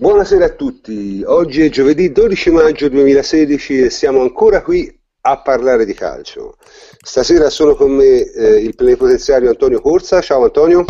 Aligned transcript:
Buonasera 0.00 0.46
a 0.46 0.54
tutti, 0.54 1.22
oggi 1.26 1.60
è 1.60 1.68
giovedì 1.68 2.10
12 2.10 2.50
maggio 2.52 2.88
2016 2.88 3.82
e 3.82 3.90
siamo 3.90 4.22
ancora 4.22 4.62
qui 4.62 4.90
a 5.20 5.42
parlare 5.42 5.84
di 5.84 5.92
calcio. 5.92 6.56
Stasera 7.04 7.50
sono 7.50 7.74
con 7.74 7.90
me 7.90 8.22
eh, 8.32 8.62
il 8.62 8.74
plenipotenziario 8.74 9.50
Antonio 9.50 9.82
Corsa, 9.82 10.22
ciao 10.22 10.42
Antonio. 10.42 10.86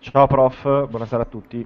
Ciao 0.00 0.26
prof, 0.26 0.88
buonasera 0.88 1.22
a 1.22 1.26
tutti. 1.26 1.64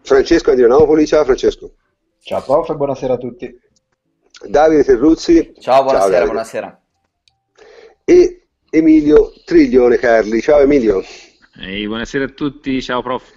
Francesco 0.00 0.48
Andrianopoli, 0.48 1.06
ciao 1.06 1.22
Francesco. 1.22 1.74
Ciao 2.22 2.42
prof, 2.42 2.74
buonasera 2.74 3.12
a 3.12 3.18
tutti. 3.18 3.54
Davide 4.48 4.84
Terruzzi. 4.84 5.52
Ciao, 5.58 5.82
buonasera, 5.82 6.16
ciao, 6.16 6.24
buonasera. 6.24 6.82
E 8.06 8.46
Emilio 8.70 9.32
Triglione 9.44 9.98
Carli, 9.98 10.40
ciao 10.40 10.60
Emilio. 10.60 11.02
Ehi, 11.60 11.86
buonasera 11.86 12.24
a 12.24 12.28
tutti, 12.28 12.80
ciao 12.80 13.02
prof. 13.02 13.30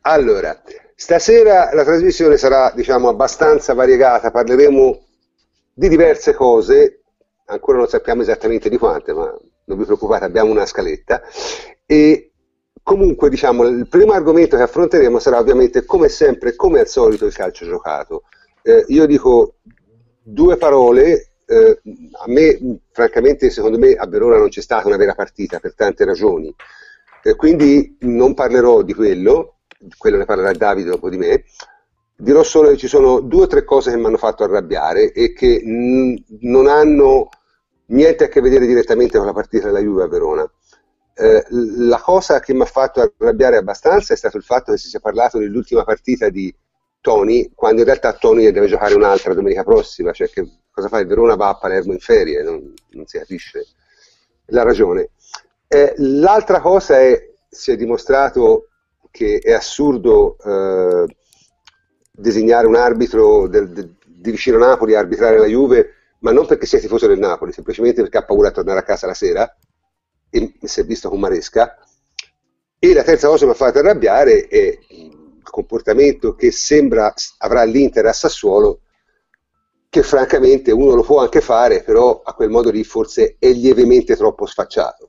Allora, 0.00 0.60
Stasera 1.00 1.72
la 1.74 1.84
trasmissione 1.84 2.36
sarà 2.36 2.72
diciamo, 2.74 3.08
abbastanza 3.08 3.72
variegata, 3.72 4.32
parleremo 4.32 5.06
di 5.72 5.88
diverse 5.88 6.34
cose, 6.34 7.02
ancora 7.44 7.78
non 7.78 7.86
sappiamo 7.86 8.22
esattamente 8.22 8.68
di 8.68 8.78
quante, 8.78 9.12
ma 9.12 9.32
non 9.66 9.78
vi 9.78 9.84
preoccupate, 9.84 10.24
abbiamo 10.24 10.50
una 10.50 10.66
scaletta. 10.66 11.22
E 11.86 12.32
comunque 12.82 13.30
diciamo, 13.30 13.62
il 13.68 13.86
primo 13.86 14.12
argomento 14.12 14.56
che 14.56 14.64
affronteremo 14.64 15.20
sarà 15.20 15.38
ovviamente 15.38 15.84
come 15.84 16.08
sempre, 16.08 16.56
come 16.56 16.80
al 16.80 16.88
solito, 16.88 17.26
il 17.26 17.32
calcio 17.32 17.64
giocato. 17.64 18.24
Eh, 18.60 18.84
io 18.88 19.06
dico 19.06 19.58
due 20.20 20.56
parole, 20.56 21.34
eh, 21.46 21.80
a 22.24 22.24
me 22.26 22.80
francamente 22.90 23.50
secondo 23.50 23.78
me 23.78 23.92
a 23.92 24.04
Verona 24.08 24.36
non 24.36 24.48
c'è 24.48 24.60
stata 24.60 24.88
una 24.88 24.96
vera 24.96 25.14
partita 25.14 25.60
per 25.60 25.76
tante 25.76 26.04
ragioni, 26.04 26.52
eh, 27.22 27.36
quindi 27.36 27.98
non 28.00 28.34
parlerò 28.34 28.82
di 28.82 28.94
quello, 28.94 29.57
quello 29.96 30.16
ne 30.16 30.24
parlerà 30.24 30.52
Davide 30.52 30.90
dopo 30.90 31.08
di 31.08 31.16
me, 31.16 31.44
dirò 32.16 32.42
solo 32.42 32.70
che 32.70 32.76
ci 32.76 32.88
sono 32.88 33.20
due 33.20 33.42
o 33.44 33.46
tre 33.46 33.64
cose 33.64 33.90
che 33.90 33.96
mi 33.96 34.06
hanno 34.06 34.16
fatto 34.16 34.44
arrabbiare 34.44 35.12
e 35.12 35.32
che 35.32 35.62
non 35.64 36.66
hanno 36.66 37.28
niente 37.86 38.24
a 38.24 38.28
che 38.28 38.40
vedere 38.40 38.66
direttamente 38.66 39.16
con 39.16 39.26
la 39.26 39.32
partita 39.32 39.66
della 39.66 39.80
Juve 39.80 40.02
a 40.02 40.08
Verona. 40.08 40.50
Eh, 41.14 41.44
la 41.50 42.00
cosa 42.00 42.38
che 42.38 42.54
mi 42.54 42.62
ha 42.62 42.66
fatto 42.66 43.12
arrabbiare 43.18 43.56
abbastanza 43.56 44.14
è 44.14 44.16
stato 44.16 44.36
il 44.36 44.44
fatto 44.44 44.72
che 44.72 44.78
si 44.78 44.88
sia 44.88 45.00
parlato 45.00 45.38
dell'ultima 45.38 45.84
partita 45.84 46.28
di 46.28 46.54
Tony, 47.00 47.52
quando 47.54 47.80
in 47.80 47.86
realtà 47.86 48.12
Tony 48.12 48.50
deve 48.50 48.66
giocare 48.66 48.94
un'altra 48.94 49.34
domenica 49.34 49.64
prossima, 49.64 50.12
cioè 50.12 50.28
che 50.28 50.46
cosa 50.70 50.88
fa 50.88 50.98
il 50.98 51.06
Verona 51.06 51.36
va 51.36 51.48
a 51.48 51.56
Palermo 51.56 51.92
in 51.92 52.00
ferie, 52.00 52.42
non, 52.42 52.72
non 52.90 53.06
si 53.06 53.18
capisce 53.18 53.66
la 54.46 54.62
ragione. 54.62 55.10
Eh, 55.66 55.94
l'altra 55.96 56.60
cosa 56.60 57.00
è, 57.00 57.30
si 57.48 57.72
è 57.72 57.76
dimostrato 57.76 58.67
che 59.18 59.40
è 59.42 59.52
assurdo 59.52 60.36
eh, 60.38 61.16
designare 62.12 62.68
un 62.68 62.76
arbitro 62.76 63.48
del, 63.48 63.68
de, 63.72 63.94
di 64.06 64.30
vicino 64.30 64.58
Napoli 64.58 64.94
a 64.94 65.00
arbitrare 65.00 65.38
la 65.38 65.46
Juve, 65.46 65.94
ma 66.20 66.30
non 66.30 66.46
perché 66.46 66.66
sia 66.66 66.78
tifoso 66.78 67.08
del 67.08 67.18
Napoli, 67.18 67.50
semplicemente 67.50 68.00
perché 68.00 68.18
ha 68.18 68.24
paura 68.24 68.48
di 68.48 68.54
tornare 68.54 68.78
a 68.78 68.84
casa 68.84 69.08
la 69.08 69.14
sera 69.14 69.56
e 70.30 70.54
si 70.62 70.80
è 70.80 70.84
visto 70.84 71.08
con 71.08 71.18
Maresca. 71.18 71.76
E 72.78 72.94
la 72.94 73.02
terza 73.02 73.26
cosa 73.26 73.40
che 73.40 73.46
mi 73.46 73.50
ha 73.50 73.54
fatto 73.56 73.80
arrabbiare 73.80 74.46
è 74.46 74.78
il 74.90 75.40
comportamento 75.42 76.36
che 76.36 76.52
sembra 76.52 77.12
avrà 77.38 77.64
l'Inter 77.64 78.06
a 78.06 78.12
Sassuolo, 78.12 78.82
che 79.88 80.04
francamente 80.04 80.70
uno 80.70 80.94
lo 80.94 81.02
può 81.02 81.20
anche 81.20 81.40
fare, 81.40 81.82
però 81.82 82.22
a 82.24 82.34
quel 82.34 82.50
modo 82.50 82.70
lì 82.70 82.84
forse 82.84 83.34
è 83.40 83.50
lievemente 83.50 84.14
troppo 84.14 84.46
sfacciato. 84.46 85.07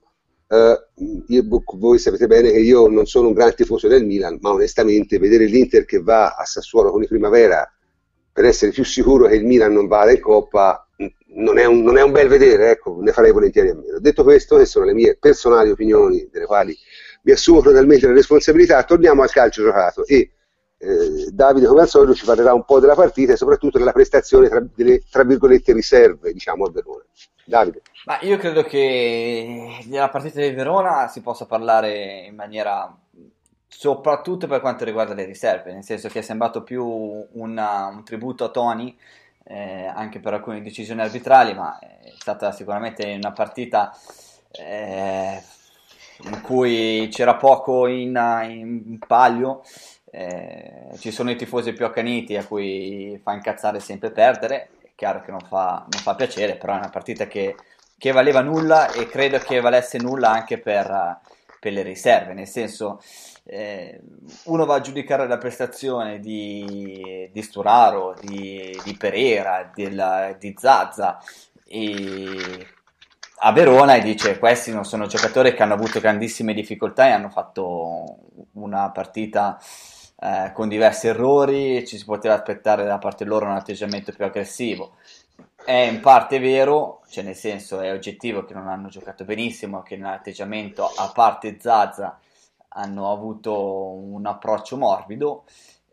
Uh, 0.49 1.23
io, 1.27 1.43
voi 1.77 1.99
sapete 1.99 2.25
bene 2.25 2.51
che 2.51 2.59
io 2.59 2.87
non 2.87 3.05
sono 3.05 3.27
un 3.27 3.33
gran 3.33 3.53
tifoso 3.53 3.87
del 3.87 4.03
Milan, 4.03 4.39
ma 4.41 4.51
onestamente 4.51 5.19
vedere 5.19 5.45
l'Inter 5.45 5.85
che 5.85 6.01
va 6.01 6.35
a 6.35 6.43
Sassuolo 6.43 6.89
con 6.89 7.03
i 7.03 7.07
Primavera 7.07 7.71
per 8.31 8.45
essere 8.45 8.71
più 8.71 8.83
sicuro 8.83 9.27
che 9.27 9.35
il 9.35 9.45
Milan 9.45 9.73
non 9.73 9.85
vada 9.85 10.11
in 10.11 10.19
Coppa 10.19 10.87
non 11.35 11.57
è 11.57 11.65
un, 11.65 11.83
non 11.83 11.97
è 11.97 12.01
un 12.01 12.11
bel 12.11 12.27
vedere, 12.27 12.71
ecco, 12.71 12.99
ne 13.01 13.11
farei 13.11 13.31
volentieri 13.31 13.69
a 13.69 13.75
meno. 13.75 13.99
Detto 13.99 14.23
questo, 14.23 14.57
che 14.57 14.65
sono 14.65 14.85
le 14.85 14.93
mie 14.93 15.17
personali 15.17 15.69
opinioni, 15.69 16.27
delle 16.31 16.45
quali 16.45 16.75
mi 17.23 17.31
assumo 17.31 17.61
totalmente 17.61 18.07
la 18.07 18.13
responsabilità, 18.13 18.83
torniamo 18.83 19.21
al 19.21 19.29
calcio 19.29 19.63
giocato 19.63 20.05
e 20.05 20.31
eh, 20.81 21.29
Davide 21.31 21.67
come 21.67 21.81
al 21.81 21.89
solito 21.89 22.13
ci 22.13 22.25
parlerà 22.25 22.53
un 22.53 22.63
po' 22.63 22.79
della 22.79 22.95
partita 22.95 23.33
e 23.33 23.37
soprattutto 23.37 23.77
della 23.77 23.91
prestazione 23.91 24.47
tra, 24.47 24.65
delle 24.73 25.01
tra 25.09 25.23
virgolette 25.23 25.73
riserve 25.73 26.31
diciamo 26.31 26.65
a 26.65 26.71
Verona. 26.71 27.03
Davide. 27.45 27.81
Ma 28.05 28.17
io 28.21 28.37
credo 28.37 28.63
che 28.63 29.83
della 29.85 30.09
partita 30.09 30.39
di 30.39 30.51
Verona 30.51 31.07
si 31.07 31.21
possa 31.21 31.45
parlare 31.45 32.25
in 32.25 32.35
maniera 32.35 32.95
soprattutto 33.67 34.47
per 34.47 34.61
quanto 34.61 34.83
riguarda 34.83 35.13
le 35.13 35.25
riserve, 35.25 35.73
nel 35.73 35.83
senso 35.83 36.07
che 36.09 36.19
è 36.19 36.21
sembrato 36.21 36.63
più 36.63 36.83
una, 36.85 37.85
un 37.85 38.03
tributo 38.03 38.45
a 38.45 38.49
Tony, 38.49 38.97
eh, 39.45 39.85
anche 39.85 40.19
per 40.19 40.33
alcune 40.33 40.61
decisioni 40.61 41.01
arbitrali, 41.01 41.53
ma 41.53 41.77
è 41.79 42.11
stata 42.17 42.51
sicuramente 42.51 43.05
una 43.13 43.31
partita 43.31 43.95
eh, 44.51 45.41
in 46.23 46.41
cui 46.41 47.07
c'era 47.11 47.35
poco 47.35 47.87
in, 47.87 48.15
in 48.47 48.99
palio. 49.05 49.61
Eh, 50.11 50.89
ci 50.97 51.11
sono 51.11 51.29
i 51.31 51.35
tifosi 51.35 51.73
più 51.73 51.85
accaniti 51.85 52.35
a 52.35 52.45
cui 52.45 53.19
fa 53.21 53.33
incazzare 53.33 53.79
sempre 53.79 54.11
perdere, 54.11 54.69
è 54.81 54.89
chiaro 54.95 55.21
che 55.21 55.31
non 55.31 55.41
fa, 55.41 55.85
non 55.89 56.01
fa 56.01 56.15
piacere, 56.15 56.55
però 56.55 56.73
è 56.73 56.77
una 56.77 56.89
partita 56.89 57.27
che 57.27 57.55
che 57.99 58.11
valeva 58.11 58.41
nulla 58.41 58.91
e 58.91 59.05
credo 59.05 59.37
che 59.37 59.59
valesse 59.59 59.99
nulla 59.99 60.31
anche 60.31 60.57
per, 60.57 61.19
per 61.59 61.73
le 61.73 61.83
riserve, 61.83 62.33
nel 62.33 62.47
senso 62.47 62.99
eh, 63.43 63.99
uno 64.45 64.65
va 64.65 64.75
a 64.75 64.81
giudicare 64.81 65.27
la 65.27 65.37
prestazione 65.37 66.19
di, 66.19 67.29
di 67.31 67.41
Sturaro, 67.41 68.15
di, 68.21 68.79
di 68.83 68.95
Pereira, 68.95 69.69
della, 69.73 70.35
di 70.39 70.55
Zazza 70.57 71.19
e 71.67 72.65
a 73.41 73.51
Verona 73.51 73.95
e 73.95 74.01
dice 74.01 74.39
questi 74.39 74.71
non 74.71 74.85
sono 74.85 75.05
giocatori 75.05 75.53
che 75.53 75.63
hanno 75.63 75.73
avuto 75.73 75.99
grandissime 75.99 76.53
difficoltà 76.53 77.07
e 77.07 77.11
hanno 77.11 77.29
fatto 77.29 78.17
una 78.53 78.89
partita 78.91 79.59
eh, 80.21 80.51
con 80.53 80.67
diversi 80.67 81.07
errori, 81.07 81.85
ci 81.87 81.97
si 81.97 82.05
poteva 82.05 82.35
aspettare 82.35 82.85
da 82.85 82.97
parte 82.97 83.25
loro 83.25 83.45
un 83.45 83.51
atteggiamento 83.51 84.11
più 84.11 84.25
aggressivo 84.25 84.95
è 85.65 85.73
in 85.73 85.99
parte 85.99 86.39
vero, 86.39 87.01
cioè 87.09 87.23
nel 87.23 87.35
senso 87.35 87.79
è 87.79 87.91
oggettivo 87.91 88.45
che 88.45 88.53
non 88.53 88.67
hanno 88.67 88.87
giocato 88.87 89.23
benissimo, 89.25 89.81
che 89.81 89.97
nell'atteggiamento, 89.97 90.85
a 90.85 91.11
parte 91.13 91.57
Zaza, 91.59 92.19
hanno 92.69 93.11
avuto 93.11 93.91
un 93.93 94.25
approccio 94.25 94.77
morbido, 94.77 95.43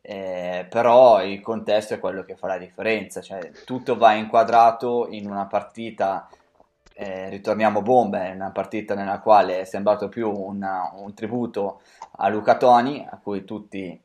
eh, 0.03 0.67
però 0.71 1.23
il 1.25 1.41
contesto 1.41 1.95
è 1.95 1.99
quello 1.99 2.23
che 2.23 2.37
fa 2.37 2.47
la 2.47 2.59
differenza, 2.59 3.21
cioè 3.21 3.51
tutto 3.65 3.97
va 3.97 4.13
inquadrato 4.13 5.09
in 5.11 5.29
una 5.29 5.47
partita, 5.47 6.29
eh, 6.95 7.29
ritorniamo 7.29 7.83
bombe, 7.83 8.31
una 8.31 8.51
partita 8.51 8.95
nella 8.95 9.21
quale 9.21 9.61
è 9.61 9.65
sembrato 9.65 10.09
più 10.09 10.31
una, 10.31 10.93
un 10.95 11.13
tributo 11.15 11.81
a 12.19 12.29
Luca 12.29 12.57
Toni, 12.57 13.07
a 13.11 13.19
cui 13.23 13.45
tutti 13.45 14.01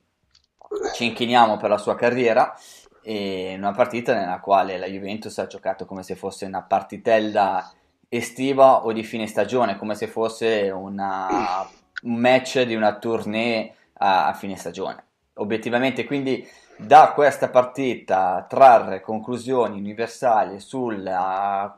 ci 0.93 1.05
inchiniamo 1.05 1.57
per 1.57 1.69
la 1.69 1.78
sua 1.78 1.95
carriera, 1.95 2.55
in 3.03 3.59
una 3.59 3.72
partita 3.72 4.13
nella 4.13 4.39
quale 4.39 4.78
la 4.78 4.88
Juventus 4.88 5.38
ha 5.39 5.47
giocato 5.47 5.85
come 5.85 6.03
se 6.03 6.16
fosse 6.16 6.45
una 6.45 6.62
partitella 6.62 7.72
estiva 8.07 8.85
o 8.85 8.91
di 8.91 9.03
fine 9.03 9.25
stagione, 9.25 9.78
come 9.78 9.95
se 9.95 10.07
fosse 10.07 10.69
una, 10.69 11.66
un 12.03 12.16
match 12.16 12.61
di 12.63 12.75
una 12.75 12.97
tournée 12.97 13.73
a, 13.94 14.28
a, 14.28 14.34
fine 14.34 14.57
stagione. 14.57 15.03
Obiettivamente, 15.35 16.03
quindi, 16.03 16.45
da 16.78 17.11
questa 17.13 17.50
partita 17.50 18.45
trarre 18.50 19.01
conclusioni 19.01 19.78
universali 19.78 20.59
su 20.59 20.91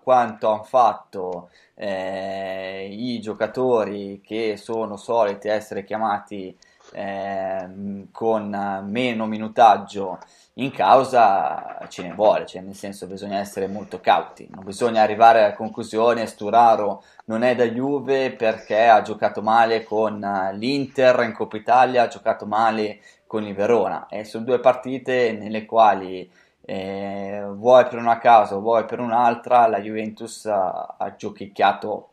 quanto 0.01 0.49
hanno 0.49 0.63
fatto 0.63 1.49
eh, 1.75 2.87
i 2.89 3.19
giocatori 3.19 4.21
che 4.23 4.55
sono 4.57 4.95
soliti 4.95 5.49
essere 5.49 5.83
chiamati 5.83 6.57
eh, 6.93 8.07
con 8.11 8.85
meno 8.87 9.25
minutaggio 9.25 10.19
in 10.57 10.71
causa 10.71 11.79
ce 11.89 12.03
ne 12.03 12.13
vuole, 12.13 12.45
cioè 12.45 12.61
nel 12.61 12.75
senso 12.75 13.07
bisogna 13.07 13.39
essere 13.39 13.67
molto 13.67 13.99
cauti, 13.99 14.47
non 14.51 14.63
bisogna 14.63 15.01
arrivare 15.01 15.43
alla 15.43 15.55
conclusione 15.55 16.27
Sturaro 16.27 17.03
non 17.25 17.41
è 17.43 17.55
da 17.55 17.65
Juve 17.65 18.31
perché 18.31 18.87
ha 18.87 19.01
giocato 19.01 19.41
male 19.41 19.83
con 19.83 20.19
l'Inter 20.53 21.21
in 21.23 21.33
Coppa 21.33 21.57
Italia, 21.57 22.03
ha 22.03 22.07
giocato 22.07 22.45
male 22.45 22.99
con 23.25 23.43
il 23.43 23.55
Verona. 23.55 24.07
E 24.09 24.25
sono 24.25 24.43
due 24.43 24.59
partite 24.59 25.31
nelle 25.31 25.65
quali 25.65 26.29
eh, 26.61 27.43
vuoi 27.49 27.85
per 27.87 27.97
una 27.99 28.19
causa 28.19 28.55
o 28.55 28.59
vuoi 28.59 28.85
per 28.85 28.99
un'altra 28.99 29.67
la 29.67 29.79
Juventus 29.79 30.45
ha, 30.45 30.95
ha 30.97 31.15
giochicchiato 31.15 32.09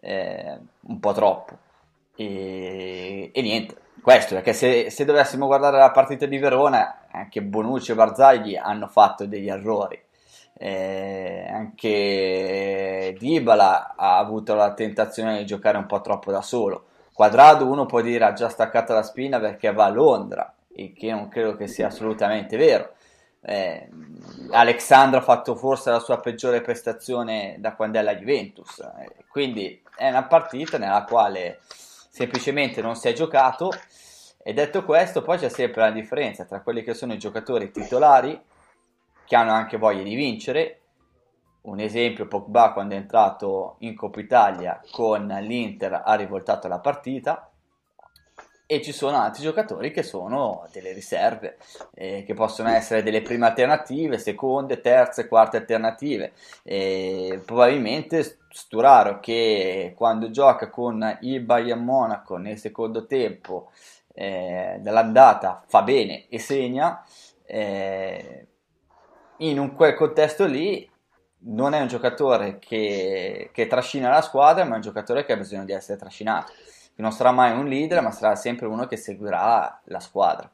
eh, 0.00 0.58
un 0.80 1.00
po' 1.00 1.12
troppo. 1.12 1.58
E, 2.14 3.30
e 3.32 3.42
niente 3.42 3.81
questo, 4.02 4.34
perché 4.34 4.52
se, 4.52 4.90
se, 4.90 5.04
dovessimo 5.04 5.46
guardare 5.46 5.78
la 5.78 5.90
partita 5.90 6.26
di 6.26 6.38
Verona, 6.38 7.06
anche 7.10 7.42
Bonucci 7.42 7.92
e 7.92 7.94
Barzagli 7.94 8.56
hanno 8.56 8.88
fatto 8.88 9.26
degli 9.26 9.48
errori. 9.48 10.00
Eh, 10.54 11.48
anche 11.50 13.16
Dybala 13.18 13.94
ha 13.96 14.18
avuto 14.18 14.54
la 14.54 14.74
tentazione 14.74 15.38
di 15.38 15.46
giocare 15.46 15.78
un 15.78 15.86
po' 15.86 16.00
troppo 16.00 16.30
da 16.30 16.42
solo. 16.42 16.86
Quadrado 17.12 17.66
uno 17.66 17.86
può 17.86 18.00
dire 18.00 18.24
ha 18.24 18.32
già 18.32 18.48
staccato 18.48 18.92
la 18.92 19.02
spina 19.02 19.38
perché 19.38 19.72
va 19.72 19.86
a 19.86 19.90
Londra 19.90 20.54
il 20.76 20.92
che 20.92 21.10
non 21.10 21.28
credo 21.28 21.56
che 21.56 21.66
sia 21.66 21.88
assolutamente 21.88 22.56
vero. 22.56 22.92
Eh, 23.40 23.88
Alexandro 24.50 25.18
ha 25.18 25.22
fatto 25.22 25.56
forse 25.56 25.90
la 25.90 25.98
sua 25.98 26.20
peggiore 26.20 26.60
prestazione 26.60 27.56
da 27.58 27.74
quando 27.74 27.98
è 27.98 28.02
la 28.02 28.14
Juventus, 28.14 28.78
eh, 28.78 29.24
quindi 29.28 29.82
è 29.96 30.08
una 30.08 30.24
partita 30.24 30.78
nella 30.78 31.04
quale 31.04 31.60
semplicemente 32.12 32.82
non 32.82 32.94
si 32.94 33.08
è 33.08 33.14
giocato. 33.14 33.70
E 34.44 34.52
detto 34.52 34.84
questo, 34.84 35.22
poi 35.22 35.38
c'è 35.38 35.48
sempre 35.48 35.80
la 35.80 35.90
differenza 35.90 36.44
tra 36.44 36.60
quelli 36.60 36.82
che 36.82 36.94
sono 36.94 37.14
i 37.14 37.18
giocatori 37.18 37.70
titolari, 37.70 38.38
che 39.24 39.36
hanno 39.36 39.52
anche 39.52 39.78
voglia 39.78 40.02
di 40.02 40.14
vincere. 40.14 40.80
Un 41.62 41.80
esempio, 41.80 42.26
Pogba 42.26 42.72
quando 42.72 42.94
è 42.94 42.98
entrato 42.98 43.76
in 43.78 43.96
Coppa 43.96 44.20
Italia 44.20 44.80
con 44.90 45.26
l'Inter 45.26 46.02
ha 46.04 46.14
rivoltato 46.14 46.68
la 46.68 46.80
partita 46.80 47.50
e 48.66 48.82
ci 48.82 48.92
sono 48.92 49.18
altri 49.18 49.42
giocatori 49.42 49.90
che 49.90 50.02
sono 50.02 50.66
delle 50.72 50.92
riserve, 50.92 51.58
eh, 51.94 52.24
che 52.26 52.34
possono 52.34 52.70
essere 52.70 53.02
delle 53.02 53.22
prime 53.22 53.46
alternative, 53.46 54.18
seconde, 54.18 54.80
terze, 54.80 55.28
quarte 55.28 55.58
alternative. 55.58 56.32
E 56.62 57.40
probabilmente 57.44 58.38
Sturaro 58.52 59.20
che 59.20 59.94
quando 59.96 60.30
gioca 60.30 60.70
con 60.70 61.18
il 61.22 61.40
Bayern 61.40 61.82
Monaco 61.82 62.36
nel 62.36 62.58
secondo 62.58 63.06
tempo 63.06 63.70
eh, 64.14 64.78
dell'andata 64.80 65.62
fa 65.66 65.82
bene 65.82 66.28
e 66.28 66.38
segna, 66.38 67.04
eh, 67.44 68.46
in 69.38 69.58
un, 69.58 69.74
quel 69.74 69.94
contesto 69.94 70.46
lì 70.46 70.88
non 71.44 71.74
è 71.74 71.80
un 71.80 71.88
giocatore 71.88 72.58
che, 72.58 73.50
che 73.52 73.66
trascina 73.66 74.10
la 74.10 74.22
squadra, 74.22 74.64
ma 74.64 74.72
è 74.72 74.76
un 74.76 74.82
giocatore 74.82 75.24
che 75.24 75.32
ha 75.32 75.36
bisogno 75.36 75.64
di 75.64 75.72
essere 75.72 75.98
trascinato 75.98 76.52
non 77.02 77.12
sarà 77.12 77.32
mai 77.32 77.58
un 77.58 77.66
leader, 77.66 78.00
ma 78.00 78.12
sarà 78.12 78.34
sempre 78.36 78.66
uno 78.66 78.86
che 78.86 78.96
seguirà 78.96 79.82
la 79.84 80.00
squadra. 80.00 80.50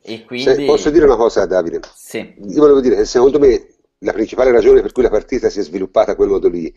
E 0.00 0.24
quindi... 0.24 0.54
Se 0.54 0.64
posso 0.64 0.90
dire 0.90 1.06
una 1.06 1.16
cosa, 1.16 1.46
Davide? 1.46 1.80
Sì. 1.92 2.34
Io 2.38 2.60
volevo 2.60 2.80
dire 2.80 2.96
che 2.96 3.04
secondo 3.04 3.38
me 3.38 3.66
la 4.00 4.12
principale 4.12 4.52
ragione 4.52 4.80
per 4.80 4.92
cui 4.92 5.02
la 5.02 5.10
partita 5.10 5.48
si 5.48 5.58
è 5.58 5.62
sviluppata 5.62 6.12
a 6.12 6.14
quel 6.14 6.28
modo 6.28 6.48
lì 6.48 6.72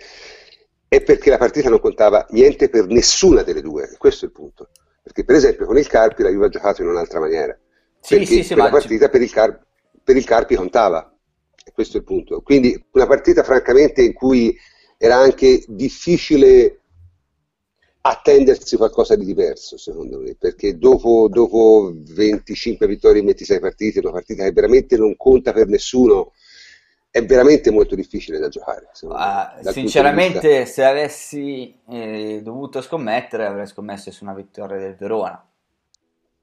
è 0.93 1.01
perché 1.01 1.29
la 1.29 1.37
partita 1.37 1.69
non 1.69 1.79
contava 1.79 2.27
niente 2.31 2.67
per 2.67 2.85
nessuna 2.87 3.43
delle 3.43 3.61
due. 3.61 3.95
Questo 3.97 4.25
è 4.25 4.27
il 4.27 4.33
punto. 4.33 4.71
Perché, 5.01 5.23
per 5.23 5.37
esempio, 5.37 5.65
con 5.65 5.77
il 5.77 5.87
Carpi 5.87 6.21
la 6.21 6.29
Juve 6.29 6.47
ha 6.47 6.49
giocato 6.49 6.81
in 6.81 6.89
un'altra 6.89 7.21
maniera. 7.21 7.57
Sì, 8.01 8.17
perché 8.17 8.33
sì, 8.33 8.43
sì, 8.43 8.55
la 8.55 8.69
partita 8.69 9.07
per 9.07 9.21
il, 9.21 9.31
Car- 9.31 9.65
per 10.03 10.17
il 10.17 10.25
Carpi 10.25 10.55
contava. 10.55 11.09
E 11.63 11.71
questo 11.71 11.95
è 11.95 12.01
il 12.01 12.05
punto. 12.05 12.41
Quindi 12.41 12.77
una 12.91 13.07
partita, 13.07 13.41
francamente, 13.41 14.01
in 14.01 14.11
cui 14.11 14.53
era 14.97 15.15
anche 15.15 15.63
difficile 15.65 16.81
attendersi 18.01 18.75
qualcosa 18.75 19.15
di 19.15 19.23
diverso, 19.23 19.77
secondo 19.77 20.19
me, 20.19 20.35
perché 20.37 20.77
dopo, 20.77 21.29
dopo 21.31 21.93
25 21.95 22.85
vittorie 22.85 23.21
in 23.21 23.27
26 23.27 23.59
partite, 23.61 23.99
una 23.99 24.11
partita 24.11 24.43
che 24.43 24.51
veramente 24.51 24.97
non 24.97 25.15
conta 25.15 25.53
per 25.53 25.67
nessuno, 25.67 26.33
è 27.11 27.25
veramente 27.25 27.69
molto 27.71 27.93
difficile 27.93 28.39
da 28.39 28.47
giocare. 28.47 28.89
Ah, 29.09 29.55
sinceramente, 29.63 30.65
se 30.65 30.83
avessi 30.83 31.77
eh, 31.89 32.39
dovuto 32.41 32.81
scommettere, 32.81 33.45
avrei 33.45 33.67
scommesso 33.67 34.09
su 34.11 34.23
una 34.23 34.33
vittoria 34.33 34.77
del 34.77 34.95
Verona. 34.95 35.45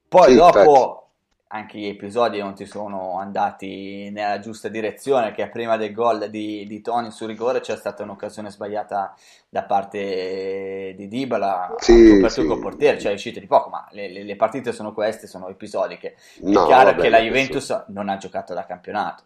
Poi 0.09 0.31
sì, 0.31 0.37
dopo, 0.37 0.59
infatti 0.59 1.06
anche 1.49 1.79
gli 1.79 1.87
episodi 1.87 2.41
non 2.41 2.55
ti 2.55 2.67
sono 2.67 3.19
andati 3.19 4.11
nella 4.11 4.38
giusta 4.38 4.69
direzione, 4.69 5.32
che 5.32 5.49
prima 5.49 5.76
del 5.76 5.93
gol 5.93 6.29
di, 6.29 6.67
di 6.67 6.81
Tony 6.82 7.11
su 7.11 7.25
rigore 7.25 7.61
c'è 7.61 7.76
stata 7.76 8.03
un'occasione 8.03 8.50
sbagliata 8.50 9.15
da 9.49 9.62
parte 9.62 10.94
di 10.94 11.09
Dybala, 11.09 11.76
sì, 11.79 12.19
per 12.20 12.31
sì. 12.31 12.44
col 12.44 12.61
portiere, 12.61 12.99
cioè 12.99 13.12
è 13.12 13.15
uscito 13.15 13.41
di 13.41 13.47
poco, 13.47 13.70
ma 13.70 13.87
le, 13.93 14.11
le, 14.11 14.25
le, 14.25 14.37
partite 14.37 14.73
sono 14.73 14.93
queste, 14.93 15.26
sono 15.26 15.49
episodiche. 15.49 16.17
No, 16.41 16.65
è 16.65 16.67
chiaro 16.67 16.91
vabbè, 16.91 17.03
che 17.03 17.09
la 17.09 17.20
Juventus 17.20 17.85
non 17.88 18.11
ha 18.11 18.19
giocato 18.19 18.53
da 18.53 18.67
campionato, 18.67 19.25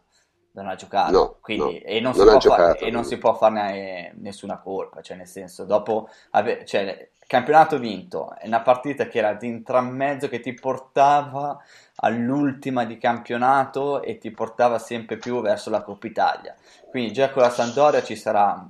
non 0.53 0.69
ha 0.69 0.75
giocato, 0.75 1.13
no, 1.13 1.37
quindi, 1.41 1.81
no, 1.83 1.87
e, 1.87 2.01
non, 2.01 2.13
non, 2.17 2.41
si 2.41 2.49
giocato, 2.49 2.63
far, 2.63 2.83
e 2.83 2.91
non 2.91 3.05
si 3.05 3.19
può 3.19 3.35
farne 3.35 4.15
nessuna 4.19 4.59
colpa, 4.59 5.01
cioè 5.01 5.17
nel 5.17 5.27
senso, 5.27 5.65
dopo... 5.65 6.09
Ave, 6.31 6.65
cioè, 6.65 7.09
campionato 7.27 7.79
vinto, 7.79 8.35
è 8.37 8.47
una 8.47 8.61
partita 8.61 9.07
che 9.07 9.17
era 9.17 9.33
di 9.33 9.47
intramezzo 9.47 10.29
che 10.29 10.41
ti 10.41 10.53
portava 10.53 11.59
all'ultima 11.97 12.85
di 12.85 12.99
campionato 12.99 14.03
e 14.03 14.19
ti 14.19 14.31
portava 14.31 14.79
sempre 14.79 15.17
più 15.17 15.41
verso 15.41 15.71
la 15.71 15.81
Coppa 15.81 16.07
Italia. 16.07 16.55
Quindi 16.91 17.13
già 17.13 17.31
con 17.31 17.41
la 17.41 17.49
Sampdoria 17.49 18.03
ci 18.03 18.17
sarà 18.17 18.63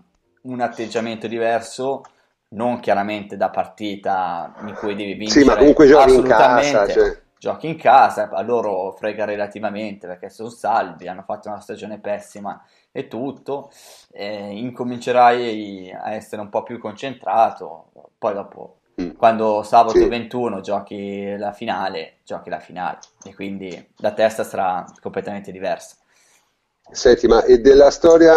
un 0.42 0.60
atteggiamento 0.60 1.26
diverso, 1.26 2.02
non 2.50 2.78
chiaramente 2.78 3.36
da 3.36 3.50
partita 3.50 4.54
in 4.66 4.74
cui 4.74 4.94
devi 4.94 5.14
vincere. 5.14 5.40
Sì, 5.40 5.46
ma 5.46 5.56
comunque 5.56 5.86
giochi 5.88 6.14
in 6.14 6.22
casa. 6.22 6.88
Cioè... 6.88 7.21
Giochi 7.42 7.66
in 7.66 7.76
casa, 7.76 8.30
a 8.30 8.40
loro 8.42 8.92
frega 8.92 9.24
relativamente 9.24 10.06
perché 10.06 10.28
sono 10.28 10.48
salvi, 10.48 11.08
hanno 11.08 11.24
fatto 11.26 11.48
una 11.48 11.58
stagione 11.58 11.98
pessima 11.98 12.64
e 12.92 13.08
tutto. 13.08 13.72
Eh, 14.12 14.56
incomincerai 14.56 15.90
a 15.90 16.12
essere 16.12 16.40
un 16.40 16.48
po' 16.48 16.62
più 16.62 16.78
concentrato, 16.78 17.90
poi 18.16 18.34
dopo 18.34 18.76
Mm. 19.00 19.12
Quando 19.16 19.62
sabato 19.62 19.96
sì. 19.96 20.06
21 20.06 20.60
giochi 20.60 21.34
la 21.38 21.52
finale, 21.52 22.18
giochi 22.24 22.50
la 22.50 22.60
finale 22.60 22.98
e 23.24 23.34
quindi 23.34 23.88
la 23.96 24.12
testa 24.12 24.44
sarà 24.44 24.84
completamente 25.00 25.50
diversa. 25.50 25.96
Senti, 26.90 27.26
ma 27.26 27.42
e 27.42 27.58
della 27.58 27.90
storia 27.90 28.34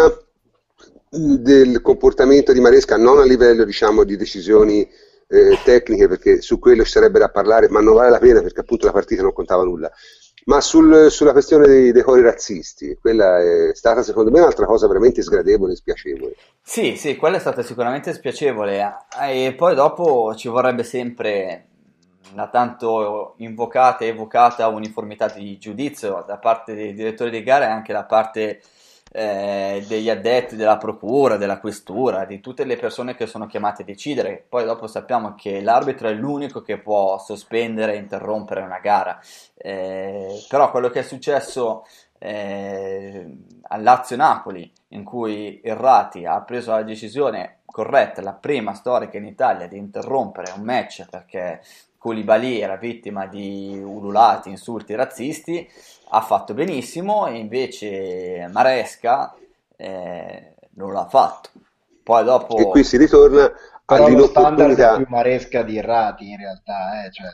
del 1.10 1.82
comportamento 1.82 2.52
di 2.52 2.60
Maresca 2.60 2.96
non 2.96 3.18
a 3.18 3.24
livello 3.24 3.64
diciamo 3.64 4.02
di 4.02 4.16
decisioni 4.16 4.88
eh, 5.28 5.58
tecniche 5.64 6.08
perché 6.08 6.40
su 6.40 6.58
quello 6.58 6.84
ci 6.84 6.90
sarebbe 6.90 7.18
da 7.18 7.28
parlare 7.28 7.68
ma 7.68 7.80
non 7.80 7.94
vale 7.94 8.10
la 8.10 8.18
pena 8.18 8.42
perché 8.42 8.60
appunto 8.60 8.86
la 8.86 8.92
partita 8.92 9.22
non 9.22 9.32
contava 9.32 9.64
nulla 9.64 9.90
ma 10.46 10.60
sul, 10.60 11.10
sulla 11.10 11.32
questione 11.32 11.66
dei 11.66 11.90
decori 11.90 12.22
razzisti, 12.22 12.96
quella 13.00 13.40
è 13.40 13.74
stata 13.74 14.02
secondo 14.02 14.30
me 14.30 14.38
un'altra 14.38 14.64
cosa 14.64 14.86
veramente 14.86 15.20
sgradevole 15.20 15.72
e 15.72 15.76
spiacevole. 15.76 16.36
Sì, 16.62 16.96
sì, 16.96 17.16
quella 17.16 17.36
è 17.36 17.40
stata 17.40 17.62
sicuramente 17.62 18.12
spiacevole 18.12 18.96
e 19.22 19.54
poi 19.56 19.74
dopo 19.74 20.34
ci 20.36 20.46
vorrebbe 20.46 20.84
sempre 20.84 21.66
la 22.34 22.48
tanto 22.48 23.34
invocata 23.38 24.04
e 24.04 24.08
evocata 24.08 24.68
uniformità 24.68 25.28
di 25.28 25.58
giudizio 25.58 26.24
da 26.26 26.38
parte 26.38 26.74
dei 26.74 26.94
direttori 26.94 27.30
di 27.30 27.42
gara 27.42 27.66
e 27.66 27.70
anche 27.70 27.92
da 27.92 28.04
parte 28.04 28.60
eh, 29.18 29.82
degli 29.88 30.10
addetti 30.10 30.56
della 30.56 30.76
procura, 30.76 31.38
della 31.38 31.58
questura, 31.58 32.26
di 32.26 32.38
tutte 32.38 32.64
le 32.64 32.76
persone 32.76 33.14
che 33.14 33.26
sono 33.26 33.46
chiamate 33.46 33.80
a 33.80 33.84
decidere. 33.86 34.44
Poi 34.46 34.66
dopo 34.66 34.86
sappiamo 34.86 35.34
che 35.34 35.62
l'arbitro 35.62 36.08
è 36.08 36.12
l'unico 36.12 36.60
che 36.60 36.76
può 36.76 37.16
sospendere 37.16 37.94
e 37.94 37.96
interrompere 37.96 38.60
una 38.60 38.78
gara. 38.78 39.18
Eh, 39.56 40.44
però 40.50 40.70
quello 40.70 40.90
che 40.90 40.98
è 40.98 41.02
successo 41.02 41.86
eh, 42.18 43.26
al 43.62 43.82
Lazio-Napoli, 43.82 44.70
in 44.88 45.02
cui 45.02 45.62
Errati 45.64 46.26
ha 46.26 46.42
preso 46.42 46.72
la 46.72 46.82
decisione 46.82 47.60
corretta, 47.64 48.20
la 48.20 48.34
prima 48.34 48.74
storica 48.74 49.16
in 49.16 49.24
Italia 49.24 49.66
di 49.66 49.78
interrompere 49.78 50.52
un 50.54 50.62
match 50.62 51.06
perché 51.08 51.62
Koulibaly 52.06 52.60
era 52.60 52.76
vittima 52.76 53.26
di 53.26 53.80
ululati, 53.82 54.50
insulti 54.50 54.94
razzisti, 54.94 55.66
ha 56.08 56.20
fatto 56.20 56.54
benissimo 56.54 57.26
e 57.26 57.38
invece 57.38 58.48
Maresca 58.52 59.34
eh, 59.76 60.54
non 60.74 60.92
l'ha 60.92 61.06
fatto. 61.06 61.50
Poi 62.02 62.24
dopo... 62.24 62.56
E 62.56 62.68
qui 62.68 62.84
si 62.84 62.96
ritorna 62.96 63.52
Però 63.84 64.08
lo 64.08 64.26
standard 64.26 64.78
è 64.78 64.96
più 64.96 65.06
Maresca 65.08 65.62
di 65.62 65.78
Errati 65.78 66.30
in 66.30 66.38
realtà, 66.38 67.04
eh? 67.04 67.10
cioè, 67.12 67.26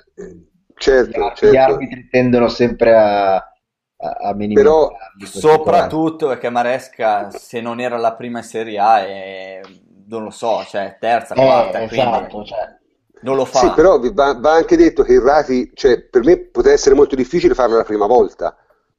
certo, 0.75 1.11
gli, 1.11 1.23
certo. 1.35 1.47
gli 1.51 1.57
arbitri 1.57 2.09
tendono 2.11 2.49
sempre 2.49 2.97
a, 2.97 3.35
a 3.37 4.35
minimizzare. 4.35 4.63
Però 4.63 4.91
soprattutto 5.25 6.29
perché 6.29 6.51
Maresca 6.51 7.31
se 7.31 7.61
non 7.61 7.81
era 7.81 7.97
la 7.97 8.15
prima 8.15 8.39
in 8.39 8.45
Serie 8.45 8.79
A 8.79 9.05
è, 9.05 9.61
non 10.09 10.25
lo 10.25 10.31
so, 10.31 10.63
cioè 10.65 10.97
terza, 10.99 11.35
eh, 11.35 11.43
quarta, 11.43 11.83
esatto, 11.83 12.27
quindi... 12.29 12.49
cioè 12.49 12.81
non 13.23 13.37
lo 13.37 13.45
fa. 13.45 13.61
Sì, 13.61 13.71
però 13.71 13.99
va, 14.13 14.35
va 14.35 14.53
anche 14.53 14.77
detto 14.77 15.03
che 15.03 15.15
il 15.15 15.21
Rati, 15.21 15.71
cioè, 15.75 16.03
per 16.03 16.25
me 16.25 16.39
poteva 16.39 16.75
essere 16.75 16.95
molto 16.95 17.15
difficile 17.15 17.55
farlo 17.55 17.77
la 17.77 17.85
prima 17.85 18.07
volta, 18.07 18.57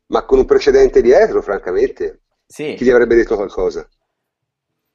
ma 0.07 0.25
con 0.25 0.39
un 0.39 0.45
precedente 0.45 1.01
dietro, 1.01 1.41
francamente, 1.41 2.21
sì. 2.45 2.73
chi 2.75 2.85
gli 2.85 2.89
avrebbe 2.89 3.15
detto 3.15 3.35
qualcosa? 3.35 3.87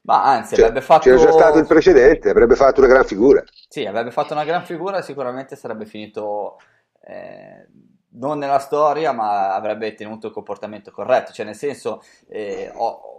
Ma 0.03 0.25
anzi, 0.25 0.55
cioè, 0.55 0.67
avrebbe 0.67 0.85
fatto... 0.85 1.03
C'era 1.03 1.17
già 1.21 1.33
stato 1.33 1.59
il 1.59 1.67
precedente, 1.67 2.31
avrebbe 2.31 2.57
fatto 2.57 2.81
una 2.81 2.89
gran 2.89 3.05
figura. 3.05 3.43
Sì, 3.69 3.85
avrebbe 3.85 4.11
fatto 4.11 4.33
una 4.33 4.45
gran 4.45 4.65
figura 4.65 5.03
sicuramente 5.03 5.57
sarebbe 5.57 5.85
finito... 5.85 6.57
Eh, 7.01 7.67
non 8.11 8.39
nella 8.39 8.59
storia, 8.59 9.13
ma 9.13 9.55
avrebbe 9.55 9.95
tenuto 9.95 10.29
il 10.29 10.33
comportamento 10.33 10.91
corretto. 10.91 11.33
Cioè, 11.33 11.45
nel 11.45 11.55
senso, 11.55 12.03
eh, 12.29 12.71
ho, 12.75 13.18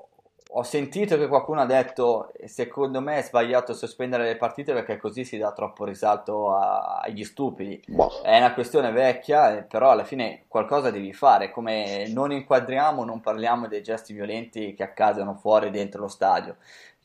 ho 0.52 0.64
sentito 0.64 1.16
che 1.18 1.28
qualcuno 1.28 1.62
ha 1.62 1.66
detto 1.66 2.32
secondo 2.46 3.02
me 3.02 3.18
è 3.18 3.22
sbagliato 3.22 3.74
sospendere 3.74 4.24
le 4.24 4.36
partite 4.36 4.74
perché 4.74 4.98
così 4.98 5.24
si 5.24 5.38
dà 5.38 5.52
troppo 5.52 5.86
risalto 5.86 6.56
a, 6.56 7.00
agli 7.04 7.24
stupidi. 7.24 7.80
Boh. 7.88 8.22
è 8.24 8.38
una 8.38 8.54
questione 8.54 8.92
vecchia 8.92 9.58
eh, 9.58 9.64
però 9.64 9.92
alla 9.92 10.04
fine 10.04 10.46
qualcosa 10.48 10.90
devi 10.90 11.14
fare 11.14 11.52
come 11.52 12.08
non 12.10 12.32
inquadriamo 12.32 13.04
non 13.04 13.22
parliamo 13.22 13.68
dei 13.68 13.84
gesti 13.84 14.14
violenti 14.14 14.74
che 14.74 14.84
accadono 14.84 15.36
fuori 15.36 15.68
e 15.68 15.72
dentro 15.72 16.02
lo 16.02 16.08
stadio. 16.08 16.56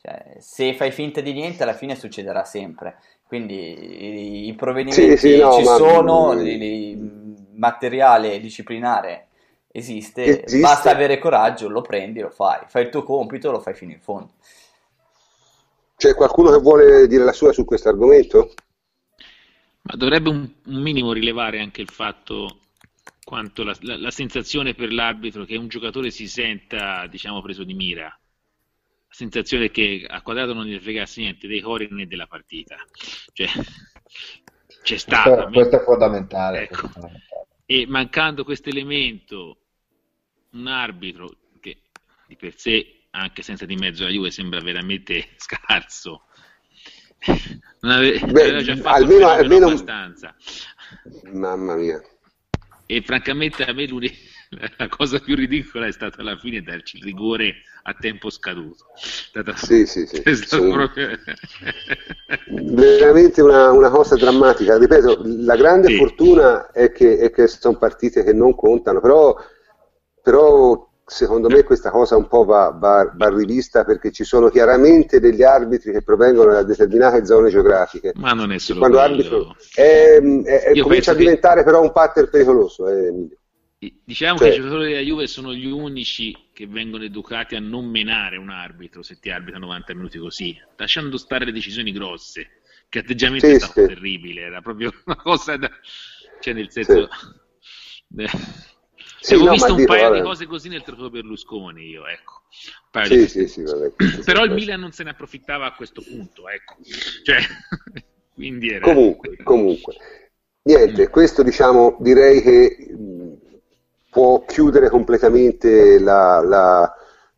Cioè, 0.01 0.37
se 0.39 0.73
fai 0.73 0.91
finta 0.91 1.21
di 1.21 1.33
niente 1.33 1.63
alla 1.63 1.73
fine 1.73 1.95
succederà 1.95 2.43
sempre. 2.43 2.97
Quindi 3.27 4.45
i, 4.45 4.47
i 4.47 4.53
provvedimenti 4.53 5.17
sì, 5.17 5.33
sì, 5.33 5.39
no, 5.39 5.53
ci 5.53 5.63
ma... 5.63 5.75
sono 5.75 6.33
li, 6.33 6.57
li, 6.57 7.49
materiale 7.53 8.39
disciplinare 8.39 9.27
esiste, 9.75 10.23
esiste, 10.23 10.59
basta 10.59 10.89
avere 10.89 11.19
coraggio, 11.19 11.67
lo 11.67 11.81
prendi, 11.81 12.21
lo 12.21 12.29
fai, 12.29 12.61
fai 12.67 12.83
il 12.83 12.89
tuo 12.89 13.03
compito, 13.03 13.51
lo 13.51 13.59
fai 13.59 13.73
fino 13.73 13.91
in 13.91 13.99
fondo. 13.99 14.31
C'è 15.97 16.15
qualcuno 16.15 16.51
che 16.51 16.59
vuole 16.59 17.07
dire 17.07 17.23
la 17.23 17.33
sua 17.33 17.51
su 17.51 17.65
questo 17.65 17.89
argomento? 17.89 18.53
Ma 19.81 19.95
dovrebbe 19.97 20.29
un, 20.29 20.49
un 20.65 20.81
minimo 20.81 21.11
rilevare 21.11 21.59
anche 21.59 21.81
il 21.81 21.89
fatto 21.89 22.59
quanto 23.23 23.63
la, 23.63 23.75
la, 23.81 23.97
la, 23.97 24.11
sensazione 24.11 24.73
per 24.75 24.93
l'arbitro 24.93 25.45
che 25.45 25.57
un 25.57 25.67
giocatore 25.67 26.09
si 26.09 26.27
senta, 26.27 27.07
diciamo, 27.07 27.41
preso 27.41 27.63
di 27.63 27.73
mira. 27.73 28.05
La 28.05 29.13
sensazione 29.13 29.71
che 29.71 30.05
a 30.07 30.21
quadrato 30.21 30.53
non 30.53 30.65
gli 30.65 30.79
fregasse 30.79 31.21
niente 31.21 31.47
dei 31.47 31.61
cori 31.61 31.87
né 31.91 32.07
della 32.07 32.27
partita. 32.27 32.75
Cioè, 33.33 33.47
c'è 34.83 34.97
stato. 34.97 35.29
Questo, 35.29 35.51
questo, 35.51 35.75
è 35.77 35.83
fondamentale, 35.83 36.61
ecco. 36.63 36.79
questo 36.79 36.87
è 36.87 36.91
fondamentale. 36.91 37.47
E 37.65 37.85
mancando 37.87 38.43
questo 38.43 38.69
elemento, 38.69 39.64
un 40.55 40.67
arbitro 40.67 41.35
che 41.59 41.77
di 42.27 42.35
per 42.35 42.57
sé, 42.57 43.07
anche 43.11 43.41
senza 43.41 43.65
di 43.65 43.75
mezzo 43.75 44.03
la 44.03 44.09
Juve, 44.09 44.31
sembra 44.31 44.59
veramente 44.61 45.27
scarso. 45.37 46.23
Non 47.81 47.91
ave- 47.91 48.19
Beh, 48.19 48.41
aveva 48.41 48.61
già 48.61 48.75
fatto 48.75 49.03
almeno, 49.03 49.27
almeno 49.29 49.67
abbastanza. 49.67 50.35
Mamma 51.31 51.75
mia. 51.75 52.01
E 52.85 53.01
francamente 53.01 53.63
a 53.63 53.73
me 53.73 53.87
la 54.77 54.87
cosa 54.89 55.19
più 55.19 55.35
ridicola 55.35 55.87
è 55.87 55.91
stata 55.91 56.21
alla 56.21 56.37
fine 56.37 56.61
darci 56.61 56.97
il 56.97 57.03
rigore 57.03 57.55
a 57.83 57.93
tempo 57.93 58.29
scaduto. 58.29 58.85
Stata... 58.95 59.55
Sì, 59.55 59.85
sì, 59.85 60.05
sì. 60.05 60.21
sì. 60.35 60.69
Proprio... 60.69 61.19
Veramente 62.47 63.41
una, 63.41 63.71
una, 63.71 63.89
cosa 63.89 64.15
drammatica. 64.15 64.77
Ripeto, 64.77 65.21
la 65.23 65.55
grande 65.55 65.87
sì. 65.87 65.97
fortuna 65.97 66.71
è 66.71 66.91
che, 66.91 67.17
è 67.17 67.31
che, 67.31 67.47
sono 67.47 67.77
partite 67.77 68.23
che 68.23 68.33
non 68.33 68.55
contano, 68.55 68.99
però, 68.99 69.35
però 70.25 70.89
secondo 71.05 71.49
me 71.49 71.61
questa 71.61 71.91
cosa 71.91 72.17
un 72.17 72.27
po' 72.27 72.45
va, 72.45 72.71
va, 72.71 73.13
va, 73.15 73.29
rivista 73.29 73.83
perché 73.83 74.11
ci 74.11 74.23
sono 74.23 74.49
chiaramente 74.49 75.19
degli 75.19 75.43
arbitri 75.43 75.91
che 75.91 76.01
provengono 76.01 76.51
da 76.51 76.63
determinate 76.63 77.23
zone 77.27 77.51
geografiche. 77.51 78.11
Ma 78.15 78.31
non 78.31 78.51
è 78.51 78.57
solo 78.57 78.79
quando 78.79 78.99
arbitro 78.99 79.55
è, 79.75 80.17
è, 80.19 80.61
è 80.63 80.81
comincia 80.81 81.11
a 81.11 81.13
diventare 81.13 81.59
che... 81.59 81.65
però 81.65 81.83
un 81.83 81.91
pattern 81.91 82.27
pericoloso. 82.31 82.87
Eh, 82.87 83.27
diciamo 84.03 84.39
cioè... 84.39 84.49
che 84.49 84.55
i 84.55 84.57
giocatori 84.57 84.87
della 84.93 85.01
Juve 85.01 85.27
sono 85.27 85.53
gli 85.53 85.67
unici 85.67 86.35
che 86.51 86.65
vengono 86.65 87.03
educati 87.03 87.55
a 87.55 87.59
non 87.59 87.85
menare 87.85 88.37
un 88.37 88.49
arbitro 88.49 89.03
se 89.03 89.19
ti 89.19 89.29
arbitra 89.29 89.59
90 89.59 89.93
minuti 89.93 90.17
così, 90.17 90.59
lasciando 90.75 91.17
stare 91.17 91.45
le 91.45 91.51
decisioni 91.51 91.91
grosse. 91.91 92.61
Che 92.89 92.99
atteggiamento 92.99 93.45
sì, 93.45 93.53
è 93.53 93.59
stato 93.59 93.81
sì. 93.81 93.87
terribile, 93.87 94.41
era 94.41 94.61
proprio 94.61 94.91
una 95.05 95.17
cosa 95.17 95.55
da... 95.55 95.69
cioè 96.39 96.53
nel 96.55 96.71
senso... 96.71 97.09
Sì. 98.17 98.63
Sì, 99.19 99.33
Avevo 99.33 99.47
no, 99.47 99.53
visto 99.53 99.71
un 99.71 99.77
dico, 99.77 99.93
paio 99.93 100.03
vabbè. 100.09 100.17
di 100.17 100.23
cose 100.23 100.45
così 100.45 100.69
nel 100.69 100.83
trofeo 100.83 101.09
Berlusconi, 101.09 101.87
io, 101.87 102.05
ecco. 102.07 102.41
Sì, 103.03 103.27
sì, 103.27 103.47
sì, 103.47 103.63
vabbè, 103.63 103.91
Però 104.23 104.43
il 104.43 104.51
Milan 104.51 104.79
non 104.79 104.91
se 104.91 105.03
ne 105.03 105.09
approfittava 105.09 105.65
a 105.65 105.73
questo 105.73 106.01
punto, 106.01 106.47
ecco. 106.47 106.75
Cioè, 107.23 107.37
quindi 108.33 108.69
era... 108.69 108.85
Comunque, 108.85 109.35
comunque. 109.43 109.95
Niente, 110.63 111.07
mm. 111.07 111.11
questo 111.11 111.43
diciamo, 111.43 111.97
direi 111.99 112.41
che 112.41 112.95
può 114.09 114.45
chiudere 114.45 114.89
completamente 114.89 115.99
la, 115.99 116.41
la, 116.41 116.93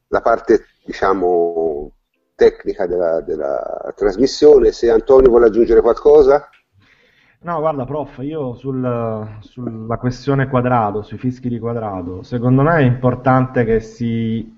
la 0.08 0.22
parte, 0.22 0.68
diciamo, 0.86 1.92
tecnica 2.36 2.86
della, 2.86 3.22
della 3.22 3.94
trasmissione. 3.96 4.72
Se 4.72 4.90
Antonio 4.90 5.30
vuole 5.30 5.48
aggiungere 5.48 5.82
qualcosa... 5.82 6.50
No, 7.40 7.60
guarda, 7.60 7.86
prof, 7.86 8.18
io 8.24 8.56
sul, 8.56 9.38
sulla 9.40 9.98
questione 9.98 10.48
quadrato, 10.48 11.04
sui 11.04 11.18
fischi 11.18 11.48
di 11.48 11.60
quadrato, 11.60 12.24
secondo 12.24 12.64
me 12.64 12.78
è 12.78 12.82
importante 12.82 13.64
che 13.64 13.80
si... 13.80 14.56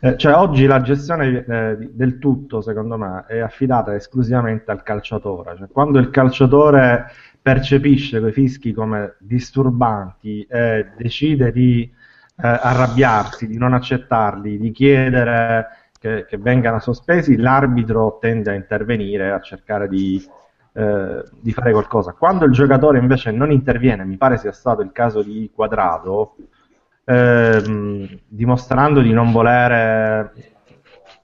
Eh, 0.00 0.16
cioè, 0.18 0.34
oggi 0.34 0.66
la 0.66 0.82
gestione 0.82 1.44
eh, 1.44 1.76
del 1.90 2.18
tutto, 2.18 2.60
secondo 2.60 2.98
me, 2.98 3.24
è 3.26 3.38
affidata 3.38 3.94
esclusivamente 3.94 4.70
al 4.70 4.82
calciatore. 4.82 5.56
Cioè, 5.56 5.68
quando 5.72 5.98
il 5.98 6.10
calciatore 6.10 7.06
percepisce 7.40 8.20
quei 8.20 8.32
fischi 8.32 8.72
come 8.72 9.16
disturbanti 9.18 10.42
e 10.42 10.90
decide 10.96 11.50
di 11.50 11.82
eh, 11.82 12.46
arrabbiarsi, 12.46 13.46
di 13.48 13.56
non 13.56 13.72
accettarli, 13.72 14.58
di 14.58 14.70
chiedere 14.70 15.66
che, 15.98 16.26
che 16.28 16.36
vengano 16.36 16.78
sospesi, 16.78 17.36
l'arbitro 17.36 18.18
tende 18.20 18.50
a 18.50 18.54
intervenire, 18.54 19.32
a 19.32 19.40
cercare 19.40 19.88
di 19.88 20.22
eh, 20.72 21.24
di 21.40 21.52
fare 21.52 21.72
qualcosa. 21.72 22.12
Quando 22.12 22.44
il 22.44 22.52
giocatore 22.52 22.98
invece 22.98 23.30
non 23.30 23.50
interviene, 23.50 24.04
mi 24.04 24.16
pare 24.16 24.38
sia 24.38 24.52
stato 24.52 24.82
il 24.82 24.92
caso 24.92 25.22
di 25.22 25.50
Quadrado, 25.54 26.36
ehm, 27.04 28.08
dimostrando 28.26 29.00
di 29.00 29.12
non 29.12 29.32
volere, 29.32 30.32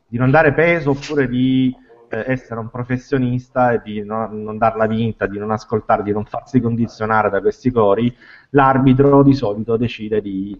di 0.06 0.18
non 0.18 0.30
dare 0.30 0.52
peso 0.52 0.90
oppure 0.90 1.28
di 1.28 1.74
eh, 2.08 2.24
essere 2.26 2.60
un 2.60 2.70
professionista 2.70 3.72
e 3.72 3.80
di 3.82 4.04
non, 4.04 4.42
non 4.42 4.58
darla 4.58 4.86
vinta, 4.86 5.26
di 5.26 5.38
non 5.38 5.50
ascoltare, 5.50 6.02
di 6.02 6.12
non 6.12 6.24
farsi 6.24 6.60
condizionare 6.60 7.30
da 7.30 7.40
questi 7.40 7.70
cori, 7.70 8.14
l'arbitro 8.50 9.22
di 9.22 9.34
solito 9.34 9.76
decide 9.76 10.20
di 10.20 10.58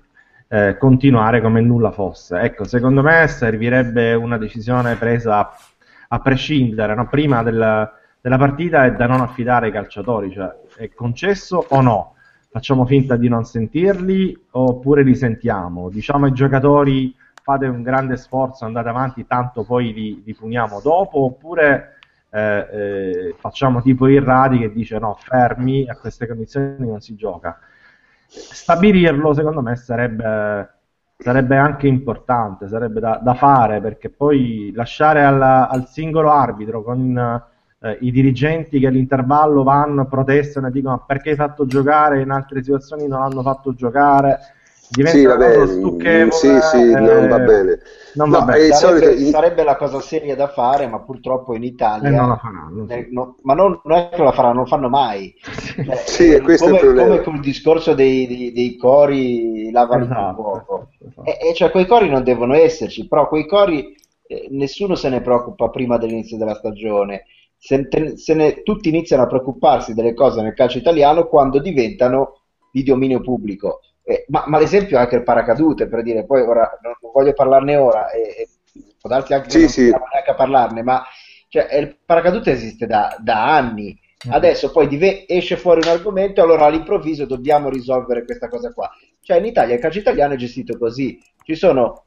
eh, 0.48 0.76
continuare 0.78 1.40
come 1.40 1.60
nulla 1.60 1.90
fosse. 1.90 2.38
Ecco, 2.40 2.64
secondo 2.64 3.02
me 3.02 3.26
servirebbe 3.28 4.14
una 4.14 4.38
decisione 4.38 4.96
presa 4.96 5.50
a 6.10 6.20
prescindere, 6.20 6.94
no? 6.94 7.06
prima 7.06 7.42
del, 7.42 7.90
della 8.20 8.38
partita 8.38 8.84
è 8.84 8.94
da 8.94 9.06
non 9.06 9.20
affidare 9.20 9.66
ai 9.66 9.72
calciatori, 9.72 10.32
cioè 10.32 10.52
è 10.76 10.92
concesso 10.92 11.64
o 11.68 11.80
no? 11.80 12.14
Facciamo 12.50 12.86
finta 12.86 13.16
di 13.16 13.28
non 13.28 13.44
sentirli 13.44 14.46
oppure 14.52 15.02
li 15.02 15.14
sentiamo? 15.14 15.88
Diciamo 15.88 16.26
ai 16.26 16.32
giocatori 16.32 17.14
fate 17.42 17.66
un 17.66 17.82
grande 17.82 18.16
sforzo, 18.16 18.64
andate 18.64 18.88
avanti, 18.88 19.26
tanto 19.26 19.64
poi 19.64 19.92
li, 19.92 20.22
li 20.24 20.34
puniamo 20.34 20.80
dopo, 20.82 21.24
oppure 21.24 21.98
eh, 22.30 22.68
eh, 22.70 23.34
facciamo 23.38 23.80
tipo 23.80 24.06
il 24.06 24.20
Radi 24.20 24.58
che 24.58 24.72
dice 24.72 24.98
no, 24.98 25.16
fermi, 25.18 25.88
a 25.88 25.96
queste 25.96 26.26
condizioni 26.26 26.86
non 26.86 27.00
si 27.00 27.14
gioca. 27.14 27.58
Stabilirlo 28.26 29.32
secondo 29.32 29.62
me 29.62 29.76
sarebbe, 29.76 30.74
sarebbe 31.16 31.56
anche 31.56 31.86
importante, 31.86 32.68
sarebbe 32.68 33.00
da, 33.00 33.18
da 33.22 33.32
fare 33.32 33.80
perché 33.80 34.10
poi 34.10 34.70
lasciare 34.74 35.24
al, 35.24 35.40
al 35.40 35.86
singolo 35.86 36.30
arbitro 36.30 36.82
con 36.82 37.42
eh, 37.80 37.98
i 38.00 38.10
dirigenti 38.10 38.80
che 38.80 38.86
all'intervallo 38.86 39.62
vanno, 39.62 40.06
protestano 40.06 40.68
e 40.68 40.70
dicono 40.70 41.04
perché 41.06 41.30
hai 41.30 41.36
fatto 41.36 41.66
giocare, 41.66 42.22
in 42.22 42.30
altre 42.30 42.62
situazioni 42.62 43.06
non 43.06 43.22
hanno 43.22 43.42
fatto 43.42 43.74
giocare. 43.74 44.38
Diventa 44.90 45.18
sì, 45.18 45.24
vabbè, 45.26 45.58
mm, 45.58 46.28
sì, 46.30 46.58
sì, 46.60 46.78
eh, 46.78 46.98
non 46.98 47.28
va 47.28 47.38
bene. 47.40 47.78
Non 48.14 48.30
no, 48.30 48.38
va 48.38 48.44
bene. 48.46 48.72
Sarebbe, 48.72 49.06
solito... 49.06 49.30
sarebbe, 49.30 49.62
la 49.62 49.76
cosa 49.76 50.00
seria 50.00 50.34
da 50.34 50.48
fare, 50.48 50.86
ma 50.86 50.98
purtroppo 51.00 51.54
in 51.54 51.62
Italia... 51.62 52.08
Eh, 52.08 52.12
non 52.12 52.28
la 52.30 52.38
faranno. 52.38 52.86
Eh, 52.88 53.08
no, 53.10 53.36
ma 53.42 53.52
non, 53.52 53.78
non, 53.84 53.98
è 53.98 54.08
che 54.08 54.22
la 54.22 54.32
faranno, 54.32 54.54
non 54.54 54.66
fanno 54.66 54.88
mai. 54.88 55.34
Sì, 56.06 56.32
eh, 56.32 56.40
questo 56.40 56.64
come, 56.64 56.78
è 56.78 56.80
il 56.80 56.86
problema. 56.86 57.08
Come 57.10 57.22
col 57.22 57.40
discorso 57.40 57.92
dei, 57.92 58.26
dei, 58.26 58.52
dei 58.52 58.76
cori 58.76 59.70
lavano 59.70 60.04
esatto, 60.04 60.42
fuoco. 60.42 60.88
Esatto. 61.06 61.24
E, 61.24 61.50
e, 61.50 61.54
cioè 61.54 61.70
quei 61.70 61.86
cori 61.86 62.08
non 62.08 62.24
devono 62.24 62.54
esserci, 62.54 63.06
però 63.06 63.28
quei 63.28 63.46
cori 63.46 63.94
eh, 64.26 64.46
nessuno 64.52 64.94
se 64.94 65.10
ne 65.10 65.20
preoccupa 65.20 65.68
prima 65.68 65.98
dell'inizio 65.98 66.38
della 66.38 66.54
stagione 66.54 67.24
se, 67.58 67.88
se 68.16 68.34
ne, 68.34 68.62
tutti 68.62 68.88
iniziano 68.88 69.24
a 69.24 69.26
preoccuparsi 69.26 69.92
delle 69.92 70.14
cose 70.14 70.40
nel 70.40 70.54
calcio 70.54 70.78
italiano 70.78 71.26
quando 71.26 71.60
diventano 71.60 72.42
di 72.70 72.82
dominio 72.82 73.20
pubblico. 73.20 73.80
Eh, 74.02 74.24
ma, 74.28 74.44
ma 74.46 74.58
l'esempio 74.58 74.96
è 74.96 75.00
anche 75.00 75.16
il 75.16 75.24
paracadute, 75.24 75.88
per 75.88 76.02
dire, 76.02 76.24
poi 76.24 76.42
ora 76.42 76.78
non, 76.82 76.94
non 77.00 77.10
voglio 77.12 77.32
parlarne 77.32 77.76
ora, 77.76 78.10
e, 78.10 78.20
e 78.20 78.48
può 78.98 79.10
darsi 79.10 79.34
anche 79.34 79.50
sì, 79.50 79.60
che 79.60 79.68
sì. 79.68 79.90
non 79.90 80.00
neanche 80.12 80.30
a 80.30 80.34
parlarne, 80.34 80.82
ma 80.82 81.04
cioè, 81.48 81.74
il 81.76 81.98
paracadute 82.04 82.52
esiste 82.52 82.86
da, 82.86 83.16
da 83.20 83.54
anni. 83.56 83.98
Mm. 84.26 84.32
Adesso 84.32 84.70
poi 84.70 84.88
dive- 84.88 85.26
esce 85.26 85.56
fuori 85.56 85.80
un 85.82 85.92
argomento 85.92 86.42
allora 86.42 86.66
all'improvviso 86.66 87.24
dobbiamo 87.24 87.68
risolvere 87.68 88.24
questa 88.24 88.48
cosa 88.48 88.72
qua. 88.72 88.90
Cioè 89.20 89.38
in 89.38 89.46
Italia 89.46 89.74
il 89.74 89.80
calcio 89.80 89.98
italiano 89.98 90.34
è 90.34 90.36
gestito 90.36 90.76
così. 90.76 91.20
Ci 91.42 91.54
sono 91.54 92.04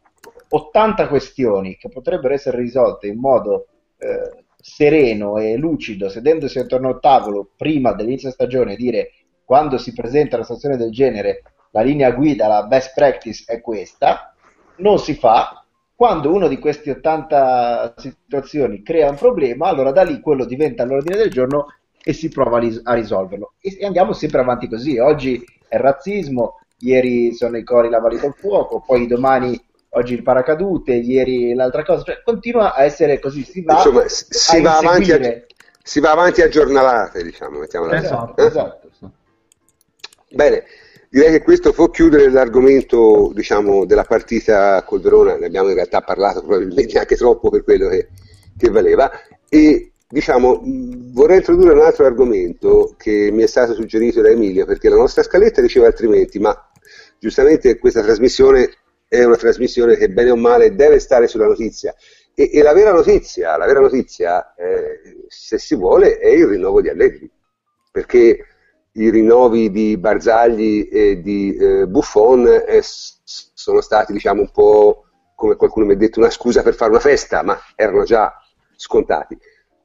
80 0.50 1.08
questioni 1.08 1.77
che 1.77 1.89
potrebbero 1.89 2.34
essere 2.34 2.58
risolte 2.58 3.08
in 3.08 3.20
modo 3.20 3.67
eh, 3.98 4.43
sereno 4.62 5.38
e 5.38 5.58
lucido, 5.58 6.10
sedendosi 6.10 6.60
attorno 6.60 6.89
al 6.89 7.00
tavolo 7.00 7.50
prima 7.56 7.94
dell'inizio 7.94 8.32
stagione, 8.32 8.75
dire 8.75 9.12
quando 9.44 9.77
si 9.77 9.94
presenta 9.94 10.36
una 10.36 10.46
situazione 10.46 10.77
del 10.77 10.91
genere, 10.91 11.44
la 11.72 11.82
linea 11.82 12.12
guida, 12.12 12.48
la 12.48 12.63
best 12.63 12.94
practice 12.94 13.44
è 13.48 13.62
questa, 13.62 14.34
non 14.77 15.00
si 15.00 15.13
fa. 15.13 15.65
Quando 15.96 16.34
uno 16.34 16.48
di 16.48 16.58
queste 16.58 16.91
80 16.91 17.94
situazioni 17.98 18.82
crea 18.82 19.10
un 19.10 19.18
problema, 19.18 19.68
allora 19.68 19.91
da 19.91 20.03
lì 20.03 20.20
quello 20.20 20.46
diventa 20.46 20.84
l'ordine 20.84 21.18
del 21.18 21.30
giorno 21.30 21.68
e 22.03 22.13
si 22.13 22.30
prova 22.30 22.60
a 22.84 22.94
risolverlo. 22.94 23.53
E 23.60 23.86
andiamo 23.86 24.13
sempre 24.13 24.41
avanti 24.41 24.68
così. 24.68 24.98
Oggi 24.98 25.44
è 25.68 25.75
il 25.75 25.82
razzismo, 25.82 26.60
ieri 26.80 27.34
sono 27.34 27.58
i 27.58 27.63
cori 27.63 27.89
lavati 27.89 28.18
col 28.18 28.34
fuoco, 28.34 28.82
poi 28.86 29.06
domani 29.06 29.60
oggi 29.94 30.14
il 30.14 30.24
paracadute, 30.24 30.94
ieri 30.94 31.54
l'altra 31.54 31.84
cosa, 31.84 32.04
cioè, 32.04 32.22
continua 32.24 32.74
a 32.74 32.84
essere 32.84 33.20
così, 33.20 33.44
si 33.44 33.62
va, 33.62 33.76
Insomma, 33.76 34.04
si, 34.08 34.62
va 34.62 34.78
avanti 34.78 35.12
a, 35.12 35.44
si 35.84 36.00
va 36.00 36.12
avanti 36.12 36.42
a 36.42 36.48
giornalate, 36.48 37.24
diciamo, 37.24 37.60
mettiamola 37.60 37.98
esatto, 37.98 38.42
eh? 38.42 38.46
esatto. 38.46 38.90
Bene, 40.30 40.64
direi 41.10 41.32
che 41.32 41.44
questo 41.44 41.74
può 41.74 41.90
chiudere 41.90 42.30
l'argomento 42.30 43.32
diciamo, 43.34 43.86
della 43.86 44.06
partita 44.06 44.82
col 44.84 45.02
Verona, 45.02 45.36
ne 45.36 45.48
abbiamo 45.48 45.68
in 45.68 45.76
realtà 45.76 46.00
parlato 46.02 46.40
probabilmente 46.40 46.98
anche 46.98 47.18
troppo 47.18 47.50
per 47.50 47.64
quello 47.64 47.90
che, 47.90 48.08
che 48.58 48.70
valeva. 48.70 49.12
E 49.50 49.92
diciamo, 50.08 50.62
vorrei 51.12 51.38
introdurre 51.38 51.74
un 51.74 51.82
altro 51.82 52.06
argomento 52.06 52.96
che 52.98 53.30
mi 53.34 53.44
è 53.44 53.48
stato 53.48 53.74
suggerito 53.74 54.22
da 54.22 54.30
Emilio, 54.30 54.66
perché 54.66 54.88
la 54.88 54.96
nostra 54.96 55.22
scaletta 55.22 55.60
diceva 55.60 55.88
altrimenti, 55.88 56.40
ma 56.40 56.56
giustamente 57.20 57.78
questa 57.78 58.02
trasmissione 58.02 58.70
è 59.13 59.25
una 59.25 59.36
trasmissione 59.36 59.98
che 59.98 60.10
bene 60.10 60.30
o 60.30 60.38
male 60.38 60.74
deve 60.74 60.98
stare 61.00 61.27
sulla 61.27 61.46
notizia. 61.46 61.94
E, 62.34 62.50
e 62.53 62.62
la 62.62 62.72
vera 62.72 62.94
notizia, 62.94 63.58
la 63.58 63.65
vera 63.65 63.82
notizia 63.82 64.56
eh, 64.56 65.25
se 65.27 65.58
si 65.58 65.75
vuole, 65.75 66.18
è 66.18 66.30
il 66.30 66.48
rinnovo 66.48 66.80
di 66.80 66.88
Allegri, 66.88 67.30
perché 67.91 68.46
i 68.94 69.10
rinnovi 69.10 69.70
di 69.70 69.98
Barzagli 69.98 70.88
e 70.89 71.22
di 71.22 71.53
eh, 71.58 71.88
Buffon 71.88 72.48
eh, 72.65 72.80
sono 72.84 73.82
stati, 73.82 74.13
diciamo, 74.13 74.39
un 74.39 74.51
po' 74.51 75.03
come 75.36 75.58
qualcuno 75.58 75.88
mi 75.88 75.91
ha 75.91 75.98
detto, 75.98 76.20
una 76.20 76.30
scusa 76.30 76.63
per 76.63 76.74
fare 76.74 76.91
una 76.91 77.01
festa, 77.01 77.44
ma 77.44 77.60
erano 77.75 78.06
già 78.06 78.34
scontati. 78.77 79.38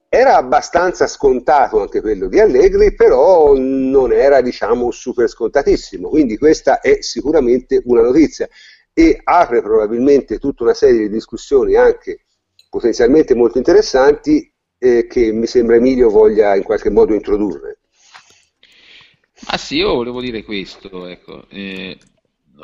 Era 0.08 0.36
abbastanza 0.36 1.08
scontato 1.08 1.80
anche 1.80 2.00
quello 2.00 2.28
di 2.28 2.38
Allegri, 2.38 2.94
però 2.94 3.54
non 3.56 4.12
era, 4.12 4.40
diciamo, 4.40 4.92
super 4.92 5.28
scontatissimo, 5.28 6.10
quindi 6.10 6.38
questa 6.38 6.78
è 6.78 6.98
sicuramente 7.00 7.82
una 7.86 8.02
notizia 8.02 8.48
e 8.98 9.20
apre 9.22 9.60
probabilmente 9.60 10.38
tutta 10.38 10.62
una 10.62 10.72
serie 10.72 11.00
di 11.00 11.10
discussioni 11.10 11.74
anche 11.74 12.24
potenzialmente 12.70 13.34
molto 13.34 13.58
interessanti 13.58 14.50
eh, 14.78 15.06
che 15.06 15.32
mi 15.32 15.46
sembra 15.46 15.76
Emilio 15.76 16.08
voglia 16.08 16.54
in 16.56 16.62
qualche 16.62 16.88
modo 16.88 17.12
introdurre. 17.12 17.80
Ma 19.50 19.58
sì, 19.58 19.76
io 19.76 19.92
volevo 19.92 20.22
dire 20.22 20.42
questo, 20.44 21.06
ecco. 21.08 21.46
eh, 21.50 21.98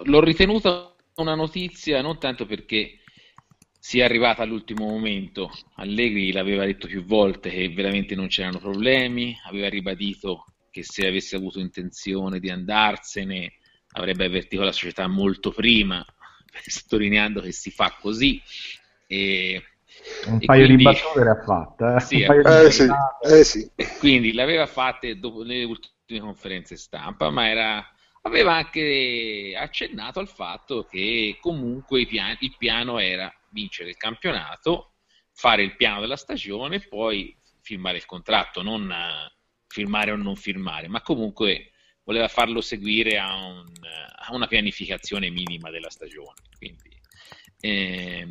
l'ho 0.04 0.20
ritenuta 0.24 0.96
una 1.16 1.34
notizia 1.34 2.00
non 2.00 2.18
tanto 2.18 2.46
perché 2.46 3.00
sia 3.78 4.06
arrivata 4.06 4.42
all'ultimo 4.42 4.86
momento, 4.86 5.50
Allegri 5.74 6.32
l'aveva 6.32 6.64
detto 6.64 6.86
più 6.86 7.04
volte 7.04 7.50
che 7.50 7.68
veramente 7.68 8.14
non 8.14 8.28
c'erano 8.28 8.58
problemi, 8.58 9.36
aveva 9.46 9.68
ribadito 9.68 10.46
che 10.70 10.82
se 10.82 11.06
avesse 11.06 11.36
avuto 11.36 11.58
intenzione 11.58 12.40
di 12.40 12.48
andarsene 12.48 13.52
avrebbe 13.94 14.24
avvertito 14.24 14.62
la 14.62 14.72
società 14.72 15.06
molto 15.06 15.50
prima, 15.50 16.02
sottolineando 16.66 17.40
che 17.40 17.52
si 17.52 17.70
fa 17.70 17.96
così. 18.00 18.40
E 19.06 19.62
un 20.26 20.38
e 20.40 20.46
paio 20.46 20.64
quindi, 20.64 20.76
di 20.76 20.82
battute 20.84 21.24
le 21.24 21.30
ha 21.30 21.42
fatte. 21.42 21.94
Eh? 21.94 22.00
Sì, 22.00 22.22
eh, 22.22 22.70
sì, 22.70 22.88
eh, 23.22 23.44
sì. 23.44 23.70
quindi 23.98 24.32
le 24.32 24.42
aveva 24.42 24.66
fatte 24.66 25.18
dopo 25.18 25.42
le 25.42 25.64
ultime 25.64 26.20
conferenze 26.20 26.76
stampa, 26.76 27.30
ma 27.30 27.48
era, 27.48 27.86
aveva 28.22 28.54
anche 28.54 29.54
accennato 29.56 30.20
al 30.20 30.28
fatto 30.28 30.84
che 30.84 31.38
comunque 31.40 32.00
il 32.00 32.06
piano, 32.06 32.36
il 32.40 32.54
piano 32.56 32.98
era 32.98 33.32
vincere 33.50 33.90
il 33.90 33.96
campionato, 33.96 34.94
fare 35.32 35.62
il 35.62 35.76
piano 35.76 36.00
della 36.00 36.16
stagione 36.16 36.76
e 36.76 36.88
poi 36.88 37.36
firmare 37.60 37.98
il 37.98 38.06
contratto, 38.06 38.62
non 38.62 38.92
firmare 39.66 40.10
o 40.10 40.16
non 40.16 40.36
firmare, 40.36 40.88
ma 40.88 41.00
comunque 41.00 41.71
voleva 42.04 42.28
farlo 42.28 42.60
seguire 42.60 43.18
a, 43.18 43.34
un, 43.44 43.72
a 44.16 44.34
una 44.34 44.46
pianificazione 44.46 45.30
minima 45.30 45.70
della 45.70 45.90
stagione. 45.90 46.34
Quindi, 46.56 46.90
ehm, 47.60 48.30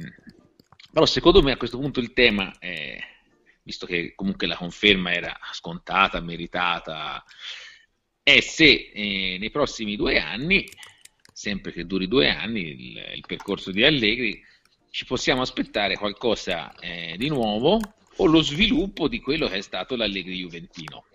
però 0.91 1.05
secondo 1.05 1.41
me 1.41 1.53
a 1.53 1.57
questo 1.57 1.77
punto 1.77 1.99
il 1.99 2.13
tema, 2.13 2.53
è, 2.59 2.97
visto 3.63 3.85
che 3.85 4.13
comunque 4.15 4.47
la 4.47 4.55
conferma 4.55 5.13
era 5.13 5.37
scontata, 5.53 6.19
meritata, 6.19 7.23
è 8.23 8.39
se 8.41 8.91
eh, 8.93 9.37
nei 9.39 9.49
prossimi 9.51 9.95
due 9.95 10.19
anni, 10.19 10.67
sempre 11.34 11.71
che 11.71 11.86
duri 11.86 12.07
due 12.07 12.29
anni 12.29 12.62
il, 12.62 13.12
il 13.15 13.23
percorso 13.25 13.71
di 13.71 13.84
Allegri, 13.84 14.43
ci 14.89 15.05
possiamo 15.05 15.41
aspettare 15.41 15.95
qualcosa 15.95 16.73
eh, 16.75 17.15
di 17.17 17.29
nuovo 17.29 17.79
o 18.17 18.25
lo 18.25 18.41
sviluppo 18.41 19.07
di 19.07 19.21
quello 19.21 19.47
che 19.47 19.57
è 19.57 19.62
stato 19.62 19.95
l'Allegri 19.95 20.36
Juventino. 20.36 21.05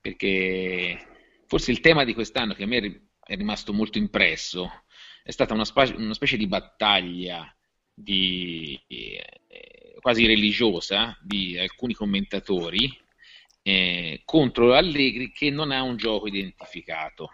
Perché 0.00 1.09
forse 1.50 1.72
il 1.72 1.80
tema 1.80 2.04
di 2.04 2.14
quest'anno 2.14 2.54
che 2.54 2.62
a 2.62 2.66
me 2.68 3.08
è 3.24 3.34
rimasto 3.34 3.72
molto 3.72 3.98
impresso 3.98 4.84
è 5.24 5.32
stata 5.32 5.52
una, 5.52 5.64
spa- 5.64 5.92
una 5.96 6.14
specie 6.14 6.36
di 6.36 6.46
battaglia 6.46 7.52
di, 7.92 8.80
eh, 8.86 9.96
quasi 9.98 10.26
religiosa 10.26 11.18
di 11.20 11.58
alcuni 11.58 11.92
commentatori 11.92 12.88
eh, 13.62 14.22
contro 14.24 14.74
Allegri 14.74 15.32
che 15.32 15.50
non 15.50 15.72
ha 15.72 15.82
un 15.82 15.96
gioco 15.96 16.28
identificato. 16.28 17.30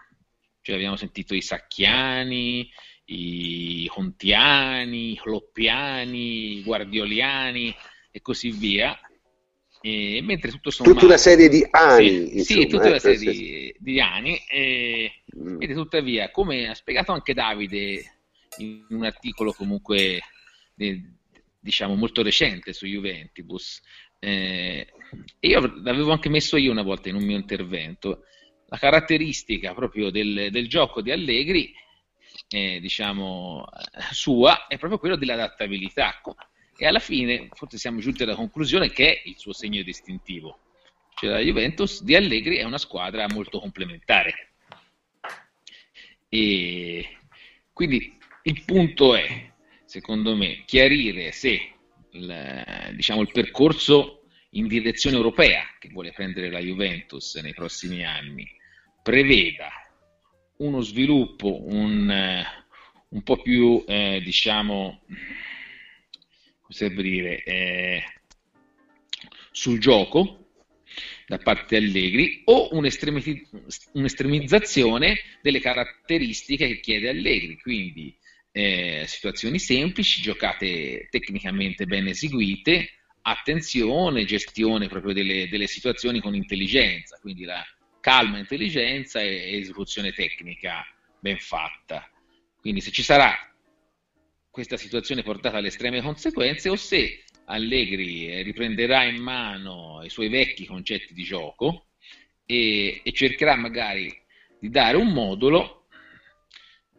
Cioè 0.62 0.76
abbiamo 0.76 0.96
sentito 0.96 1.34
i 1.34 1.42
Sacchiani, 1.42 2.70
i 3.04 3.86
Contiani, 3.92 5.12
i 5.12 5.20
Loppiani, 5.24 6.56
i 6.56 6.62
Guardioliani 6.62 7.72
e 8.10 8.22
così 8.22 8.50
via. 8.50 8.98
E, 9.86 10.20
mentre 10.20 10.50
tutto 10.50 10.70
sommato, 10.70 10.94
tutta 10.94 11.06
una 11.06 11.16
serie 11.16 11.48
di 11.48 11.64
anni, 11.70 12.40
sì, 12.40 12.54
sì 12.54 12.66
tutta 12.66 12.88
una 12.88 12.98
serie 12.98 13.18
di, 13.18 13.74
di 13.78 14.00
anni. 14.00 14.36
E, 14.50 15.22
mm. 15.38 15.60
Tuttavia, 15.74 16.32
come 16.32 16.68
ha 16.68 16.74
spiegato 16.74 17.12
anche 17.12 17.34
Davide 17.34 18.18
in 18.58 18.84
un 18.88 19.04
articolo 19.04 19.52
comunque 19.52 20.20
diciamo 21.60 21.94
molto 21.94 22.24
recente 22.24 22.72
su 22.72 22.84
Juventus. 22.86 23.80
Eh, 24.18 24.88
e 25.38 25.48
io 25.48 25.60
l'avevo 25.60 26.10
anche 26.10 26.30
messo 26.30 26.56
io 26.56 26.72
una 26.72 26.82
volta 26.82 27.08
in 27.08 27.14
un 27.14 27.22
mio 27.22 27.36
intervento. 27.36 28.24
La 28.66 28.78
caratteristica 28.78 29.72
proprio 29.72 30.10
del, 30.10 30.48
del 30.50 30.68
gioco 30.68 31.00
di 31.00 31.12
Allegri, 31.12 31.72
eh, 32.48 32.80
diciamo, 32.80 33.64
sua, 34.10 34.66
è 34.66 34.78
proprio 34.78 34.98
quello 34.98 35.14
dell'adattabilità. 35.14 36.20
E 36.78 36.86
alla 36.86 36.98
fine, 36.98 37.48
forse 37.52 37.78
siamo 37.78 38.00
giunti 38.00 38.22
alla 38.22 38.34
conclusione 38.34 38.90
che 38.90 39.14
è 39.14 39.22
il 39.28 39.38
suo 39.38 39.52
segno 39.52 39.82
distintivo. 39.82 40.58
Cioè 41.14 41.30
la 41.30 41.40
Juventus 41.40 42.02
di 42.02 42.14
Allegri 42.14 42.56
è 42.56 42.64
una 42.64 42.78
squadra 42.78 43.26
molto 43.32 43.58
complementare. 43.58 44.50
E 46.28 47.18
quindi 47.72 48.18
il 48.42 48.62
punto 48.64 49.14
è 49.14 49.54
secondo 49.86 50.36
me, 50.36 50.64
chiarire 50.66 51.32
se 51.32 51.72
il, 52.10 52.92
diciamo, 52.94 53.22
il 53.22 53.30
percorso 53.32 54.24
in 54.50 54.66
direzione 54.66 55.16
europea 55.16 55.64
che 55.78 55.88
vuole 55.88 56.12
prendere 56.12 56.50
la 56.50 56.58
Juventus 56.58 57.36
nei 57.36 57.54
prossimi 57.54 58.04
anni 58.04 58.46
preveda 59.02 59.70
uno 60.58 60.80
sviluppo 60.80 61.64
un, 61.66 62.44
un 63.08 63.22
po' 63.22 63.40
più, 63.40 63.84
eh, 63.86 64.20
diciamo, 64.22 65.02
come 66.68 67.02
dire, 67.02 67.42
eh, 67.44 68.02
sul 69.50 69.78
gioco 69.78 70.46
da 71.26 71.38
parte 71.38 71.78
di 71.78 71.86
Allegri 71.86 72.42
o 72.44 72.68
un'estremizzazione 72.72 75.18
delle 75.42 75.60
caratteristiche 75.60 76.68
che 76.68 76.80
chiede 76.80 77.08
Allegri, 77.08 77.58
quindi 77.58 78.16
eh, 78.52 79.04
situazioni 79.06 79.58
semplici, 79.58 80.22
giocate 80.22 81.08
tecnicamente 81.10 81.86
ben 81.86 82.06
eseguite, 82.06 82.90
attenzione, 83.22 84.24
gestione 84.24 84.86
proprio 84.88 85.12
delle, 85.12 85.48
delle 85.48 85.66
situazioni 85.66 86.20
con 86.20 86.34
intelligenza, 86.34 87.18
quindi 87.20 87.44
la 87.44 87.62
calma 88.00 88.38
intelligenza 88.38 89.20
e 89.20 89.58
esecuzione 89.58 90.12
tecnica 90.12 90.86
ben 91.20 91.38
fatta. 91.38 92.08
Quindi 92.60 92.80
se 92.80 92.92
ci 92.92 93.02
sarà 93.02 93.36
questa 94.56 94.78
situazione 94.78 95.22
portata 95.22 95.58
alle 95.58 95.68
estreme 95.68 96.00
conseguenze 96.00 96.70
o 96.70 96.76
se 96.76 97.24
Allegri 97.44 98.26
eh, 98.26 98.40
riprenderà 98.40 99.04
in 99.04 99.20
mano 99.20 100.00
i 100.02 100.08
suoi 100.08 100.30
vecchi 100.30 100.64
concetti 100.64 101.12
di 101.12 101.24
gioco 101.24 101.88
e, 102.46 103.02
e 103.04 103.12
cercherà 103.12 103.54
magari 103.54 104.10
di 104.58 104.70
dare 104.70 104.96
un 104.96 105.08
modulo 105.08 105.88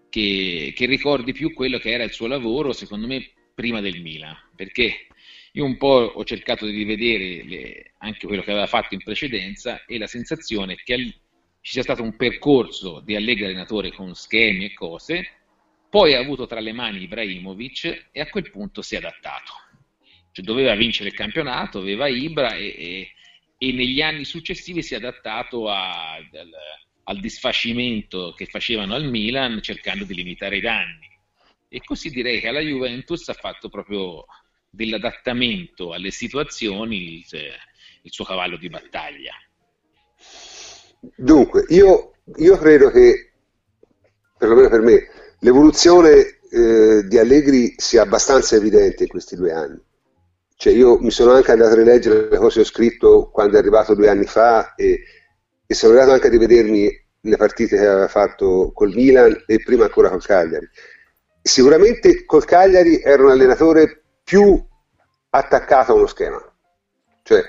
che, 0.08 0.72
che, 0.76 0.86
ricordi 0.86 1.34
più 1.34 1.52
quello 1.56 1.80
che 1.80 1.89
era 1.89 2.04
il 2.04 2.12
suo 2.12 2.28
lavoro, 2.28 2.74
secondo 2.74 3.08
me, 3.08 3.28
prima 3.56 3.82
del 3.82 4.02
Milan, 4.02 4.38
perché 4.56 5.08
io 5.54 5.65
un 5.65 5.78
po' 5.78 6.12
ho 6.13 6.24
cercato 6.24 6.67
di 6.67 6.78
rivedere 6.78 7.43
le, 7.43 7.93
anche 7.98 8.28
quello 8.28 8.43
che 8.43 8.52
aveva 8.52 8.67
fatto 8.67 8.93
in 8.93 9.02
precedenza 9.02 9.84
e 9.86 9.98
la 9.98 10.06
sensazione 10.06 10.76
che 10.76 10.93
al, 10.93 11.12
ci 11.62 11.72
sia 11.72 11.82
stato 11.82 12.04
un 12.04 12.15
percorso 12.15 13.02
di 13.04 13.15
allegri 13.15 13.46
allenatore 13.46 13.91
con 13.91 14.13
schemi 14.13 14.65
e 14.65 14.74
cose, 14.76 15.37
poi 15.89 16.13
ha 16.13 16.19
avuto 16.19 16.45
tra 16.47 16.60
le 16.60 16.73
mani 16.73 17.02
Ibrahimovic 17.04 18.10
e 18.12 18.21
a 18.21 18.28
quel 18.28 18.50
punto 18.52 18.82
si 18.82 18.95
è 18.95 18.97
adattato. 18.97 19.54
Cioè 20.32 20.43
doveva 20.43 20.76
vincere 20.76 21.10
il 21.10 21.15
campionato, 21.15 21.80
aveva 21.80 22.08
Ibra 22.08 22.56
e, 22.56 22.65
e, 22.67 23.12
e 23.58 23.71
negli 23.71 24.02
anni 24.02 24.26
successivi 24.26 24.84
si 24.84 24.93
è 24.93 24.97
adattato 24.97 25.69
a, 25.69 26.15
al, 26.15 26.52
al 27.04 27.19
disfacimento 27.19 28.34
che 28.36 28.45
facevano 28.45 28.95
al 28.95 29.10
Milan 29.10 29.62
cercando 29.62 30.04
di 30.04 30.13
limitare 30.13 30.58
i 30.58 30.62
danni. 30.62 31.08
E 31.69 31.82
così 31.84 32.10
direi 32.10 32.39
che 32.39 32.50
alla 32.50 32.60
Juventus 32.60 33.28
ha 33.30 33.34
fatto 33.34 33.69
proprio 33.69 34.26
dell'adattamento 34.69 35.93
alle 35.93 36.12
situazioni 36.12 37.15
il, 37.15 37.26
il 38.02 38.12
suo 38.12 38.26
cavallo 38.26 38.58
di 38.58 38.69
battaglia. 38.69 39.34
Dunque, 41.15 41.65
io, 41.69 42.13
io 42.38 42.58
credo 42.58 42.89
che 42.91 43.32
perlomeno 44.38 44.69
per 44.69 44.82
me, 44.82 45.08
l'evoluzione 45.39 46.39
eh, 46.50 47.04
di 47.06 47.17
Allegri 47.17 47.76
sia 47.78 48.02
abbastanza 48.02 48.56
evidente 48.56 49.04
in 49.04 49.10
questi 49.10 49.36
due 49.36 49.52
anni. 49.52 49.80
Cioè 50.56 50.73
io 50.73 50.97
mi 51.00 51.12
sono 51.12 51.34
anche 51.34 51.52
andato 51.52 51.73
a 51.73 51.76
rileggere 51.76 52.30
le 52.30 52.38
cose 52.38 52.56
che 52.56 52.62
ho 52.62 52.69
scritto 52.69 53.30
quando 53.30 53.58
è 53.58 53.60
arrivato 53.60 53.93
due 53.93 54.10
anni 54.10 54.26
fa 54.26 54.73
e, 54.73 55.02
e 55.65 55.73
sono 55.76 55.91
arrivato 55.91 56.13
anche 56.13 56.28
a 56.28 56.32
rivedermi 56.32 57.06
le 57.19 57.38
partite 57.38 57.78
che 57.78 57.86
aveva 57.86 58.08
fatto 58.08 58.71
col 58.73 58.93
Milan 58.93 59.43
e 59.45 59.62
prima 59.63 59.84
ancora 59.84 60.10
col 60.10 60.26
Cagliari. 60.26 60.67
Sicuramente 61.41 62.26
col 62.26 62.45
Cagliari 62.45 63.02
era 63.02 63.23
un 63.23 63.30
allenatore 63.30 64.04
più 64.23 64.60
attaccato 65.30 65.91
a 65.91 65.95
uno 65.95 66.08
schema. 66.08 66.41
Cioè, 67.21 67.43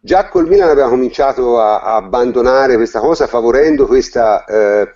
già 0.00 0.28
col 0.28 0.46
Milan 0.46 0.68
aveva 0.68 0.88
cominciato 0.88 1.58
a, 1.58 1.80
a 1.80 1.96
abbandonare 1.96 2.76
questa 2.76 3.00
cosa 3.00 3.26
favorendo 3.26 3.86
questa 3.86 4.44
eh, 4.44 4.92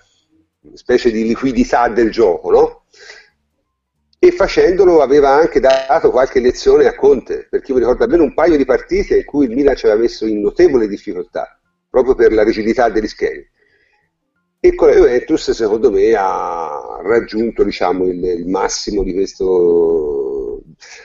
specie 0.73 1.11
di 1.11 1.25
liquidità 1.25 1.87
del 1.87 2.11
gioco, 2.11 2.51
no? 2.51 2.83
E 4.21 4.31
facendolo 4.31 5.01
aveva 5.01 5.29
anche 5.29 5.59
dato 5.59 6.11
qualche 6.11 6.41
lezione 6.41 6.87
a 6.87 6.95
Conte, 6.95 7.47
perché 7.49 7.71
mi 7.71 7.79
ricordo 7.79 8.03
almeno 8.03 8.23
un 8.23 8.33
paio 8.33 8.57
di 8.57 8.65
partite 8.65 9.17
in 9.17 9.25
cui 9.25 9.45
il 9.45 9.55
Milan 9.55 9.75
ci 9.75 9.85
aveva 9.85 10.01
messo 10.01 10.25
in 10.25 10.41
notevole 10.41 10.87
difficoltà, 10.87 11.57
proprio 11.89 12.15
per 12.15 12.33
la 12.33 12.43
rigidità 12.43 12.89
degli 12.89 13.07
schemi. 13.07 13.47
E 14.59 14.75
con 14.75 14.89
la 14.89 14.95
Juventus, 14.95 15.51
secondo 15.51 15.89
me, 15.89 16.13
ha 16.17 16.99
raggiunto 17.01 17.63
diciamo, 17.63 18.03
il, 18.07 18.21
il 18.21 18.47
massimo 18.47 19.03
di 19.03 19.13
questo. 19.13 20.63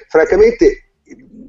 Francamente, 0.08 0.88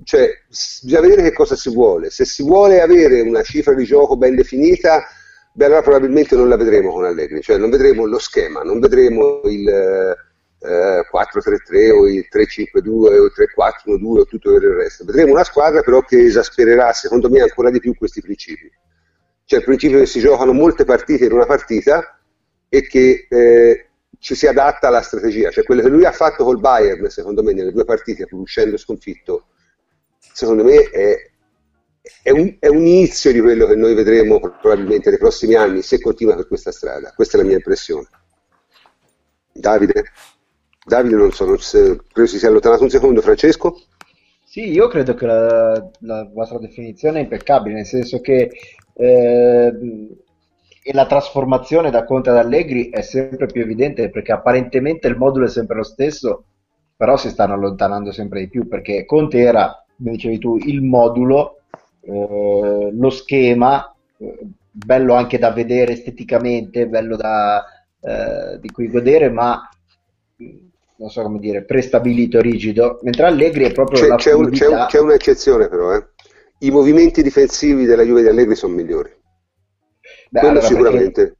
cioè, 0.03 0.29
bisogna 0.47 1.01
vedere 1.01 1.23
che 1.23 1.33
cosa 1.33 1.55
si 1.55 1.73
vuole. 1.73 2.11
Se 2.11 2.23
si 2.25 2.43
vuole 2.43 2.79
avere 2.79 3.21
una 3.21 3.41
cifra 3.41 3.73
di 3.73 3.85
gioco 3.85 4.17
ben 4.17 4.35
definita, 4.35 5.03
beh, 5.55 5.65
allora 5.65 5.81
probabilmente 5.81 6.35
non 6.35 6.49
la 6.49 6.57
vedremo 6.57 6.91
con 6.91 7.05
Allegri, 7.05 7.41
cioè 7.41 7.57
non 7.57 7.69
vedremo 7.69 8.05
lo 8.05 8.19
schema, 8.19 8.61
non 8.61 8.79
vedremo 8.79 9.41
il 9.45 9.67
eh, 9.69 11.07
4-3-3 11.09 11.91
o 11.91 12.07
il 12.07 12.27
3-5-2 12.29 12.89
o 12.89 13.25
il 13.25 13.31
3-4-1-2 13.33 14.19
o 14.19 14.25
tutto 14.25 14.53
il 14.53 14.61
resto. 14.61 15.05
Vedremo 15.05 15.31
una 15.31 15.45
squadra 15.45 15.81
però 15.81 16.01
che 16.01 16.25
esaspererà, 16.25 16.91
secondo 16.91 17.29
me, 17.29 17.41
ancora 17.41 17.71
di 17.71 17.79
più 17.79 17.95
questi 17.95 18.19
principi. 18.21 18.69
Cioè 19.45 19.59
il 19.59 19.65
principio 19.65 19.99
che 19.99 20.07
si 20.07 20.19
giocano 20.19 20.51
molte 20.51 20.83
partite 20.83 21.25
in 21.25 21.31
una 21.31 21.45
partita 21.45 22.19
e 22.67 22.81
che 22.81 23.27
eh, 23.29 23.87
ci 24.19 24.35
si 24.35 24.47
adatta 24.47 24.87
alla 24.87 25.01
strategia. 25.01 25.51
Cioè 25.51 25.63
quello 25.63 25.81
che 25.81 25.89
lui 25.89 26.03
ha 26.03 26.11
fatto 26.11 26.43
col 26.43 26.59
Bayern, 26.59 27.09
secondo 27.09 27.43
me, 27.43 27.53
nelle 27.53 27.71
due 27.71 27.85
partite, 27.85 28.25
pur 28.25 28.41
uscendo 28.41 28.75
sconfitto, 28.75 29.45
secondo 30.17 30.65
me 30.65 30.89
è, 30.89 31.31
è, 32.21 32.31
un, 32.31 32.55
è, 32.59 32.67
un, 32.67 32.85
inizio 32.85 33.31
di 33.31 33.39
quello 33.41 33.65
che 33.65 33.75
noi 33.75 33.93
vedremo 33.93 34.39
probabilmente 34.39 35.09
nei 35.09 35.19
prossimi 35.19 35.55
anni 35.55 35.81
se 35.81 35.99
continua 35.99 36.35
per 36.35 36.47
questa 36.47 36.71
strada. 36.71 37.11
Questa 37.15 37.37
è 37.37 37.41
la 37.41 37.47
mia 37.47 37.55
impressione. 37.55 38.07
Davide? 39.51 40.03
Davide 40.85 41.15
non 41.15 41.31
so, 41.31 41.45
non 41.45 41.59
se, 41.59 41.99
credo 42.11 42.27
si 42.27 42.37
sia 42.37 42.49
allontanato 42.49 42.83
un 42.83 42.89
secondo. 42.89 43.21
Francesco? 43.21 43.75
Sì, 44.43 44.71
io 44.71 44.87
credo 44.87 45.15
che 45.15 45.25
la, 45.25 45.89
la 45.99 46.29
vostra 46.31 46.59
definizione 46.59 47.19
è 47.19 47.23
impeccabile, 47.23 47.75
nel 47.75 47.85
senso 47.85 48.21
che 48.21 48.51
eh, 48.93 49.73
la 50.93 51.05
trasformazione 51.07 51.89
da 51.89 52.03
Conte 52.03 52.29
ad 52.29 52.37
Allegri 52.37 52.89
è 52.89 53.01
sempre 53.01 53.47
più 53.47 53.61
evidente 53.61 54.09
perché 54.09 54.31
apparentemente 54.31 55.07
il 55.07 55.17
modulo 55.17 55.45
è 55.45 55.49
sempre 55.49 55.77
lo 55.77 55.83
stesso, 55.83 56.45
però 56.95 57.17
si 57.17 57.29
stanno 57.29 57.53
allontanando 57.53 58.11
sempre 58.11 58.41
di 58.41 58.49
più 58.49 58.67
perché 58.67 59.05
Conte 59.05 59.39
era, 59.39 59.83
come 59.97 60.11
dicevi 60.11 60.37
tu, 60.37 60.57
il 60.57 60.81
modulo, 60.81 61.61
eh, 62.05 62.89
lo 62.93 63.09
schema, 63.09 63.93
eh, 64.17 64.37
bello 64.71 65.13
anche 65.13 65.37
da 65.37 65.51
vedere 65.51 65.93
esteticamente, 65.93 66.87
bello 66.87 67.15
da, 67.15 67.65
eh, 68.01 68.59
di 68.59 68.69
cui 68.69 68.89
godere, 68.89 69.29
ma 69.29 69.69
non 70.97 71.09
so 71.09 71.21
come 71.23 71.39
dire, 71.39 71.63
prestabilito, 71.63 72.39
rigido, 72.39 72.99
mentre 73.03 73.25
Allegri 73.25 73.65
è 73.65 73.71
proprio 73.71 73.99
c'è, 73.99 74.15
c'è, 74.15 74.33
un, 74.33 74.49
c'è, 74.51 74.67
un, 74.67 74.85
c'è 74.87 74.99
un'eccezione 74.99 75.67
però, 75.67 75.93
eh. 75.95 76.07
i 76.59 76.71
movimenti 76.71 77.21
difensivi 77.21 77.85
della 77.85 78.03
Juve 78.03 78.21
di 78.21 78.27
Allegri 78.27 78.55
sono 78.55 78.73
migliori. 78.75 79.11
Beh, 80.29 80.39
Quello 80.39 80.59
allora 80.59 80.65
sicuramente. 80.65 81.37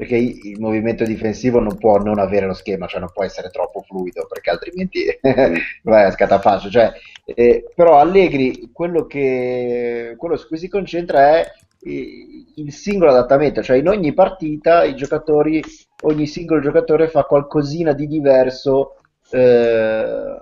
Perché, 0.00 0.16
il 0.16 0.58
movimento 0.58 1.04
difensivo 1.04 1.60
non 1.60 1.76
può 1.76 1.98
non 1.98 2.18
avere 2.18 2.46
lo 2.46 2.54
schema, 2.54 2.86
cioè 2.86 3.00
non 3.00 3.10
può 3.12 3.22
essere 3.22 3.50
troppo 3.50 3.82
fluido, 3.82 4.26
perché 4.26 4.48
altrimenti 4.48 5.04
vai 5.84 6.04
a 6.04 6.10
scatafascio. 6.10 6.70
Cioè, 6.70 6.90
eh, 7.26 7.66
però 7.74 7.98
Allegri, 7.98 8.70
quello, 8.72 9.04
che, 9.04 10.14
quello 10.16 10.38
su 10.38 10.46
cui 10.46 10.56
si 10.56 10.68
concentra 10.70 11.36
è 11.36 11.46
il 11.82 12.72
singolo 12.72 13.10
adattamento, 13.10 13.62
cioè 13.62 13.76
in 13.76 13.88
ogni 13.88 14.14
partita 14.14 14.84
i 14.84 14.94
giocatori, 14.94 15.62
ogni 16.04 16.26
singolo 16.26 16.62
giocatore 16.62 17.08
fa 17.08 17.24
qualcosina 17.24 17.92
di 17.92 18.06
diverso 18.06 18.96
eh, 19.32 20.34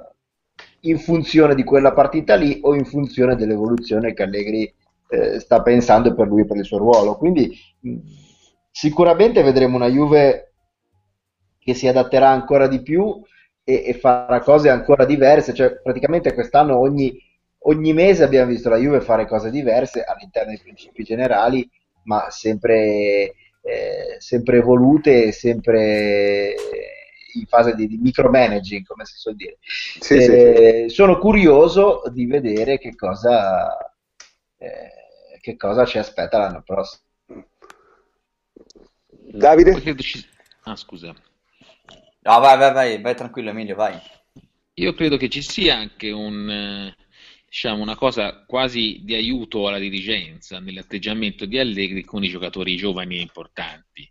in 0.83 0.99
funzione 1.01 1.57
di 1.57 1.65
quella 1.65 1.93
partita 1.93 2.37
lì 2.37 2.61
o 2.63 2.77
in 2.77 2.85
funzione 2.85 3.35
dell'evoluzione 3.35 4.15
che 4.15 4.23
Allegri 4.23 4.73
eh, 5.09 5.41
sta 5.41 5.63
pensando 5.63 6.15
per 6.15 6.29
lui 6.29 6.43
e 6.43 6.47
per 6.47 6.59
il 6.59 6.65
suo 6.65 6.79
ruolo. 6.79 7.17
Quindi 7.17 7.51
sicuramente 8.71 9.43
vedremo 9.43 9.77
una 9.77 9.89
Juve 9.89 10.53
che 11.59 11.75
si 11.75 11.87
adatterà 11.87 12.29
ancora 12.29 12.67
di 12.67 12.83
più 12.83 13.23
e, 13.65 13.85
e 13.87 13.95
farà 13.95 14.41
cose 14.41 14.71
ancora 14.71 15.05
diverse, 15.05 15.55
cioè 15.55 15.81
praticamente 15.81 16.33
quest'anno 16.33 16.79
ogni 16.79 17.27
ogni 17.63 17.93
mese 17.93 18.23
abbiamo 18.23 18.51
visto 18.51 18.69
la 18.69 18.77
Juve 18.77 19.01
fare 19.01 19.27
cose 19.27 19.51
diverse 19.51 20.03
all'interno 20.03 20.51
dei 20.51 20.61
principi 20.61 21.03
generali, 21.03 21.69
ma 22.05 22.31
sempre, 22.31 23.35
eh, 23.63 24.17
sempre 24.19 24.59
evolute, 24.59 25.33
sempre 25.33 26.55
in 27.35 27.47
fase 27.47 27.75
di, 27.75 27.87
di 27.87 27.99
micromanaging, 27.99 28.85
come 28.87 29.05
si 29.05 29.17
suol 29.17 29.37
dire. 29.37 29.59
Sì, 29.61 30.15
eh, 30.15 30.85
sì. 30.89 30.95
Sono 30.95 31.19
curioso 31.19 32.03
di 32.11 32.27
vedere 32.27 32.79
che 32.79 32.95
cosa, 32.95 33.77
eh, 34.57 35.39
che 35.41 35.57
cosa 35.57 35.85
ci 35.85 35.99
aspetta 35.99 36.39
l'anno 36.39 36.63
prossimo. 36.65 37.07
Davide? 39.33 39.97
Ah, 40.63 40.77
scusa. 40.77 41.15
No, 42.23 42.41
vai, 42.41 42.59
vai, 42.59 42.73
vai, 42.73 43.01
vai 43.01 43.15
tranquillo 43.15 43.51
Emilio, 43.51 43.77
vai. 43.77 43.99
Io 44.75 44.93
credo 44.95 45.17
che 45.17 45.29
ci 45.29 45.43
sia 45.43 45.77
anche 45.77 46.11
un 46.11 46.93
diciamo, 47.49 47.83
una 47.83 47.97
cosa 47.97 48.45
quasi 48.45 49.01
di 49.03 49.15
aiuto 49.15 49.67
alla 49.67 49.79
dirigenza 49.79 50.61
nell'atteggiamento 50.61 51.47
di 51.47 51.59
Allegri 51.59 52.05
con 52.05 52.23
i 52.23 52.29
giocatori 52.29 52.77
giovani 52.77 53.17
e 53.17 53.23
importanti, 53.23 54.11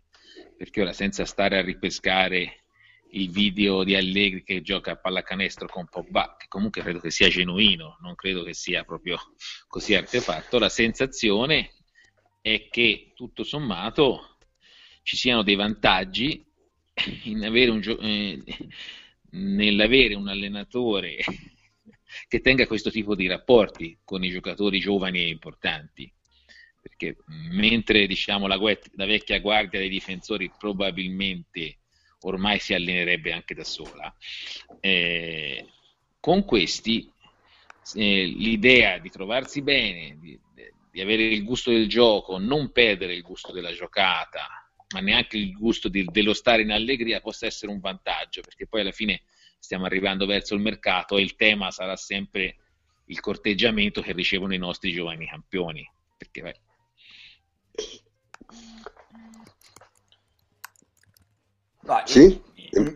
perché 0.56 0.82
ora 0.82 0.92
senza 0.92 1.24
stare 1.24 1.58
a 1.58 1.62
ripescare 1.62 2.64
il 3.12 3.30
video 3.30 3.84
di 3.84 3.94
Allegri 3.94 4.42
che 4.42 4.60
gioca 4.60 4.92
a 4.92 4.96
pallacanestro 4.96 5.66
con 5.68 5.86
Pogba, 5.88 6.36
che 6.36 6.46
comunque 6.48 6.82
credo 6.82 6.98
che 6.98 7.10
sia 7.10 7.28
genuino, 7.28 7.96
non 8.02 8.14
credo 8.14 8.42
che 8.42 8.54
sia 8.54 8.84
proprio 8.84 9.18
così 9.66 9.94
artefatto, 9.94 10.58
la 10.58 10.68
sensazione 10.68 11.74
è 12.40 12.68
che 12.68 13.12
tutto 13.14 13.44
sommato 13.44 14.37
ci 15.08 15.16
siano 15.16 15.42
dei 15.42 15.54
vantaggi 15.54 16.44
un 17.24 17.96
eh, 18.00 18.44
nell'avere 19.30 20.14
un 20.14 20.28
allenatore 20.28 21.16
che 22.28 22.40
tenga 22.42 22.66
questo 22.66 22.90
tipo 22.90 23.14
di 23.14 23.26
rapporti 23.26 23.98
con 24.04 24.22
i 24.22 24.28
giocatori 24.28 24.78
giovani 24.78 25.20
e 25.20 25.28
importanti. 25.28 26.12
Perché 26.82 27.16
mentre 27.26 28.06
diciamo, 28.06 28.46
la, 28.46 28.56
la 28.56 29.06
vecchia 29.06 29.40
guardia 29.40 29.80
dei 29.80 29.88
difensori 29.88 30.52
probabilmente 30.58 31.78
ormai 32.20 32.58
si 32.58 32.74
allenerebbe 32.74 33.32
anche 33.32 33.54
da 33.54 33.64
sola, 33.64 34.14
eh, 34.80 35.66
con 36.20 36.44
questi 36.44 37.10
eh, 37.94 38.24
l'idea 38.26 38.98
di 38.98 39.08
trovarsi 39.08 39.62
bene, 39.62 40.18
di, 40.20 40.38
di, 40.92 41.00
avere 41.00 41.22
il 41.22 41.44
gusto 41.44 41.70
del 41.70 41.88
gioco, 41.88 42.36
non 42.36 42.72
perdere 42.72 43.14
il 43.14 43.22
gusto 43.22 43.52
della 43.52 43.72
giocata, 43.72 44.67
ma 44.94 45.00
neanche 45.00 45.36
il 45.36 45.52
gusto 45.52 45.88
di, 45.88 46.04
dello 46.04 46.32
stare 46.32 46.62
in 46.62 46.70
allegria 46.70 47.20
possa 47.20 47.46
essere 47.46 47.70
un 47.70 47.80
vantaggio, 47.80 48.40
perché 48.40 48.66
poi 48.66 48.80
alla 48.80 48.92
fine 48.92 49.22
stiamo 49.58 49.84
arrivando 49.84 50.26
verso 50.26 50.54
il 50.54 50.60
mercato 50.60 51.16
e 51.16 51.22
il 51.22 51.36
tema 51.36 51.70
sarà 51.70 51.96
sempre 51.96 52.56
il 53.06 53.20
corteggiamento 53.20 54.00
che 54.00 54.12
ricevono 54.12 54.54
i 54.54 54.58
nostri 54.58 54.92
giovani 54.92 55.26
campioni. 55.26 55.90
Perché, 56.16 56.42
beh. 56.42 56.60
Vai, 61.82 62.02
sì? 62.06 62.42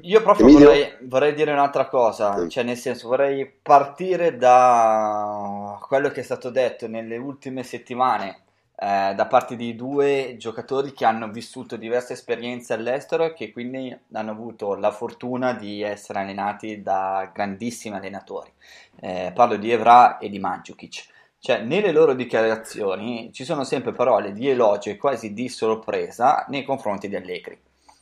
Io 0.03 0.23
proprio 0.23 0.49
vorrei, 0.49 0.97
vorrei, 1.03 1.35
dire 1.35 1.53
un'altra 1.53 1.89
cosa, 1.89 2.47
cioè 2.49 2.63
nel 2.63 2.77
senso 2.77 3.09
vorrei 3.09 3.51
partire 3.51 4.37
da 4.37 5.79
quello 5.81 6.11
che 6.11 6.21
è 6.21 6.25
stato 6.25 6.51
detto 6.51 6.87
nelle 6.89 7.17
ultime 7.17 7.63
settimane 7.63 8.43
eh, 8.83 9.15
da 9.15 9.27
parte 9.27 9.55
di 9.55 9.77
due 9.77 10.35
giocatori 10.39 10.93
che 10.93 11.05
hanno 11.05 11.31
vissuto 11.31 11.77
diverse 11.77 12.15
esperienze 12.15 12.73
all'estero 12.73 13.27
e 13.27 13.33
che 13.33 13.53
quindi 13.53 13.97
hanno 14.13 14.33
avuto 14.33 14.75
la 14.75 14.91
fortuna 14.91 15.53
di 15.53 15.83
essere 15.83 16.19
allenati 16.19 16.83
da 16.83 17.31
grandissimi 17.33 17.95
allenatori. 17.95 18.51
Eh, 18.99 19.31
parlo 19.33 19.55
di 19.55 19.71
Evra 19.71 20.19
e 20.19 20.29
di 20.29 20.41
Mandzukic. 20.41 21.07
Cioè, 21.39 21.61
nelle 21.61 21.93
loro 21.93 22.15
dichiarazioni 22.15 23.33
ci 23.33 23.45
sono 23.45 23.63
sempre 23.63 23.93
parole 23.93 24.33
di 24.33 24.49
elogio 24.49 24.91
e 24.91 24.97
quasi 24.97 25.33
di 25.33 25.49
sorpresa 25.49 26.45
nei 26.49 26.65
confronti 26.65 27.09
di 27.09 27.15
Allegri. 27.15 27.57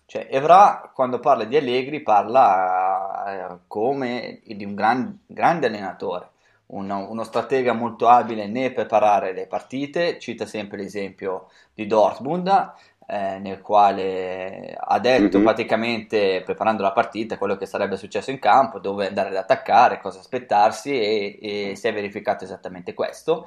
Cioè, 0.06 0.28
Evra, 0.30 0.90
quando 0.94 1.20
parla 1.20 1.44
di 1.44 1.58
Allegri, 1.58 2.00
parla 2.00 3.52
eh, 3.52 3.58
come 3.66 4.40
di 4.46 4.64
un 4.64 4.74
gran, 4.74 5.24
grande 5.26 5.66
allenatore, 5.66 6.30
uno, 6.70 7.10
uno, 7.10 7.24
stratega 7.24 7.72
molto 7.72 8.08
abile 8.08 8.46
nel 8.46 8.72
preparare 8.72 9.32
le 9.32 9.46
partite. 9.46 10.18
Cita 10.18 10.46
sempre 10.46 10.78
l'esempio 10.78 11.48
di 11.74 11.86
Dortmund, 11.86 12.48
eh, 13.06 13.38
nel 13.38 13.60
quale 13.60 14.76
ha 14.78 14.98
detto 14.98 15.36
mm-hmm. 15.36 15.46
praticamente, 15.46 16.42
preparando 16.44 16.82
la 16.82 16.92
partita, 16.92 17.38
quello 17.38 17.56
che 17.56 17.66
sarebbe 17.66 17.96
successo 17.96 18.30
in 18.30 18.38
campo, 18.38 18.78
dove 18.78 19.06
andare 19.06 19.30
ad 19.30 19.36
attaccare, 19.36 20.00
cosa 20.00 20.18
aspettarsi, 20.18 20.90
e, 20.92 21.38
e 21.40 21.76
si 21.76 21.88
è 21.88 21.92
verificato 21.92 22.44
esattamente 22.44 22.94
questo. 22.94 23.46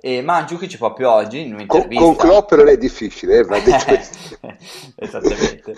E 0.00 0.22
Mandzukic 0.22 0.76
proprio 0.76 1.12
oggi 1.12 1.46
in 1.46 1.54
un'intervista... 1.54 2.04
Con, 2.04 2.16
con 2.16 2.28
Klopp 2.28 2.52
non 2.52 2.68
è 2.68 2.76
difficile, 2.76 3.38
eh, 3.38 3.44
va 3.44 3.58
detto 3.58 3.92
Esattamente 4.96 5.74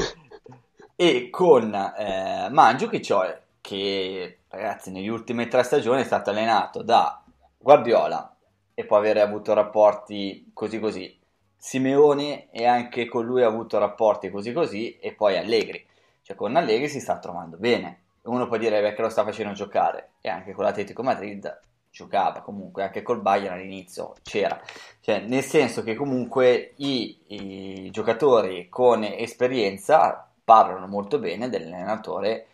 e 0.97 1.29
con 1.29 1.75
eh, 1.75 2.49
Mandzukic 2.51 3.03
cioè, 3.03 3.39
che 3.67 4.43
ragazzi 4.49 4.93
negli 4.93 5.09
ultimi 5.09 5.49
tre 5.49 5.65
stagioni 5.65 6.03
è 6.03 6.05
stato 6.05 6.31
allenato 6.31 6.83
da 6.83 7.21
Guardiola 7.59 8.37
e 8.73 8.85
può 8.85 8.97
avere 8.97 9.21
avuto 9.21 9.55
rapporti 9.55 10.53
così 10.55 10.79
così. 10.79 11.19
Simeone 11.57 12.49
e 12.53 12.65
anche 12.65 13.07
con 13.07 13.25
lui 13.25 13.43
ha 13.43 13.49
avuto 13.49 13.79
rapporti 13.79 14.31
così 14.31 14.53
così 14.53 14.97
e 15.01 15.15
poi 15.15 15.37
Allegri. 15.37 15.85
Cioè 16.23 16.37
con 16.37 16.55
Allegri 16.55 16.89
si 16.89 17.01
sta 17.01 17.19
trovando 17.19 17.57
bene. 17.57 18.03
Uno 18.23 18.47
può 18.47 18.57
dire 18.57 18.95
che 18.95 19.03
lo 19.03 19.09
sta 19.09 19.25
facendo 19.25 19.53
giocare. 19.53 20.11
E 20.21 20.29
anche 20.29 20.53
con 20.53 20.63
l'Atletico 20.63 21.03
Madrid 21.03 21.61
giocava 21.91 22.43
comunque 22.43 22.85
anche 22.85 23.03
col 23.03 23.21
Bayern 23.21 23.55
all'inizio 23.55 24.15
c'era. 24.23 24.61
Cioè 25.01 25.19
nel 25.23 25.43
senso 25.43 25.83
che 25.83 25.97
comunque 25.97 26.75
i, 26.77 27.19
i 27.27 27.91
giocatori 27.91 28.69
con 28.69 29.03
esperienza 29.03 30.31
parlano 30.45 30.87
molto 30.87 31.19
bene 31.19 31.49
dell'allenatore 31.49 32.47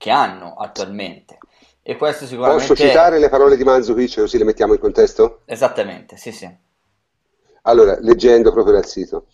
che 0.00 0.08
hanno 0.08 0.54
attualmente. 0.54 1.36
E 1.82 1.96
questo 1.96 2.24
sicuramente... 2.24 2.66
Posso 2.66 2.74
citare 2.74 3.18
le 3.18 3.28
parole 3.28 3.58
di 3.58 3.64
Manzukic 3.64 4.20
così 4.20 4.38
le 4.38 4.44
mettiamo 4.44 4.72
in 4.72 4.80
contesto? 4.80 5.42
Esattamente, 5.44 6.16
sì 6.16 6.32
sì. 6.32 6.50
Allora, 7.64 7.98
leggendo 8.00 8.50
proprio 8.50 8.72
dal 8.72 8.86
sito. 8.86 9.26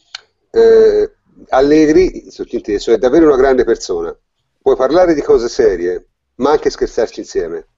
Eh, 0.51 1.09
Allegri, 1.51 2.33
sottinteso, 2.33 2.93
è 2.93 2.99
davvero 2.99 3.27
una 3.27 3.37
grande 3.37 3.63
persona. 3.63 4.13
Puoi 4.61 4.75
parlare 4.75 5.15
di 5.15 5.23
cose 5.23 5.49
serie, 5.49 6.09
ma 6.37 6.51
anche 6.51 6.71
scherzarci 6.71 7.21
insieme. 7.21 7.69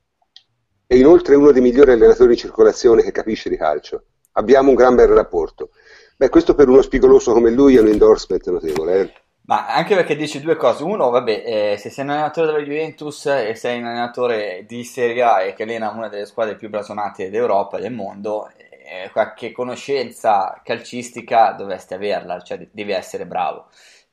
È 0.86 0.94
inoltre 0.94 1.34
uno 1.34 1.52
dei 1.52 1.60
migliori 1.60 1.92
allenatori 1.92 2.32
in 2.32 2.38
circolazione 2.38 3.02
che 3.02 3.12
capisce 3.12 3.50
di 3.50 3.58
calcio. 3.58 4.04
Abbiamo 4.32 4.70
un 4.70 4.76
gran 4.76 4.94
bel 4.94 5.08
rapporto. 5.08 5.72
Beh, 6.16 6.30
questo 6.30 6.54
per 6.54 6.70
uno 6.70 6.80
spigoloso 6.80 7.34
come 7.34 7.50
lui 7.50 7.76
è 7.76 7.80
un 7.80 7.88
endorsement 7.88 8.48
notevole. 8.48 9.00
Eh? 9.00 9.12
Ma 9.48 9.66
anche 9.66 9.94
perché 9.94 10.14
dici 10.14 10.42
due 10.42 10.56
cose. 10.56 10.84
Uno, 10.84 11.08
vabbè, 11.08 11.42
eh, 11.72 11.76
se 11.78 11.88
sei 11.88 12.04
un 12.04 12.10
allenatore 12.10 12.48
della 12.48 12.62
Juventus 12.62 13.24
e 13.26 13.54
sei 13.54 13.78
un 13.78 13.86
allenatore 13.86 14.64
di 14.66 14.84
Serie 14.84 15.22
A 15.22 15.40
e 15.42 15.54
che 15.54 15.62
allena 15.62 15.88
una 15.88 16.08
delle 16.08 16.26
squadre 16.26 16.54
più 16.54 16.68
blasonate 16.68 17.30
d'Europa 17.30 17.78
e 17.78 17.80
del 17.80 17.92
mondo, 17.92 18.50
eh, 18.58 19.08
qualche 19.10 19.50
conoscenza 19.52 20.60
calcistica 20.62 21.52
dovresti 21.52 21.94
averla, 21.94 22.42
cioè 22.42 22.68
devi 22.70 22.92
essere 22.92 23.24
bravo. 23.24 23.68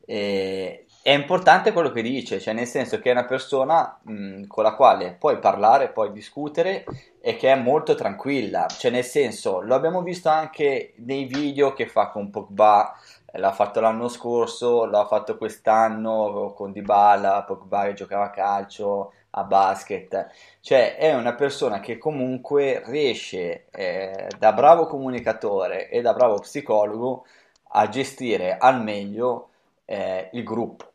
Eh, 0.05 0.85
è 1.01 1.11
importante 1.11 1.73
quello 1.73 1.91
che 1.91 2.01
dice, 2.01 2.39
cioè 2.39 2.53
nel 2.53 2.65
senso 2.65 2.99
che 2.99 3.09
è 3.09 3.11
una 3.11 3.25
persona 3.25 3.99
mh, 4.03 4.47
con 4.47 4.63
la 4.63 4.73
quale 4.73 5.17
puoi 5.19 5.37
parlare, 5.39 5.89
puoi 5.91 6.11
discutere 6.13 6.85
e 7.21 7.35
che 7.35 7.51
è 7.51 7.55
molto 7.55 7.93
tranquilla, 7.93 8.67
cioè 8.67 8.89
nel 8.89 9.03
senso 9.03 9.59
lo 9.61 9.75
abbiamo 9.75 10.01
visto 10.01 10.29
anche 10.29 10.93
nei 10.97 11.25
video 11.25 11.73
che 11.73 11.87
fa 11.87 12.07
con 12.07 12.29
Pogba 12.29 12.95
l'ha 13.37 13.51
fatto 13.51 13.79
l'anno 13.79 14.07
scorso, 14.07 14.85
l'ha 14.85 15.05
fatto 15.05 15.37
quest'anno 15.37 16.53
con 16.55 16.71
Dybala, 16.71 17.43
Pogba 17.43 17.85
che 17.85 17.93
giocava 17.93 18.25
a 18.25 18.29
calcio, 18.29 19.13
a 19.31 19.43
basket. 19.43 20.27
Cioè 20.61 20.97
è 20.97 21.13
una 21.13 21.33
persona 21.33 21.79
che 21.79 21.97
comunque 21.97 22.81
riesce 22.85 23.65
eh, 23.71 24.27
da 24.37 24.53
bravo 24.53 24.87
comunicatore 24.87 25.89
e 25.89 26.01
da 26.01 26.13
bravo 26.13 26.39
psicologo 26.39 27.25
a 27.69 27.89
gestire 27.89 28.57
al 28.57 28.81
meglio 28.81 29.49
eh, 29.85 30.29
il 30.33 30.43
gruppo. 30.43 30.91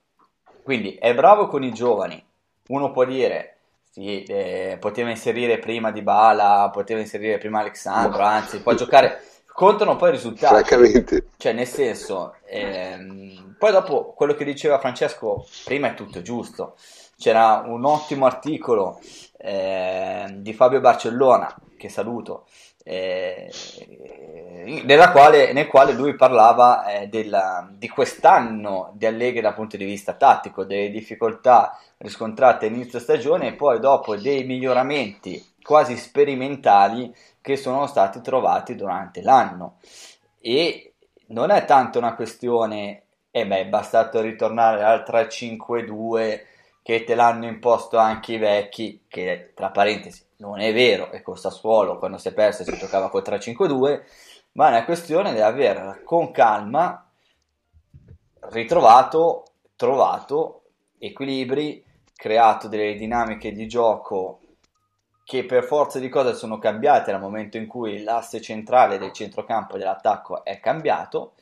Quindi 0.62 0.94
è 0.94 1.14
bravo 1.14 1.46
con 1.46 1.62
i 1.62 1.72
giovani. 1.72 2.22
Uno 2.68 2.90
può 2.90 3.04
dire 3.04 3.56
sì, 3.90 4.22
eh, 4.22 4.76
poteva 4.78 5.10
inserire 5.10 5.58
prima 5.58 5.90
Dybala, 5.90 6.70
poteva 6.72 7.00
inserire 7.00 7.38
prima 7.38 7.60
Alexandro, 7.60 8.22
anzi 8.22 8.62
può 8.62 8.72
giocare 8.74 9.20
contano 9.60 9.96
poi 9.96 10.08
i 10.08 10.12
risultati. 10.12 10.54
Francamente. 10.54 11.26
Cioè, 11.36 11.52
nel 11.52 11.66
senso, 11.66 12.36
ehm, 12.46 13.56
poi 13.58 13.72
dopo 13.72 14.14
quello 14.14 14.32
che 14.32 14.46
diceva 14.46 14.78
Francesco 14.78 15.46
prima 15.66 15.88
è 15.88 15.94
tutto 15.94 16.22
giusto. 16.22 16.76
C'era 17.18 17.62
un 17.66 17.84
ottimo 17.84 18.24
articolo 18.24 18.98
eh, 19.36 20.24
di 20.36 20.54
Fabio 20.54 20.80
Barcellona, 20.80 21.54
che 21.76 21.90
saluto, 21.90 22.46
eh, 22.82 23.52
quale, 25.12 25.52
nel 25.52 25.66
quale 25.66 25.92
lui 25.92 26.14
parlava 26.14 26.86
eh, 26.86 27.08
della, 27.08 27.68
di 27.70 27.90
quest'anno 27.90 28.92
di 28.94 29.04
Allegri 29.04 29.42
dal 29.42 29.52
punto 29.52 29.76
di 29.76 29.84
vista 29.84 30.14
tattico, 30.14 30.64
delle 30.64 30.90
difficoltà 30.90 31.78
riscontrate 31.98 32.64
all'inizio 32.64 32.98
stagione 32.98 33.48
e 33.48 33.52
poi 33.52 33.78
dopo 33.78 34.16
dei 34.16 34.42
miglioramenti 34.44 35.49
quasi 35.70 35.96
sperimentali 35.96 37.14
che 37.40 37.56
sono 37.56 37.86
stati 37.86 38.20
trovati 38.20 38.74
durante 38.74 39.22
l'anno. 39.22 39.76
E 40.40 40.94
non 41.28 41.50
è 41.50 41.64
tanto 41.64 41.98
una 41.98 42.16
questione 42.16 43.02
e 43.30 43.42
eh 43.42 43.46
beh, 43.46 43.60
è 43.60 43.66
bastato 43.66 44.20
ritornare 44.20 44.82
al 44.82 45.04
3-5-2 45.06 46.40
che 46.82 47.04
te 47.04 47.14
l'hanno 47.14 47.46
imposto 47.46 47.98
anche 47.98 48.32
i 48.32 48.38
vecchi, 48.38 49.04
che 49.06 49.52
tra 49.54 49.70
parentesi 49.70 50.24
non 50.38 50.58
è 50.58 50.72
vero, 50.72 51.12
e 51.12 51.22
costa 51.22 51.50
suolo 51.50 51.98
quando 51.98 52.18
si 52.18 52.26
è 52.26 52.32
perso 52.32 52.64
si 52.64 52.76
giocava 52.76 53.08
col 53.08 53.22
3-5-2, 53.22 54.02
ma 54.54 54.66
è 54.66 54.70
una 54.70 54.84
questione 54.84 55.32
di 55.32 55.40
aver 55.40 56.02
con 56.04 56.32
calma 56.32 57.08
ritrovato, 58.48 59.44
trovato 59.76 60.62
equilibri, 60.98 61.84
creato 62.16 62.66
delle 62.66 62.96
dinamiche 62.96 63.52
di 63.52 63.68
gioco 63.68 64.40
che 65.30 65.44
per 65.44 65.62
forza 65.62 66.00
di 66.00 66.08
cose 66.08 66.34
sono 66.34 66.58
cambiate 66.58 67.12
nel 67.12 67.20
momento 67.20 67.56
in 67.56 67.68
cui 67.68 68.02
l'asse 68.02 68.40
centrale 68.40 68.98
del 68.98 69.12
centrocampo 69.12 69.78
dell'attacco 69.78 70.42
è 70.44 70.58
cambiato 70.58 71.34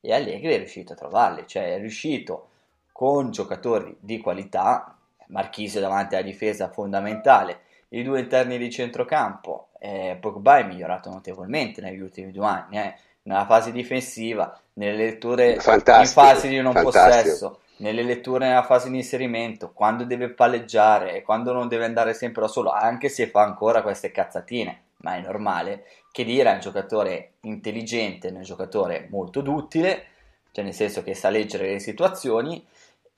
e 0.00 0.14
Allegri 0.14 0.54
è 0.54 0.56
riuscito 0.56 0.94
a 0.94 0.96
trovarli, 0.96 1.46
cioè 1.46 1.74
è 1.74 1.78
riuscito 1.78 2.48
con 2.90 3.32
giocatori 3.32 3.94
di 4.00 4.18
qualità, 4.18 4.96
Marchisio 5.26 5.78
davanti 5.82 6.14
alla 6.14 6.24
difesa 6.24 6.70
fondamentale, 6.70 7.58
i 7.90 8.02
due 8.02 8.20
interni 8.20 8.56
di 8.56 8.70
centrocampo, 8.70 9.68
eh, 9.78 10.16
Pogba 10.18 10.56
è 10.56 10.64
migliorato 10.64 11.10
notevolmente 11.10 11.82
negli 11.82 12.00
ultimi 12.00 12.32
due 12.32 12.46
anni, 12.46 12.78
eh, 12.78 12.94
nella 13.24 13.44
fase 13.44 13.72
difensiva, 13.72 14.58
nelle 14.74 14.96
letture 14.96 15.60
fantastico, 15.60 16.00
in 16.00 16.28
fase 16.28 16.48
di 16.48 16.62
non 16.62 16.72
fantastico. 16.72 17.20
possesso, 17.20 17.60
nelle 17.76 18.02
letture 18.02 18.46
nella 18.46 18.62
fase 18.62 18.90
di 18.90 18.96
inserimento, 18.96 19.72
quando 19.72 20.04
deve 20.04 20.30
palleggiare 20.30 21.16
e 21.16 21.22
quando 21.22 21.52
non 21.52 21.68
deve 21.68 21.84
andare 21.84 22.14
sempre 22.14 22.42
da 22.42 22.48
solo, 22.48 22.70
anche 22.70 23.08
se 23.08 23.28
fa 23.28 23.42
ancora 23.42 23.82
queste 23.82 24.10
cazzatine, 24.10 24.82
ma 24.98 25.16
è 25.16 25.20
normale, 25.20 25.84
che 26.10 26.24
dire 26.24 26.50
è 26.50 26.54
un 26.54 26.60
giocatore 26.60 27.32
intelligente, 27.40 28.28
un 28.28 28.42
giocatore 28.42 29.08
molto 29.10 29.40
duttile, 29.40 30.06
cioè 30.52 30.64
nel 30.64 30.72
senso 30.72 31.02
che 31.02 31.14
sa 31.14 31.30
leggere 31.30 31.72
le 31.72 31.80
situazioni 31.80 32.64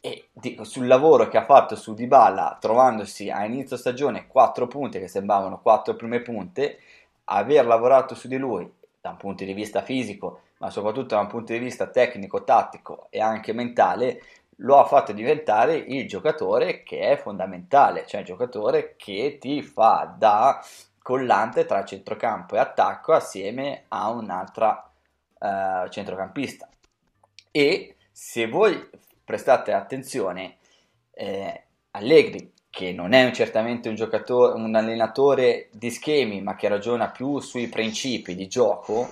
e 0.01 0.29
dico, 0.33 0.65
sul 0.65 0.87
lavoro 0.87 1.29
che 1.29 1.37
ha 1.37 1.45
fatto 1.45 1.77
su 1.77 1.93
Dybala, 1.93 2.59
trovandosi 2.61 3.29
a 3.29 3.45
inizio 3.45 3.77
stagione 3.77 4.27
4 4.27 4.67
punti 4.67 4.99
che 4.99 5.09
sembravano 5.09 5.61
4 5.61 5.95
prime 5.95 6.21
punte, 6.21 6.79
aver 7.25 7.67
lavorato 7.67 8.15
su 8.15 8.29
di 8.29 8.37
lui 8.37 8.71
da 9.01 9.11
un 9.11 9.17
punto 9.17 9.45
di 9.45 9.53
vista 9.53 9.83
fisico, 9.83 10.41
ma 10.59 10.71
soprattutto 10.71 11.15
da 11.15 11.21
un 11.21 11.27
punto 11.27 11.53
di 11.53 11.59
vista 11.59 11.89
tecnico, 11.89 12.45
tattico 12.45 13.09
e 13.11 13.21
anche 13.21 13.53
mentale, 13.53 14.23
lo 14.57 14.79
ha 14.79 14.85
fatto 14.85 15.13
diventare 15.13 15.77
il 15.77 16.09
giocatore 16.09 16.83
che 16.83 17.01
è 17.01 17.17
fondamentale, 17.17 18.07
cioè 18.07 18.21
il 18.21 18.27
giocatore 18.27 18.95
che 18.97 19.39
ti 19.41 19.63
fa 19.63 20.15
da 20.17 20.65
collante 21.03 21.67
tra 21.67 21.85
centrocampo 21.85 22.55
e 22.57 22.59
attacco 22.59 23.13
assieme 23.13 23.85
a 23.89 24.09
un'altra 24.11 24.91
uh, 25.39 25.89
centrocampista. 25.89 26.69
E 27.51 27.97
se 28.11 28.49
voi 28.49 28.89
prestate 29.25 29.73
attenzione, 29.73 30.57
eh, 31.13 31.65
Allegri, 31.93 32.53
che 32.71 32.93
non 32.93 33.13
è 33.13 33.31
certamente 33.33 33.89
un, 33.89 33.95
giocatore, 33.95 34.55
un 34.55 34.75
allenatore 34.75 35.69
di 35.73 35.91
schemi, 35.91 36.43
ma 36.43 36.55
che 36.57 36.69
ragiona 36.69 37.09
più 37.11 37.39
sui 37.41 37.69
principi 37.69 38.35
di 38.35 38.49
gioco, 38.49 39.11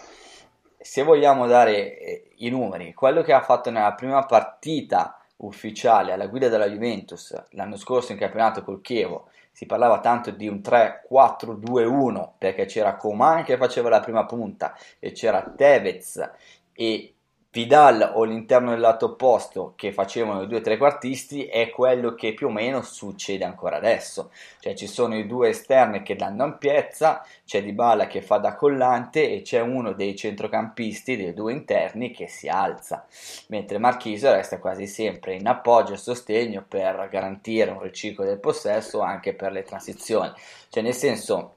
se 0.79 1.03
vogliamo 1.03 1.47
dare 1.47 1.99
eh, 1.99 2.31
i 2.37 2.51
numeri, 2.51 2.93
quello 2.93 3.23
che 3.23 3.33
ha 3.33 3.41
fatto 3.41 3.71
nella 3.71 3.95
prima 3.95 4.25
partita 4.27 5.19
ufficiale 5.45 6.13
alla 6.13 6.27
guida 6.27 6.49
della 6.49 6.69
Juventus 6.69 7.35
l'anno 7.51 7.77
scorso 7.77 8.13
in 8.13 8.19
campionato 8.19 8.63
col 8.63 8.81
Chievo. 8.81 9.29
Si 9.53 9.67
parlava 9.67 10.01
tanto 10.01 10.31
di 10.31 10.49
un 10.49 10.57
3-4-2-1 10.57 12.31
perché 12.39 12.65
c'era 12.67 12.97
Coman 12.97 13.45
che 13.45 13.57
faceva 13.57 13.89
la 13.89 14.01
prima 14.01 14.27
punta 14.27 14.77
e 14.99 15.13
c'era 15.13 15.43
Tevez 15.43 16.31
e 16.73 17.14
Vidal 17.55 18.11
o 18.15 18.25
l'interno 18.25 18.71
del 18.71 18.81
lato 18.81 19.05
opposto 19.05 19.75
che 19.77 19.93
facevano 19.93 20.43
i 20.43 20.49
due 20.49 20.61
trequartisti 20.61 21.45
è 21.45 21.71
quello 21.71 22.17
che 22.17 22.35
più 22.35 22.49
o 22.49 22.51
meno 22.51 22.83
succede 22.83 23.45
ancora 23.45 23.77
adesso. 23.77 24.33
Cioè 24.59 24.75
ci 24.75 24.89
sono 24.89 25.17
i 25.17 25.25
due 25.25 25.51
esterni 25.51 26.03
che 26.03 26.17
danno 26.17 26.43
ampiezza, 26.43 27.25
c'è 27.45 27.63
Dybala 27.63 28.09
che 28.09 28.23
fa 28.23 28.39
da 28.39 28.57
collante 28.57 29.31
e 29.31 29.43
c'è 29.43 29.61
uno 29.61 29.93
dei 29.93 30.17
centrocampisti, 30.17 31.17
dei 31.17 31.33
due 31.33 31.53
interni, 31.53 32.11
che 32.11 32.27
si 32.27 32.49
alza, 32.49 33.07
mentre 33.51 33.79
Marchisio 33.79 34.33
resta 34.33 34.59
quasi 34.59 34.89
sempre 34.89 35.35
in 35.35 35.47
appoggio 35.47 35.93
e 35.93 35.99
sostegno 35.99 36.65
per 36.67 37.07
garantire 37.09 37.71
un 37.71 37.83
riciclo 37.83 38.25
del 38.25 38.41
possesso 38.41 39.01
anche 39.01 39.33
per 39.33 39.53
le 39.53 39.63
transizioni. 39.63 40.33
Cioè 40.71 40.83
nel 40.83 40.93
senso 40.93 41.55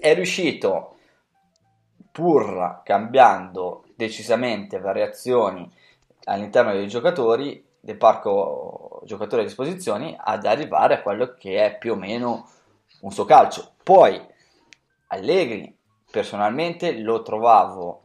è 0.00 0.14
riuscito 0.14 0.96
pur 2.10 2.80
cambiando 2.82 3.82
decisamente 3.98 4.78
variazioni 4.78 5.68
all'interno 6.24 6.72
dei 6.72 6.86
giocatori, 6.86 7.64
del 7.80 7.96
parco 7.96 9.02
giocatori 9.04 9.42
a 9.42 9.44
disposizione, 9.44 10.16
ad 10.16 10.44
arrivare 10.46 10.94
a 10.94 11.02
quello 11.02 11.34
che 11.36 11.64
è 11.64 11.78
più 11.78 11.94
o 11.94 11.96
meno 11.96 12.48
un 13.00 13.10
suo 13.10 13.24
calcio. 13.24 13.72
Poi 13.82 14.24
Allegri, 15.08 15.76
personalmente, 16.08 16.92
lo 17.00 17.22
trovavo, 17.22 18.02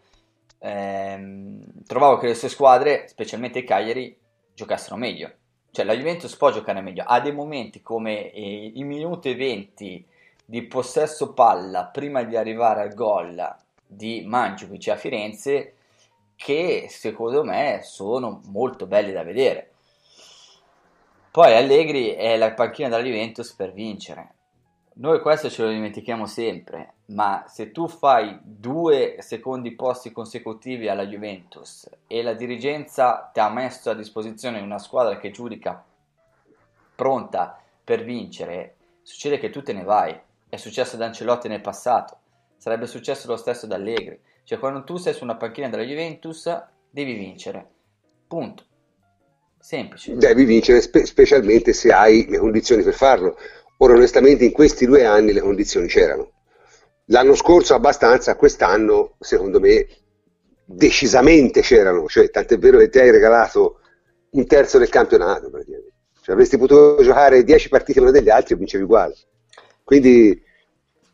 ehm, 0.57 1.83
trovavo 1.85 2.17
che 2.17 2.25
le 2.25 2.33
sue 2.33 2.49
squadre, 2.49 3.07
specialmente 3.07 3.59
i 3.59 3.63
Cagliari, 3.63 4.17
giocassero 4.55 4.95
meglio. 4.95 5.31
Cioè 5.69 5.85
la 5.85 5.95
Juventus 5.95 6.35
può 6.35 6.49
giocare 6.51 6.81
meglio, 6.81 7.03
ha 7.05 7.19
dei 7.19 7.33
momenti 7.33 7.83
come 7.83 8.31
eh, 8.31 8.71
i 8.73 8.83
minuti 8.83 9.29
e 9.29 9.35
20 9.35 10.07
di 10.43 10.63
possesso 10.63 11.33
palla 11.33 11.85
prima 11.85 12.23
di 12.23 12.35
arrivare 12.35 12.81
al 12.81 12.95
gol 12.95 13.57
di 13.85 14.23
Mandzukic 14.25 14.87
a 14.89 14.95
Firenze 14.95 15.75
che 16.35 16.87
secondo 16.89 17.43
me 17.43 17.81
sono 17.83 18.41
molto 18.45 18.85
belli 18.85 19.11
da 19.11 19.23
vedere. 19.23 19.71
Poi 21.31 21.55
Allegri 21.55 22.09
è 22.09 22.37
la 22.37 22.51
panchina 22.51 22.89
della 22.89 23.01
Juventus 23.01 23.53
per 23.53 23.73
vincere. 23.73 24.35
Noi 24.95 25.21
questo 25.21 25.49
ce 25.49 25.63
lo 25.63 25.69
dimentichiamo 25.69 26.27
sempre, 26.27 26.93
ma 27.05 27.45
se 27.47 27.71
tu 27.71 27.87
fai 27.87 28.37
due 28.43 29.15
secondi 29.21 29.71
posti 29.71 30.11
consecutivi 30.11 30.87
alla 30.87 31.07
Juventus 31.07 31.89
e 32.05 32.21
la 32.21 32.33
dirigenza 32.33 33.31
ti 33.33 33.39
ha 33.39 33.49
messo 33.49 33.89
a 33.89 33.95
disposizione 33.95 34.59
una 34.59 34.77
squadra 34.77 35.17
che 35.17 35.31
giudica 35.31 35.83
pronta 36.95 37.59
per 37.83 38.03
vincere, 38.03 38.75
succede 39.01 39.39
che 39.39 39.49
tu 39.49 39.63
te 39.63 39.73
ne 39.73 39.83
vai. 39.83 40.15
È 40.47 40.57
successo 40.57 40.95
ad 40.95 41.01
Ancelotti 41.01 41.47
nel 41.47 41.61
passato, 41.61 42.17
sarebbe 42.57 42.85
successo 42.85 43.27
lo 43.27 43.37
stesso 43.37 43.65
ad 43.65 43.71
Allegri. 43.71 44.19
Cioè, 44.43 44.59
quando 44.59 44.83
tu 44.83 44.97
sei 44.97 45.13
su 45.13 45.23
una 45.23 45.35
panchina 45.35 45.69
della 45.69 45.83
Juventus, 45.83 46.49
devi 46.89 47.13
vincere. 47.13 47.65
Punto. 48.27 48.65
Semplice. 49.59 50.15
Devi 50.15 50.43
vincere, 50.43 50.81
spe- 50.81 51.05
specialmente 51.05 51.71
se 51.71 51.91
hai 51.93 52.27
le 52.27 52.37
condizioni 52.37 52.83
per 52.83 52.93
farlo. 52.93 53.37
Ora, 53.77 53.93
onestamente, 53.93 54.43
in 54.43 54.51
questi 54.51 54.85
due 54.85 55.05
anni 55.05 55.31
le 55.31 55.39
condizioni 55.39 55.87
c'erano. 55.87 56.31
L'anno 57.05 57.35
scorso 57.35 57.73
abbastanza, 57.73 58.35
quest'anno, 58.35 59.15
secondo 59.19 59.61
me, 59.61 59.87
decisamente 60.65 61.61
c'erano. 61.61 62.07
Cioè, 62.07 62.29
tant'è 62.29 62.57
vero 62.57 62.79
che 62.79 62.89
ti 62.89 62.99
hai 62.99 63.11
regalato 63.11 63.79
un 64.31 64.45
terzo 64.45 64.77
del 64.77 64.89
campionato, 64.89 65.49
praticamente. 65.49 65.91
Cioè, 66.21 66.33
avresti 66.33 66.57
potuto 66.57 67.01
giocare 67.01 67.43
10 67.43 67.69
partite 67.69 68.01
una 68.01 68.11
degli 68.11 68.29
altri 68.29 68.55
e 68.55 68.57
vincevi 68.57 68.83
uguale. 68.83 69.15
Quindi 69.83 70.41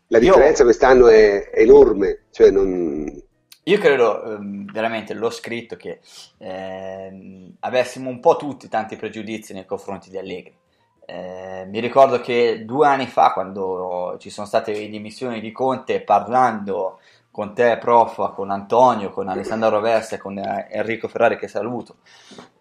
la 0.09 0.19
differenza 0.19 0.59
Io... 0.59 0.65
quest'anno 0.65 1.07
è, 1.07 1.49
è 1.49 1.61
enorme. 1.61 2.25
Cioè 2.31 2.51
non... 2.51 3.27
Io 3.63 3.77
credo 3.77 4.23
ehm, 4.23 4.71
veramente, 4.71 5.13
l'ho 5.13 5.29
scritto, 5.29 5.75
che 5.75 5.99
eh, 6.37 7.53
avessimo 7.59 8.09
un 8.09 8.19
po' 8.19 8.35
tutti 8.35 8.67
tanti 8.67 8.95
pregiudizi 8.95 9.53
nei 9.53 9.65
confronti 9.65 10.09
di 10.09 10.17
Allegri. 10.17 10.57
Eh, 11.05 11.65
mi 11.67 11.79
ricordo 11.79 12.19
che 12.19 12.65
due 12.65 12.87
anni 12.87 13.07
fa, 13.07 13.33
quando 13.33 14.15
ci 14.19 14.29
sono 14.29 14.47
state 14.47 14.73
le 14.73 14.89
dimissioni 14.89 15.39
di 15.39 15.51
Conte, 15.51 16.01
parlando 16.01 16.99
con 17.31 17.53
te, 17.53 17.77
prof, 17.77 18.33
con 18.33 18.49
Antonio, 18.49 19.11
con 19.11 19.27
Alessandro 19.27 19.69
Roversa 19.69 20.15
e 20.15 20.19
con 20.19 20.37
eh, 20.37 20.67
Enrico 20.71 21.07
Ferrari, 21.07 21.37
che 21.37 21.47
saluto, 21.47 21.97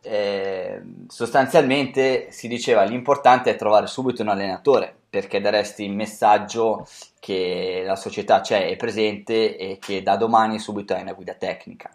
eh, 0.02 0.82
sostanzialmente 1.08 2.30
si 2.30 2.48
diceva 2.48 2.82
l'importante 2.84 3.50
è 3.50 3.56
trovare 3.56 3.87
subito 3.87 4.22
un 4.22 4.28
allenatore 4.28 4.97
perché 5.11 5.40
daresti 5.40 5.85
il 5.85 5.92
messaggio 5.92 6.87
che 7.18 7.83
la 7.85 7.97
società 7.97 8.40
c'è, 8.40 8.68
è 8.68 8.77
presente 8.77 9.57
e 9.57 9.79
che 9.81 10.03
da 10.03 10.16
domani 10.16 10.59
subito 10.59 10.94
hai 10.94 11.03
una 11.03 11.14
guida 11.14 11.35
tecnica. 11.35 11.90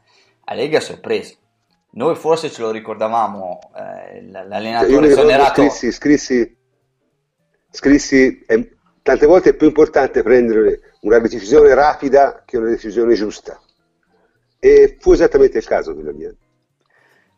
Allegri 0.45 0.75
ha 0.75 0.81
sorpreso. 0.81 1.35
Noi 1.91 2.15
forse 2.15 2.49
ce 2.49 2.61
lo 2.61 2.71
ricordavamo, 2.71 3.59
eh, 3.75 4.23
l'allenatore 4.31 5.07
esonerato... 5.07 5.61
Scrissi, 5.61 5.91
scrissi, 5.91 6.57
scrissi 7.69 8.43
eh, 8.47 8.77
tante 9.03 9.25
volte 9.27 9.51
è 9.51 9.55
più 9.55 9.67
importante 9.67 10.23
prendere 10.23 10.93
una 11.01 11.19
decisione 11.19 11.73
rapida 11.75 12.41
che 12.45 12.57
una 12.57 12.69
decisione 12.69 13.13
giusta. 13.13 13.61
E 14.57 14.97
fu 14.99 15.11
esattamente 15.11 15.59
il 15.59 15.65
caso 15.65 15.93
della 15.93 16.13
mia. 16.13 16.33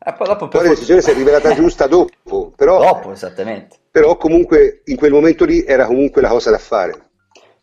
E 0.08 0.12
poi 0.12 0.28
dopo 0.28 0.46
poi 0.46 0.62
la 0.62 0.68
decisione 0.68 1.00
si 1.00 1.10
è 1.10 1.14
rivelata 1.14 1.52
giusta 1.52 1.88
dopo, 1.88 2.52
però, 2.54 2.78
dopo, 2.78 3.10
esattamente. 3.10 3.76
però 3.90 4.16
comunque 4.16 4.82
in 4.84 4.94
quel 4.94 5.10
momento 5.10 5.44
lì 5.44 5.64
era 5.64 5.84
comunque 5.84 6.22
la 6.22 6.28
cosa 6.28 6.52
da 6.52 6.58
fare. 6.58 7.08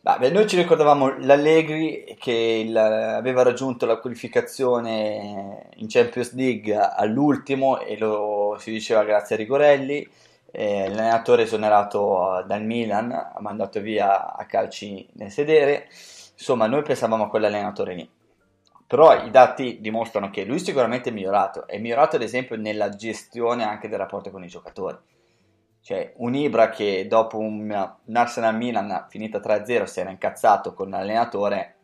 Beh, 0.01 0.29
noi 0.29 0.45
ci 0.45 0.57
ricordavamo 0.57 1.19
l'Allegri 1.19 2.17
che 2.19 2.65
il, 2.67 2.75
aveva 2.75 3.43
raggiunto 3.43 3.85
la 3.85 3.95
qualificazione 3.95 5.69
in 5.75 5.87
Champions 5.87 6.33
League 6.33 6.75
all'ultimo 6.75 7.79
e 7.79 7.97
lo 7.97 8.57
si 8.59 8.71
diceva 8.71 9.05
grazie 9.05 9.35
a 9.35 9.37
Rigorelli. 9.37 10.05
Eh, 10.51 10.89
l'allenatore 10.89 11.43
esonerato 11.43 12.43
dal 12.45 12.65
Milan, 12.65 13.09
ha 13.11 13.39
mandato 13.39 13.79
via 13.79 14.35
a 14.35 14.45
calci 14.47 15.07
nel 15.13 15.31
sedere. 15.31 15.87
Insomma, 16.33 16.67
noi 16.67 16.81
pensavamo 16.81 17.23
a 17.23 17.29
quell'allenatore 17.29 17.93
lì 17.93 18.09
però 18.93 19.25
i 19.25 19.31
dati 19.31 19.79
dimostrano 19.81 20.29
che 20.29 20.43
lui 20.43 20.59
sicuramente 20.59 21.09
è 21.09 21.11
migliorato, 21.11 21.65
è 21.65 21.79
migliorato 21.79 22.15
ad 22.15 22.21
esempio 22.21 22.57
nella 22.57 22.89
gestione 22.89 23.63
anche 23.63 23.89
del 23.89 23.97
rapporto 23.97 24.29
con 24.29 24.43
i 24.43 24.47
giocatori. 24.47 24.95
Cioè, 25.81 26.13
un 26.17 26.35
Ibra 26.35 26.69
che 26.69 27.07
dopo 27.09 27.39
un, 27.39 27.71
un 28.05 28.15
Arsenal 28.15 28.55
Milan 28.55 29.07
finita 29.09 29.39
3-0 29.39 29.85
si 29.85 29.99
era 29.99 30.11
incazzato 30.11 30.75
con 30.75 30.91
l'allenatore, 30.91 31.75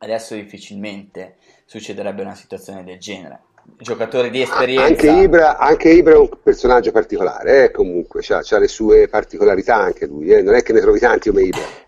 adesso 0.00 0.34
difficilmente 0.34 1.36
succederebbe 1.64 2.20
una 2.20 2.34
situazione 2.34 2.84
del 2.84 2.98
genere. 2.98 3.44
Giocatori 3.78 4.28
di 4.28 4.42
esperienza. 4.42 4.84
Anche 4.84 5.10
Ibra, 5.10 5.56
anche 5.56 5.88
Ibra 5.88 6.12
è 6.12 6.18
un 6.18 6.28
personaggio 6.42 6.92
particolare, 6.92 7.64
eh, 7.64 7.70
comunque, 7.70 8.20
ha 8.28 8.58
le 8.58 8.68
sue 8.68 9.08
particolarità 9.08 9.76
anche 9.76 10.04
lui, 10.04 10.28
eh. 10.28 10.42
non 10.42 10.56
è 10.56 10.62
che 10.62 10.74
ne 10.74 10.80
trovi 10.80 10.98
tanti 10.98 11.30
come 11.30 11.44
Ibra 11.44 11.86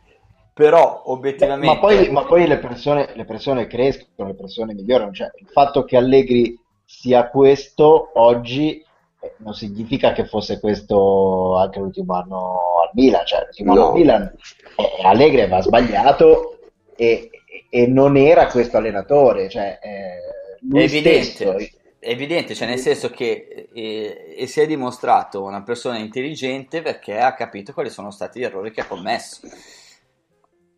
però 0.61 1.05
obiettivamente... 1.07 1.75
Ma 1.75 1.79
poi, 1.79 2.11
ma 2.11 2.25
poi 2.27 2.47
le, 2.47 2.59
persone, 2.59 3.09
le, 3.15 3.25
persone, 3.25 3.67
crescono, 3.67 4.29
le 4.29 4.35
persone 4.35 4.75
migliorano, 4.75 5.11
cioè 5.11 5.31
il 5.39 5.49
fatto 5.51 5.85
che 5.85 5.97
Allegri 5.97 6.61
sia 6.85 7.31
questo 7.31 8.11
oggi 8.13 8.85
eh, 9.21 9.35
non 9.39 9.55
significa 9.55 10.13
che 10.13 10.27
fosse 10.27 10.61
questo 10.61 11.57
anche 11.57 11.79
l'ultimo 11.79 12.13
anno 12.13 12.61
al 12.83 12.91
Milan, 12.93 13.25
cioè 13.25 13.45
l'ultimo 13.45 13.73
no. 13.73 13.81
anno 13.81 13.89
al 13.89 13.97
Milan 13.97 14.35
eh, 14.77 15.03
Allegri 15.03 15.41
aveva 15.41 15.63
sbagliato 15.63 16.59
e, 16.95 17.31
e, 17.71 17.87
non 17.87 18.19
era 18.19 18.47
questo 18.49 18.77
allenatore, 18.77 19.49
cioè 19.49 19.79
eh, 19.83 20.77
è 20.77 20.83
evidente. 20.83 21.25
Stesso, 21.25 21.57
è 21.99 22.11
evidente, 22.11 22.55
cioè 22.55 22.69
nel 22.69 22.79
senso 22.79 23.09
che 23.09 23.69
eh, 23.73 24.35
e 24.37 24.47
si 24.47 24.61
è 24.61 24.67
dimostrato 24.67 25.43
una 25.43 25.63
persona 25.63 25.97
intelligente 25.97 26.83
perché 26.83 27.19
ha 27.19 27.33
capito 27.33 27.73
quali 27.73 27.89
sono 27.89 28.11
stati 28.11 28.41
gli 28.41 28.45
errori 28.45 28.71
che 28.73 28.83
ha 28.83 28.87
commesso 28.87 29.41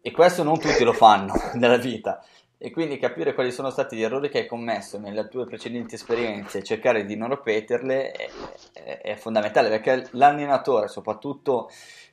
e 0.03 0.11
questo 0.11 0.42
non 0.42 0.59
tutti 0.59 0.82
lo 0.82 0.92
fanno 0.92 1.32
nella 1.55 1.78
vita. 1.78 2.22
E 2.59 2.70
quindi 2.70 2.98
capire 2.98 3.34
quali 3.34 3.50
sono 3.50 3.70
stati 3.70 3.96
gli 3.96 4.03
errori 4.03 4.28
che 4.28 4.40
hai 4.40 4.46
commesso 4.46 4.98
nelle 4.98 5.26
tue 5.28 5.46
precedenti 5.46 5.94
esperienze 5.96 6.59
e 6.59 6.62
cercare 6.62 7.05
di 7.05 7.16
non 7.16 7.30
ripeterle 7.30 8.12
è, 8.12 8.28
è, 8.72 9.00
è 9.00 9.14
fondamentale 9.16 9.68
perché 9.68 10.09
l'allenatore, 10.12 10.86
soprattutto 10.86 11.68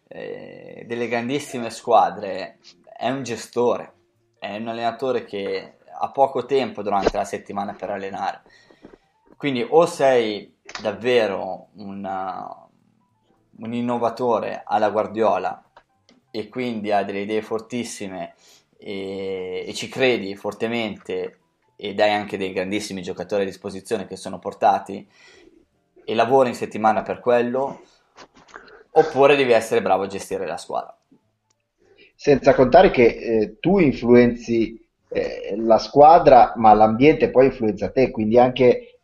eh, 0.07 0.85
delle 0.87 1.07
grandissime 1.07 1.69
squadre, 1.69 2.57
è 2.97 3.09
un 3.09 3.21
gestore, 3.21 3.93
è 4.39 4.55
un 4.55 4.69
allenatore 4.69 5.23
che 5.23 5.77
ha 6.01 6.09
poco 6.11 6.45
tempo 6.45 6.81
durante 6.81 7.15
la 7.15 7.25
settimana 7.25 7.73
per 7.73 7.91
allenare. 7.91 8.41
Quindi 9.37 9.65
o 9.67 9.85
sei 9.85 10.57
davvero 10.81 11.67
una, 11.75 12.67
un 13.57 13.73
innovatore 13.73 14.63
alla 14.65 14.89
Guardiola 14.89 15.68
e 16.31 16.49
quindi 16.49 16.91
ha 16.91 17.03
delle 17.03 17.21
idee 17.21 17.41
fortissime 17.41 18.35
e, 18.77 19.65
e, 19.67 19.73
ci 19.73 19.87
credi 19.89 20.35
fortemente 20.35 21.37
e 21.75 21.93
dai 21.93 22.11
anche 22.11 22.37
dei 22.37 22.53
grandissimi 22.53 23.01
giocatori 23.01 23.43
a 23.43 23.45
disposizione 23.45 24.07
che 24.07 24.15
sono 24.15 24.39
portati 24.39 25.07
e 26.03 26.15
lavori 26.15 26.49
in 26.49 26.55
settimana 26.55 27.01
per 27.01 27.19
quello 27.19 27.81
oppure 28.91 29.35
devi 29.35 29.51
essere 29.51 29.81
bravo 29.81 30.03
a 30.03 30.07
gestire 30.07 30.45
la 30.45 30.57
squadra. 30.57 30.95
Senza 32.15 32.53
contare 32.53 32.91
che 32.91 33.05
eh, 33.05 33.59
tu 33.59 33.79
influenzi 33.79 34.85
eh, 35.07 35.55
la 35.57 35.77
squadra 35.77 36.53
ma 36.57 36.73
l'ambiente 36.73 37.29
poi 37.29 37.45
influenza 37.45 37.89
te 37.89 38.11
quindi 38.11 38.37
anche 38.37 38.99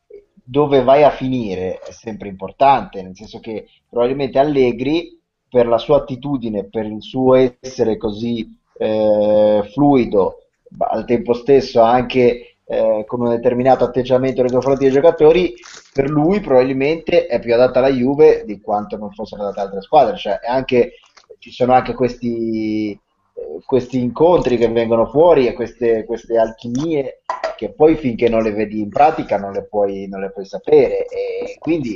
dove 0.47 0.83
vai 0.83 1.03
a 1.03 1.09
finire 1.09 1.79
è 1.79 1.91
sempre 1.91 2.27
importante, 2.27 3.01
nel 3.01 3.15
senso 3.15 3.39
che 3.39 3.67
probabilmente 3.89 4.37
Allegri, 4.37 5.19
per 5.55 5.67
la 5.67 5.77
sua 5.77 5.99
attitudine, 5.99 6.65
per 6.65 6.85
il 6.85 7.01
suo 7.01 7.33
essere 7.35 7.95
così 7.95 8.59
eh, 8.77 9.65
fluido, 9.71 10.47
al 10.79 11.05
tempo 11.05 11.31
stesso 11.31 11.79
anche 11.79 12.57
eh, 12.65 13.05
con 13.07 13.21
un 13.21 13.29
determinato 13.29 13.85
atteggiamento 13.85 14.41
nei 14.41 14.51
confronti 14.51 14.83
dei 14.83 14.91
giocatori, 14.91 15.53
per 15.93 16.09
lui 16.09 16.41
probabilmente 16.41 17.27
è 17.27 17.39
più 17.39 17.53
adatta 17.53 17.79
alla 17.79 17.87
Juve 17.87 18.43
di 18.45 18.59
quanto 18.59 18.97
non 18.97 19.13
fosse 19.13 19.35
adatta 19.35 19.61
ad 19.61 19.67
altre 19.67 19.81
squadre. 19.81 20.17
Cioè, 20.17 20.41
anche, 20.45 20.95
ci 21.39 21.51
sono 21.51 21.71
anche 21.71 21.93
questi, 21.93 22.91
eh, 22.91 23.61
questi 23.65 23.97
incontri 24.01 24.57
che 24.57 24.67
vengono 24.67 25.05
fuori 25.05 25.47
e 25.47 25.53
queste, 25.53 26.03
queste, 26.03 26.37
alchimie 26.37 27.21
che 27.55 27.71
poi 27.71 27.95
finché 27.95 28.27
non 28.27 28.43
le 28.43 28.51
vedi 28.51 28.81
in 28.81 28.89
pratica 28.89 29.37
non 29.37 29.53
le 29.53 29.63
puoi, 29.63 30.05
non 30.09 30.19
le 30.19 30.31
puoi 30.31 30.43
sapere. 30.43 31.05
E 31.05 31.55
quindi 31.59 31.95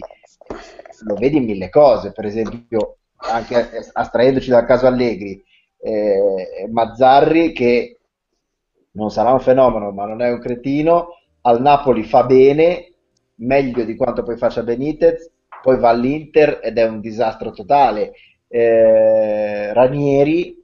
lo 1.01 1.15
vedi 1.15 1.35
in 1.35 1.43
mille 1.43 1.67
cose, 1.67 2.13
per 2.13 2.25
esempio, 2.25 2.93
anche 3.19 3.89
astraendoci 3.91 4.49
dal 4.49 4.65
caso 4.65 4.87
Allegri, 4.87 5.43
eh, 5.81 6.67
Mazzarri 6.69 7.51
che 7.51 7.97
non 8.91 9.11
sarà 9.11 9.31
un 9.31 9.39
fenomeno, 9.39 9.91
ma 9.91 10.05
non 10.05 10.21
è 10.21 10.31
un 10.31 10.39
cretino. 10.39 11.17
Al 11.41 11.61
Napoli 11.61 12.03
fa 12.03 12.23
bene, 12.23 12.93
meglio 13.35 13.83
di 13.83 13.95
quanto 13.95 14.23
poi 14.23 14.37
faccia 14.37 14.63
Benitez, 14.63 15.31
poi 15.61 15.77
va 15.77 15.89
all'Inter 15.89 16.59
ed 16.61 16.77
è 16.77 16.87
un 16.87 16.99
disastro 16.99 17.51
totale. 17.51 18.13
Eh, 18.47 19.73
Ranieri, 19.73 20.63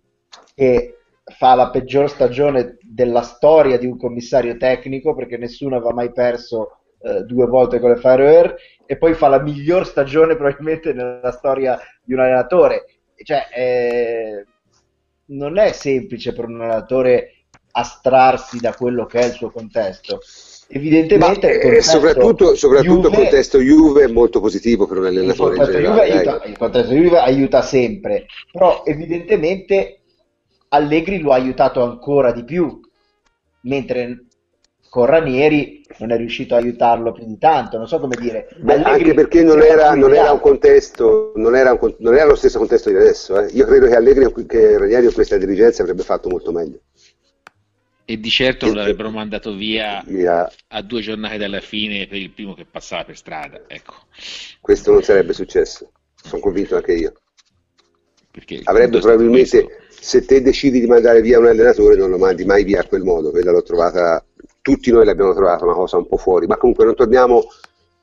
che 0.54 0.98
fa 1.26 1.56
la 1.56 1.70
peggior 1.70 2.10
stagione 2.10 2.78
della 2.82 3.22
storia 3.22 3.78
di 3.78 3.86
un 3.86 3.98
commissario 3.98 4.58
tecnico, 4.58 5.16
perché 5.16 5.38
nessuno 5.38 5.76
aveva 5.76 5.94
mai 5.94 6.12
perso 6.12 6.80
eh, 7.06 7.22
due 7.24 7.46
volte 7.46 7.80
con 7.80 7.92
le 7.92 7.98
Fire 7.98 8.56
e 8.84 8.98
poi 8.98 9.14
fa 9.14 9.28
la 9.28 9.40
miglior 9.40 9.86
stagione 9.86 10.36
probabilmente 10.36 10.92
nella 10.92 11.32
storia 11.32 11.80
di 12.04 12.14
un 12.14 12.20
allenatore. 12.20 12.86
Cioè, 13.24 13.48
eh, 13.54 14.46
non 15.28 15.58
è 15.60 15.72
semplice 15.72 16.34
per 16.34 16.46
un 16.46 16.62
allenatore 16.62 17.46
astrarsi 17.72 18.58
da 18.58 18.74
quello 18.74 19.06
che 19.06 19.20
è 19.20 19.26
il 19.26 19.34
suo 19.34 19.52
contesto. 19.52 20.20
Evidentemente, 20.68 21.48
il, 21.48 21.62
contesto 21.62 21.92
soprattutto, 21.92 22.56
soprattutto 22.56 22.94
Juve, 22.94 23.08
il 23.08 23.16
contesto 23.16 23.60
Juve 23.60 24.04
è 24.06 24.08
molto 24.08 24.40
positivo 24.40 24.88
per 24.88 24.98
un 24.98 25.06
allenatore. 25.06 25.54
Il 25.54 25.60
contesto, 25.60 25.82
Juve 25.82 26.02
aiuta, 26.02 26.44
il 26.46 26.58
contesto 26.58 26.94
Juve 26.94 27.20
aiuta 27.20 27.62
sempre, 27.62 28.26
però 28.52 28.82
evidentemente 28.84 30.00
Allegri 30.70 31.20
lo 31.20 31.34
ha 31.34 31.36
aiutato 31.36 31.84
ancora 31.84 32.32
di 32.32 32.44
più, 32.44 32.80
mentre 33.62 34.26
con 34.90 35.06
Ranieri 35.06 35.84
non 35.98 36.12
è 36.12 36.18
riuscito 36.18 36.56
a 36.56 36.58
aiutarlo 36.58 37.12
più 37.12 37.26
di 37.26 37.38
tanto, 37.38 37.78
non 37.78 37.88
so 37.88 38.00
come 38.00 38.16
dire. 38.20 38.48
Beh, 38.58 38.82
anche 38.82 39.14
perché 39.14 39.44
non 39.44 39.62
era, 39.62 39.94
non 39.96 40.14
era, 40.14 40.32
un 40.32 40.40
contesto, 40.40 41.32
non 41.36 41.56
era, 41.56 41.78
un, 41.80 41.96
non 42.00 42.16
era, 42.16 42.26
lo 42.26 42.36
stesso 42.36 42.58
contesto 42.58 42.90
di 42.90 42.96
adesso. 42.96 43.40
Eh. 43.40 43.52
Io 43.54 43.66
credo 43.66 43.88
che 43.88 43.96
Allegri, 43.96 44.32
che 44.46 44.78
Ranieri 44.78 45.06
con 45.06 45.14
questa 45.14 45.38
dirigenza 45.38 45.82
avrebbe 45.82 46.04
fatto 46.04 46.30
molto 46.30 46.52
meglio. 46.52 46.80
E 48.08 48.20
di 48.20 48.30
certo 48.30 48.68
non 48.68 48.76
l'avrebbero 48.76 49.10
mandato 49.10 49.56
via, 49.56 50.04
via, 50.06 50.48
a 50.68 50.82
due 50.84 51.02
giornate 51.02 51.38
dalla 51.38 51.60
fine 51.60 52.06
per 52.06 52.20
il 52.20 52.30
primo 52.30 52.54
che 52.54 52.66
passava 52.70 53.04
per 53.04 53.18
strada. 53.18 53.62
Ecco. 53.66 53.94
Questo 54.62 54.92
non 54.92 55.02
sarebbe 55.02 55.34
successo, 55.34 55.92
sono 56.14 56.40
convinto 56.40 56.76
anche 56.76 56.94
io. 56.94 57.14
Perché 58.30 58.60
Avrebbe 58.66 59.00
probabilmente, 59.00 59.88
se 59.90 60.24
te 60.24 60.42
decidi 60.42 60.82
di 60.82 60.86
mandare 60.86 61.22
via 61.22 61.40
un 61.40 61.48
allenatore, 61.48 61.96
non 61.96 62.10
lo 62.10 62.18
mandi 62.18 62.44
mai 62.46 62.64
via 62.64 62.82
a 62.82 62.86
quel 62.86 63.02
modo. 63.02 63.32
Quella 63.32 63.52
l'ho 63.52 63.64
trovata, 63.64 64.24
tutti 64.66 64.92
noi 64.92 65.06
l'abbiamo 65.06 65.32
trovata 65.36 65.64
una 65.64 65.76
cosa 65.76 65.98
un 65.98 66.08
po' 66.08 66.18
fuori. 66.18 66.48
Ma 66.48 66.58
comunque 66.58 66.86
non 66.86 66.96
torniamo 66.96 67.44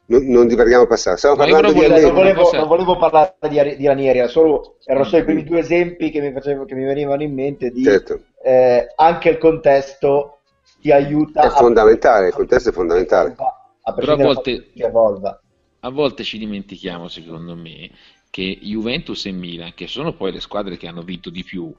non, 0.07 0.25
non 0.27 0.47
divariamo 0.47 0.87
passare. 0.87 1.17
Stiamo 1.17 1.35
parlando 1.35 1.73
di 1.73 1.81
non 1.81 2.15
volevo, 2.15 2.51
non 2.53 2.69
volevo 2.69 2.97
parlare 2.97 3.35
di, 3.49 3.77
di 3.77 3.87
Ranieri, 3.87 4.29
solo, 4.29 4.77
erano 4.85 5.05
solo 5.05 5.23
i 5.23 5.25
primi 5.25 5.43
due 5.43 5.59
esempi 5.59 6.11
che 6.11 6.21
mi, 6.21 6.31
facevo, 6.31 6.65
che 6.65 6.77
mi 6.77 6.85
venivano 6.85 7.25
in 7.25 7.35
mente 7.35 7.71
di 7.71 7.83
certo. 7.83 8.21
eh, 8.45 8.93
anche 8.95 9.29
il 9.29 9.39
contesto 9.39 10.43
ti 10.81 10.93
aiuta. 10.93 11.43
È 11.43 11.49
fondamentale, 11.49 12.29
il 12.29 12.35
contesto 12.35 12.69
è 12.69 12.73
fondamentale. 12.73 13.35
A 13.85 13.93
Però 13.95 14.13
a 14.13 14.17
volte, 14.17 14.71
a 15.81 15.91
volte 15.91 16.23
ci 16.23 16.39
dimentichiamo, 16.39 17.09
secondo 17.09 17.57
me, 17.57 17.91
che 18.31 18.57
Juventus 18.63 19.27
e 19.27 19.33
Milan, 19.33 19.73
che 19.75 19.89
sono 19.89 20.15
poi 20.15 20.31
le 20.31 20.41
squadre 20.41 20.77
che 20.77 20.87
hanno 20.87 21.03
vinto 21.03 21.29
di 21.29 21.43
più, 21.43 21.75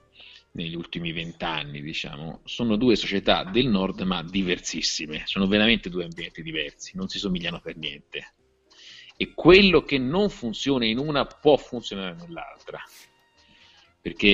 negli 0.53 0.75
ultimi 0.75 1.11
vent'anni, 1.11 1.81
diciamo, 1.81 2.41
sono 2.43 2.75
due 2.75 2.95
società 2.95 3.43
del 3.43 3.67
nord 3.67 4.01
ma 4.01 4.23
diversissime, 4.23 5.23
sono 5.25 5.47
veramente 5.47 5.89
due 5.89 6.03
ambienti 6.03 6.43
diversi, 6.43 6.95
non 6.95 7.07
si 7.07 7.17
somigliano 7.17 7.59
per 7.59 7.77
niente. 7.77 8.35
E 9.15 9.33
quello 9.33 9.83
che 9.83 9.97
non 9.97 10.29
funziona 10.29 10.85
in 10.85 10.97
una 10.97 11.25
può 11.25 11.57
funzionare 11.57 12.15
nell'altra. 12.15 12.79
Perché 14.01 14.27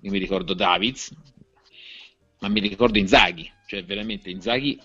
io 0.00 0.10
mi 0.10 0.18
ricordo 0.18 0.54
Davids, 0.54 1.14
ma 2.40 2.48
mi 2.48 2.60
ricordo 2.60 2.98
Inzaghi, 2.98 3.50
cioè 3.66 3.84
veramente 3.84 4.30
Inzaghi 4.30 4.78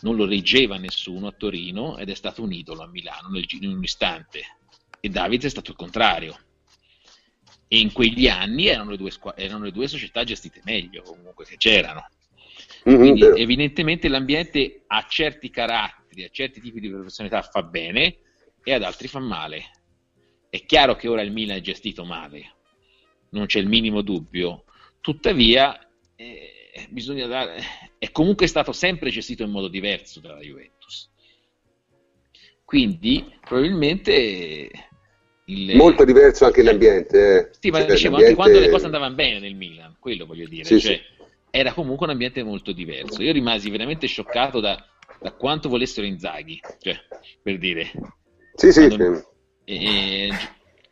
non 0.00 0.14
lo 0.14 0.26
reggeva 0.26 0.76
nessuno 0.76 1.28
a 1.28 1.32
Torino 1.32 1.96
ed 1.96 2.10
è 2.10 2.14
stato 2.14 2.42
un 2.42 2.52
idolo 2.52 2.82
a 2.82 2.88
Milano 2.88 3.36
in 3.38 3.68
un 3.68 3.82
istante. 3.82 4.42
E 5.00 5.08
Davids 5.08 5.44
è 5.44 5.50
stato 5.50 5.70
il 5.70 5.76
contrario 5.76 6.45
e 7.68 7.78
in 7.78 7.92
quegli 7.92 8.28
anni 8.28 8.66
erano 8.66 8.90
le 8.90 8.96
due, 8.96 9.10
squ- 9.10 9.34
erano 9.36 9.64
le 9.64 9.72
due 9.72 9.88
società 9.88 10.22
gestite 10.24 10.60
meglio 10.64 11.02
comunque 11.02 11.44
che 11.44 11.56
c'erano. 11.56 12.08
Mm-hmm. 12.88 12.98
Quindi 12.98 13.22
mm-hmm. 13.22 13.36
evidentemente 13.36 14.08
l'ambiente 14.08 14.84
a 14.86 15.04
certi 15.08 15.50
caratteri, 15.50 16.24
a 16.24 16.28
certi 16.30 16.60
tipi 16.60 16.80
di 16.80 16.88
professionalità 16.88 17.42
fa 17.42 17.62
bene 17.62 18.18
e 18.62 18.72
ad 18.72 18.82
altri 18.82 19.08
fa 19.08 19.18
male. 19.18 19.70
È 20.48 20.64
chiaro 20.64 20.94
che 20.94 21.08
ora 21.08 21.22
il 21.22 21.32
Milan 21.32 21.56
è 21.56 21.60
gestito 21.60 22.04
male, 22.04 22.54
non 23.30 23.46
c'è 23.46 23.58
il 23.58 23.66
minimo 23.66 24.02
dubbio, 24.02 24.64
tuttavia 25.00 25.78
eh, 26.14 26.86
bisogna 26.90 27.26
dare, 27.26 27.62
è 27.98 28.10
comunque 28.10 28.46
stato 28.46 28.72
sempre 28.72 29.10
gestito 29.10 29.42
in 29.42 29.50
modo 29.50 29.68
diverso 29.68 30.20
dalla 30.20 30.40
Juventus. 30.40 31.10
Quindi 32.64 33.38
probabilmente 33.40 34.70
il... 35.48 35.76
Molto 35.76 36.04
diverso 36.04 36.44
anche 36.44 36.62
l'ambiente. 36.62 37.38
Eh. 37.38 37.50
Sì, 37.60 37.70
ma 37.70 37.78
cioè, 37.80 37.90
dicevo, 37.90 38.16
anche 38.16 38.34
quando 38.34 38.58
le 38.58 38.68
cose 38.68 38.86
andavano 38.86 39.14
bene 39.14 39.38
nel 39.38 39.54
Milan, 39.54 39.96
quello 39.98 40.26
voglio 40.26 40.48
dire. 40.48 40.64
Sì, 40.64 40.80
cioè, 40.80 40.94
sì. 40.94 41.24
Era 41.50 41.72
comunque 41.72 42.06
un 42.06 42.12
ambiente 42.12 42.42
molto 42.42 42.72
diverso. 42.72 43.22
Io 43.22 43.32
rimasi 43.32 43.70
veramente 43.70 44.06
scioccato 44.06 44.60
da, 44.60 44.84
da 45.20 45.32
quanto 45.32 45.68
volessero 45.68 46.06
Inzaghi, 46.06 46.60
cioè, 46.80 46.96
per 47.42 47.58
dire. 47.58 47.90
Sì, 48.54 48.72
sì. 48.72 48.88
Quando, 48.88 49.32
eh, 49.64 50.30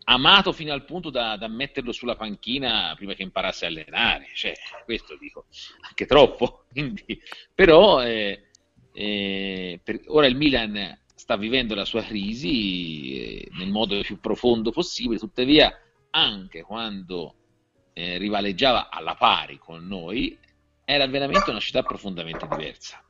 amato 0.04 0.52
fino 0.52 0.72
al 0.72 0.84
punto 0.84 1.10
da, 1.10 1.36
da, 1.36 1.48
metterlo 1.48 1.92
sulla 1.92 2.16
panchina 2.16 2.92
prima 2.96 3.14
che 3.14 3.22
imparasse 3.22 3.64
a 3.64 3.68
allenare, 3.68 4.28
cioè, 4.34 4.52
questo 4.84 5.16
dico, 5.18 5.46
anche 5.80 6.06
troppo. 6.06 6.64
Quindi, 6.70 7.20
però, 7.52 8.04
eh, 8.04 8.50
eh 8.92 9.80
per, 9.82 10.00
ora 10.06 10.26
il 10.26 10.36
Milan 10.36 11.02
sta 11.24 11.38
vivendo 11.38 11.74
la 11.74 11.86
sua 11.86 12.02
crisi 12.02 13.14
eh, 13.18 13.48
nel 13.52 13.70
modo 13.70 13.98
più 14.02 14.20
profondo 14.20 14.70
possibile, 14.70 15.18
tuttavia 15.18 15.72
anche 16.10 16.60
quando 16.60 17.34
eh, 17.94 18.18
rivaleggiava 18.18 18.90
alla 18.90 19.14
pari 19.14 19.56
con 19.56 19.86
noi, 19.86 20.38
era 20.84 21.06
veramente 21.06 21.48
una 21.48 21.60
città 21.60 21.82
profondamente 21.82 22.46
diversa. 22.46 23.02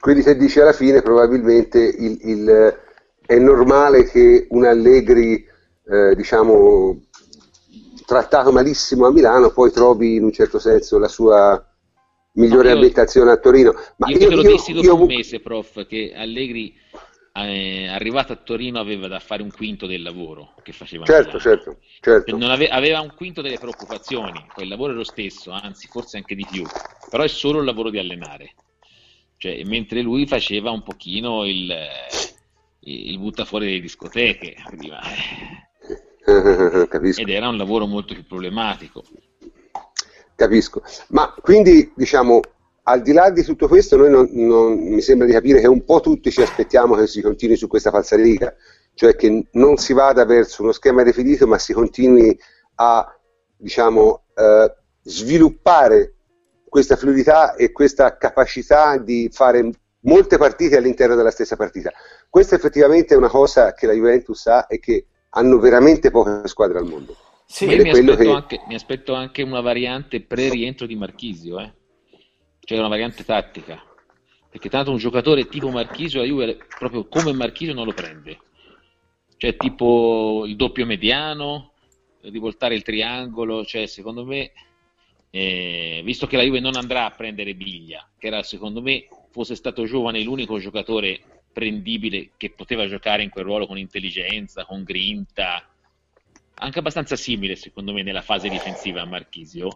Quindi 0.00 0.22
se 0.22 0.36
dici 0.36 0.58
alla 0.58 0.72
fine 0.72 1.00
probabilmente 1.00 1.78
il, 1.78 2.18
il, 2.20 2.78
è 3.24 3.38
normale 3.38 4.02
che 4.02 4.48
un 4.50 4.64
Allegri, 4.64 5.46
eh, 5.88 6.16
diciamo, 6.16 7.02
trattato 8.04 8.50
malissimo 8.50 9.06
a 9.06 9.12
Milano, 9.12 9.52
poi 9.52 9.70
trovi 9.70 10.16
in 10.16 10.24
un 10.24 10.32
certo 10.32 10.58
senso 10.58 10.98
la 10.98 11.06
sua 11.06 11.64
migliore 12.36 12.72
no, 12.72 12.78
abitazione 12.78 13.32
a 13.32 13.36
Torino. 13.36 13.74
Ma 13.96 14.08
io, 14.08 14.18
io 14.18 14.28
te 14.28 14.34
lo 14.34 14.42
dissi 14.42 14.72
dopo 14.72 14.86
io... 14.86 14.94
un 14.94 15.06
mese, 15.06 15.40
prof, 15.40 15.86
che 15.86 16.12
Allegri 16.14 16.74
eh, 17.32 17.86
arrivato 17.88 18.32
a 18.32 18.36
Torino 18.36 18.78
aveva 18.78 19.08
da 19.08 19.18
fare 19.18 19.42
un 19.42 19.50
quinto 19.50 19.86
del 19.86 20.02
lavoro 20.02 20.54
che 20.62 20.72
faceva. 20.72 21.04
Certo, 21.04 21.38
certo, 21.38 21.78
certo. 22.00 22.36
Ave- 22.36 22.68
aveva 22.68 23.00
un 23.00 23.12
quinto 23.14 23.42
delle 23.42 23.58
preoccupazioni, 23.58 24.46
poi 24.54 24.64
il 24.64 24.70
lavoro 24.70 24.92
è 24.92 24.96
lo 24.96 25.04
stesso, 25.04 25.50
anzi 25.50 25.86
forse 25.88 26.16
anche 26.16 26.34
di 26.34 26.46
più, 26.50 26.64
però 27.10 27.22
è 27.22 27.28
solo 27.28 27.58
il 27.58 27.66
lavoro 27.66 27.90
di 27.90 27.98
allenare. 27.98 28.54
Cioè, 29.38 29.62
mentre 29.64 30.00
lui 30.00 30.26
faceva 30.26 30.70
un 30.70 30.82
pochino 30.82 31.44
il, 31.44 31.74
il 32.80 33.18
butta 33.18 33.44
fuori 33.44 33.66
delle 33.66 33.80
discoteche 33.80 34.56
prima. 34.70 34.98
Ed 37.18 37.28
era 37.28 37.48
un 37.48 37.56
lavoro 37.56 37.86
molto 37.86 38.14
più 38.14 38.24
problematico. 38.26 39.04
Capisco. 40.36 40.82
Ma 41.08 41.34
quindi, 41.40 41.92
diciamo, 41.96 42.40
al 42.84 43.02
di 43.02 43.12
là 43.12 43.30
di 43.30 43.42
tutto 43.42 43.66
questo, 43.66 43.96
noi 43.96 44.10
non, 44.10 44.28
non, 44.32 44.74
mi 44.74 45.00
sembra 45.00 45.26
di 45.26 45.32
capire 45.32 45.60
che 45.60 45.66
un 45.66 45.84
po' 45.84 46.00
tutti 46.00 46.30
ci 46.30 46.42
aspettiamo 46.42 46.94
che 46.94 47.06
si 47.06 47.22
continui 47.22 47.56
su 47.56 47.66
questa 47.66 47.90
falsariga, 47.90 48.54
cioè 48.94 49.16
che 49.16 49.46
non 49.52 49.78
si 49.78 49.92
vada 49.92 50.24
verso 50.24 50.62
uno 50.62 50.72
schema 50.72 51.02
definito, 51.02 51.46
ma 51.46 51.58
si 51.58 51.72
continui 51.72 52.38
a, 52.76 53.18
diciamo, 53.56 54.24
eh, 54.34 54.74
sviluppare 55.02 56.14
questa 56.68 56.96
fluidità 56.96 57.54
e 57.54 57.72
questa 57.72 58.18
capacità 58.18 58.98
di 58.98 59.30
fare 59.32 59.70
molte 60.00 60.36
partite 60.36 60.76
all'interno 60.76 61.14
della 61.14 61.30
stessa 61.30 61.56
partita. 61.56 61.90
Questa 62.28 62.54
effettivamente 62.54 63.14
è 63.14 63.16
una 63.16 63.28
cosa 63.28 63.72
che 63.72 63.86
la 63.86 63.94
Juventus 63.94 64.46
ha 64.46 64.66
e 64.68 64.78
che 64.78 65.06
hanno 65.30 65.58
veramente 65.58 66.10
poche 66.10 66.46
squadre 66.46 66.78
al 66.78 66.86
mondo. 66.86 67.16
Sì, 67.46 67.66
mi 67.66 67.88
aspetto, 67.90 68.16
che... 68.16 68.28
anche, 68.28 68.60
mi 68.66 68.74
aspetto, 68.74 69.14
anche, 69.14 69.42
una 69.42 69.60
variante 69.60 70.20
pre-rientro 70.20 70.86
di 70.86 70.96
Marchisio, 70.96 71.60
eh? 71.60 71.72
cioè 72.60 72.78
una 72.78 72.88
variante 72.88 73.24
tattica, 73.24 73.80
perché 74.50 74.68
tanto 74.68 74.90
un 74.90 74.96
giocatore 74.96 75.46
tipo 75.46 75.70
Marchisio 75.70 76.20
la 76.20 76.26
Juve 76.26 76.58
proprio 76.78 77.06
come 77.06 77.32
Marchisio 77.32 77.72
non 77.72 77.86
lo 77.86 77.92
prende, 77.92 78.38
cioè 79.36 79.56
tipo 79.56 80.44
il 80.44 80.56
doppio 80.56 80.84
mediano, 80.84 81.74
rivoltare 82.22 82.74
il 82.74 82.82
triangolo, 82.82 83.64
cioè 83.64 83.86
secondo 83.86 84.24
me, 84.24 84.50
eh, 85.30 86.02
visto 86.04 86.26
che 86.26 86.36
la 86.36 86.42
Juve 86.42 86.58
non 86.58 86.74
andrà 86.74 87.04
a 87.04 87.12
prendere 87.12 87.54
Biglia, 87.54 88.06
che 88.18 88.26
era 88.26 88.42
secondo 88.42 88.82
me 88.82 89.06
fosse 89.30 89.54
stato 89.54 89.84
giovane 89.84 90.20
l'unico 90.22 90.58
giocatore 90.58 91.20
prendibile 91.52 92.30
che 92.36 92.50
poteva 92.50 92.86
giocare 92.86 93.22
in 93.22 93.30
quel 93.30 93.44
ruolo 93.44 93.66
con 93.66 93.78
intelligenza, 93.78 94.64
con 94.64 94.82
grinta, 94.82 95.64
anche 96.58 96.78
abbastanza 96.78 97.16
simile 97.16 97.56
secondo 97.56 97.92
me 97.92 98.02
nella 98.02 98.22
fase 98.22 98.48
difensiva 98.48 99.02
a 99.02 99.06
Marchisio, 99.06 99.70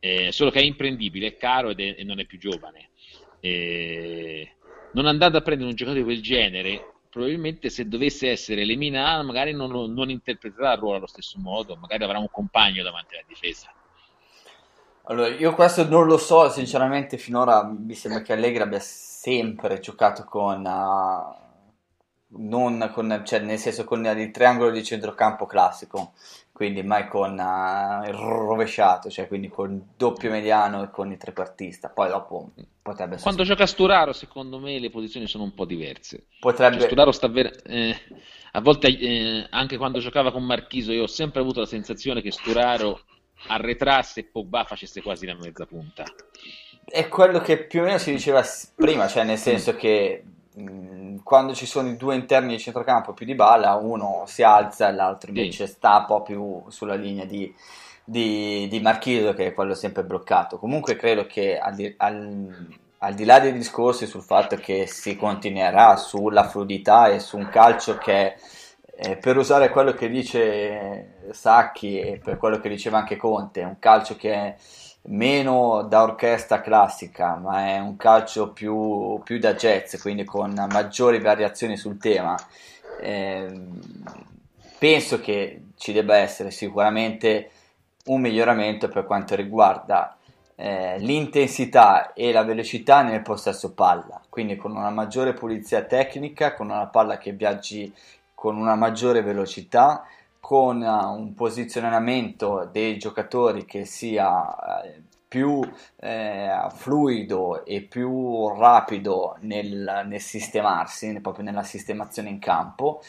eh, 0.00 0.30
solo 0.32 0.50
che 0.50 0.60
è 0.60 0.62
imprendibile, 0.62 1.28
è 1.28 1.36
caro 1.36 1.70
ed 1.70 1.80
è, 1.80 1.94
e 1.98 2.04
non 2.04 2.20
è 2.20 2.24
più 2.24 2.38
giovane. 2.38 2.90
Eh, 3.40 4.52
non 4.92 5.06
andando 5.06 5.38
a 5.38 5.42
prendere 5.42 5.70
un 5.70 5.76
giocatore 5.76 6.02
di 6.02 6.06
quel 6.06 6.22
genere, 6.22 6.92
probabilmente 7.10 7.70
se 7.70 7.88
dovesse 7.88 8.30
essere 8.30 8.62
eliminato, 8.62 9.24
magari 9.24 9.52
non, 9.52 9.70
non 9.92 10.10
interpreterà 10.10 10.72
il 10.72 10.78
ruolo 10.78 10.96
allo 10.96 11.06
stesso 11.06 11.38
modo, 11.38 11.76
magari 11.76 12.04
avrà 12.04 12.18
un 12.18 12.30
compagno 12.30 12.82
davanti 12.82 13.14
alla 13.14 13.24
difesa. 13.26 13.72
Allora, 15.04 15.28
io 15.28 15.54
questo 15.54 15.88
non 15.88 16.06
lo 16.06 16.18
so, 16.18 16.50
sinceramente 16.50 17.16
finora 17.16 17.64
mi 17.64 17.94
sembra 17.94 18.20
che 18.20 18.34
Allegri 18.34 18.62
abbia 18.62 18.80
sempre 18.80 19.80
giocato 19.80 20.24
con, 20.24 20.62
uh, 20.64 21.47
non 22.30 22.90
con, 22.92 23.22
cioè 23.24 23.40
nel 23.40 23.58
senso 23.58 23.84
con 23.84 24.04
il 24.04 24.30
triangolo 24.30 24.70
di 24.70 24.84
centrocampo 24.84 25.46
classico, 25.46 26.12
quindi 26.52 26.82
mai 26.82 27.08
con 27.08 27.38
uh, 27.38 28.06
il 28.06 28.12
rovesciato, 28.12 29.08
cioè 29.08 29.28
quindi 29.28 29.48
con 29.48 29.72
il 29.72 29.82
doppio 29.96 30.30
mediano 30.30 30.82
e 30.82 30.90
con 30.90 31.10
il 31.10 31.16
trequartista. 31.16 31.88
Poi 31.88 32.08
dopo 32.08 32.50
potrebbe 32.82 33.14
essere... 33.14 33.22
Quando 33.22 33.44
gioca 33.44 33.66
Sturaro, 33.66 34.12
secondo 34.12 34.58
me 34.58 34.78
le 34.78 34.90
posizioni 34.90 35.26
sono 35.26 35.44
un 35.44 35.54
po' 35.54 35.64
diverse. 35.64 36.26
Potrebbe... 36.40 36.78
Cioè, 36.78 36.86
Sturaro 36.86 37.12
sta 37.12 37.28
ver- 37.28 37.62
eh, 37.64 37.96
a 38.52 38.60
volte 38.60 38.88
eh, 38.88 39.46
anche 39.50 39.76
quando 39.76 40.00
giocava 40.00 40.32
con 40.32 40.44
Marchiso, 40.44 40.92
io 40.92 41.04
ho 41.04 41.06
sempre 41.06 41.40
avuto 41.40 41.60
la 41.60 41.66
sensazione 41.66 42.20
che 42.20 42.32
Sturaro 42.32 43.02
arretrasse 43.46 44.20
e 44.20 44.24
Pogba 44.24 44.64
facesse 44.64 45.00
quasi 45.00 45.26
la 45.26 45.36
mezza 45.36 45.64
punta. 45.64 46.04
È 46.84 47.06
quello 47.08 47.40
che 47.40 47.64
più 47.66 47.82
o 47.82 47.84
meno 47.84 47.98
si 47.98 48.10
diceva 48.10 48.42
prima, 48.74 49.06
cioè 49.06 49.22
nel 49.22 49.38
senso 49.38 49.76
che 49.76 50.24
quando 51.22 51.54
ci 51.54 51.66
sono 51.66 51.88
i 51.88 51.96
due 51.96 52.14
interni 52.14 52.56
di 52.56 52.60
centrocampo 52.60 53.12
più 53.12 53.26
di 53.26 53.34
balla, 53.34 53.74
uno 53.74 54.24
si 54.26 54.42
alza 54.42 54.88
e 54.88 54.92
l'altro 54.92 55.30
invece 55.30 55.66
sì. 55.66 55.72
sta 55.74 55.98
un 55.98 56.04
po' 56.06 56.22
più 56.22 56.62
sulla 56.68 56.94
linea 56.94 57.24
di, 57.24 57.54
di, 58.04 58.66
di 58.68 58.80
Marchiso 58.80 59.34
che 59.34 59.46
è 59.46 59.54
quello 59.54 59.74
sempre 59.74 60.04
bloccato. 60.04 60.58
Comunque 60.58 60.96
credo 60.96 61.26
che 61.26 61.58
al 61.58 61.74
di, 61.74 61.94
al, 61.98 62.76
al 62.98 63.14
di 63.14 63.24
là 63.24 63.40
dei 63.40 63.52
discorsi 63.52 64.06
sul 64.06 64.22
fatto 64.22 64.56
che 64.56 64.86
si 64.86 65.16
continuerà 65.16 65.96
sulla 65.96 66.44
fluidità 66.44 67.08
e 67.08 67.20
su 67.20 67.36
un 67.36 67.48
calcio 67.48 67.98
che 67.98 68.36
eh, 69.00 69.16
per 69.16 69.36
usare 69.36 69.68
quello 69.70 69.92
che 69.92 70.08
dice 70.08 71.30
Sacchi 71.30 72.00
e 72.00 72.18
per 72.18 72.36
quello 72.36 72.58
che 72.58 72.68
diceva 72.68 72.98
anche 72.98 73.16
Conte, 73.16 73.62
un 73.62 73.78
calcio 73.78 74.16
che 74.16 74.56
meno 75.02 75.86
da 75.88 76.02
orchestra 76.02 76.60
classica, 76.60 77.36
ma 77.36 77.66
è 77.68 77.78
un 77.78 77.96
calcio 77.96 78.52
più, 78.52 79.20
più 79.24 79.38
da 79.38 79.54
jazz, 79.54 80.00
quindi 80.00 80.24
con 80.24 80.52
maggiori 80.70 81.20
variazioni 81.20 81.76
sul 81.76 81.98
tema. 81.98 82.36
Eh, 83.00 83.60
penso 84.78 85.20
che 85.20 85.62
ci 85.76 85.92
debba 85.92 86.16
essere 86.16 86.50
sicuramente 86.50 87.50
un 88.06 88.20
miglioramento 88.20 88.88
per 88.88 89.04
quanto 89.04 89.34
riguarda 89.34 90.16
eh, 90.56 90.98
l'intensità 90.98 92.12
e 92.12 92.32
la 92.32 92.42
velocità 92.42 93.02
nel 93.02 93.22
possesso 93.22 93.72
palla, 93.72 94.20
quindi 94.28 94.56
con 94.56 94.74
una 94.74 94.90
maggiore 94.90 95.32
pulizia 95.32 95.82
tecnica, 95.82 96.54
con 96.54 96.70
una 96.70 96.86
palla 96.86 97.16
che 97.16 97.32
viaggi 97.32 97.94
con 98.34 98.56
una 98.56 98.74
maggiore 98.74 99.22
velocità, 99.22 100.04
con 100.40 100.80
uh, 100.80 101.14
un 101.14 101.34
posizionamento 101.34 102.68
dei 102.70 102.98
giocatori 102.98 103.64
che 103.64 103.84
sia 103.84 104.82
eh, 104.82 105.02
più 105.28 105.60
eh, 105.96 106.66
fluido 106.74 107.64
e 107.64 107.82
più 107.82 108.48
rapido 108.56 109.36
nel, 109.40 110.04
nel 110.06 110.20
sistemarsi, 110.20 111.18
proprio 111.20 111.44
nella 111.44 111.62
sistemazione 111.62 112.30
in 112.30 112.38
campo 112.38 113.02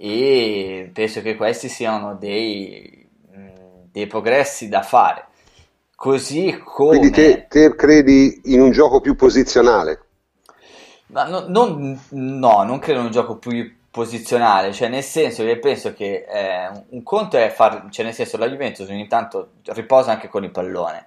e 0.00 0.90
penso 0.92 1.20
che 1.22 1.34
questi 1.34 1.68
siano 1.68 2.14
dei, 2.14 3.08
mm, 3.36 3.46
dei 3.90 4.06
progressi 4.06 4.68
da 4.68 4.82
fare. 4.82 5.26
Così 5.96 6.56
come... 6.64 6.98
Quindi 6.98 7.10
te, 7.10 7.46
te 7.48 7.74
credi 7.74 8.42
in 8.44 8.60
un 8.60 8.70
gioco 8.70 9.00
più 9.00 9.16
posizionale? 9.16 10.02
No, 11.06 11.46
non, 11.48 12.00
no, 12.10 12.62
non 12.62 12.78
credo 12.78 13.00
in 13.00 13.06
un 13.06 13.10
gioco 13.10 13.38
più 13.38 13.76
posizionale, 13.98 14.72
cioè 14.72 14.86
nel 14.86 15.02
senso 15.02 15.42
che 15.42 15.58
penso 15.58 15.92
che 15.92 16.24
eh, 16.28 16.70
un 16.90 17.02
conto 17.02 17.36
è 17.36 17.48
far, 17.48 17.88
cioè 17.90 18.04
nel 18.04 18.14
senso 18.14 18.36
la 18.36 18.48
Juventus 18.48 18.88
ogni 18.88 19.08
tanto 19.08 19.54
riposa 19.64 20.12
anche 20.12 20.28
con 20.28 20.44
il 20.44 20.52
pallone, 20.52 21.06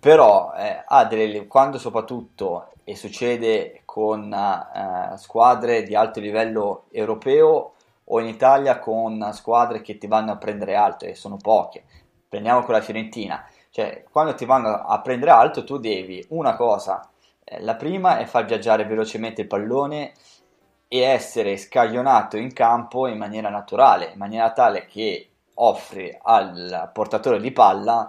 però 0.00 0.50
eh, 0.56 1.06
delle, 1.06 1.46
quando 1.46 1.76
soprattutto, 1.76 2.70
e 2.82 2.96
succede 2.96 3.82
con 3.84 4.32
eh, 4.32 5.18
squadre 5.18 5.82
di 5.82 5.94
alto 5.94 6.18
livello 6.18 6.84
europeo 6.92 7.74
o 8.04 8.20
in 8.20 8.26
Italia 8.26 8.78
con 8.78 9.28
squadre 9.34 9.82
che 9.82 9.98
ti 9.98 10.06
vanno 10.06 10.32
a 10.32 10.38
prendere 10.38 10.76
alto 10.76 11.04
e 11.04 11.14
sono 11.14 11.36
poche, 11.36 11.84
prendiamo 12.26 12.62
con 12.62 12.72
la 12.72 12.80
Fiorentina, 12.80 13.46
cioè 13.68 14.02
quando 14.10 14.34
ti 14.34 14.46
vanno 14.46 14.70
a 14.70 14.98
prendere 15.02 15.30
alto 15.30 15.62
tu 15.62 15.76
devi 15.76 16.24
una 16.30 16.56
cosa, 16.56 17.06
eh, 17.44 17.60
la 17.60 17.74
prima 17.74 18.16
è 18.16 18.24
far 18.24 18.46
viaggiare 18.46 18.86
velocemente 18.86 19.42
il 19.42 19.46
pallone 19.46 20.14
e 20.94 21.00
essere 21.00 21.56
scaglionato 21.56 22.36
in 22.36 22.52
campo 22.52 23.08
in 23.08 23.18
maniera 23.18 23.48
naturale, 23.48 24.12
in 24.12 24.18
maniera 24.18 24.52
tale 24.52 24.86
che 24.86 25.28
offri 25.54 26.16
al 26.22 26.88
portatore 26.92 27.40
di 27.40 27.50
palla 27.50 28.08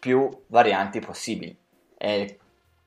più 0.00 0.28
varianti 0.48 0.98
possibili. 0.98 1.56
È 1.96 2.08
il 2.08 2.36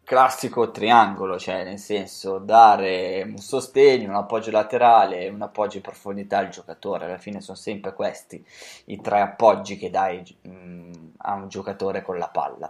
classico 0.03 0.69
triangolo, 0.69 1.39
cioè 1.39 1.63
nel 1.63 1.79
senso 1.79 2.39
dare 2.39 3.23
un 3.25 3.37
sostegno, 3.37 4.09
un 4.09 4.15
appoggio 4.15 4.51
laterale, 4.51 5.29
un 5.29 5.41
appoggio 5.41 5.77
in 5.77 5.83
profondità 5.83 6.39
al 6.39 6.49
giocatore. 6.49 7.05
Alla 7.05 7.17
fine 7.17 7.39
sono 7.39 7.55
sempre 7.55 7.93
questi 7.93 8.45
i 8.87 8.99
tre 8.99 9.21
appoggi 9.21 9.77
che 9.77 9.89
dai 9.89 10.23
mh, 10.41 10.49
mm, 10.49 10.93
a 11.19 11.35
un 11.35 11.47
giocatore 11.47 12.01
con 12.01 12.17
la 12.17 12.27
palla. 12.27 12.69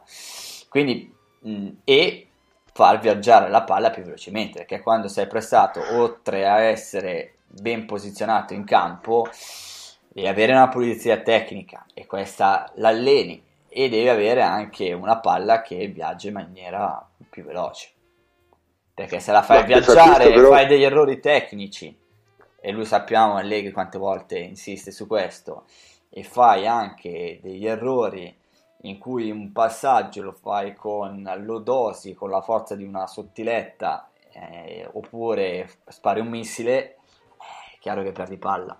Quindi, 0.70 1.12
mh, 1.40 1.50
mm, 1.50 1.68
e 1.86 2.27
far 2.78 3.00
viaggiare 3.00 3.50
la 3.50 3.64
palla 3.64 3.90
più 3.90 4.04
velocemente, 4.04 4.60
perché 4.60 4.82
quando 4.82 5.08
sei 5.08 5.26
pressato, 5.26 5.82
oltre 5.94 6.48
a 6.48 6.60
essere 6.60 7.38
ben 7.48 7.88
posizionato 7.88 8.54
in 8.54 8.66
campo, 8.66 9.28
devi 10.10 10.28
avere 10.28 10.52
una 10.52 10.70
pulizia 10.70 11.18
tecnica 11.18 11.88
e 11.96 12.06
questa 12.06 12.72
l'alleni 12.76 13.44
e 13.68 13.90
devi 13.90 14.08
avere 14.08 14.44
anche 14.44 14.94
una 14.94 15.18
palla 15.18 15.64
che 15.64 15.88
viaggia 15.88 16.28
in 16.28 16.36
maniera 16.36 17.04
più 17.28 17.44
veloce. 17.44 17.90
Perché 18.94 19.20
se 19.20 19.32
la 19.32 19.42
fai 19.42 19.62
no, 19.62 19.66
viaggiare 19.66 20.32
e 20.32 20.40
fai 20.40 20.68
degli 20.68 20.84
errori 20.84 21.20
tecnici, 21.20 21.98
e 22.62 22.72
lui 22.72 22.86
sappiamo 22.86 23.38
Allegri 23.38 23.72
quante 23.72 23.98
volte 23.98 24.38
insiste 24.38 24.92
su 24.92 25.08
questo, 25.08 25.64
e 26.12 26.22
fai 26.22 26.68
anche 26.68 27.40
degli 27.42 27.66
errori 27.66 28.36
in 28.82 28.98
cui 28.98 29.32
un 29.32 29.52
passaggio 29.52 30.22
lo 30.22 30.32
fai 30.34 30.76
con 30.76 31.30
l'odosi, 31.44 32.14
con 32.14 32.30
la 32.30 32.42
forza 32.42 32.76
di 32.76 32.84
una 32.84 33.08
sottiletta, 33.08 34.10
eh, 34.32 34.88
oppure 34.92 35.70
spari 35.88 36.20
un 36.20 36.28
missile, 36.28 36.98
è 37.38 37.80
chiaro 37.80 38.04
che 38.04 38.12
perdi 38.12 38.38
palla. 38.38 38.80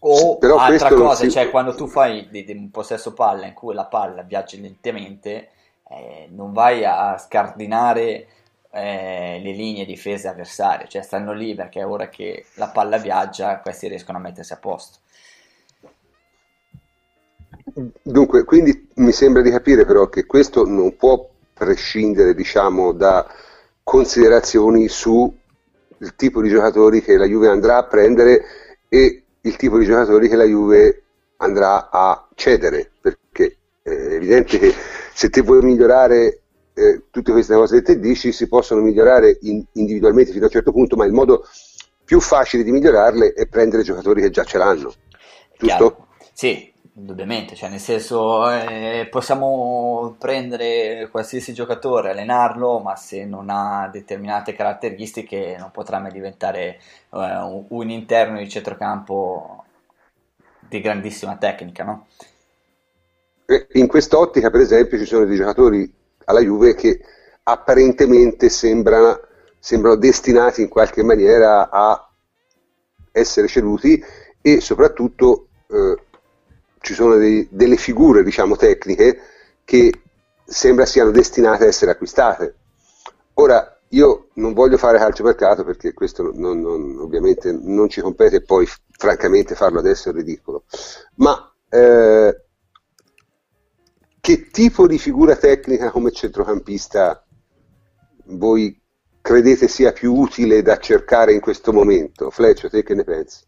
O 0.00 0.38
Però 0.38 0.56
altra 0.58 0.92
cosa, 0.92 1.24
si... 1.24 1.30
cioè 1.30 1.50
quando 1.50 1.74
tu 1.74 1.86
fai 1.86 2.28
di, 2.28 2.44
di 2.44 2.52
un 2.52 2.70
possesso 2.70 3.12
palla 3.12 3.46
in 3.46 3.54
cui 3.54 3.74
la 3.74 3.86
palla 3.86 4.22
viaggia 4.22 4.58
lentamente, 4.60 5.50
eh, 5.88 6.28
non 6.30 6.52
vai 6.52 6.84
a 6.84 7.16
scardinare 7.18 8.28
eh, 8.70 9.40
le 9.42 9.52
linee 9.52 9.86
difese 9.86 10.28
avversarie, 10.28 10.86
cioè 10.86 11.02
stanno 11.02 11.32
lì 11.32 11.54
perché 11.54 11.82
ora 11.82 12.08
che 12.08 12.46
la 12.54 12.68
palla 12.68 12.98
viaggia, 12.98 13.58
questi 13.60 13.88
riescono 13.88 14.18
a 14.18 14.20
mettersi 14.20 14.52
a 14.52 14.58
posto. 14.58 14.98
Dunque, 18.02 18.44
quindi 18.44 18.88
mi 18.94 19.12
sembra 19.12 19.42
di 19.42 19.50
capire 19.50 19.84
però 19.84 20.08
che 20.08 20.24
questo 20.24 20.64
non 20.64 20.96
può 20.96 21.28
prescindere, 21.52 22.34
diciamo, 22.34 22.92
da 22.92 23.26
considerazioni 23.82 24.88
sul 24.88 25.30
tipo 26.16 26.40
di 26.40 26.48
giocatori 26.48 27.02
che 27.02 27.18
la 27.18 27.26
Juve 27.26 27.48
andrà 27.48 27.76
a 27.76 27.84
prendere 27.84 28.44
e 28.88 29.22
il 29.42 29.56
tipo 29.56 29.78
di 29.78 29.84
giocatori 29.84 30.28
che 30.28 30.36
la 30.36 30.44
Juve 30.44 31.02
andrà 31.36 31.90
a 31.90 32.26
cedere, 32.34 32.90
perché 32.98 33.56
è 33.82 33.90
evidente 33.90 34.58
che 34.58 34.72
se 35.12 35.28
te 35.28 35.42
vuoi 35.42 35.62
migliorare 35.62 36.40
eh, 36.72 37.02
tutte 37.10 37.32
queste 37.32 37.54
cose 37.54 37.76
che 37.76 37.82
te 37.82 38.00
dici 38.00 38.32
si 38.32 38.48
possono 38.48 38.80
migliorare 38.80 39.38
in, 39.42 39.62
individualmente 39.72 40.30
fino 40.30 40.44
a 40.44 40.46
un 40.46 40.52
certo 40.52 40.72
punto, 40.72 40.96
ma 40.96 41.04
il 41.04 41.12
modo 41.12 41.46
più 42.04 42.20
facile 42.20 42.62
di 42.62 42.72
migliorarle 42.72 43.34
è 43.34 43.46
prendere 43.46 43.82
giocatori 43.82 44.22
che 44.22 44.30
già 44.30 44.44
ce 44.44 44.56
l'hanno, 44.56 44.94
giusto? 45.58 45.66
Chiaro. 45.66 46.06
Sì, 46.32 46.72
indubbiamente, 46.98 47.54
cioè 47.54 47.68
nel 47.68 47.80
senso 47.80 48.50
eh, 48.50 49.06
possiamo 49.10 50.16
prendere 50.18 51.08
qualsiasi 51.10 51.52
giocatore, 51.52 52.10
allenarlo, 52.10 52.78
ma 52.78 52.96
se 52.96 53.24
non 53.24 53.50
ha 53.50 53.88
determinate 53.92 54.54
caratteristiche 54.54 55.56
non 55.58 55.70
potrà 55.70 55.98
mai 55.98 56.10
diventare 56.10 56.80
eh, 57.10 57.64
un, 57.68 57.90
interno 57.90 58.38
di 58.38 58.48
centrocampo 58.48 59.64
di 60.60 60.80
grandissima 60.80 61.36
tecnica, 61.36 61.84
no? 61.84 62.06
In 63.74 63.86
quest'ottica, 63.86 64.50
per 64.50 64.60
esempio, 64.60 64.98
ci 64.98 65.04
sono 65.04 65.24
dei 65.24 65.36
giocatori 65.36 65.92
alla 66.24 66.40
Juve 66.40 66.74
che 66.74 67.00
apparentemente 67.44 68.48
sembrano, 68.48 69.20
sembrano 69.58 69.96
destinati 69.96 70.62
in 70.62 70.68
qualche 70.68 71.04
maniera 71.04 71.68
a 71.70 72.08
essere 73.12 73.46
ceduti 73.46 74.02
e 74.40 74.60
soprattutto 74.60 75.46
eh, 75.68 75.96
ci 76.86 76.94
sono 76.94 77.16
dei, 77.16 77.48
delle 77.50 77.76
figure, 77.76 78.22
diciamo, 78.22 78.54
tecniche 78.54 79.18
che 79.64 79.92
sembra 80.44 80.86
siano 80.86 81.10
destinate 81.10 81.64
a 81.64 81.66
essere 81.66 81.90
acquistate. 81.90 82.54
Ora, 83.34 83.80
io 83.88 84.28
non 84.34 84.52
voglio 84.52 84.76
fare 84.76 84.98
calciomercato 84.98 85.64
perché 85.64 85.92
questo 85.92 86.30
non, 86.32 86.60
non, 86.60 86.98
ovviamente 87.00 87.50
non 87.50 87.88
ci 87.88 88.00
compete 88.00 88.36
e 88.36 88.42
poi 88.42 88.68
francamente 88.96 89.56
farlo 89.56 89.80
adesso 89.80 90.10
è 90.10 90.12
ridicolo, 90.12 90.62
ma 91.16 91.52
eh, 91.68 92.40
che 94.20 94.50
tipo 94.50 94.86
di 94.86 94.98
figura 94.98 95.34
tecnica 95.34 95.90
come 95.90 96.12
centrocampista 96.12 97.26
voi 98.26 98.80
credete 99.20 99.66
sia 99.66 99.90
più 99.90 100.14
utile 100.14 100.62
da 100.62 100.78
cercare 100.78 101.32
in 101.32 101.40
questo 101.40 101.72
momento? 101.72 102.30
Fleccio, 102.30 102.68
te 102.68 102.84
che 102.84 102.94
ne 102.94 103.02
pensi? 103.02 103.44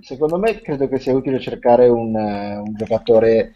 Secondo 0.00 0.38
me 0.38 0.60
credo 0.60 0.88
che 0.88 0.98
sia 0.98 1.14
utile 1.14 1.40
cercare 1.40 1.88
un, 1.88 2.14
un 2.14 2.74
giocatore 2.74 3.54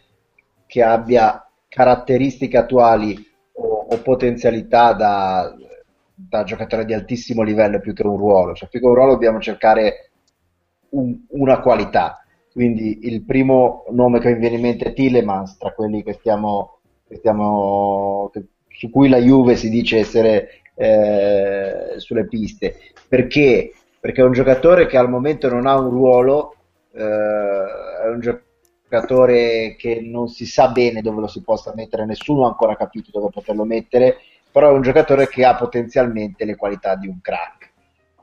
che 0.67 0.83
abbia 0.83 1.47
caratteristiche 1.69 2.57
attuali 2.57 3.17
o, 3.55 3.87
o 3.91 3.97
potenzialità 3.99 4.93
da, 4.93 5.55
da, 6.15 6.45
giocatore 6.45 6.85
di 6.85 6.95
altissimo 6.95 7.43
livello 7.43 7.81
più 7.81 7.93
che 7.93 8.07
un 8.07 8.17
ruolo. 8.17 8.55
Cioè, 8.55 8.69
più 8.69 8.81
che 8.81 8.87
un 8.87 8.95
ruolo 8.95 9.13
dobbiamo 9.13 9.41
cercare 9.41 10.11
un, 10.91 11.17
una 11.29 11.61
qualità 11.61 12.23
quindi 12.53 12.99
il 13.05 13.25
primo 13.25 13.85
nome 13.91 14.21
che 14.21 14.33
mi 14.33 14.39
viene 14.39 14.57
in 14.57 14.61
mente 14.61 14.91
è 14.91 14.93
Tillemans, 14.93 15.57
tra 15.57 15.73
quelli 15.73 16.03
che 16.03 16.13
stiamo, 16.13 16.81
che 17.09 17.17
stiamo 17.17 18.29
che, 18.31 18.45
su 18.69 18.91
cui 18.91 19.09
la 19.09 19.19
Juve 19.19 19.57
si 19.57 19.71
dice 19.71 19.99
essere 19.99 20.49
eh, 20.75 21.95
sulle 21.97 22.27
piste. 22.29 22.77
Perché? 23.09 23.73
Perché 24.03 24.21
è 24.21 24.25
un 24.25 24.33
giocatore 24.33 24.87
che 24.87 24.97
al 24.97 25.09
momento 25.09 25.49
non 25.49 25.65
ha 25.69 25.79
un 25.79 25.89
ruolo, 25.91 26.57
eh, 26.93 26.99
è 26.99 28.09
un 28.09 28.19
giocatore 28.19 29.77
che 29.79 30.01
non 30.01 30.27
si 30.27 30.45
sa 30.45 30.71
bene 30.71 31.03
dove 31.03 31.21
lo 31.21 31.29
si 31.29 31.41
possa 31.41 31.73
mettere, 31.77 32.05
nessuno 32.05 32.45
ha 32.45 32.49
ancora 32.49 32.75
capito 32.75 33.13
dove 33.13 33.31
poterlo 33.33 33.63
mettere, 33.63 34.17
però 34.51 34.71
è 34.71 34.73
un 34.73 34.83
giocatore 34.83 35.29
che 35.29 35.45
ha 35.45 35.55
potenzialmente 35.55 36.45
le 36.45 36.57
qualità 36.57 36.97
di 36.97 37.07
un 37.07 37.21
crack. 37.21 37.71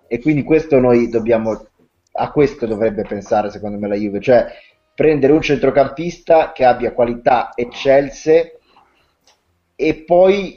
E 0.05 0.19
quindi 0.19 0.43
questo 0.43 0.82
noi 0.82 1.07
dobbiamo 1.07 1.67
a 2.11 2.30
questo 2.30 2.65
dovrebbe 2.65 3.03
pensare 3.03 3.49
secondo 3.49 3.77
me 3.77 3.88
la 3.88 3.95
Juve, 3.95 4.19
cioè 4.19 4.47
prendere 4.93 5.32
un 5.32 5.41
centrocampista 5.41 6.51
che 6.51 6.65
abbia 6.65 6.91
qualità 6.91 7.51
eccelse 7.55 8.59
e 9.77 10.03
poi 10.03 10.53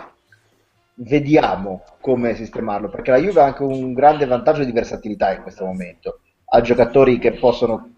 vediamo 1.05 1.83
come 2.01 2.35
sistemarlo, 2.35 2.89
perché 2.89 3.11
la 3.11 3.19
Juve 3.19 3.41
ha 3.41 3.45
anche 3.45 3.63
un 3.63 3.93
grande 3.93 4.27
vantaggio 4.27 4.65
di 4.65 4.73
versatilità 4.73 5.33
in 5.35 5.43
questo 5.43 5.65
momento, 5.65 6.21
ha 6.47 6.61
giocatori 6.61 7.19
che 7.19 7.33
possono 7.33 7.91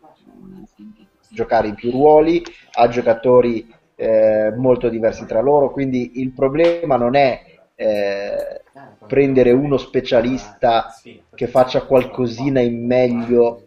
giocare 1.30 1.68
in 1.68 1.74
più 1.74 1.90
ruoli, 1.90 2.42
ha 2.72 2.88
giocatori 2.88 3.72
eh, 3.96 4.52
molto 4.56 4.88
diversi 4.88 5.26
tra 5.26 5.40
loro, 5.40 5.70
quindi 5.70 6.20
il 6.20 6.32
problema 6.32 6.96
non 6.96 7.14
è 7.16 7.42
eh, 7.74 8.62
prendere 9.06 9.50
uno 9.50 9.76
specialista 9.76 10.94
che 11.34 11.46
faccia 11.46 11.82
qualcosina 11.82 12.60
in 12.60 12.86
meglio 12.86 13.66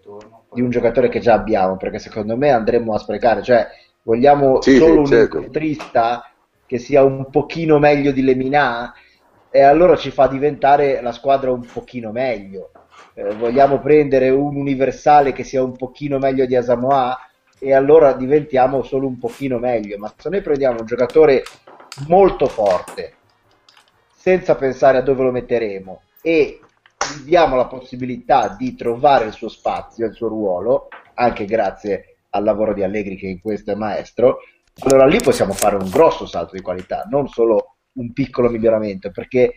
di 0.54 0.62
un 0.62 0.70
giocatore 0.70 1.10
che 1.10 1.20
già 1.20 1.34
abbiamo, 1.34 1.78
perché 1.78 2.00
secondo 2.00 2.36
me 2.38 2.52
andremo 2.52 2.94
a 2.94 3.00
sprecare, 3.00 3.44
cioè 3.44 3.68
vogliamo 4.04 4.62
sì, 4.62 4.78
solo 4.78 5.02
un 5.02 5.06
certo. 5.06 5.38
incontrista 5.38 6.32
che 6.66 6.78
sia 6.78 7.04
un 7.04 7.30
pochino 7.30 7.80
meglio 7.80 8.12
di 8.12 8.24
Lemina 8.24 8.94
e 9.58 9.64
allora 9.64 9.96
ci 9.96 10.12
fa 10.12 10.28
diventare 10.28 11.02
la 11.02 11.12
squadra 11.12 11.52
un 11.52 11.66
pochino 11.66 12.12
meglio. 12.12 12.70
Eh, 13.16 13.34
vogliamo 13.34 13.80
prendere 13.80 14.30
un 14.30 14.56
universale 14.56 15.34
che 15.34 15.44
sia 15.44 15.64
un 15.64 15.76
pochino 15.76 16.20
meglio 16.20 16.46
di 16.46 16.56
Asamoah 16.56 17.18
e 17.58 17.74
allora 17.74 18.14
diventiamo 18.14 18.84
solo 18.84 19.08
un 19.08 19.18
pochino 19.18 19.58
meglio, 19.58 19.98
ma 19.98 20.14
se 20.16 20.30
noi 20.30 20.44
prendiamo 20.44 20.82
un 20.82 20.86
giocatore 20.86 21.42
molto 22.08 22.46
forte 22.46 23.14
senza 24.16 24.54
pensare 24.54 25.00
a 25.00 25.02
dove 25.02 25.24
lo 25.24 25.32
metteremo 25.32 26.02
e 26.22 26.60
diamo 27.26 27.56
la 27.56 27.66
possibilità 27.66 28.56
di 28.56 28.76
trovare 28.76 29.26
il 29.26 29.34
suo 29.34 29.50
spazio, 29.50 30.06
il 30.06 30.14
suo 30.14 30.28
ruolo, 30.28 30.90
anche 31.16 31.46
grazie 31.46 32.18
al 32.30 32.44
lavoro 32.44 32.76
di 32.76 32.84
Allegri 32.84 33.16
che 33.16 33.26
in 33.26 33.42
questo 33.42 33.72
è 33.72 33.76
maestro, 33.76 34.38
allora 34.82 35.08
lì 35.08 35.20
possiamo 35.20 35.54
fare 35.54 35.78
un 35.78 35.90
grosso 35.90 36.28
salto 36.28 36.56
di 36.56 36.62
qualità, 36.62 37.08
non 37.10 37.28
solo 37.28 37.77
un 37.98 38.14
piccolo 38.14 38.50
miglioramento, 38.50 39.12
perché 39.12 39.54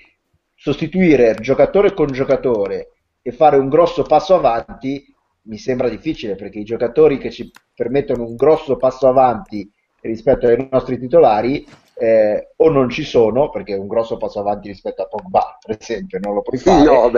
sostituire 0.54 1.34
giocatore 1.40 1.94
con 1.94 2.08
giocatore 2.08 2.92
e 3.22 3.32
fare 3.32 3.56
un 3.56 3.68
grosso 3.68 4.02
passo 4.02 4.34
avanti 4.34 5.14
mi 5.42 5.56
sembra 5.56 5.88
difficile, 5.88 6.34
perché 6.34 6.58
i 6.58 6.64
giocatori 6.64 7.18
che 7.18 7.30
ci 7.30 7.50
permettono 7.74 8.26
un 8.26 8.36
grosso 8.36 8.76
passo 8.76 9.08
avanti 9.08 9.70
rispetto 10.02 10.46
ai 10.46 10.68
nostri 10.70 10.98
titolari 10.98 11.66
eh, 11.94 12.52
o 12.56 12.70
non 12.70 12.88
ci 12.88 13.04
sono, 13.04 13.50
perché 13.50 13.74
è 13.74 13.78
un 13.78 13.86
grosso 13.86 14.16
passo 14.16 14.40
avanti 14.40 14.68
rispetto 14.68 15.02
a 15.02 15.06
Pogba, 15.06 15.58
per 15.64 15.76
esempio, 15.78 16.18
non 16.20 16.34
lo 16.34 16.42
puoi 16.42 16.58
fare, 16.58 16.84
no, 16.84 17.10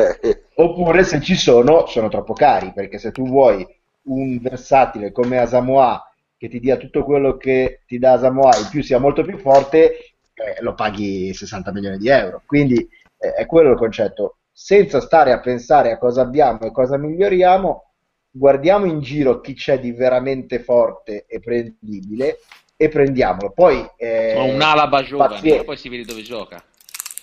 oppure 0.54 1.04
se 1.04 1.20
ci 1.20 1.34
sono, 1.34 1.86
sono 1.86 2.08
troppo 2.08 2.32
cari, 2.32 2.72
perché 2.72 2.98
se 2.98 3.12
tu 3.12 3.26
vuoi 3.26 3.66
un 4.04 4.38
versatile 4.40 5.12
come 5.12 5.38
Asamoah 5.38 6.12
che 6.36 6.48
ti 6.48 6.58
dia 6.58 6.76
tutto 6.76 7.04
quello 7.04 7.36
che 7.36 7.82
ti 7.86 7.98
dà 7.98 8.12
Asamoah, 8.12 8.58
in 8.58 8.68
più 8.70 8.82
sia 8.82 8.98
molto 8.98 9.22
più 9.22 9.38
forte, 9.38 10.11
eh, 10.42 10.62
lo 10.62 10.74
paghi 10.74 11.32
60 11.32 11.72
milioni 11.72 11.98
di 11.98 12.08
euro. 12.08 12.42
Quindi 12.44 12.88
eh, 13.18 13.32
è 13.34 13.46
quello 13.46 13.70
il 13.70 13.78
concetto. 13.78 14.38
Senza 14.52 15.00
stare 15.00 15.32
a 15.32 15.40
pensare 15.40 15.92
a 15.92 15.98
cosa 15.98 16.22
abbiamo 16.22 16.60
e 16.60 16.72
cosa 16.72 16.96
miglioriamo, 16.98 17.92
guardiamo 18.30 18.86
in 18.86 19.00
giro 19.00 19.40
chi 19.40 19.54
c'è 19.54 19.78
di 19.78 19.92
veramente 19.92 20.58
forte 20.58 21.24
e 21.26 21.40
prendibile 21.40 22.38
e 22.76 22.88
prendiamolo. 22.88 23.50
Poi, 23.50 23.88
eh, 23.96 24.52
un'alaba 24.52 25.02
giovane, 25.02 25.64
poi 25.64 25.76
si 25.76 25.88
vede 25.88 26.04
dove 26.04 26.22
gioca. 26.22 26.62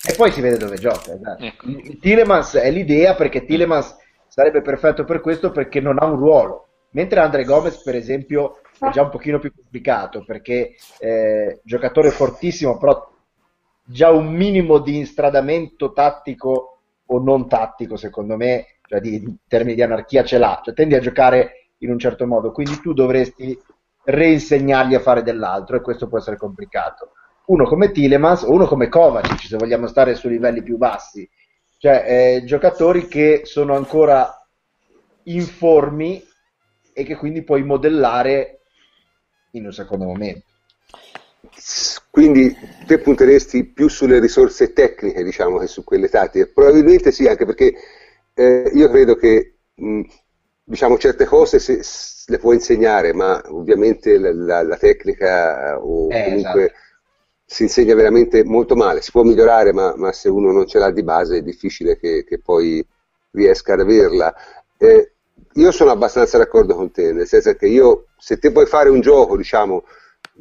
E 0.07 0.15
poi 0.15 0.32
si 0.32 0.39
vede 0.41 0.57
dove 0.57 0.78
gioca. 0.78 1.13
Esatto. 1.13 1.43
Ecco. 1.43 1.67
Tilemans 1.99 2.55
è 2.55 2.72
l'idea 2.72 3.15
perché 3.15 3.45
Tilemans 3.45 3.95
sarebbe 4.28 4.61
perfetto 4.61 5.03
per 5.03 5.20
questo 5.20 5.51
perché 5.51 5.82
non 5.82 5.97
ha 5.99 6.05
un 6.05 6.15
ruolo. 6.15 6.67
Mentre 6.91 7.20
Andre 7.20 7.43
Gomez, 7.43 7.82
per 7.84 7.95
esempio, 7.95 8.61
è 8.80 8.89
già 8.91 9.01
un 9.01 9.09
pochino 9.09 9.39
più 9.39 9.53
complicato 9.53 10.23
perché 10.23 10.75
eh, 10.99 11.59
giocatore 11.63 12.11
fortissimo, 12.11 12.77
però 12.77 13.11
già 13.84 14.11
un 14.11 14.34
minimo 14.34 14.80
di 14.80 14.97
instradamento 14.97 15.91
tattico 15.93 16.80
o 17.05 17.19
non 17.19 17.47
tattico, 17.49 17.95
secondo 17.95 18.36
me, 18.36 18.65
cioè 18.88 18.99
di, 19.01 19.15
in 19.15 19.36
termini 19.47 19.75
di 19.75 19.82
anarchia 19.82 20.23
ce 20.23 20.38
l'ha, 20.38 20.61
cioè 20.63 20.73
tendi 20.73 20.95
a 20.95 20.99
giocare 20.99 21.71
in 21.80 21.89
un 21.89 21.99
certo 21.99 22.27
modo, 22.27 22.51
quindi 22.51 22.80
tu 22.82 22.93
dovresti 22.93 23.57
reinsegnargli 24.03 24.95
a 24.95 24.99
fare 24.99 25.23
dell'altro 25.23 25.77
e 25.77 25.82
questo 25.82 26.07
può 26.07 26.17
essere 26.17 26.38
complicato. 26.38 27.11
Uno 27.45 27.65
come 27.65 27.91
Tilemans 27.91 28.43
o 28.43 28.51
uno 28.51 28.67
come 28.67 28.89
Kovacic, 28.89 29.41
se 29.41 29.57
vogliamo 29.57 29.88
stare 29.88 30.13
su 30.13 30.27
livelli 30.30 30.61
più 30.61 30.77
bassi, 30.77 31.27
cioè 31.80 32.03
eh, 32.05 32.43
giocatori 32.45 33.07
che 33.07 33.41
sono 33.45 33.75
ancora 33.75 34.47
informi 35.23 36.23
e 36.93 37.03
che 37.03 37.15
quindi 37.15 37.43
puoi 37.43 37.63
modellare 37.63 38.59
in 39.52 39.66
un 39.66 39.74
secondo 39.74 40.06
momento. 40.06 40.43
Quindi 42.10 42.56
te 42.86 43.00
punteresti 43.00 43.66
più 43.66 43.88
sulle 43.88 44.20
risorse 44.20 44.74
tecniche, 44.74 45.24
diciamo, 45.24 45.58
che 45.58 45.68
su 45.68 45.84
quelle 45.84 46.10
tattiche. 46.10 46.47
Probabilmente 46.47 47.12
sì, 47.12 47.28
anche 47.28 47.45
perché 47.45 47.74
eh, 48.34 48.72
io 48.74 48.89
credo 48.89 49.16
che 49.16 49.56
mh, 49.76 50.02
diciamo, 50.64 50.97
certe 50.97 51.26
cose 51.26 51.60
se, 51.60 51.82
le 52.30 52.38
può 52.38 52.54
insegnare, 52.54 53.14
ma 53.14 53.41
ovviamente 53.47 54.18
la, 54.18 54.34
la, 54.34 54.64
la 54.64 54.78
tecnica 54.78 55.80
o 55.80 56.08
eh, 56.12 56.26
comunque 56.26 56.64
esatto. 56.66 56.80
si 57.45 57.64
insegna 57.64 57.95
veramente 57.95 58.43
molto 58.43 58.76
male. 58.76 59.02
Si 59.02 59.12
può 59.12 59.24
migliorare, 59.24 59.74
ma, 59.74 59.95
ma, 59.95 60.12
se 60.12 60.30
uno 60.30 60.52
non 60.52 60.68
ce 60.68 60.80
l'ha 60.80 60.91
di 60.91 61.04
base 61.04 61.38
è 61.38 61.41
difficile 61.41 61.97
che, 61.97 62.24
che 62.24 62.39
poi 62.39 62.86
riesca 63.32 63.74
ad 63.74 63.82
averla. 63.82 64.34
Eh, 64.78 65.14
io 65.54 65.72
sono 65.72 65.92
abbastanza 65.92 66.38
d'accordo 66.38 66.76
con 66.76 66.92
te, 66.92 67.12
nel 67.12 67.28
senso 67.28 67.54
che 67.56 67.68
io, 67.68 68.08
se 68.18 68.38
te 68.38 68.52
puoi 68.52 68.66
fare 68.66 68.90
un 68.90 69.02
gioco, 69.02 69.38
diciamo, 69.38 69.84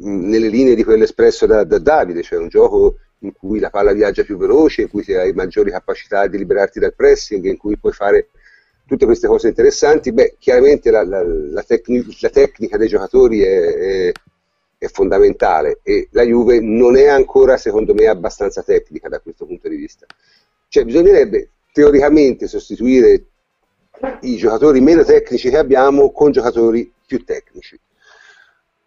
nelle 0.00 0.48
linee 0.48 0.74
di 0.74 0.84
quello 0.84 1.04
espresso 1.04 1.46
da, 1.46 1.64
da 1.64 1.78
Davide, 1.78 2.22
cioè 2.22 2.38
un 2.38 2.48
gioco 2.48 2.98
in 3.20 3.32
cui 3.32 3.58
la 3.58 3.70
palla 3.70 3.92
viaggia 3.92 4.22
più 4.22 4.36
veloce, 4.36 4.82
in 4.82 4.90
cui 4.90 5.04
hai 5.14 5.32
maggiori 5.32 5.70
capacità 5.70 6.26
di 6.26 6.38
liberarti 6.38 6.78
dal 6.78 6.94
pressing, 6.94 7.44
in 7.44 7.56
cui 7.56 7.76
puoi 7.76 7.92
fare 7.92 8.28
tutte 8.86 9.04
queste 9.04 9.26
cose 9.26 9.48
interessanti, 9.48 10.12
beh, 10.12 10.36
chiaramente 10.38 10.90
la, 10.90 11.04
la, 11.04 11.22
la, 11.22 11.62
tecni- 11.62 12.06
la 12.20 12.30
tecnica 12.30 12.76
dei 12.76 12.88
giocatori 12.88 13.42
è, 13.42 13.74
è, 13.74 14.12
è, 14.78 14.86
fondamentale 14.86 15.80
e 15.82 16.08
la 16.12 16.22
Juve 16.22 16.60
non 16.60 16.96
è 16.96 17.06
ancora, 17.06 17.56
secondo 17.56 17.92
me, 17.92 18.06
abbastanza 18.06 18.62
tecnica 18.62 19.08
da 19.08 19.20
questo 19.20 19.44
punto 19.44 19.68
di 19.68 19.76
vista. 19.76 20.06
Cioè, 20.68 20.84
bisognerebbe 20.84 21.50
teoricamente 21.72 22.46
sostituire 22.46 23.24
i 24.20 24.36
giocatori 24.36 24.80
meno 24.80 25.04
tecnici 25.04 25.50
che 25.50 25.58
abbiamo 25.58 26.10
con 26.12 26.30
giocatori 26.30 26.90
più 27.06 27.24
tecnici. 27.24 27.78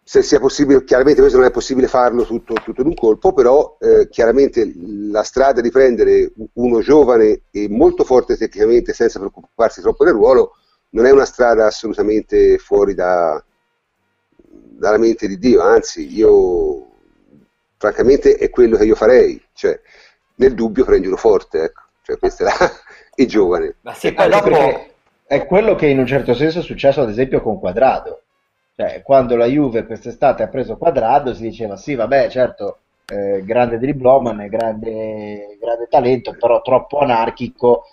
Se 0.04 0.22
sia 0.22 0.40
possibile, 0.40 0.84
chiaramente 0.84 1.20
questo 1.20 1.38
non 1.38 1.46
è 1.46 1.50
possibile 1.50 1.86
farlo 1.86 2.24
tutto, 2.24 2.54
tutto 2.54 2.80
in 2.82 2.88
un 2.88 2.94
colpo, 2.94 3.32
però 3.32 3.76
eh, 3.80 4.08
chiaramente 4.08 4.70
la 5.10 5.22
strada 5.22 5.60
di 5.60 5.70
prendere 5.70 6.32
uno 6.54 6.80
giovane 6.80 7.42
e 7.50 7.68
molto 7.68 8.04
forte 8.04 8.36
tecnicamente 8.36 8.92
senza 8.92 9.18
preoccuparsi 9.18 9.80
troppo 9.80 10.04
del 10.04 10.14
ruolo 10.14 10.56
non 10.90 11.06
è 11.06 11.10
una 11.10 11.24
strada 11.24 11.66
assolutamente 11.66 12.58
fuori 12.58 12.94
da, 12.94 13.42
dalla 14.36 14.98
mente 14.98 15.26
di 15.26 15.38
Dio, 15.38 15.62
anzi 15.62 16.14
io 16.14 16.88
francamente 17.78 18.36
è 18.36 18.50
quello 18.50 18.76
che 18.76 18.84
io 18.84 18.94
farei, 18.94 19.42
cioè 19.54 19.80
nel 20.36 20.54
dubbio 20.54 20.84
prendi 20.84 21.06
uno 21.06 21.16
forte, 21.16 21.62
ecco, 21.62 21.82
cioè 22.02 22.18
questo 22.18 22.44
è 22.44 22.46
la, 22.46 22.70
il 23.16 23.26
giovane. 23.26 23.76
Ma 23.80 23.94
sì, 23.94 24.12
poi 24.12 24.28
dopo 24.28 24.90
è 25.32 25.46
quello 25.46 25.74
che 25.74 25.86
in 25.86 25.98
un 25.98 26.06
certo 26.06 26.34
senso 26.34 26.58
è 26.60 26.62
successo 26.62 27.00
ad 27.00 27.08
esempio 27.08 27.40
con 27.40 27.58
Quadrado 27.58 28.22
cioè, 28.74 29.02
quando 29.02 29.36
la 29.36 29.46
Juve 29.46 29.84
quest'estate 29.84 30.42
ha 30.42 30.48
preso 30.48 30.76
Quadrado 30.76 31.34
si 31.34 31.42
diceva 31.42 31.76
sì, 31.76 31.94
vabbè, 31.94 32.28
certo, 32.30 32.78
eh, 33.06 33.44
grande 33.44 33.78
dribblowman, 33.78 34.46
grande, 34.48 35.58
grande 35.60 35.86
talento, 35.90 36.34
però 36.38 36.62
troppo 36.62 36.98
anarchico 36.98 37.84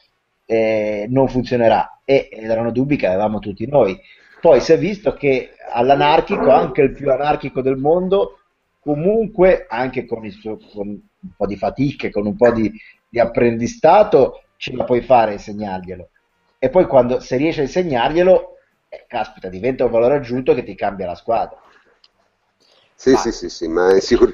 eh, 0.46 1.06
non 1.10 1.28
funzionerà. 1.28 2.00
E 2.06 2.30
erano 2.32 2.72
dubbi 2.72 2.96
che 2.96 3.08
avevamo 3.08 3.40
tutti 3.40 3.68
noi. 3.68 4.00
Poi 4.40 4.62
si 4.62 4.72
è 4.72 4.78
visto 4.78 5.14
che 5.14 5.52
all'anarchico, 5.72 6.50
anche 6.50 6.82
il 6.82 6.94
più 6.94 7.12
anarchico 7.12 7.62
del 7.62 7.76
mondo, 7.76 8.40
comunque, 8.80 9.66
anche 9.68 10.06
con, 10.06 10.28
suo, 10.32 10.58
con 10.74 10.88
un 10.88 11.30
po' 11.36 11.46
di 11.46 11.58
fatiche, 11.58 12.10
con 12.10 12.26
un 12.26 12.38
po' 12.38 12.52
di, 12.52 12.72
di 13.10 13.20
apprendistato, 13.20 14.44
ce 14.56 14.74
la 14.76 14.86
puoi 14.86 15.02
fare 15.02 15.32
a 15.32 15.34
insegnarglielo. 15.34 16.10
E 16.60 16.70
poi 16.70 16.86
quando 16.88 17.22
se 17.22 17.38
riesci 17.38 17.62
a 17.62 17.64
insegnarglielo, 17.64 18.57
eh, 18.89 19.05
caspita, 19.07 19.47
diventa 19.47 19.86
un 19.86 19.91
valore 19.91 20.16
aggiunto 20.16 20.53
che 20.53 20.64
ti 20.64 20.76
cambia 20.76 21.05
la 21.07 21.16
squadra. 21.16 21.57
Sì, 22.93 23.12
ma... 23.12 23.18
sì, 23.18 23.32
sì, 23.32 23.49
sì, 23.49 23.68
ma 23.70 23.95
è 23.95 24.01
sicuro. 24.01 24.34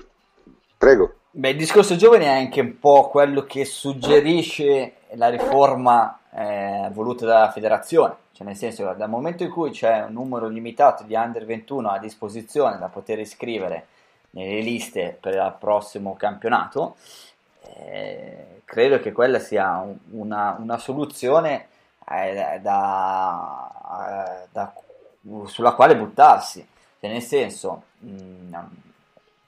Prego. 0.76 1.19
Beh, 1.30 1.49
il 1.49 1.57
discorso 1.57 1.95
giovane 1.95 2.26
è 2.26 2.30
anche 2.30 2.61
un 2.61 2.80
po' 2.80 3.09
quello 3.09 3.43
che 3.43 3.63
suggerisce 3.63 4.93
la 5.15 5.30
riforma 5.30 6.19
eh, 6.34 6.89
voluta 6.91 7.26
dalla 7.26 7.51
federazione, 7.51 8.15
cioè 8.32 8.47
nel 8.47 8.55
senso 8.55 8.88
che 8.88 8.95
dal 8.95 9.09
momento 9.09 9.43
in 9.43 9.51
cui 9.51 9.69
c'è 9.69 10.03
un 10.03 10.13
numero 10.13 10.47
limitato 10.47 11.03
di 11.03 11.13
under 11.13 11.45
21 11.45 11.89
a 11.89 11.99
disposizione 11.99 12.80
da 12.80 12.88
poter 12.88 13.19
iscrivere 13.19 13.88
nelle 14.32 14.61
liste 14.61 15.17
per 15.19 15.34
il 15.36 15.55
prossimo 15.59 16.15
campionato, 16.15 16.95
eh, 17.76 18.61
credo 18.65 18.99
che 18.99 19.11
quella 19.11 19.39
sia 19.39 19.86
una, 20.11 20.55
una 20.59 20.78
soluzione 20.78 21.67
eh, 22.10 22.60
da, 22.62 23.72
eh, 24.10 24.47
da, 24.51 24.74
sulla 25.45 25.74
quale 25.74 25.97
buttarsi. 25.97 26.68
Cioè, 26.99 27.10
nel 27.10 27.22
senso, 27.22 27.84
mm, 28.03 28.53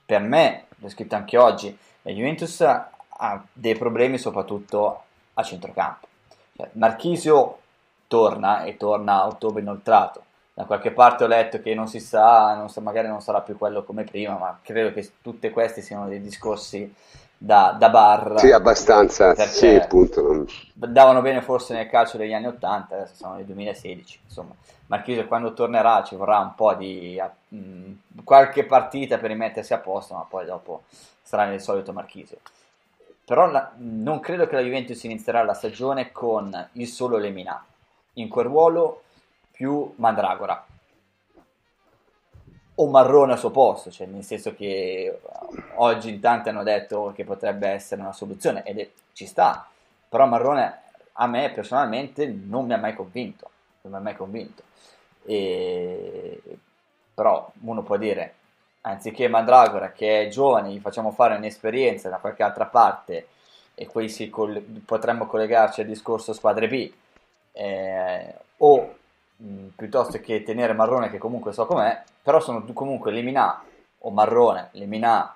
per 0.05 0.22
me, 0.22 0.66
l'ho 0.78 0.89
scritto 0.89 1.16
anche 1.16 1.38
oggi, 1.38 1.78
la 2.03 2.12
Juventus 2.12 2.62
ha 2.62 3.43
dei 3.51 3.76
problemi 3.76 4.18
soprattutto 4.18 5.03
a 5.34 5.43
centrocampo. 5.43 6.08
Cioè, 6.55 6.70
Marchisio 6.74 7.60
torna 8.08 8.64
e 8.64 8.78
torna 8.78 9.22
a 9.22 9.28
ottobre 9.28 9.62
inoltrato. 9.62 10.24
Da 10.53 10.66
qualche 10.66 10.91
parte 10.91 11.24
ho 11.24 11.28
letto 11.28 11.62
che 11.62 11.76
non 11.76 11.88
si 11.88 11.99
sa, 11.99 12.55
non 12.55 12.70
so, 12.70 12.82
magari 12.82 13.08
non 13.08 13.22
sarà 13.22 13.41
più 13.41 13.58
quello 13.58 13.84
come 13.84 14.05
prima, 14.05 14.38
ma 14.38 14.58
credo 14.64 14.91
che 14.91 15.08
tutti 15.22 15.51
questi 15.51 15.84
siano 15.84 16.08
dei 16.08 16.20
discorsi 16.20 16.91
da, 17.38 17.76
da 17.78 17.90
bar. 17.90 18.40
Sì, 18.40 18.52
abbastanza. 18.52 19.36
Sì, 19.36 19.76
appunto. 19.76 20.46
Davano 20.74 21.22
bene 21.22 21.42
forse 21.42 21.74
nel 21.74 21.88
calcio 21.88 22.18
degli 22.18 22.34
anni 22.34 22.48
80, 22.48 22.96
adesso 22.96 23.16
siamo 23.16 23.36
nel 23.36 23.46
2016. 23.46 24.20
Insomma, 24.24 24.56
Marchisio 24.88 25.28
quando 25.28 25.54
tornerà 25.54 26.04
ci 26.04 26.16
vorrà 26.16 26.40
un 26.40 26.56
po' 26.56 26.74
di 26.74 27.22
mh, 27.50 27.58
mm, 27.58 27.92
qualche 28.24 28.66
partita 28.66 29.18
per 29.18 29.30
rimettersi 29.30 29.74
a 29.74 29.80
posto, 29.80 30.16
ma 30.16 30.26
poi 30.28 30.46
dopo 30.46 30.84
sarà 31.22 31.46
nel 31.46 31.62
solito 31.62 31.94
Marchisio. 31.94 32.38
Però 33.24 33.46
la, 33.52 33.72
non 33.78 34.20
credo 34.20 34.48
che 34.48 34.56
la 34.56 34.62
Juventus 34.62 35.04
inizierà 35.04 35.44
la 35.44 35.54
stagione 35.54 36.12
con 36.12 36.70
il 36.74 36.88
solo 36.88 37.18
Lemina 37.18 37.64
in 38.14 38.30
quel 38.30 38.46
ruolo 38.46 39.02
più 39.52 39.94
Mandragora 39.98 40.66
o 42.80 42.88
Marrone 42.88 43.34
al 43.34 43.39
suo 43.39 43.49
posto, 43.49 43.89
cioè 43.89 44.05
nel 44.07 44.23
senso 44.23 44.53
che 44.53 45.19
oggi 45.75 46.09
in 46.09 46.19
tanti 46.19 46.49
hanno 46.49 46.63
detto 46.63 47.11
che 47.15 47.23
potrebbe 47.23 47.67
essere 47.69 48.01
una 48.01 48.13
soluzione 48.13 48.63
ed 48.63 48.80
è, 48.80 48.89
ci 49.13 49.25
sta, 49.25 49.67
però 50.07 50.25
Marrone 50.28 50.82
a 51.13 51.28
me 51.28 51.51
personalmente 51.51 52.28
non 52.28 52.65
mi 52.67 52.73
ha 52.73 52.78
mai 52.78 52.93
convinto, 52.93 53.49
non 53.82 53.93
mi 53.93 53.97
ha 53.97 54.01
mai 54.01 54.15
convinto. 54.15 54.63
E, 55.25 56.41
però 57.13 57.51
uno 57.61 57.82
può 57.82 57.97
dire, 57.97 58.36
anziché 58.82 59.28
Mandragora 59.28 59.91
che 59.91 60.21
è 60.21 60.28
giovane, 60.28 60.69
gli 60.71 60.80
facciamo 60.80 61.11
fare 61.11 61.36
un'esperienza 61.36 62.09
da 62.09 62.17
qualche 62.17 62.43
altra 62.43 62.65
parte 62.65 63.28
e 63.73 63.89
si 64.07 64.30
coll- 64.30 64.61
potremmo 64.86 65.25
collegarci 65.25 65.82
al 65.82 65.88
discorso 65.88 66.34
squadre 66.34 66.67
B, 66.67 66.91
eh, 67.53 68.36
o 68.57 68.95
mh, 69.38 69.68
piuttosto 69.76 70.20
che 70.20 70.44
tenere 70.44 70.74
Marrone 70.74 71.10
che 71.10 71.18
comunque 71.18 71.54
so 71.54 71.66
com'è, 71.66 72.04
però 72.22 72.40
sono 72.40 72.64
comunque 72.74 73.12
Lemina 73.12 73.62
o 74.00 74.10
Marrone, 74.10 74.70
Lemina 74.74 75.36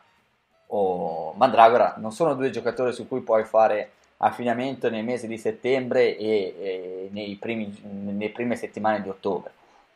o 0.67 1.33
Mandragora, 1.35 1.95
non 1.97 2.11
sono 2.11 2.33
due 2.33 2.49
giocatori 2.49 2.93
su 2.93 3.07
cui 3.07 3.21
puoi 3.21 3.43
fare 3.43 3.91
affidamento 4.17 4.89
nei 4.89 5.03
mesi 5.03 5.27
di 5.27 5.37
settembre 5.37 6.15
e, 6.17 7.09
e 7.11 7.37
primi, 7.39 7.75
nelle 7.83 8.29
prime 8.29 8.55
settimane 8.55 9.01
di 9.01 9.09
ottobre. 9.09 9.51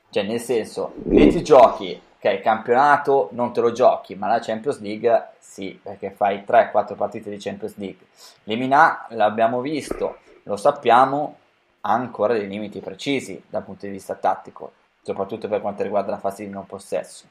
Cioè, 0.10 0.24
nel 0.24 0.40
senso, 0.40 0.94
lì 1.06 1.30
ti 1.30 1.44
giochi, 1.44 2.00
ok, 2.18 2.40
campionato 2.40 3.30
non 3.32 3.54
te 3.54 3.62
lo 3.62 3.72
giochi, 3.72 4.16
ma 4.16 4.28
la 4.28 4.40
Champions 4.40 4.80
League 4.80 5.30
sì, 5.40 5.80
perché 5.82 6.12
fai 6.12 6.44
3-4 6.46 6.96
partite 6.96 7.30
di 7.30 7.38
Champions 7.38 7.78
League. 7.78 8.08
Lemina 8.44 9.06
l'abbiamo 9.10 9.62
visto, 9.62 10.18
lo 10.44 10.58
sappiamo, 10.58 11.38
ha 11.88 11.94
ancora 11.94 12.34
dei 12.34 12.48
limiti 12.48 12.80
precisi 12.80 13.42
dal 13.48 13.64
punto 13.64 13.86
di 13.86 13.92
vista 13.92 14.16
tattico, 14.16 14.74
soprattutto 15.04 15.48
per 15.48 15.62
quanto 15.62 15.84
riguarda 15.84 16.12
la 16.12 16.18
fase 16.18 16.44
di 16.44 16.50
non 16.50 16.66
possesso. 16.66 17.26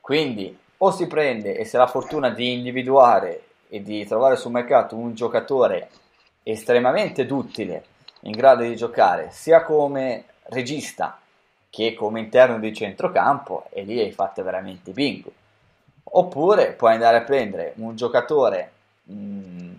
Quindi 0.00 0.58
o 0.78 0.90
si 0.90 1.06
prende 1.06 1.56
e 1.56 1.64
si 1.66 1.76
ha 1.76 1.80
la 1.80 1.86
fortuna 1.86 2.30
di 2.30 2.52
individuare 2.52 3.44
e 3.68 3.82
di 3.82 4.06
trovare 4.06 4.36
sul 4.36 4.50
mercato 4.50 4.96
un 4.96 5.14
giocatore 5.14 5.90
estremamente 6.42 7.26
duttile, 7.26 7.84
in 8.20 8.32
grado 8.32 8.62
di 8.62 8.76
giocare 8.76 9.28
sia 9.30 9.62
come 9.62 10.24
regista 10.44 11.18
che 11.68 11.92
come 11.94 12.20
interno 12.20 12.58
di 12.58 12.72
centrocampo 12.72 13.66
e 13.70 13.82
lì 13.82 14.00
hai 14.00 14.12
fatto 14.12 14.42
veramente 14.42 14.92
bingo. 14.92 15.32
Oppure 16.04 16.72
puoi 16.72 16.92
andare 16.92 17.18
a 17.18 17.22
prendere 17.22 17.72
un 17.76 17.94
giocatore 17.94 18.72
mh, 19.04 19.14
mm, 19.14 19.73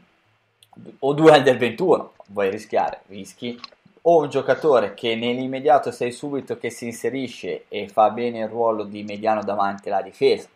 o 0.99 1.13
due 1.13 1.32
under 1.32 1.57
21, 1.57 2.13
vuoi 2.28 2.49
rischiare, 2.49 3.01
rischi, 3.07 3.59
o 4.07 4.21
un 4.21 4.30
giocatore 4.30 4.93
che 4.93 5.15
nell'immediato 5.15 5.91
sei 5.91 6.11
subito 6.11 6.57
che 6.57 6.69
si 6.69 6.86
inserisce 6.86 7.65
e 7.67 7.88
fa 7.88 8.09
bene 8.11 8.39
il 8.39 8.47
ruolo 8.47 8.84
di 8.84 9.03
mediano 9.03 9.43
davanti 9.43 9.89
alla 9.89 10.01
difesa. 10.01 10.47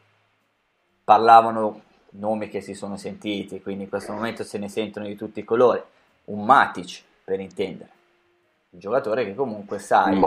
Parlavano 1.03 1.81
nomi 2.11 2.47
che 2.47 2.61
si 2.61 2.73
sono 2.73 2.95
sentiti, 2.95 3.61
quindi 3.61 3.83
in 3.83 3.89
questo 3.89 4.13
momento 4.13 4.43
se 4.43 4.57
ne 4.57 4.69
sentono 4.69 5.07
di 5.07 5.15
tutti 5.15 5.39
i 5.39 5.43
colori. 5.43 5.81
Un 6.25 6.45
Matic, 6.45 7.03
per 7.23 7.39
intendere. 7.39 7.89
Un 8.71 8.79
giocatore 8.79 9.25
che 9.25 9.33
comunque 9.33 9.79
sai 9.79 10.19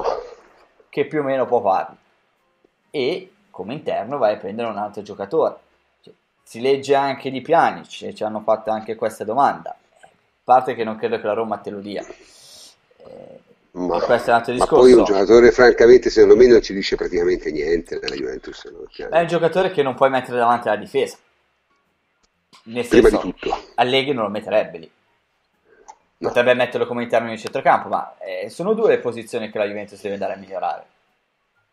che 0.88 1.06
più 1.06 1.20
o 1.20 1.22
meno 1.22 1.46
può 1.46 1.60
farlo. 1.60 1.96
E 2.90 3.32
come 3.50 3.74
interno 3.74 4.18
vai 4.18 4.34
a 4.34 4.38
prendere 4.38 4.68
un 4.68 4.78
altro 4.78 5.02
giocatore. 5.02 5.56
Cioè, 6.00 6.12
si 6.42 6.60
legge 6.60 6.94
anche 6.94 7.30
di 7.30 7.40
Pjanic 7.40 8.02
e 8.02 8.14
ci 8.14 8.24
hanno 8.24 8.40
fatto 8.40 8.70
anche 8.70 8.96
questa 8.96 9.24
domanda. 9.24 9.76
A 10.44 10.54
parte 10.54 10.74
che 10.74 10.82
non 10.82 10.96
credo 10.96 11.20
che 11.20 11.26
la 11.26 11.34
Roma 11.34 11.58
te 11.58 11.70
lo 11.70 11.78
dia. 11.78 12.04
Ma, 13.72 14.00
questo 14.00 14.30
è 14.30 14.32
un 14.32 14.38
altro 14.38 14.52
discorso. 14.52 14.74
Ma 14.74 14.80
poi 14.80 14.92
un 14.92 15.04
giocatore, 15.04 15.52
francamente, 15.52 16.10
secondo 16.10 16.36
me 16.36 16.46
non 16.48 16.60
ci 16.60 16.74
dice 16.74 16.96
praticamente 16.96 17.52
niente 17.52 17.98
nella 18.02 18.16
Juventus. 18.16 18.64
No? 18.64 19.08
È 19.08 19.20
un 19.20 19.26
giocatore 19.28 19.70
che 19.70 19.82
non 19.82 19.94
puoi 19.94 20.10
mettere 20.10 20.36
davanti 20.36 20.66
alla 20.68 20.76
difesa. 20.76 21.16
Nel 22.64 22.86
Prima 22.86 23.08
senso, 23.08 23.24
di 23.24 23.32
tutto. 23.32 23.56
Allegri 23.76 24.12
non 24.12 24.24
lo 24.24 24.30
metterebbe 24.30 24.78
lì. 24.78 24.90
No. 26.18 26.28
Potrebbe 26.28 26.54
metterlo 26.54 26.86
come 26.86 27.04
interno 27.04 27.30
di 27.30 27.38
centrocampo, 27.38 27.88
ma 27.88 28.16
eh, 28.18 28.50
sono 28.50 28.74
due 28.74 28.88
le 28.88 28.98
posizioni 28.98 29.48
che 29.48 29.58
la 29.58 29.66
Juventus 29.66 30.00
deve 30.02 30.14
andare 30.14 30.34
a 30.34 30.36
migliorare. 30.36 30.84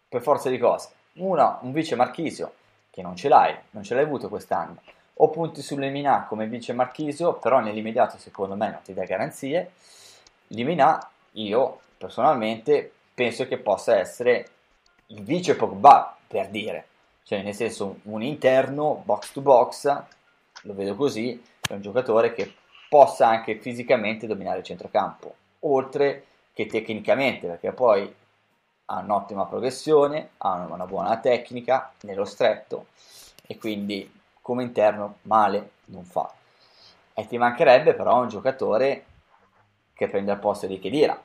Per 0.08 0.22
forza 0.22 0.50
di 0.50 0.60
cose. 0.60 0.90
Una, 1.14 1.58
un 1.62 1.72
vice 1.72 1.96
Marchisio, 1.96 2.54
che 2.92 3.02
non 3.02 3.16
ce 3.16 3.30
l'hai, 3.30 3.56
non 3.72 3.84
ce 3.84 3.96
l'hai 3.96 4.04
avuto 4.04 4.30
quest'anno. 4.30 4.78
O 5.22 5.30
punti 5.30 5.62
su 5.62 5.78
Lemina 5.78 6.26
come 6.26 6.48
vince 6.48 6.74
Marchisio, 6.74 7.34
però 7.34 7.60
nell'immediato 7.60 8.18
secondo 8.18 8.56
me 8.56 8.70
non 8.70 8.82
ti 8.84 8.94
dà 8.94 9.04
garanzie. 9.04 9.72
Lemina, 10.48 11.10
io 11.34 11.80
personalmente 11.98 12.92
penso 13.14 13.46
che 13.48 13.58
possa 13.58 13.98
essere 13.98 14.48
il 15.08 15.24
vice 15.24 15.56
Pogba, 15.56 16.16
per 16.26 16.48
dire, 16.50 16.88
cioè 17.24 17.42
nel 17.42 17.54
senso 17.54 18.00
un 18.04 18.22
interno 18.22 19.02
box 19.04 19.32
to 19.34 19.42
box, 19.42 20.04
lo 20.64 20.74
vedo 20.74 20.96
così, 20.96 21.42
è 21.68 21.74
un 21.74 21.82
giocatore 21.82 22.34
che 22.34 22.54
possa 22.88 23.28
anche 23.28 23.60
fisicamente 23.60 24.26
dominare 24.26 24.60
il 24.60 24.64
centrocampo, 24.64 25.36
oltre 25.62 26.26
che 26.54 26.66
tecnicamente, 26.66 27.48
perché 27.48 27.72
poi 27.72 28.14
ha 28.86 29.00
un'ottima 29.00 29.46
progressione, 29.46 30.30
ha 30.38 30.66
una 30.70 30.86
buona 30.86 31.18
tecnica 31.18 31.92
nello 32.02 32.26
stretto 32.26 32.88
e 33.46 33.58
quindi 33.58 34.19
come 34.50 34.64
interno 34.64 35.18
male 35.24 35.70
non 35.86 36.04
fa. 36.06 36.34
E 37.14 37.28
ti 37.28 37.38
mancherebbe 37.38 37.94
però 37.94 38.20
un 38.20 38.30
giocatore 38.30 39.06
che 39.94 40.08
prende 40.08 40.32
il 40.32 40.40
posto 40.40 40.66
di 40.66 40.80
Chedira, 40.80 41.22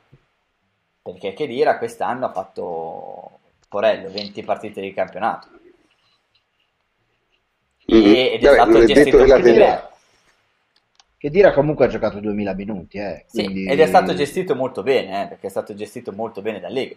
perché 1.00 1.32
Chedira 1.32 1.78
quest'anno 1.78 2.26
ha 2.26 2.32
fatto 2.32 3.38
Porello 3.66 4.10
20 4.10 4.42
partite 4.42 4.82
di 4.82 4.92
campionato 4.92 5.48
mm-hmm. 7.90 8.14
ed 8.14 8.44
è 8.44 8.56
Vabbè, 8.56 8.70
stato 8.70 8.84
gestito 8.84 9.16
molto 9.16 9.40
bene. 9.40 9.88
Chedira 11.16 11.52
comunque 11.54 11.86
ha 11.86 11.88
giocato 11.88 12.20
2000 12.20 12.52
minuti, 12.52 12.98
eh, 12.98 13.24
quindi... 13.30 13.62
sì, 13.64 13.70
ed 13.70 13.80
è 13.80 13.86
stato 13.86 14.12
gestito 14.12 14.54
molto 14.54 14.82
bene, 14.82 15.22
eh, 15.22 15.28
perché 15.28 15.46
è 15.46 15.50
stato 15.50 15.74
gestito 15.74 16.12
molto 16.12 16.42
bene 16.42 16.60
da 16.60 16.68
Lega. 16.68 16.94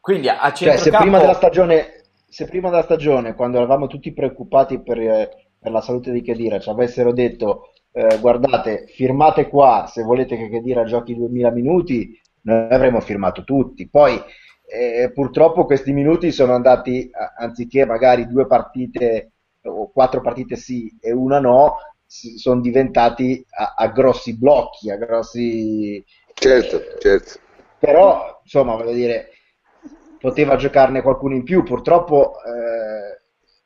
Quindi 0.00 0.28
a 0.28 0.52
centrocampo... 0.52 0.56
Cioè, 0.56 0.78
se 0.78 0.90
prima 0.90 1.18
della 1.20 1.34
stagione, 1.34 2.05
se 2.36 2.44
prima 2.44 2.68
della 2.68 2.82
stagione 2.82 3.34
quando 3.34 3.56
eravamo 3.56 3.86
tutti 3.86 4.12
preoccupati 4.12 4.82
per, 4.82 5.00
eh, 5.00 5.30
per 5.58 5.72
la 5.72 5.80
salute 5.80 6.12
di 6.12 6.20
Chedira, 6.20 6.58
ci 6.58 6.68
avessero 6.68 7.14
detto 7.14 7.70
eh, 7.92 8.18
guardate, 8.20 8.84
firmate 8.88 9.48
qua 9.48 9.86
se 9.90 10.02
volete 10.02 10.36
che 10.36 10.50
Chedira 10.50 10.84
giochi 10.84 11.16
2000 11.16 11.50
minuti, 11.52 12.20
noi 12.42 12.68
avremmo 12.68 13.00
firmato 13.00 13.42
tutti. 13.42 13.88
Poi 13.88 14.20
eh, 14.66 15.10
purtroppo 15.14 15.64
questi 15.64 15.94
minuti 15.94 16.30
sono 16.30 16.52
andati, 16.52 17.08
anziché 17.38 17.86
magari 17.86 18.26
due 18.26 18.46
partite 18.46 19.30
o 19.62 19.90
quattro 19.90 20.20
partite 20.20 20.56
sì 20.56 20.94
e 21.00 21.12
una 21.12 21.40
no, 21.40 21.76
sono 22.04 22.60
diventati 22.60 23.42
a, 23.48 23.72
a 23.78 23.88
grossi 23.88 24.36
blocchi, 24.36 24.90
a 24.90 24.96
grossi... 24.96 26.04
Certo, 26.34 26.82
certo. 26.98 27.40
Però, 27.78 28.40
insomma, 28.42 28.74
voglio 28.76 28.92
dire, 28.92 29.30
poteva 30.26 30.56
giocarne 30.56 31.02
qualcuno 31.02 31.36
in 31.36 31.44
più, 31.44 31.62
purtroppo 31.62 32.32
eh, 32.42 33.20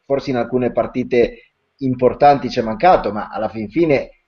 forse 0.04 0.28
in 0.28 0.36
alcune 0.36 0.72
partite 0.72 1.52
importanti 1.78 2.50
ci 2.50 2.58
è 2.58 2.62
mancato, 2.62 3.12
ma 3.12 3.30
alla 3.32 3.48
fin 3.48 3.70
fine 3.70 4.24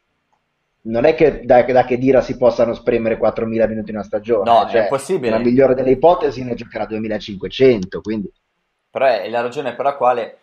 non 0.85 1.05
è 1.05 1.14
che 1.14 1.45
da, 1.45 1.62
da 1.62 1.85
che 1.85 1.99
dira 1.99 2.22
si 2.22 2.39
possano 2.39 2.72
spremere 2.72 3.18
4.000 3.18 3.68
minuti 3.68 3.91
in 3.91 3.97
una 3.97 4.05
stagione. 4.05 4.51
No, 4.51 4.66
cioè, 4.66 4.87
è 4.87 4.89
possibile. 4.89 5.28
La 5.28 5.41
migliore 5.41 5.74
delle 5.74 5.91
ipotesi 5.91 6.43
ne 6.43 6.55
giocherà 6.55 6.87
2.500, 6.87 8.01
quindi... 8.01 8.33
Però 8.91 9.05
è 9.05 9.28
la 9.28 9.43
ragione 9.43 9.74
per 9.74 9.85
la 9.85 9.95
quale, 9.97 10.39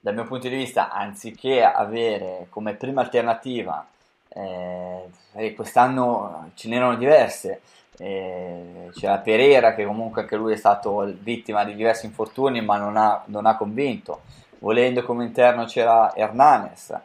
dal 0.00 0.14
mio 0.14 0.24
punto 0.24 0.48
di 0.48 0.56
vista, 0.56 0.90
anziché 0.90 1.62
avere 1.62 2.46
come 2.48 2.72
prima 2.72 3.02
alternativa, 3.02 3.86
eh, 4.30 5.52
quest'anno 5.54 6.52
ce 6.54 6.68
n'erano 6.70 6.96
diverse, 6.96 7.60
eh, 7.98 8.90
c'era 8.92 9.18
Pereira 9.18 9.74
che 9.74 9.84
comunque 9.84 10.22
anche 10.22 10.36
lui 10.36 10.52
è 10.52 10.56
stato 10.56 11.12
vittima 11.20 11.64
di 11.64 11.74
diversi 11.74 12.06
infortuni 12.06 12.60
ma 12.60 12.76
non 12.76 12.96
ha, 12.96 13.22
non 13.26 13.46
ha 13.46 13.56
convinto. 13.56 14.22
Volendo 14.60 15.02
come 15.04 15.24
interno 15.24 15.64
c'era 15.64 16.14
Hernanes 16.14 16.96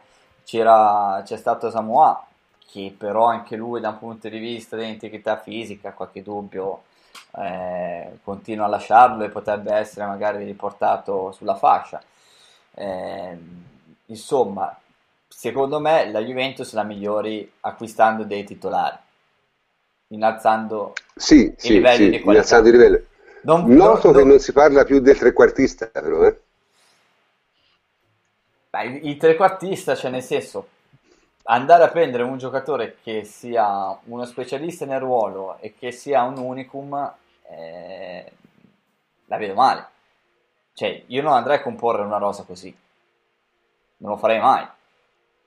c'era, 0.44 1.22
c'è 1.24 1.36
stato 1.36 1.70
Samoa 1.70 2.26
che 2.66 2.94
però 2.96 3.26
anche 3.26 3.56
lui 3.56 3.80
da 3.80 3.90
un 3.90 3.98
punto 3.98 4.28
di 4.28 4.38
vista 4.38 4.76
dell'integrità 4.76 5.36
fisica 5.38 5.92
qualche 5.92 6.22
dubbio 6.22 6.82
eh, 7.38 8.18
continua 8.24 8.66
a 8.66 8.68
lasciarlo 8.68 9.24
e 9.24 9.28
potrebbe 9.28 9.72
essere 9.72 10.06
magari 10.06 10.44
riportato 10.44 11.32
sulla 11.32 11.54
fascia. 11.54 12.02
Eh, 12.74 13.38
insomma 14.06 14.76
secondo 15.28 15.80
me 15.80 16.10
la 16.10 16.20
Juventus 16.20 16.72
la 16.74 16.82
migliori 16.82 17.50
acquistando 17.60 18.24
dei 18.24 18.44
titolari 18.44 18.96
innalzando 20.14 20.92
sì, 21.14 21.46
i 21.46 21.54
sì, 21.56 21.72
livelli 21.74 21.96
sì, 21.96 22.10
di 22.10 22.20
qualità. 22.20 22.30
Innalzando 22.30 22.68
i 22.68 22.72
livelli. 22.72 23.06
Non, 23.42 23.66
Noto 23.66 24.10
non, 24.10 24.22
che 24.22 24.28
non 24.28 24.38
si 24.38 24.52
parla 24.52 24.84
più 24.84 25.00
del 25.00 25.18
trequartista, 25.18 25.86
però, 25.86 26.24
eh? 26.24 26.40
Beh, 28.70 29.00
il 29.02 29.16
trequartista, 29.18 29.94
cioè 29.94 30.10
nel 30.10 30.22
senso, 30.22 30.68
andare 31.44 31.84
a 31.84 31.88
prendere 31.88 32.22
un 32.22 32.38
giocatore 32.38 32.96
che 33.02 33.24
sia 33.24 33.96
uno 34.04 34.24
specialista 34.24 34.86
nel 34.86 35.00
ruolo 35.00 35.58
e 35.60 35.74
che 35.78 35.92
sia 35.92 36.22
un 36.22 36.38
unicum, 36.38 37.12
eh, 37.50 38.32
la 39.26 39.36
vedo 39.36 39.54
male. 39.54 39.88
Cioè, 40.72 41.04
io 41.06 41.22
non 41.22 41.34
andrei 41.34 41.58
a 41.58 41.62
comporre 41.62 42.02
una 42.02 42.18
rosa 42.18 42.42
così. 42.42 42.74
Non 43.98 44.10
lo 44.10 44.16
farei 44.16 44.40
mai. 44.40 44.66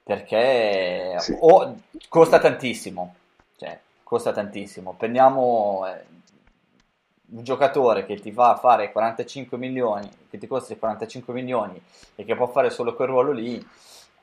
Perché 0.03 1.15
sì. 1.20 1.36
o 1.38 1.76
costa 2.07 2.39
tantissimo. 2.39 3.15
Costa 4.08 4.32
tantissimo. 4.32 4.93
Prendiamo 4.93 5.86
eh, 5.86 6.05
un 7.32 7.43
giocatore 7.43 8.05
che 8.05 8.16
ti 8.16 8.32
fa 8.32 8.55
fare 8.55 8.93
45 8.93 9.58
milioni, 9.58 10.10
che 10.30 10.38
ti 10.38 10.47
costa 10.47 10.74
45 10.78 11.34
milioni 11.34 11.78
e 12.16 12.24
che 12.24 12.34
può 12.34 12.47
fare 12.47 12.70
solo 12.70 12.95
quel 12.95 13.10
ruolo 13.10 13.34
lì, 13.34 13.62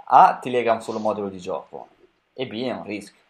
A 0.06 0.38
ti 0.40 0.48
lega 0.48 0.72
un 0.72 0.80
solo 0.80 1.00
modulo 1.00 1.28
di 1.28 1.38
gioco 1.38 1.88
e 2.32 2.46
B 2.46 2.62
è 2.62 2.72
un 2.72 2.84
rischio. 2.84 3.20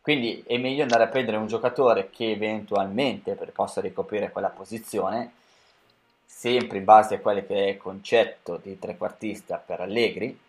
Quindi 0.00 0.44
è 0.46 0.56
meglio 0.56 0.82
andare 0.82 1.02
a 1.02 1.08
prendere 1.08 1.36
un 1.36 1.48
giocatore 1.48 2.10
che 2.10 2.30
eventualmente 2.30 3.34
possa 3.52 3.80
ricoprire 3.80 4.30
quella 4.30 4.50
posizione, 4.50 5.32
sempre 6.24 6.78
in 6.78 6.84
base 6.84 7.16
a 7.16 7.18
quello 7.18 7.44
che 7.44 7.56
è 7.56 7.68
il 7.70 7.76
concetto 7.76 8.56
di 8.62 8.78
trequartista 8.78 9.56
per 9.56 9.80
Allegri, 9.80 10.40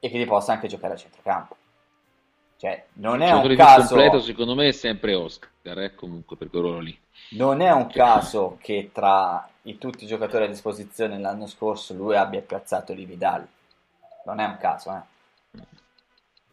e 0.00 0.10
che 0.10 0.18
ti 0.18 0.24
possa 0.24 0.50
anche 0.50 0.66
giocare 0.66 0.94
a 0.94 0.96
centrocampo. 0.96 1.62
Cioè, 2.56 2.84
non 2.94 3.20
è 3.20 3.32
un 3.32 3.54
caso... 3.56 3.94
completo 3.94 4.20
secondo 4.20 4.54
me 4.54 4.68
è 4.68 4.72
sempre 4.72 5.14
Oscar, 5.14 5.78
eh, 5.78 5.94
comunque 5.94 6.36
per 6.36 6.48
quel 6.50 6.62
ruolo 6.62 6.80
lì. 6.80 6.98
Non 7.30 7.60
è 7.60 7.70
un 7.70 7.88
caso 7.88 8.58
che 8.60 8.90
tra 8.92 9.48
i, 9.62 9.78
tutti 9.78 10.04
i 10.04 10.06
giocatori 10.06 10.44
a 10.44 10.48
disposizione 10.48 11.18
l'anno 11.18 11.46
scorso 11.46 11.94
lui 11.94 12.16
abbia 12.16 12.40
piazzato 12.40 12.92
Li 12.92 13.04
Vidal. 13.04 13.46
Non 14.24 14.40
è 14.40 14.44
un 14.44 14.56
caso, 14.58 14.90
eh. 14.92 15.12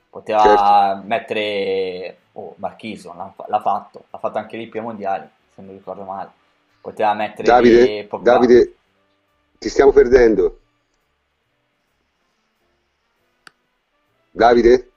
Poteva 0.09 0.41
certo. 0.43 1.07
mettere 1.07 2.17
oh, 2.33 2.55
Marchiso, 2.57 3.13
l'ha, 3.15 3.33
l'ha, 3.47 3.61
fatto, 3.61 4.05
l'ha 4.09 4.17
fatto 4.17 4.37
anche 4.37 4.57
lì 4.57 4.67
più 4.67 4.81
mondiali, 4.81 5.27
se 5.53 5.61
non 5.61 5.73
ricordo 5.73 6.03
male. 6.03 6.31
Poteva 6.81 7.13
mettere 7.13 7.43
Davide, 7.43 8.07
Davide, 8.21 8.75
ti 9.57 9.69
stiamo 9.69 9.91
perdendo. 9.91 10.59
Davide? 14.31 14.90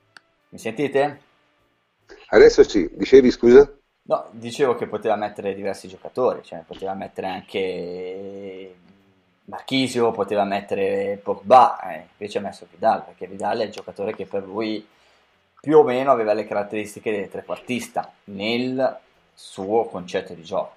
Mi 0.55 0.61
sentite? 0.61 1.21
Adesso 2.29 2.63
sì, 2.63 2.89
dicevi 2.95 3.33
scusa? 3.33 3.77
No, 4.03 4.29
dicevo 4.31 4.77
che 4.77 4.87
poteva 4.87 5.17
mettere 5.17 5.53
diversi 5.53 5.89
giocatori, 5.89 6.45
cioè 6.45 6.63
poteva 6.65 6.95
mettere 6.95 7.27
anche 7.27 8.75
Marchisio, 9.47 10.13
poteva 10.13 10.45
mettere 10.45 11.19
Pogba, 11.21 11.81
eh, 11.81 12.07
invece 12.13 12.39
ha 12.39 12.41
messo 12.41 12.69
Vidal, 12.71 13.03
perché 13.05 13.27
Vidal 13.27 13.59
è 13.59 13.65
il 13.65 13.73
giocatore 13.73 14.15
che 14.15 14.27
per 14.27 14.45
lui 14.45 14.87
più 15.61 15.79
o 15.79 15.83
meno 15.83 16.13
aveva 16.13 16.35
le 16.35 16.47
caratteristiche 16.47 17.11
del 17.11 17.29
trequartista 17.29 18.13
nel 18.27 18.97
suo 19.35 19.87
concetto 19.87 20.35
di 20.35 20.45
gioco. 20.45 20.77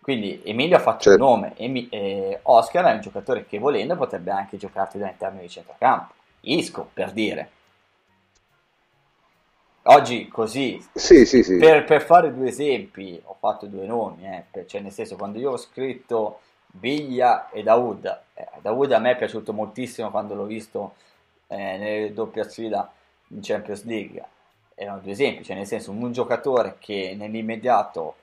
Quindi 0.00 0.40
Emilio 0.44 0.76
ha 0.76 0.80
fatto 0.80 1.02
certo. 1.02 1.24
un 1.24 1.30
nome, 1.30 1.54
Emi- 1.56 1.88
eh, 1.88 2.38
Oscar 2.42 2.84
è 2.84 2.92
un 2.92 3.00
giocatore 3.00 3.44
che 3.44 3.58
volendo 3.58 3.96
potrebbe 3.96 4.30
anche 4.30 4.56
giocarti 4.56 5.02
all'interno 5.02 5.40
di 5.40 5.48
centrocampo. 5.48 6.12
Isco, 6.42 6.88
per 6.92 7.10
dire 7.10 7.50
Oggi 9.86 10.28
così, 10.28 10.82
sì, 10.94 11.26
sì, 11.26 11.42
sì. 11.42 11.58
Per, 11.58 11.84
per, 11.84 12.00
fare 12.00 12.32
due 12.32 12.48
esempi, 12.48 13.20
ho 13.22 13.36
fatto 13.38 13.66
due 13.66 13.84
nomi, 13.84 14.24
eh, 14.26 14.66
cioè 14.66 14.80
nel 14.80 14.92
senso 14.92 15.16
quando 15.16 15.38
io 15.38 15.50
ho 15.50 15.56
scritto 15.58 16.40
Biglia 16.66 17.50
e 17.50 17.62
Daoud, 17.62 18.20
eh, 18.32 18.48
Daoud 18.62 18.92
a 18.92 18.98
me 18.98 19.10
è 19.10 19.16
piaciuto 19.16 19.52
moltissimo 19.52 20.10
quando 20.10 20.34
l'ho 20.34 20.46
visto 20.46 20.94
eh, 21.48 21.76
nelle 21.76 22.12
doppia 22.14 22.48
sfida 22.48 22.90
in 23.28 23.40
Champions 23.42 23.84
League, 23.84 24.24
erano 24.74 25.00
due 25.00 25.12
esempi, 25.12 25.44
cioè 25.44 25.54
nel 25.54 25.66
senso 25.66 25.90
un 25.90 26.12
giocatore 26.12 26.76
che 26.78 27.14
nell'immediato 27.14 28.14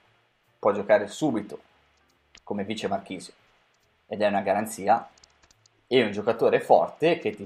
può 0.57 0.71
giocare 0.71 1.07
subito 1.07 1.59
come 2.43 2.63
vice 2.63 2.87
Marchisio 2.87 3.33
ed 4.07 4.19
è 4.19 4.27
una 4.27 4.41
garanzia, 4.41 5.07
e 5.85 6.03
un 6.03 6.11
giocatore 6.11 6.59
forte 6.59 7.19
che 7.19 7.35
ti 7.35 7.45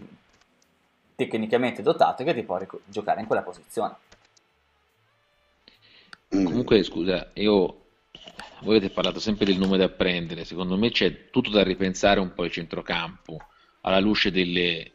tecnicamente 1.16 1.82
dotato 1.82 2.24
che 2.24 2.34
ti 2.34 2.44
può 2.44 2.58
ric- 2.58 2.80
giocare 2.86 3.22
in 3.22 3.26
quella 3.26 3.42
posizione. 3.42 3.96
Comunque, 6.44 6.84
scusa, 6.84 7.32
io 7.36 7.86
voi 8.62 8.78
avete 8.78 8.94
parlato 8.94 9.20
sempre 9.20 9.46
del 9.46 9.58
nome 9.58 9.78
da 9.78 9.90
prendere, 9.90 10.44
secondo 10.44 10.78
me 10.78 10.92
c'è 10.92 11.30
tutto 11.30 11.50
da 11.50 11.64
ripensare 11.64 12.20
un 12.20 12.34
po' 12.34 12.46
il 12.46 12.52
centrocampo, 12.52 13.38
alla 13.82 14.00
luce 14.00 14.32
delle, 14.32 14.92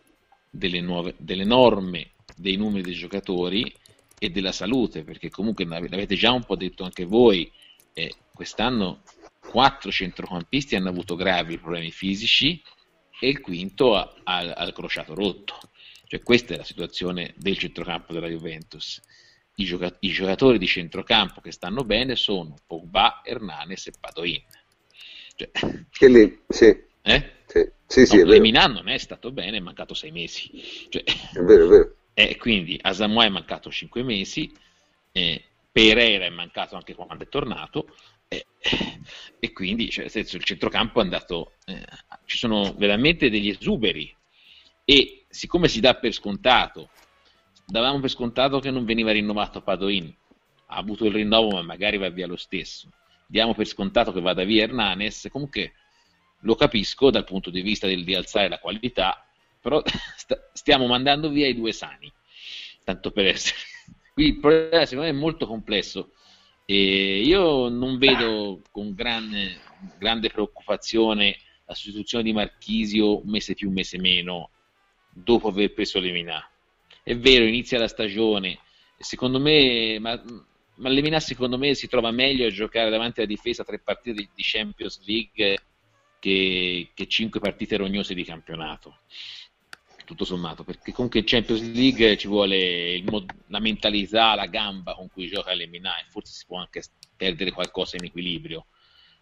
delle, 0.51 0.81
nuove, 0.81 1.15
delle 1.19 1.45
norme, 1.45 2.13
dei 2.37 2.57
numeri 2.57 2.83
dei 2.83 2.95
giocatori 2.95 3.73
e 4.19 4.31
della 4.31 4.53
salute, 4.53 5.05
perché 5.05 5.31
comunque 5.31 5.65
l'avete 5.65 6.17
già 6.17 6.33
un 6.33 6.45
po' 6.45 6.57
detto 6.57 6.85
anche 6.85 7.05
voi, 7.05 7.51
eh, 7.93 8.13
quest'anno 8.35 9.03
quattro 9.39 9.91
centrocampisti 9.91 10.77
hanno 10.77 10.91
avuto 10.91 11.17
gravi 11.17 11.59
problemi 11.59 11.91
fisici 11.91 12.63
e 13.21 13.29
il 13.29 13.41
quinto 13.41 13.97
ha, 13.97 14.15
ha, 14.25 14.39
ha 14.39 14.65
il 14.65 14.73
crociato 14.73 15.15
rotto. 15.15 15.59
Cioè, 16.07 16.23
questa 16.23 16.55
è 16.55 16.57
la 16.57 16.65
situazione 16.65 17.35
del 17.37 17.57
centrocampo 17.57 18.13
della 18.13 18.29
Juventus. 18.29 19.01
I, 19.61 19.65
gioca- 19.65 19.97
I, 20.01 20.11
giocatori 20.11 20.59
di 20.59 20.67
centrocampo 20.67 21.41
che 21.41 21.53
stanno 21.53 21.85
bene 21.85 22.17
sono 22.17 22.55
Pogba, 22.67 23.21
Hernanes 23.25 23.87
e 23.87 23.93
Padoin. 23.99 24.43
Cioè, 25.37 25.51
che 25.91 26.09
lì, 26.09 26.41
sì. 26.49 26.89
Eh? 27.03 27.33
Sì, 27.47 27.71
sì, 27.87 28.07
sì 28.07 28.19
no, 28.19 28.25
Lemina 28.25 28.67
non 28.67 28.89
è 28.89 28.99
stato 28.99 29.33
bene, 29.33 29.57
è 29.57 29.61
mancato 29.61 29.95
sei 29.95 30.11
mesi. 30.11 30.51
Cioè, 30.89 31.03
è 31.03 31.41
vero, 31.41 31.65
è 31.65 31.69
vero. 31.69 31.95
E 32.13 32.37
quindi 32.37 32.79
Asamoah 32.79 33.25
è 33.25 33.29
mancato 33.31 33.71
cinque 33.71 34.03
mesi, 34.03 34.53
eh, 35.13 35.43
Pereira 35.73 36.27
è 36.27 36.31
mancato 36.31 36.77
anche 36.77 36.95
quando 36.95 37.25
è 37.25 37.29
tornato, 37.29 37.97
eh, 38.29 38.45
e 39.39 39.53
quindi 39.53 39.91
cioè, 39.91 40.03
nel 40.03 40.11
senso, 40.13 40.37
il 40.37 40.45
centrocampo 40.45 41.01
è 41.01 41.03
andato, 41.03 41.55
eh, 41.65 41.83
ci 42.27 42.37
sono 42.37 42.75
veramente 42.77 43.31
degli 43.31 43.49
esuberi 43.49 44.15
e 44.85 45.25
siccome 45.29 45.69
si 45.69 45.81
dà 45.81 45.95
per 45.95 46.13
scontato, 46.13 46.91
davamo 47.71 48.01
per 48.01 48.11
scontato 48.11 48.59
che 48.59 48.71
non 48.71 48.85
veniva 48.85 49.13
rinnovato 49.13 49.63
Padoin, 49.63 50.15
ha 50.67 50.77
avuto 50.77 51.07
il 51.07 51.13
rinnovo 51.13 51.51
ma 51.51 51.63
magari 51.63 51.97
va 51.97 52.09
via 52.11 52.27
lo 52.27 52.37
stesso, 52.37 52.89
diamo 53.27 53.55
per 53.55 53.67
scontato 53.67 54.13
che 54.13 54.21
vada 54.21 54.45
via 54.45 54.65
Hernanes, 54.65 55.29
comunque 55.31 55.75
lo 56.41 56.55
capisco 56.55 57.11
dal 57.11 57.25
punto 57.25 57.51
di 57.51 57.61
vista 57.63 57.87
del, 57.87 58.05
di 58.05 58.15
alzare 58.15 58.49
la 58.49 58.59
qualità, 58.59 59.25
però 59.61 59.83
st- 60.17 60.51
stiamo 60.53 60.87
mandando 60.87 61.29
via 61.29 61.47
i 61.47 61.55
due 61.55 61.73
sani, 61.73 62.13
tanto 62.85 63.11
per 63.13 63.27
essere. 63.27 63.59
Qui 64.13 64.27
il 64.27 64.41
problema 64.41 64.85
secondo 64.85 65.11
me 65.11 65.17
è 65.17 65.21
molto 65.21 65.47
complesso 65.47 66.11
e 66.65 67.21
io 67.23 67.69
non 67.69 67.99
vedo 67.99 68.63
con 68.71 68.95
grande, 68.95 69.61
grande 69.99 70.29
preoccupazione 70.29 71.39
la 71.67 71.75
sostituzione 71.75 72.25
di 72.25 72.33
Marchisio 72.33 73.23
mese 73.25 73.55
più, 73.55 73.71
mese 73.71 73.99
meno, 73.99 74.51
dopo 75.13 75.49
aver 75.49 75.73
preso 75.73 76.01
Lemina. 76.01 76.50
È 77.11 77.19
vero, 77.19 77.45
inizia 77.45 77.77
la 77.77 77.89
stagione, 77.89 78.61
secondo 78.97 79.41
me, 79.41 79.99
ma, 79.99 80.23
ma 80.77 80.89
Lemina 80.89 81.19
secondo 81.19 81.59
me 81.59 81.75
si 81.75 81.89
trova 81.89 82.13
meglio 82.13 82.47
a 82.47 82.51
giocare 82.51 82.89
davanti 82.89 83.19
alla 83.19 83.29
difesa 83.29 83.65
tre 83.65 83.81
partite 83.81 84.17
di, 84.17 84.29
di 84.33 84.43
Champions 84.45 85.05
League 85.05 85.59
che, 86.21 86.93
che 86.95 87.07
cinque 87.09 87.41
partite 87.41 87.79
rognose 87.79 88.15
di 88.15 88.23
campionato. 88.23 89.01
Tutto 90.05 90.25
sommato, 90.25 90.63
perché 90.63 90.93
comunque 90.93 91.19
in 91.19 91.27
Champions 91.27 91.63
League 91.73 92.17
ci 92.17 92.29
vuole 92.29 93.03
mod- 93.03 93.35
la 93.49 93.59
mentalità, 93.59 94.37
la 94.37 94.47
gamba 94.47 94.95
con 94.95 95.09
cui 95.09 95.27
gioca 95.27 95.53
l'Emina 95.53 95.99
e 95.99 96.05
forse 96.11 96.33
si 96.33 96.45
può 96.47 96.59
anche 96.59 96.81
perdere 97.17 97.51
qualcosa 97.51 97.97
in 97.97 98.05
equilibrio. 98.05 98.67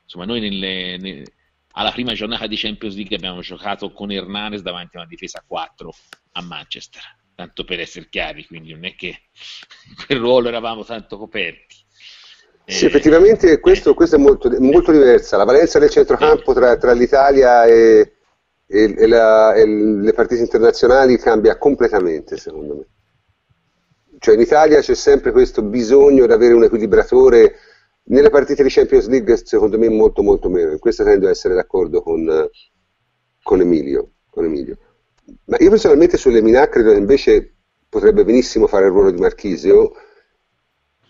Insomma, 0.02 0.26
noi 0.26 0.40
nelle, 0.40 0.98
ne, 0.98 1.22
alla 1.70 1.92
prima 1.92 2.12
giornata 2.12 2.46
di 2.46 2.56
Champions 2.56 2.96
League 2.96 3.16
abbiamo 3.16 3.40
giocato 3.40 3.90
con 3.92 4.10
Hernanes 4.10 4.60
davanti 4.60 4.96
a 4.96 5.00
una 5.00 5.08
difesa 5.08 5.42
4 5.46 5.90
a 6.32 6.42
Manchester, 6.42 7.02
tanto 7.38 7.62
per 7.62 7.78
essere 7.78 8.08
chiari, 8.10 8.44
quindi 8.44 8.72
non 8.72 8.84
è 8.84 8.96
che 8.96 9.06
in 9.06 9.94
quel 10.06 10.18
ruolo 10.18 10.48
eravamo 10.48 10.84
tanto 10.84 11.16
coperti. 11.16 11.76
Sì, 12.64 12.84
effettivamente 12.84 13.60
questo, 13.60 13.94
questo 13.94 14.16
è 14.16 14.18
molto, 14.18 14.50
molto 14.58 14.90
diversa. 14.90 15.36
La 15.36 15.44
valenza 15.44 15.78
del 15.78 15.88
centrocampo 15.88 16.52
tra, 16.52 16.76
tra 16.76 16.92
l'Italia 16.92 17.64
e, 17.64 18.12
e, 18.66 18.94
e, 18.98 19.06
la, 19.06 19.54
e, 19.54 19.64
le 19.66 20.12
partite 20.12 20.40
internazionali 20.40 21.16
cambia 21.16 21.56
completamente, 21.58 22.36
secondo 22.36 22.74
me. 22.74 22.86
Cioè 24.18 24.34
in 24.34 24.40
Italia 24.40 24.80
c'è 24.80 24.96
sempre 24.96 25.30
questo 25.30 25.62
bisogno 25.62 26.26
di 26.26 26.32
avere 26.32 26.54
un 26.54 26.64
equilibratore. 26.64 27.54
Nelle 28.08 28.30
partite 28.30 28.64
di 28.64 28.68
Champions 28.68 29.06
League, 29.06 29.36
secondo 29.44 29.78
me, 29.78 29.88
molto, 29.88 30.22
molto 30.22 30.48
meno. 30.48 30.72
In 30.72 30.80
questo 30.80 31.04
tendo 31.04 31.28
a 31.28 31.30
essere 31.30 31.54
d'accordo 31.54 32.02
con, 32.02 32.50
con, 33.42 33.60
Emilio, 33.60 34.14
con 34.28 34.44
Emilio. 34.44 34.76
Ma 35.44 35.56
io 35.60 35.70
personalmente 35.70 36.16
sulle 36.16 36.42
Minà 36.42 36.68
credo 36.68 36.92
invece 36.92 37.54
potrebbe 37.88 38.24
benissimo 38.24 38.66
fare 38.66 38.86
il 38.86 38.92
ruolo 38.92 39.10
di 39.10 39.20
Marchisio 39.20 39.92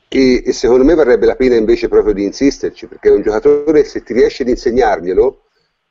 e, 0.09 0.43
e, 0.45 0.53
secondo 0.53 0.85
me 0.85 0.95
varrebbe 0.95 1.27
la 1.27 1.37
pena 1.37 1.55
invece 1.55 1.89
proprio 1.89 2.15
di 2.15 2.25
insisterci, 2.25 2.87
perché 2.87 3.11
un 3.11 3.23
giocatore 3.23 3.85
se 3.85 4.03
ti 4.03 4.15
riesce 4.15 4.43
ad 4.43 4.49
insegnarglielo, 4.49 5.45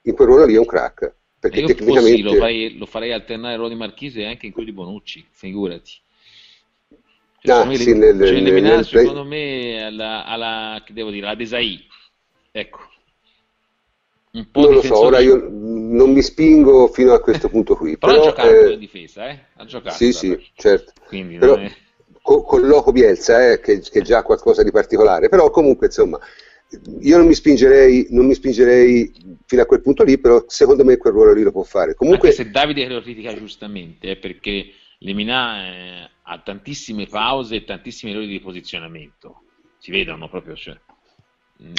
in 0.03 0.15
quel 0.15 0.27
ruolo 0.27 0.45
lì 0.45 0.55
è 0.55 0.59
un 0.59 0.65
crack. 0.65 1.13
Perché 1.39 1.59
io 1.59 1.67
tecnicamente... 1.67 2.23
fossi, 2.23 2.23
lo, 2.23 2.33
farei, 2.33 2.77
lo 2.77 2.85
farei 2.87 3.11
alternare 3.11 3.53
il 3.53 3.59
ruolo 3.59 3.73
di 3.73 3.79
Marchise 3.79 4.25
anche 4.25 4.47
in 4.47 4.51
quello 4.51 4.69
di 4.69 4.73
Bonucci, 4.73 5.23
figurati. 5.29 5.91
Cioè, 7.41 7.55
ah, 7.55 7.75
sì, 7.75 7.93
nel, 7.93 8.17
cioè, 8.17 8.41
nel, 8.41 8.61
nel, 8.63 8.85
secondo 8.85 9.23
me 9.23 9.85
alla, 9.85 10.25
alla, 10.25 10.81
che 10.83 10.93
devo 10.93 11.11
dire, 11.11 11.27
alla 11.27 11.35
Desai. 11.35 11.85
Ecco. 12.51 12.79
Un 14.31 14.51
po' 14.51 14.61
non 14.61 14.73
lo 14.73 14.81
so, 14.81 14.99
ora 14.99 15.19
io 15.19 15.47
non 15.49 16.11
mi 16.11 16.21
spingo 16.21 16.89
fino 16.89 17.13
a 17.13 17.19
questo 17.19 17.47
punto 17.49 17.75
qui. 17.75 17.97
però, 17.97 18.13
però 18.13 18.23
ha 18.23 18.29
giocato 18.29 18.49
eh, 18.49 18.73
in 18.73 18.79
difesa, 18.79 19.29
eh? 19.29 19.39
Ha 19.55 19.65
giocato. 19.65 19.95
Sì, 19.95 20.11
sì, 20.11 20.37
certo. 20.53 20.93
Quindi 21.07 21.37
però, 21.37 21.55
è... 21.55 21.71
con, 22.21 22.43
con 22.43 22.67
Loco 22.67 22.91
Bielsa, 22.91 23.51
eh, 23.51 23.59
che, 23.59 23.79
che 23.79 23.99
è 23.99 24.01
già 24.03 24.23
qualcosa 24.23 24.63
di 24.63 24.71
particolare, 24.71 25.29
però 25.29 25.49
comunque 25.49 25.87
insomma 25.87 26.19
io 26.99 27.17
non 27.17 27.27
mi, 27.27 27.33
spingerei, 27.33 28.07
non 28.09 28.25
mi 28.25 28.33
spingerei 28.33 29.13
fino 29.45 29.61
a 29.61 29.65
quel 29.65 29.81
punto 29.81 30.03
lì, 30.03 30.19
però 30.19 30.43
secondo 30.47 30.83
me 30.83 30.97
quel 30.97 31.13
ruolo 31.13 31.33
lì 31.33 31.41
lo 31.41 31.51
può 31.51 31.63
fare. 31.63 31.95
Comunque, 31.95 32.29
Anche 32.29 32.43
se 32.43 32.51
Davide 32.51 32.87
lo 32.87 33.01
critica 33.01 33.33
giustamente, 33.33 34.11
eh, 34.11 34.15
perché 34.17 34.71
Lemina 34.99 35.65
eh, 35.65 36.09
ha 36.23 36.39
tantissime 36.39 37.05
pause 37.05 37.55
e 37.55 37.63
tantissimi 37.63 38.11
errori 38.11 38.27
di 38.27 38.41
posizionamento, 38.41 39.43
si 39.77 39.91
vedono 39.91 40.27
proprio. 40.27 40.55
Cioè, 40.55 40.77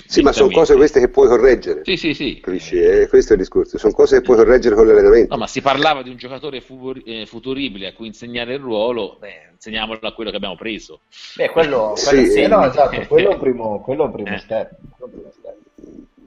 sì, 0.07 0.22
ma 0.22 0.33
sono 0.33 0.51
cose 0.51 0.74
queste 0.74 0.99
che 0.99 1.09
puoi 1.09 1.29
correggere. 1.29 1.83
Sì, 1.85 1.97
sì, 1.97 2.12
sì. 2.12 2.41
Capisci? 2.41 2.81
Eh, 2.81 3.07
questo 3.09 3.33
è 3.33 3.37
il 3.37 3.43
discorso. 3.43 3.79
Sono 3.79 3.93
cose 3.93 4.16
che 4.16 4.22
puoi 4.22 4.37
correggere 4.37 4.74
con 4.74 4.87
l'allenamento. 4.87 5.33
No, 5.33 5.41
ma 5.41 5.47
si 5.47 5.61
parlava 5.61 6.03
di 6.03 6.11
un 6.11 6.16
giocatore 6.16 6.61
fu- 6.61 7.01
eh, 7.05 7.26
futuribile 7.26 7.89
a 7.89 7.93
cui 7.93 8.09
insegnare 8.09 8.55
il 8.55 8.61
ruolo. 8.61 9.16
Beh, 9.20 9.51
insegniamolo 9.53 10.01
a 10.03 10.12
quello 10.12 10.31
che 10.31 10.37
abbiamo 10.37 10.57
preso. 10.57 11.01
Beh, 11.37 11.51
quello, 11.51 11.95
quello 11.95 12.24
sì, 12.24 12.31
sì. 12.31 12.47
no, 12.49 12.64
esatto, 12.64 13.01
quello 13.07 13.31
è 13.31 13.35
un 13.35 13.41
primo, 13.41 13.81
quello 13.81 14.03
è 14.03 14.07
un 14.07 14.12
primo, 14.12 14.35
eh. 14.35 14.39
step, 14.39 14.70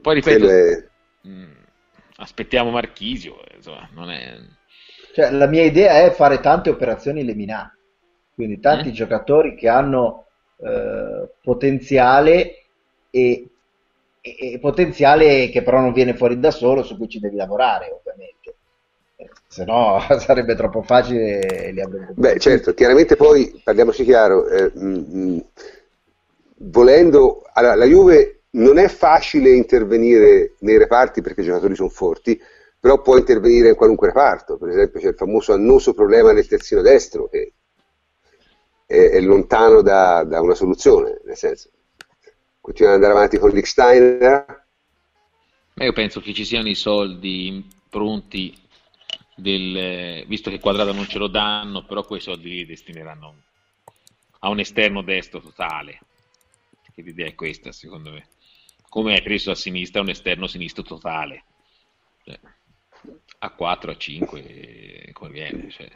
Poi 0.00 0.14
ripeto, 0.14 0.48
è... 0.48 0.84
mh, 1.20 1.30
mm, 1.30 1.52
aspettiamo 2.16 2.70
Marchisio, 2.70 3.36
insomma, 3.54 3.86
non 3.92 4.10
è... 4.10 4.34
Cioè, 5.14 5.30
la 5.30 5.46
mia 5.46 5.62
idea 5.62 6.04
è 6.04 6.10
fare 6.10 6.40
tante 6.40 6.70
operazioni 6.70 7.22
leminate, 7.22 7.76
quindi 8.34 8.60
tanti 8.60 8.88
mm. 8.88 8.92
giocatori 8.92 9.54
che 9.54 9.68
hanno 9.68 10.24
eh, 10.56 11.28
potenziale 11.42 12.61
e, 13.12 13.48
e, 14.22 14.58
potenziale 14.58 15.50
che 15.50 15.62
però 15.62 15.80
non 15.80 15.92
viene 15.92 16.16
fuori 16.16 16.40
da 16.40 16.50
solo, 16.50 16.82
su 16.82 16.96
cui 16.96 17.08
ci 17.08 17.20
devi 17.20 17.36
lavorare, 17.36 17.90
ovviamente. 17.90 18.54
Se 19.46 19.64
no 19.64 20.00
sarebbe 20.18 20.56
troppo 20.56 20.82
facile 20.82 21.70
li 21.72 21.80
avrebbe 21.80 22.14
Beh, 22.14 22.38
certo, 22.38 22.72
chiaramente 22.72 23.16
poi 23.16 23.60
parliamoci 23.62 24.02
chiaro, 24.02 24.48
eh, 24.48 24.72
mh, 24.74 24.84
mm, 24.84 25.16
mm, 25.16 25.38
volendo 26.70 27.42
allora, 27.52 27.74
la 27.74 27.84
Juve 27.84 28.44
non 28.52 28.78
è 28.78 28.88
facile 28.88 29.50
intervenire 29.50 30.54
nei 30.60 30.78
reparti 30.78 31.20
perché 31.20 31.42
i 31.42 31.44
giocatori 31.44 31.74
sono 31.74 31.90
forti, 31.90 32.40
però 32.80 33.00
può 33.00 33.16
intervenire 33.16 33.68
in 33.68 33.74
qualunque 33.74 34.08
reparto, 34.08 34.56
per 34.56 34.70
esempio 34.70 35.00
c'è 35.00 35.08
il 35.08 35.14
famoso 35.14 35.52
annoso 35.52 35.92
problema 35.92 36.32
del 36.32 36.48
terzino 36.48 36.80
destro 36.80 37.28
che 37.28 37.52
è, 38.86 39.10
è 39.10 39.20
lontano 39.20 39.82
da, 39.82 40.24
da, 40.24 40.40
una 40.40 40.54
soluzione, 40.54 41.20
nel 41.24 41.36
senso 41.36 41.70
continua 42.62 42.92
ad 42.92 42.96
andare 43.02 43.18
avanti 43.18 43.38
con 43.38 43.50
Licksteiner. 43.50 44.66
Io 45.74 45.92
penso 45.92 46.20
che 46.20 46.32
ci 46.32 46.44
siano 46.44 46.68
i 46.68 46.76
soldi 46.76 47.68
pronti 47.90 48.56
del, 49.34 50.24
visto 50.28 50.48
che 50.48 50.60
Quadrato 50.60 50.92
non 50.92 51.06
ce 51.06 51.18
lo 51.18 51.26
danno, 51.26 51.84
però 51.84 52.04
quei 52.04 52.20
soldi 52.20 52.50
li 52.50 52.64
destineranno 52.64 53.34
a 54.38 54.48
un 54.48 54.60
esterno 54.60 55.02
destro 55.02 55.40
totale. 55.40 55.98
Che 56.94 57.02
l'idea 57.02 57.26
è 57.26 57.34
questa, 57.34 57.72
secondo 57.72 58.12
me. 58.12 58.28
Come 58.88 59.14
hai 59.14 59.22
preso 59.22 59.50
a 59.50 59.56
sinistra 59.56 60.00
un 60.00 60.10
esterno 60.10 60.46
sinistro 60.46 60.84
totale. 60.84 61.44
Cioè, 62.22 62.38
a 63.38 63.50
4, 63.50 63.90
a 63.90 63.96
5, 63.96 65.10
come 65.12 65.30
viene. 65.30 65.68
Cioè. 65.68 65.90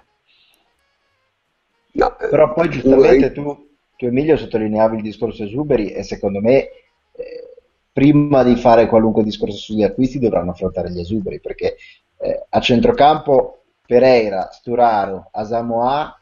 No, 1.93 2.17
però 2.17 2.53
poi 2.53 2.71
giustamente 2.71 3.33
tu, 3.33 3.66
tu, 3.97 4.07
Emilio 4.07 4.37
sottolineavi 4.37 4.97
il 4.97 5.03
discorso 5.03 5.45
esuberi 5.45 5.91
e 5.91 6.03
secondo 6.03 6.41
me 6.41 6.57
eh, 6.59 7.55
prima 7.93 8.43
di 8.43 8.57
fare 8.57 8.87
qualunque 8.87 9.23
discorso 9.23 9.57
sugli 9.57 9.83
acquisti 9.83 10.19
dovranno 10.19 10.51
affrontare 10.51 10.91
gli 10.91 11.01
esuberi 11.01 11.41
perché 11.41 11.77
eh, 12.19 12.45
a 12.49 12.61
centrocampo 12.61 13.63
Pereira, 13.87 14.51
Sturaro, 14.51 15.29
Asamoah, 15.33 16.21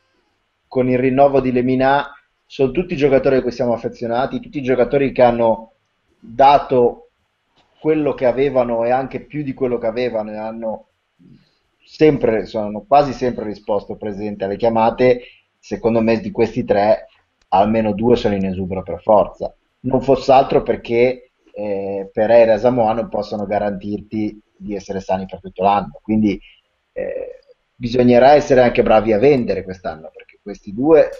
con 0.68 0.88
il 0.88 0.98
rinnovo 0.98 1.40
di 1.40 1.50
Lemina, 1.50 2.12
sono 2.46 2.70
tutti 2.70 2.94
giocatori 2.94 3.36
a 3.36 3.42
cui 3.42 3.52
siamo 3.52 3.72
affezionati, 3.72 4.40
tutti 4.40 4.62
giocatori 4.62 5.12
che 5.12 5.22
hanno 5.22 5.72
dato 6.20 7.08
quello 7.80 8.14
che 8.14 8.26
avevano 8.26 8.84
e 8.84 8.90
anche 8.90 9.20
più 9.20 9.42
di 9.42 9.54
quello 9.54 9.78
che 9.78 9.86
avevano 9.86 10.30
e 10.30 10.36
hanno 10.36 10.86
sempre, 11.84 12.46
sono 12.46 12.84
quasi 12.86 13.12
sempre 13.12 13.44
risposto 13.44 13.96
presente 13.96 14.44
alle 14.44 14.56
chiamate, 14.56 15.22
secondo 15.58 16.00
me 16.00 16.20
di 16.20 16.30
questi 16.30 16.64
tre 16.64 17.08
almeno 17.58 17.92
due 17.92 18.16
sono 18.16 18.34
in 18.34 18.44
esubero 18.44 18.82
per 18.82 19.00
forza, 19.00 19.54
non 19.80 20.00
fosse 20.00 20.32
altro 20.32 20.62
perché 20.62 21.30
eh, 21.52 22.10
Pereira 22.12 22.54
e 22.54 22.58
Samoa 22.58 22.92
non 22.92 23.08
possono 23.08 23.46
garantirti 23.46 24.40
di 24.56 24.74
essere 24.74 25.00
sani 25.00 25.26
per 25.26 25.40
tutto 25.40 25.62
l'anno, 25.62 26.00
quindi 26.02 26.40
eh, 26.92 27.40
bisognerà 27.74 28.32
essere 28.32 28.62
anche 28.62 28.82
bravi 28.82 29.12
a 29.12 29.18
vendere 29.18 29.62
quest'anno, 29.62 30.10
perché 30.12 30.38
questi 30.42 30.72
due 30.72 31.10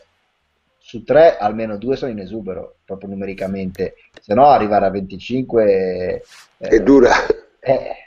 su 0.78 1.03
tre, 1.03 1.37
almeno 1.39 1.78
due 1.78 1.97
sono 1.97 2.11
in 2.11 2.18
esubero, 2.18 2.76
proprio 2.85 3.09
numericamente, 3.09 3.95
se 4.20 4.35
no 4.35 4.47
arrivare 4.47 4.87
a 4.87 4.91
25 4.91 5.64
eh, 5.64 6.22
è 6.59 6.80
dura. 6.80 7.11
Eh, 7.59 8.04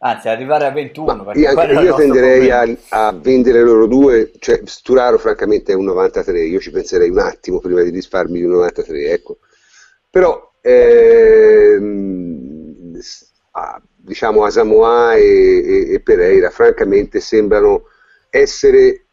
Anzi, 0.00 0.28
arrivare 0.28 0.64
a 0.66 0.70
21. 0.70 1.32
Io, 1.34 1.48
anche, 1.48 1.72
io 1.72 1.94
tenderei 1.96 2.50
a, 2.52 2.64
a, 2.90 3.12
vendere 3.12 3.62
loro 3.62 3.86
due, 3.86 4.30
cioè 4.38 4.60
Sturaro 4.64 5.18
francamente 5.18 5.72
è 5.72 5.74
un 5.74 5.86
93, 5.86 6.44
io 6.44 6.60
ci 6.60 6.70
penserei 6.70 7.10
un 7.10 7.18
attimo 7.18 7.58
prima 7.58 7.82
di 7.82 7.90
disfarmi 7.90 8.38
di 8.38 8.44
un 8.44 8.52
93, 8.52 9.10
ecco. 9.10 9.38
Però 10.08 10.52
ehm, 10.60 11.88
diciamo 13.96 14.44
Asamoah 14.44 15.16
e, 15.16 15.64
e, 15.66 15.94
e 15.94 16.00
Pereira 16.00 16.50
francamente 16.50 17.18
sembrano 17.18 17.86
essere 18.30 19.06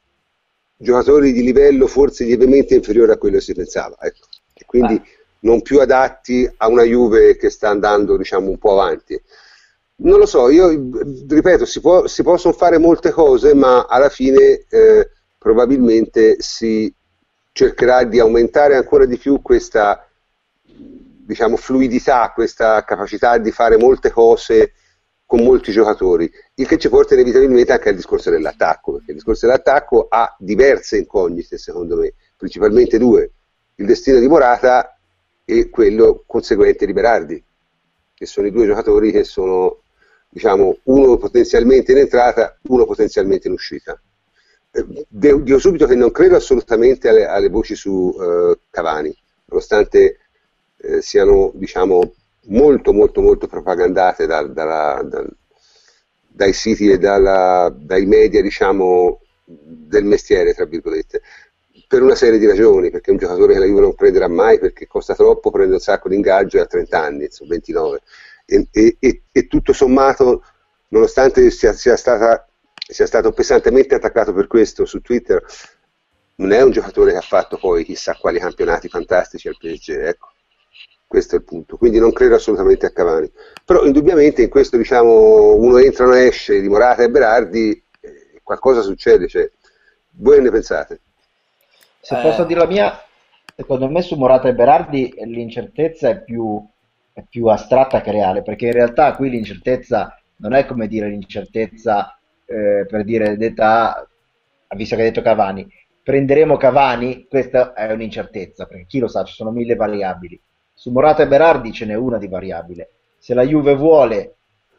giocatori 0.77 1.31
di 1.31 1.41
livello 1.41 1.88
forse 1.88 2.25
lievemente 2.25 2.75
inferiore 2.75 3.13
a 3.13 3.17
quello 3.17 3.38
che 3.38 3.43
si 3.43 3.55
pensava, 3.55 3.95
ecco. 4.01 4.27
e 4.53 4.65
quindi 4.65 4.93
ah. 4.93 5.03
non 5.39 5.63
più 5.63 5.79
adatti 5.79 6.47
a 6.57 6.67
una 6.67 6.83
Juve 6.83 7.38
che 7.38 7.49
sta 7.49 7.69
andando 7.69 8.17
diciamo 8.17 8.49
un 8.49 8.59
po' 8.59 8.79
avanti. 8.79 9.19
Non 9.97 10.19
lo 10.19 10.25
so, 10.25 10.49
io 10.49 10.69
ripeto, 11.27 11.65
si, 11.65 11.79
può, 11.79 12.05
si 12.05 12.21
possono 12.21 12.53
fare 12.53 12.77
molte 12.77 13.11
cose, 13.11 13.53
ma 13.53 13.85
alla 13.85 14.09
fine 14.09 14.65
eh, 14.69 15.09
probabilmente 15.37 16.35
si 16.39 16.93
cercherà 17.53 18.03
di 18.03 18.19
aumentare 18.19 18.75
ancora 18.75 19.05
di 19.05 19.17
più 19.17 19.41
questa 19.41 20.05
diciamo, 21.25 21.55
fluidità, 21.55 22.31
questa 22.33 22.83
capacità 22.83 23.37
di 23.37 23.51
fare 23.51 23.77
molte 23.77 24.11
cose 24.11 24.73
con 25.25 25.43
molti 25.43 25.71
giocatori, 25.71 26.29
il 26.55 26.67
che 26.67 26.77
ci 26.77 26.89
porta 26.89 27.13
inevitabilmente 27.15 27.71
anche 27.71 27.89
al 27.89 27.95
discorso 27.95 28.29
dell'attacco, 28.29 28.91
perché 28.93 29.11
il 29.11 29.15
discorso 29.17 29.47
dell'attacco 29.47 30.07
ha 30.09 30.35
diverse 30.37 30.97
incognite, 30.97 31.57
secondo 31.57 31.95
me, 31.95 32.13
principalmente 32.37 32.99
due, 32.99 33.31
il 33.75 33.85
destino 33.85 34.19
di 34.19 34.27
Morata 34.27 34.97
e 35.45 35.69
quello 35.69 36.23
conseguente 36.27 36.85
di 36.85 36.93
Berardi, 36.93 37.43
che 38.13 38.25
sono 38.25 38.45
i 38.45 38.51
due 38.51 38.67
giocatori 38.67 39.11
che 39.11 39.23
sono 39.23 39.81
diciamo, 40.36 40.79
uno 40.83 41.15
potenzialmente 41.15 41.93
in 41.93 41.99
entrata, 41.99 42.57
uno 42.63 42.86
potenzialmente 42.86 43.47
in 43.47 43.53
uscita. 43.53 43.97
Eh, 44.69 45.05
dico 45.07 45.59
subito 45.59 45.86
che 45.86 45.95
non 45.95 46.11
credo 46.11 46.36
assolutamente 46.36 47.07
alle, 47.07 47.25
alle 47.25 47.47
voci 47.47 47.73
su 47.73 48.13
uh, 48.13 48.53
Cavani, 48.69 49.15
nonostante 49.45 50.17
eh, 50.75 51.01
siano 51.01 51.51
diciamo, 51.53 52.13
molto 52.47 52.91
molto 52.91 53.21
molto 53.21 53.47
propagandate 53.47 54.25
da, 54.25 54.41
da, 54.43 55.01
da, 55.05 55.25
dai 56.27 56.51
siti 56.51 56.89
e 56.89 56.97
dai 56.97 58.05
media 58.05 58.41
diciamo, 58.41 59.21
del 59.45 60.03
mestiere, 60.03 60.53
tra 60.53 60.65
virgolette, 60.65 61.21
per 61.88 62.01
una 62.01 62.15
serie 62.15 62.39
di 62.39 62.45
ragioni, 62.45 62.89
perché 62.89 63.11
un 63.11 63.17
giocatore 63.17 63.53
che 63.53 63.59
la 63.59 63.65
Juve 63.67 63.79
non 63.79 63.95
prenderà 63.95 64.27
mai 64.27 64.59
perché 64.59 64.86
costa 64.86 65.15
troppo, 65.15 65.49
prende 65.49 65.75
un 65.75 65.79
sacco 65.79 66.09
di 66.09 66.15
ingaggio 66.15 66.57
e 66.57 66.59
ha 66.59 66.65
30 66.65 67.01
anni, 67.01 67.23
insomma, 67.23 67.51
29 67.51 68.01
e, 68.45 68.97
e, 68.99 69.23
e 69.31 69.47
tutto 69.47 69.73
sommato, 69.73 70.43
nonostante 70.89 71.49
sia, 71.49 71.73
sia, 71.73 71.97
stata, 71.97 72.47
sia 72.73 73.07
stato 73.07 73.31
pesantemente 73.31 73.95
attaccato 73.95 74.33
per 74.33 74.47
questo 74.47 74.85
su 74.85 75.01
Twitter, 75.01 75.43
non 76.37 76.51
è 76.51 76.61
un 76.61 76.71
giocatore 76.71 77.11
che 77.11 77.17
ha 77.17 77.21
fatto 77.21 77.57
poi 77.57 77.83
chissà 77.83 78.15
quali 78.15 78.39
campionati 78.39 78.89
fantastici 78.89 79.47
al 79.47 79.57
PSG, 79.57 79.89
ecco. 79.89 80.29
Questo 81.07 81.35
è 81.35 81.37
il 81.37 81.45
punto. 81.45 81.77
Quindi 81.77 81.99
non 81.99 82.11
credo 82.11 82.35
assolutamente 82.35 82.87
a 82.87 82.89
Cavani. 82.89 83.31
Però 83.63 83.85
indubbiamente 83.85 84.41
in 84.41 84.49
questo 84.49 84.75
diciamo 84.75 85.53
uno 85.55 85.77
entra 85.77 86.17
e 86.17 86.25
esce 86.25 86.59
di 86.59 86.67
Morata 86.67 87.03
e 87.03 87.09
Berardi, 87.09 87.83
eh, 88.01 88.41
qualcosa 88.43 88.81
succede. 88.81 89.27
Cioè, 89.27 89.49
voi 90.17 90.41
ne 90.41 90.49
pensate? 90.49 90.99
Se 92.01 92.19
posso 92.21 92.43
dire 92.43 92.59
la 92.59 92.67
mia, 92.67 93.03
secondo 93.55 93.87
me 93.87 94.01
su 94.01 94.15
Morata 94.15 94.49
e 94.49 94.53
Berardi 94.53 95.13
l'incertezza 95.23 96.09
è 96.09 96.21
più 96.21 96.61
è 97.16 97.24
più 97.30 97.47
astratta 97.47 98.01
che 98.01 98.11
reale, 98.11 98.41
perché 98.41 98.66
in 98.66 98.74
realtà 98.74 99.16
qui 99.16 99.30
l'incertezza 99.30 100.20
non 100.39 100.51
è 100.51 100.66
come 100.66 100.89
dire 100.89 101.07
l'incertezza 101.07 102.20
eh, 102.45 102.86
per 102.86 103.05
dire 103.05 103.38
detta, 103.38 104.05
visto 104.76 104.95
che 104.97 105.01
hai 105.01 105.07
detto 105.07 105.22
Cavani, 105.22 105.66
prenderemo 106.03 106.57
Cavani, 106.57 107.26
questa 107.30 107.72
è 107.72 107.89
un'incertezza, 107.89 108.66
perché 108.66 108.86
chi 108.86 108.99
lo 108.99 109.07
sa, 109.07 109.24
ci 109.24 109.34
sono 109.34 109.51
mille 109.51 109.76
variabili. 109.76 110.38
Su 110.74 110.91
Morata 110.91 111.24
e 111.24 111.28
Berardi 111.28 111.72
ce 111.72 111.86
n'è 111.86 111.93
una 111.93 112.18
di 112.18 112.28
variabile. 112.28 112.89
Se 113.18 113.34
la 113.34 113.43
Juve 113.43 113.76
vuole 113.76 114.36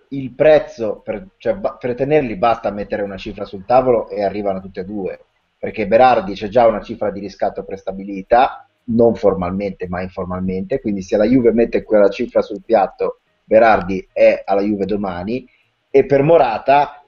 il 0.09 0.33
prezzo, 0.33 1.01
per, 1.03 1.29
cioè, 1.39 1.59
per 1.79 1.95
tenerli 1.95 2.37
basta 2.37 2.71
mettere 2.71 3.01
una 3.01 3.17
cifra 3.17 3.47
sul 3.47 3.65
tavolo 3.65 4.11
e 4.11 4.23
arrivano 4.23 4.61
tutte 4.61 4.81
e 4.81 4.85
due, 4.85 5.25
perché 5.59 5.87
Berardi 5.87 6.35
c'è 6.35 6.49
già 6.49 6.67
una 6.67 6.83
cifra 6.83 7.11
di 7.11 7.19
riscatto 7.19 7.65
prestabilità, 7.65 8.66
non 8.89 9.15
formalmente 9.15 9.89
ma 9.89 10.03
informalmente, 10.03 10.81
quindi 10.81 11.03
se 11.03 11.17
la 11.17 11.25
Juve 11.25 11.53
mette 11.53 11.83
quella 11.83 12.09
cifra 12.09 12.43
sul 12.43 12.63
piatto, 12.65 13.21
Berardi 13.45 14.07
è 14.13 14.43
alla 14.45 14.63
Juve 14.63 14.87
domani. 14.87 15.49
E 15.91 16.05
per 16.05 16.23
Morata 16.23 17.03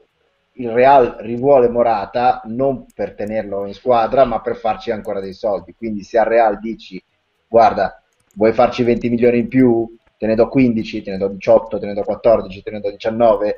il 0.54 0.70
Real 0.70 1.16
rivuole 1.20 1.68
Morata 1.68 2.40
non 2.44 2.86
per 2.94 3.14
tenerlo 3.14 3.66
in 3.66 3.74
squadra 3.74 4.24
ma 4.24 4.40
per 4.40 4.56
farci 4.56 4.90
ancora 4.90 5.20
dei 5.20 5.32
soldi, 5.32 5.74
quindi 5.74 6.02
se 6.02 6.18
al 6.18 6.26
Real 6.26 6.58
dici 6.58 7.02
guarda 7.46 8.02
vuoi 8.34 8.52
farci 8.52 8.82
20 8.82 9.08
milioni 9.08 9.38
in 9.38 9.48
più, 9.48 9.96
te 10.16 10.26
ne 10.26 10.34
do 10.34 10.48
15, 10.48 11.02
te 11.02 11.10
ne 11.10 11.18
do 11.18 11.28
18, 11.28 11.78
te 11.78 11.86
ne 11.86 11.94
do 11.94 12.02
14, 12.02 12.62
te 12.62 12.70
ne 12.70 12.80
do 12.80 12.90
19, 12.90 13.56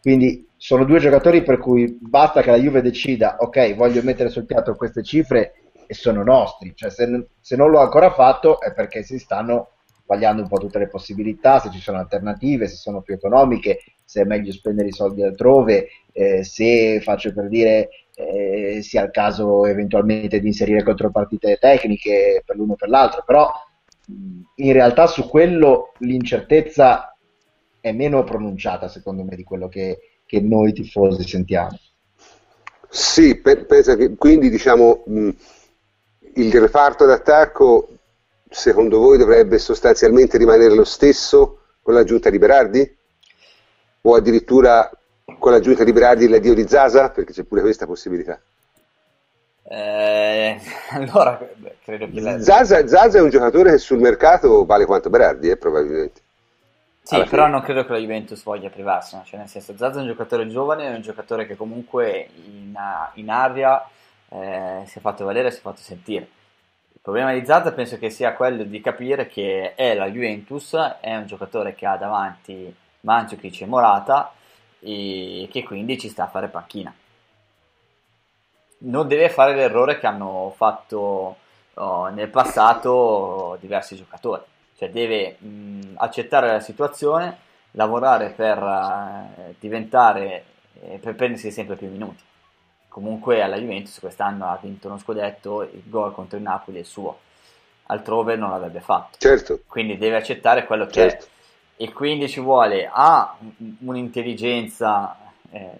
quindi 0.00 0.46
sono 0.56 0.84
due 0.84 0.98
giocatori 0.98 1.42
per 1.42 1.58
cui 1.58 1.98
basta 2.00 2.42
che 2.42 2.50
la 2.50 2.58
Juve 2.58 2.82
decida 2.82 3.36
ok 3.38 3.74
voglio 3.74 4.02
mettere 4.02 4.28
sul 4.28 4.46
piatto 4.46 4.74
queste 4.74 5.02
cifre 5.02 5.63
e 5.86 5.94
sono 5.94 6.22
nostri. 6.22 6.72
Cioè, 6.74 6.90
se, 6.90 7.26
se, 7.40 7.56
non 7.56 7.70
l'ho 7.70 7.80
ancora 7.80 8.10
fatto 8.12 8.60
è 8.60 8.72
perché 8.72 9.02
si 9.02 9.18
stanno 9.18 9.68
vagliando 10.06 10.42
un 10.42 10.48
po' 10.48 10.58
tutte 10.58 10.78
le 10.78 10.88
possibilità, 10.88 11.60
se 11.60 11.70
ci 11.70 11.80
sono 11.80 11.98
alternative, 11.98 12.68
se 12.68 12.76
sono 12.76 13.00
più 13.00 13.14
economiche, 13.14 13.80
se 14.04 14.22
è 14.22 14.24
meglio 14.24 14.52
spendere 14.52 14.88
i 14.88 14.92
soldi 14.92 15.22
altrove, 15.22 15.88
eh, 16.12 16.44
se 16.44 17.00
faccio 17.00 17.32
per 17.32 17.48
dire 17.48 17.88
eh, 18.14 18.80
sia 18.82 19.02
il 19.02 19.10
caso 19.10 19.64
eventualmente 19.66 20.40
di 20.40 20.46
inserire 20.46 20.82
contropartite 20.82 21.56
tecniche 21.58 22.42
per 22.44 22.56
l'uno 22.56 22.74
o 22.74 22.76
per 22.76 22.88
l'altro, 22.88 23.22
però 23.24 23.50
in 24.56 24.72
realtà 24.72 25.06
su 25.06 25.28
quello 25.28 25.92
l'incertezza 25.98 27.16
è 27.80 27.92
meno 27.92 28.22
pronunciata 28.24 28.88
secondo 28.88 29.24
me 29.24 29.34
di 29.34 29.42
quello 29.42 29.68
che, 29.68 30.20
che 30.26 30.40
noi 30.40 30.72
tifosi 30.72 31.26
sentiamo. 31.26 31.78
Sì, 32.88 33.40
pe- 33.40 33.64
penso 33.64 33.96
che 33.96 34.14
quindi 34.14 34.50
diciamo 34.50 35.02
mh, 35.06 35.28
il 36.36 36.60
reparto 36.60 37.04
d'attacco 37.04 37.88
secondo 38.48 38.98
voi 38.98 39.18
dovrebbe 39.18 39.58
sostanzialmente 39.58 40.38
rimanere 40.38 40.74
lo 40.74 40.84
stesso 40.84 41.60
con 41.82 41.94
l'aggiunta 41.94 42.30
di 42.30 42.38
Berardi? 42.38 42.96
O 44.02 44.14
addirittura 44.14 44.90
con 45.38 45.52
l'aggiunta 45.52 45.84
di 45.84 45.92
Berardi 45.92 46.28
l'addio 46.28 46.54
di 46.54 46.66
Zaza? 46.68 47.10
Perché 47.10 47.32
c'è 47.32 47.44
pure 47.44 47.62
questa 47.62 47.86
possibilità. 47.86 48.40
Eh, 49.66 50.60
allora, 50.92 51.38
credo 51.82 52.08
che 52.10 52.20
la... 52.20 52.40
Zaza, 52.40 52.86
Zaza, 52.86 53.18
è 53.18 53.22
un 53.22 53.30
giocatore 53.30 53.72
che 53.72 53.78
sul 53.78 53.98
mercato 53.98 54.64
vale 54.64 54.84
quanto 54.84 55.10
Berardi, 55.10 55.48
eh, 55.48 55.56
probabilmente. 55.56 56.20
Sì, 57.02 57.16
Alla 57.16 57.24
però 57.24 57.44
fine. 57.44 57.56
non 57.56 57.64
credo 57.64 57.84
che 57.84 57.92
la 57.92 57.98
Juventus 57.98 58.42
voglia 58.42 58.70
privarsene, 58.70 59.24
cioè 59.26 59.38
nel 59.38 59.48
senso 59.48 59.76
Zaza 59.76 59.98
è 59.98 60.02
un 60.02 60.08
giocatore 60.08 60.48
giovane, 60.48 60.86
è 60.86 60.94
un 60.94 61.02
giocatore 61.02 61.46
che 61.46 61.54
comunque 61.54 62.28
in, 62.46 62.74
in 63.14 63.30
aria 63.30 63.86
eh, 64.34 64.82
si 64.86 64.98
è 64.98 65.00
fatto 65.00 65.24
valere 65.24 65.50
si 65.50 65.58
è 65.58 65.62
fatto 65.62 65.80
sentire. 65.80 66.28
Il 66.92 67.00
problema 67.00 67.32
di 67.32 67.44
Zaza 67.44 67.72
penso 67.72 67.98
che 67.98 68.10
sia 68.10 68.34
quello 68.34 68.64
di 68.64 68.80
capire 68.80 69.26
che 69.26 69.74
è 69.74 69.94
la 69.94 70.10
Juventus, 70.10 70.74
è 71.00 71.14
un 71.14 71.26
giocatore 71.26 71.74
che 71.74 71.86
ha 71.86 71.96
davanti 71.96 72.74
Mandzukic 73.00 73.60
e 73.60 73.66
Morata 73.66 74.32
e 74.80 75.48
che 75.50 75.62
quindi 75.62 75.98
ci 75.98 76.08
sta 76.08 76.24
a 76.24 76.28
fare 76.28 76.48
panchina. 76.48 76.94
Non 78.78 79.08
deve 79.08 79.28
fare 79.28 79.54
l'errore 79.54 79.98
che 79.98 80.06
hanno 80.06 80.52
fatto 80.56 81.36
oh, 81.74 82.08
nel 82.08 82.28
passato 82.28 83.56
diversi 83.60 83.96
giocatori, 83.96 84.42
cioè 84.76 84.90
deve 84.90 85.36
mh, 85.38 85.94
accettare 85.96 86.48
la 86.48 86.60
situazione, 86.60 87.38
lavorare 87.72 88.30
per 88.30 88.62
uh, 88.62 89.54
diventare, 89.58 90.44
eh, 90.80 90.98
per 90.98 91.14
prendersi 91.14 91.50
sempre 91.50 91.76
più 91.76 91.88
minuti 91.88 92.22
comunque 92.94 93.42
alla 93.42 93.58
Juventus 93.58 93.98
quest'anno 93.98 94.46
ha 94.46 94.56
vinto 94.62 94.86
uno 94.86 94.98
scudetto, 94.98 95.62
il 95.62 95.82
gol 95.86 96.14
contro 96.14 96.36
il 96.36 96.44
Napoli 96.44 96.78
è 96.78 96.84
suo, 96.84 97.18
altrove 97.86 98.36
non 98.36 98.50
l'avrebbe 98.50 98.78
fatto. 98.78 99.18
Certo. 99.18 99.62
Quindi 99.66 99.98
deve 99.98 100.14
accettare 100.14 100.64
quello 100.64 100.86
che 100.86 100.92
certo. 100.92 101.24
è. 101.24 101.82
E 101.82 101.92
quindi 101.92 102.28
ci 102.28 102.38
vuole 102.38 102.88
A, 102.88 103.36
un'intelligenza 103.80 105.32
eh, 105.50 105.70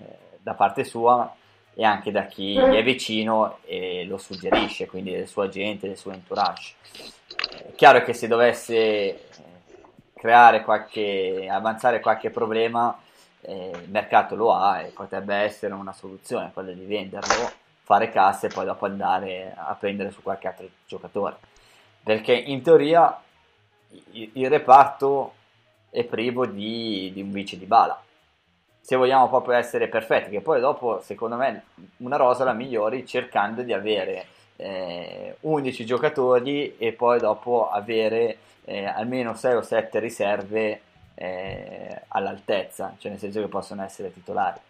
da 0.43 0.55
parte 0.55 0.82
sua 0.82 1.32
e 1.73 1.85
anche 1.85 2.11
da 2.11 2.24
chi 2.27 2.55
gli 2.55 2.74
è 2.74 2.82
vicino 2.82 3.59
e 3.65 4.05
lo 4.07 4.19
suggerisce, 4.19 4.89
quindi 4.89 5.12
del 5.12 5.28
suo 5.28 5.43
agente, 5.43 5.86
del 5.86 5.97
suo 5.97 6.11
entourage. 6.11 6.74
È 7.49 7.74
chiaro 7.77 8.03
che 8.03 8.12
se 8.12 8.27
dovesse 8.27 8.74
eh, 8.74 9.19
creare 10.16 10.65
qualche, 10.65 11.47
avanzare 11.49 12.01
qualche 12.01 12.31
problema, 12.31 12.99
il 13.53 13.91
mercato 13.91 14.35
lo 14.35 14.55
ha 14.55 14.81
e 14.81 14.91
potrebbe 14.91 15.35
essere 15.35 15.75
una 15.75 15.93
soluzione 15.93 16.51
quella 16.53 16.73
di 16.73 16.85
venderlo, 16.85 17.51
fare 17.83 18.11
cassa 18.11 18.47
e 18.47 18.51
poi 18.51 18.65
dopo 18.65 18.87
andare 18.87 19.55
a 19.57 19.75
prendere 19.75 20.11
su 20.11 20.23
qualche 20.23 20.49
altro 20.49 20.69
giocatore. 20.87 21.37
Perché 22.03 22.33
in 22.33 22.62
teoria 22.62 23.21
il, 24.12 24.31
il 24.35 24.49
reparto 24.49 25.35
è 25.91 26.05
privo 26.05 26.47
di, 26.47 27.11
di 27.12 27.23
un 27.23 27.31
vice 27.31 27.59
di 27.59 27.66
bala 27.66 28.03
se 28.85 28.97
vogliamo 28.97 29.31
proprio 29.31 29.57
essere 29.57 29.89
perfetti, 29.89 30.29
che 30.29 30.43
poi 30.43 30.61
dopo, 30.61 31.01
secondo 31.01 31.37
me, 31.37 31.65
una 31.99 32.16
rosa 32.16 32.45
la 32.45 32.53
migliori 32.53 33.07
cercando 33.07 33.62
di 33.62 33.73
avere 33.73 34.27
eh, 34.57 35.37
11 35.41 35.87
giocatori 35.87 36.77
e 36.77 36.93
poi 36.93 37.19
dopo 37.19 37.71
avere 37.71 38.37
eh, 38.66 38.85
almeno 38.85 39.35
6 39.35 39.55
o 39.55 39.62
7 39.62 39.99
riserve 40.01 40.81
eh, 41.15 42.03
all'altezza, 42.09 42.95
cioè 42.99 43.11
nel 43.11 43.20
senso 43.20 43.41
che 43.41 43.49
possono 43.49 43.82
essere 43.82 44.12
titolari. 44.12 44.61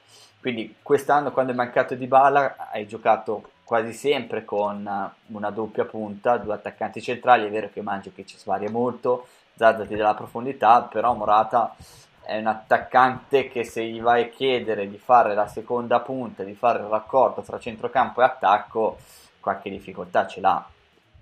Quindi 0.40 0.76
quest'anno 0.82 1.32
quando 1.32 1.52
è 1.52 1.54
mancato 1.54 1.94
di 1.94 2.06
bala 2.06 2.68
hai 2.70 2.86
giocato 2.86 3.50
quasi 3.64 3.92
sempre 3.92 4.44
con 4.44 4.86
una 5.28 5.50
doppia 5.50 5.86
punta, 5.86 6.36
due 6.36 6.52
attaccanti 6.52 7.00
centrali, 7.00 7.46
è 7.46 7.50
vero 7.50 7.70
che 7.72 7.80
Mangio 7.80 8.12
che 8.14 8.26
ci 8.26 8.36
svaria 8.36 8.70
molto, 8.70 9.26
Zazza 9.56 9.86
ti 9.86 9.96
dà 9.96 10.04
la 10.04 10.14
profondità, 10.14 10.82
però 10.82 11.14
Morata 11.14 11.74
è 12.20 12.38
un 12.38 12.46
attaccante 12.46 13.48
che 13.48 13.64
se 13.64 13.84
gli 13.84 14.00
vai 14.00 14.24
a 14.24 14.28
chiedere 14.28 14.88
di 14.88 14.98
fare 14.98 15.34
la 15.34 15.46
seconda 15.46 16.00
punta, 16.00 16.42
di 16.42 16.54
fare 16.54 16.80
il 16.80 16.86
raccordo 16.86 17.42
tra 17.42 17.58
centrocampo 17.58 18.20
e 18.20 18.24
attacco, 18.24 18.98
qualche 19.40 19.70
difficoltà 19.70 20.26
ce 20.26 20.40
l'ha. 20.40 20.66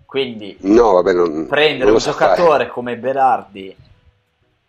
Quindi 0.04 0.56
no, 0.60 0.92
vabbè, 0.92 1.12
non, 1.12 1.46
prendere 1.48 1.86
non 1.86 1.94
un 1.94 1.98
giocatore 1.98 2.64
fare. 2.64 2.68
come 2.68 2.96
Berardi, 2.96 3.74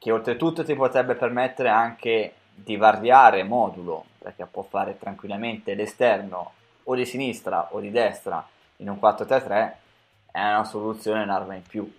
che 0.03 0.11
oltretutto 0.11 0.65
ti 0.65 0.75
potrebbe 0.75 1.15
permettere 1.15 1.69
anche 1.69 2.34
di 2.53 2.75
variare 2.75 3.43
modulo, 3.43 4.03
perché 4.17 4.45
può 4.45 4.61
fare 4.61 4.97
tranquillamente 4.99 5.75
l'esterno 5.75 6.51
o 6.84 6.93
di 6.93 7.05
sinistra 7.05 7.69
o 7.71 7.80
di 7.80 7.89
destra 7.89 8.45
in 8.77 8.89
un 8.89 8.97
4-3-3, 9.01 9.71
è 10.30 10.39
una 10.41 10.65
soluzione 10.65 11.23
un'arma 11.23 11.55
in 11.55 11.61
più 11.61 11.89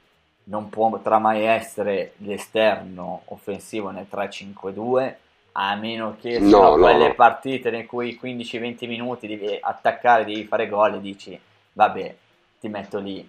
non 0.44 0.68
potrà 0.68 1.18
mai 1.18 1.44
essere 1.44 2.12
l'esterno 2.18 3.22
offensivo 3.26 3.88
nel 3.88 4.06
3-5-2 4.12 5.14
a 5.52 5.74
meno 5.76 6.18
che 6.20 6.38
no, 6.38 6.48
siano 6.48 6.76
no, 6.76 6.82
quelle 6.82 7.08
no. 7.08 7.14
partite 7.14 7.70
in 7.70 7.86
cui 7.86 8.20
15-20 8.22 8.86
minuti 8.86 9.26
devi 9.26 9.58
attaccare, 9.58 10.26
devi 10.26 10.44
fare 10.44 10.68
gol 10.68 10.96
e 10.96 11.00
dici 11.00 11.40
vabbè 11.72 12.16
ti 12.60 12.68
metto 12.68 12.98
lì 12.98 13.26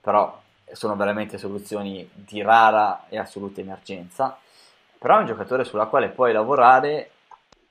però 0.00 0.40
sono 0.72 0.96
veramente 0.96 1.38
soluzioni 1.38 2.08
di 2.12 2.42
rara 2.42 3.06
e 3.08 3.18
assoluta 3.18 3.60
emergenza 3.60 4.38
però 4.98 5.18
è 5.18 5.20
un 5.20 5.26
giocatore 5.26 5.64
sulla 5.64 5.86
quale 5.86 6.08
puoi 6.08 6.32
lavorare 6.32 7.10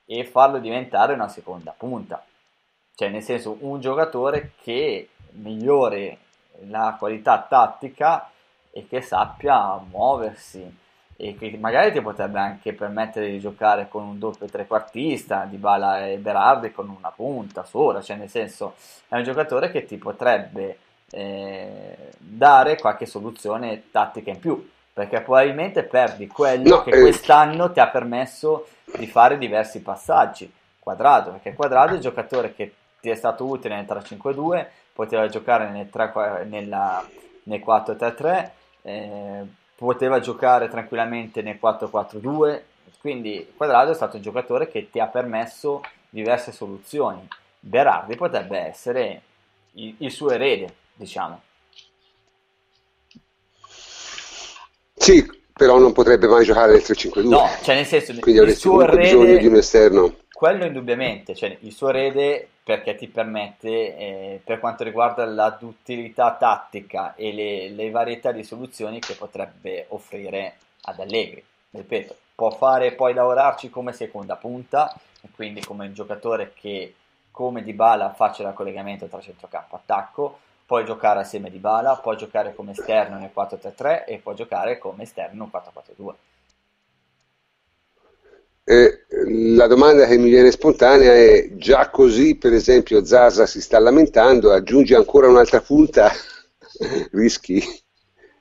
e 0.06 0.24
farlo 0.26 0.60
diventare 0.60 1.14
una 1.14 1.28
seconda 1.28 1.74
punta. 1.76 2.24
Cioè 2.94 3.10
nel 3.10 3.24
senso 3.24 3.58
un 3.62 3.80
giocatore 3.80 4.52
che 4.62 5.10
migliori 5.32 6.18
la 6.68 6.96
qualità 6.98 7.46
tattica 7.48 8.30
e 8.72 8.88
che 8.88 9.02
sappia 9.02 9.78
muoversi 9.78 10.84
e 11.18 11.36
che 11.36 11.58
magari 11.60 11.92
ti 11.92 12.02
potrebbe 12.02 12.40
anche 12.40 12.74
permettere 12.74 13.30
di 13.30 13.40
giocare 13.40 13.88
con 13.90 14.04
un 14.04 14.20
doppio 14.20 14.48
trequartista 14.48 15.46
di 15.46 15.58
Bala 15.58 16.08
e 16.08 16.18
Berardi 16.18 16.72
con 16.72 16.90
una 16.90 17.10
punta 17.10 17.64
sola, 17.64 18.02
cioè 18.02 18.18
nel 18.18 18.30
senso 18.30 18.76
è 19.08 19.16
un 19.16 19.24
giocatore 19.24 19.72
che 19.72 19.86
ti 19.86 19.98
potrebbe 19.98 20.78
eh, 21.16 21.96
dare 22.18 22.78
qualche 22.78 23.06
soluzione 23.06 23.84
tattica 23.90 24.30
in 24.30 24.40
più 24.40 24.70
perché 24.92 25.22
probabilmente 25.22 25.84
perdi 25.84 26.28
quello 26.28 26.78
no, 26.78 26.84
che 26.84 26.92
eh... 26.92 27.02
quest'anno 27.02 27.72
ti 27.72 27.80
ha 27.80 27.88
permesso 27.88 28.68
di 28.98 29.08
fare 29.08 29.38
diversi 29.38 29.82
passaggi. 29.82 30.52
Quadrato 30.80 31.32
perché 31.32 31.54
quadrato 31.54 31.92
è 31.92 31.96
il 31.96 32.02
giocatore 32.02 32.54
che 32.54 32.74
ti 33.00 33.10
è 33.10 33.16
stato 33.16 33.46
utile 33.46 33.76
nel 33.76 33.86
3-5-2 33.86 34.66
poteva 34.94 35.28
giocare 35.28 35.70
nel, 35.70 35.90
3, 35.90 36.46
nella, 36.48 37.06
nel 37.44 37.60
4-3-3 37.60 38.50
eh, 38.84 39.46
poteva 39.76 40.20
giocare 40.20 40.70
tranquillamente 40.70 41.42
nel 41.42 41.60
4-4-2, 41.62 42.62
quindi 43.02 43.52
Quadrado 43.56 43.92
è 43.92 43.96
stato 43.96 44.16
un 44.16 44.22
giocatore 44.22 44.70
che 44.70 44.90
ti 44.90 45.00
ha 45.00 45.08
permesso 45.08 45.82
diverse 46.10 46.52
soluzioni. 46.52 47.28
Berardi 47.60 48.16
potrebbe 48.16 48.60
essere 48.60 49.22
il, 49.74 49.96
il 49.98 50.12
suo 50.12 50.30
erede, 50.30 50.74
diciamo. 50.96 51.42
Sì, 54.96 55.24
però 55.54 55.78
non 55.78 55.94
potrebbe 55.94 56.28
mai 56.28 56.44
giocare 56.44 56.74
nel 56.74 56.82
3-5-2. 56.82 57.28
No, 57.28 57.48
cioè 57.64 57.76
nel 57.76 57.86
senso, 57.86 58.14
quindi 58.20 58.42
il 58.42 58.56
suo 58.56 58.82
erede, 58.82 59.02
bisogno 59.02 59.38
di 59.38 59.48
un 59.48 59.56
esterno. 59.56 60.16
Quello 60.34 60.66
indubbiamente, 60.66 61.36
cioè 61.36 61.56
il 61.62 61.72
suo 61.72 61.90
erede 61.90 62.48
perché 62.64 62.96
ti 62.96 63.08
permette, 63.08 63.70
eh, 63.96 64.42
per 64.44 64.60
quanto 64.60 64.84
riguarda 64.84 65.24
la 65.26 65.56
duttilità 65.58 66.36
tattica 66.38 67.14
e 67.16 67.32
le, 67.32 67.70
le, 67.70 67.92
varietà 67.92 68.32
di 68.32 68.44
soluzioni 68.44 69.00
che 69.00 69.14
potrebbe 69.14 69.86
offrire 69.90 70.56
ad 70.82 71.00
Allegri. 71.00 71.44
Ripeto, 71.70 72.16
può 72.34 72.50
fare 72.52 72.94
poi 72.94 73.14
lavorarci 73.14 73.70
come 73.70 73.94
seconda 73.94 74.36
punta, 74.36 74.94
quindi 75.36 75.62
come 75.62 75.88
un 75.88 75.94
giocatore 75.94 76.54
che 76.54 76.96
come 77.32 77.64
Di 77.64 77.74
Bala 77.74 78.14
faccia 78.14 78.48
il 78.48 78.54
collegamento 78.54 79.06
tra 79.08 79.22
centrocampo 79.22 79.76
e 79.76 79.80
attacco, 79.80 80.40
può 80.66 80.84
giocare 80.84 81.20
assieme 81.20 81.50
Di 81.50 81.60
Bala, 81.60 81.98
può 81.98 82.16
giocare 82.16 82.56
come 82.56 82.72
esterno 82.72 83.18
nel 83.18 83.32
4-3-3 83.36 84.06
e 84.06 84.20
può 84.22 84.34
giocare 84.34 84.78
come 84.78 85.04
esterno 85.04 85.50
nel 85.52 85.62
4-4-2. 85.98 86.14
Eh, 88.68 89.06
la 89.54 89.68
domanda 89.68 90.08
che 90.08 90.18
mi 90.18 90.30
viene 90.30 90.50
spontanea 90.50 91.14
è 91.14 91.56
già 91.56 91.92
così 91.92 92.36
per 92.36 92.52
esempio 92.52 93.06
Zaza 93.06 93.46
si 93.46 93.62
sta 93.62 93.78
lamentando 93.78 94.52
aggiungi 94.52 94.96
ancora 94.96 95.28
un'altra 95.28 95.62
punta 95.62 96.10
rischi 97.14 97.62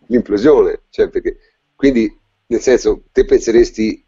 l'implosione 0.07 0.85
cioè 0.89 1.11
perché, 1.11 1.37
quindi 1.75 2.11
nel 2.47 2.61
senso 2.61 3.03
te 3.13 3.27
penseresti 3.27 4.03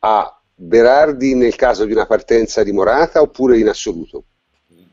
a 0.00 0.42
Berardi 0.54 1.34
nel 1.34 1.56
caso 1.56 1.86
di 1.86 1.92
una 1.92 2.06
partenza 2.06 2.62
di 2.62 2.72
Morata 2.72 3.22
oppure 3.22 3.58
in 3.58 3.68
assoluto? 3.68 4.24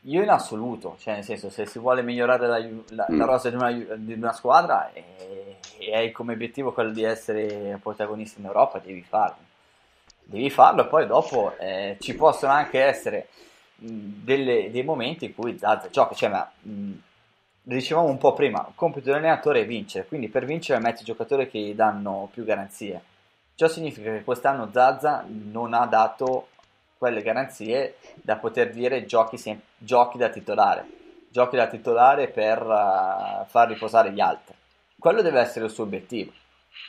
Io 0.04 0.24
in 0.24 0.30
assoluto, 0.30 0.96
cioè 1.00 1.16
nel 1.16 1.24
senso 1.24 1.50
se 1.50 1.66
si 1.66 1.80
vuole 1.80 2.02
migliorare 2.02 2.48
la, 2.48 2.58
la, 2.90 3.08
mm. 3.12 3.18
la 3.18 3.26
rosa 3.26 3.50
di 3.50 3.56
una, 3.56 3.72
di 3.72 4.14
una 4.14 4.34
squadra 4.34 4.92
e, 4.94 5.58
e 5.78 5.96
hai 5.96 6.12
come 6.12 6.34
obiettivo 6.34 6.72
quello 6.72 6.92
di 6.92 7.04
essere 7.04 7.78
protagonista 7.82 8.40
in 8.40 8.46
Europa 8.46 8.80
devi 8.80 9.02
farlo 9.02 9.48
devi 10.30 10.50
farlo 10.50 10.84
e 10.84 10.88
poi 10.88 11.08
dopo 11.08 11.58
eh, 11.58 11.98
ci 12.00 12.16
possono 12.16 12.54
anche 12.54 12.82
essere 12.82 13.28
delle, 13.76 14.70
dei 14.72 14.84
momenti 14.84 15.26
in 15.26 15.34
cui 15.34 15.58
Zazza 15.58 15.90
gioca, 15.90 16.14
cioè 16.14 16.30
ma 16.30 16.50
mh, 16.62 16.92
dicevamo 17.64 18.08
un 18.08 18.18
po' 18.18 18.34
prima, 18.34 18.66
il 18.68 18.76
compito 18.76 19.06
dell'allenatore 19.08 19.62
è 19.62 19.66
vincere, 19.66 20.06
quindi 20.06 20.28
per 20.28 20.46
vincere 20.46 20.80
metti 20.80 21.04
giocatori 21.04 21.50
che 21.50 21.60
gli 21.60 21.74
danno 21.74 22.30
più 22.32 22.44
garanzie. 22.44 23.02
Ciò 23.56 23.68
significa 23.68 24.12
che 24.12 24.24
quest'anno 24.24 24.70
Zazza 24.72 25.26
non 25.28 25.74
ha 25.74 25.86
dato 25.86 26.50
quelle 27.00 27.24
garanzie 27.24 27.96
da 28.16 28.36
poter 28.36 28.70
dire 28.72 29.06
giochi, 29.06 29.40
sem- 29.40 29.62
giochi 29.78 30.20
da 30.20 30.30
titolare, 30.30 30.86
giochi 31.30 31.56
da 31.56 31.66
titolare 31.66 32.28
per 32.28 32.62
uh, 32.62 33.46
far 33.48 33.68
riposare 33.70 34.12
gli 34.12 34.20
altri. 34.20 34.54
Quello 35.00 35.24
deve 35.24 35.40
essere 35.40 35.66
il 35.66 35.72
suo 35.72 35.86
obiettivo, 35.86 36.32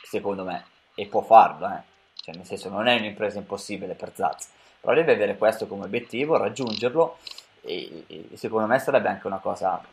secondo 0.03 0.43
me, 0.43 0.65
e 0.93 1.07
può 1.07 1.21
farlo, 1.21 1.67
eh 1.67 1.89
cioè 2.21 2.35
nel 2.35 2.45
senso 2.45 2.69
non 2.69 2.87
è 2.87 2.97
un'impresa 2.97 3.39
impossibile 3.39 3.95
per 3.95 4.13
Zaz, 4.13 4.49
però 4.79 4.93
deve 4.93 5.13
avere 5.13 5.37
questo 5.37 5.65
come 5.65 5.85
obiettivo, 5.85 6.37
raggiungerlo 6.37 7.17
e, 7.61 8.03
e 8.07 8.29
secondo 8.35 8.67
me 8.67 8.77
sarebbe 8.77 9.09
anche 9.09 9.25
una 9.25 9.39
cosa 9.39 9.83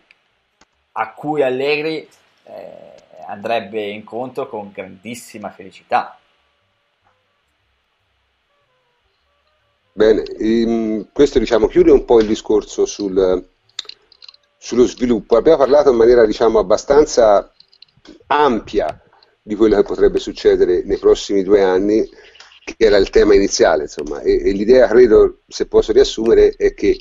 a 0.92 1.12
cui 1.12 1.42
Allegri 1.42 2.06
eh, 2.44 2.94
andrebbe 3.26 3.82
incontro 3.88 4.46
con 4.48 4.70
grandissima 4.72 5.48
felicità. 5.50 6.18
Bene, 9.98 10.22
ehm, 10.22 11.08
questo 11.12 11.40
diciamo 11.40 11.66
chiude 11.66 11.90
un 11.90 12.04
po' 12.04 12.20
il 12.20 12.28
discorso 12.28 12.86
sul, 12.86 13.44
sullo 14.56 14.86
sviluppo. 14.86 15.36
Abbiamo 15.36 15.58
parlato 15.58 15.90
in 15.90 15.96
maniera 15.96 16.24
diciamo 16.24 16.60
abbastanza 16.60 17.52
ampia 18.28 19.02
di 19.42 19.56
quello 19.56 19.74
che 19.74 19.82
potrebbe 19.82 20.20
succedere 20.20 20.84
nei 20.84 20.98
prossimi 20.98 21.42
due 21.42 21.62
anni, 21.62 22.08
che 22.62 22.76
era 22.78 22.96
il 22.96 23.10
tema 23.10 23.34
iniziale, 23.34 23.82
insomma. 23.82 24.20
E, 24.20 24.34
e 24.34 24.52
l'idea, 24.52 24.86
credo, 24.86 25.38
se 25.48 25.66
posso 25.66 25.90
riassumere, 25.90 26.54
è 26.56 26.74
che 26.74 26.96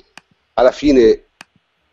alla 0.53 0.71
fine 0.71 1.25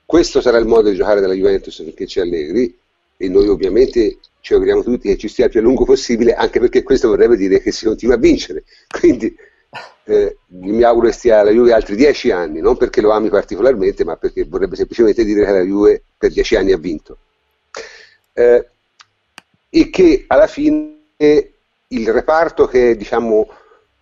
questo 0.06 0.40
sarà 0.40 0.56
il 0.56 0.66
modo 0.66 0.88
di 0.88 0.96
giocare 0.96 1.20
della 1.20 1.34
Juventus 1.34 1.82
finché 1.82 2.06
c'è 2.06 2.22
Allegri 2.22 2.74
e 3.18 3.28
noi 3.28 3.48
ovviamente 3.48 4.20
ci 4.40 4.54
auguriamo 4.54 4.82
tutti 4.82 5.08
che 5.08 5.18
ci 5.18 5.28
stia 5.28 5.44
il 5.44 5.50
più 5.50 5.60
a 5.60 5.64
lungo 5.64 5.84
possibile, 5.84 6.32
anche 6.32 6.60
perché 6.60 6.82
questo 6.82 7.08
vorrebbe 7.08 7.36
dire 7.36 7.60
che 7.60 7.72
si 7.72 7.84
continua 7.84 8.14
a 8.14 8.18
vincere. 8.18 8.64
Quindi 8.88 9.36
eh, 10.04 10.36
mi 10.48 10.82
auguro 10.82 11.06
che 11.06 11.12
stia 11.12 11.42
la 11.42 11.50
Juve 11.50 11.72
altri 11.72 11.96
dieci 11.96 12.30
anni, 12.30 12.60
non 12.60 12.76
perché 12.76 13.00
lo 13.00 13.12
ami 13.12 13.28
particolarmente, 13.28 14.04
ma 14.04 14.16
perché 14.16 14.44
vorrebbe 14.44 14.76
semplicemente 14.76 15.24
dire 15.24 15.44
che 15.44 15.52
la 15.52 15.62
Juve 15.62 16.02
per 16.16 16.30
dieci 16.30 16.56
anni 16.56 16.72
ha 16.72 16.78
vinto. 16.78 17.18
Eh, 18.32 18.68
e 19.70 19.90
che 19.90 20.24
alla 20.26 20.46
fine 20.46 20.92
il 21.16 22.12
reparto 22.12 22.66
che 22.66 22.90
è 22.90 22.96
diciamo, 22.96 23.48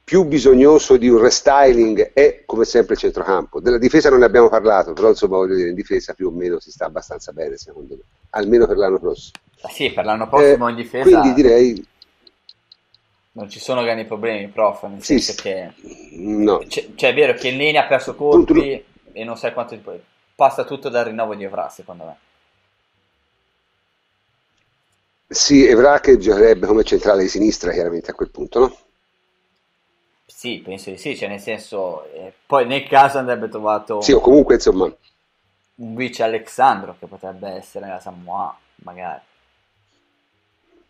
più 0.04 0.24
bisognoso 0.24 0.96
di 0.96 1.08
un 1.08 1.20
restyling 1.20 2.12
è 2.12 2.42
come 2.44 2.64
sempre 2.64 2.94
il 2.94 3.00
centrocampo. 3.00 3.60
Della 3.60 3.78
difesa 3.78 4.10
non 4.10 4.18
ne 4.18 4.24
abbiamo 4.24 4.48
parlato, 4.48 4.92
però 4.92 5.08
insomma 5.08 5.36
voglio 5.36 5.54
dire, 5.54 5.68
in 5.68 5.74
difesa 5.74 6.14
più 6.14 6.28
o 6.28 6.30
meno 6.30 6.58
si 6.58 6.70
sta 6.70 6.86
abbastanza 6.86 7.32
bene 7.32 7.56
secondo 7.56 7.94
me, 7.94 8.02
almeno 8.30 8.66
per 8.66 8.76
l'anno 8.76 8.98
prossimo. 8.98 9.38
Sì, 9.72 9.92
per 9.92 10.04
l'anno 10.04 10.28
prossimo 10.28 10.66
eh, 10.66 10.70
in 10.70 10.76
difesa. 10.76 11.08
Quindi 11.08 11.32
direi 11.34 11.86
non 13.32 13.48
ci 13.48 13.60
sono 13.60 13.82
grandi 13.82 14.04
problemi, 14.04 14.48
prof, 14.48 14.82
nel 14.84 15.02
sì, 15.02 15.18
senso 15.18 15.42
che 15.42 15.72
no. 16.16 16.66
cioè, 16.68 16.88
cioè, 16.94 17.10
è 17.10 17.14
vero 17.14 17.34
che 17.34 17.50
linea 17.50 17.84
ha 17.84 17.86
perso 17.86 18.14
colpi 18.14 18.84
e 19.12 19.24
non 19.24 19.36
sai 19.36 19.52
quanto 19.52 19.78
passa 20.34 20.64
tutto 20.64 20.88
dal 20.88 21.06
rinnovo 21.06 21.34
di 21.34 21.44
Evra, 21.44 21.68
secondo 21.68 22.04
me. 22.04 22.16
Sì, 25.28 25.64
Evra 25.64 25.98
che 26.00 26.18
giocherebbe 26.18 26.66
come 26.66 26.84
centrale 26.84 27.22
di 27.22 27.28
sinistra 27.28 27.72
chiaramente 27.72 28.10
a 28.10 28.14
quel 28.14 28.30
punto, 28.30 28.58
no? 28.58 28.76
Sì, 30.26 30.60
penso 30.62 30.90
di 30.90 30.98
sì, 30.98 31.16
cioè 31.16 31.28
nel 31.28 31.40
senso, 31.40 32.04
eh, 32.12 32.32
poi 32.46 32.66
nel 32.66 32.86
caso 32.86 33.18
andrebbe 33.18 33.48
trovato 33.48 34.00
sì, 34.00 34.12
o 34.12 34.20
comunque 34.20 34.54
insomma 34.54 34.92
un 35.76 35.94
vice 35.94 36.22
Alexandro 36.22 36.96
che 36.98 37.06
potrebbe 37.06 37.48
essere 37.48 37.86
la 37.86 38.00
Samoa, 38.00 38.56
magari. 38.76 39.20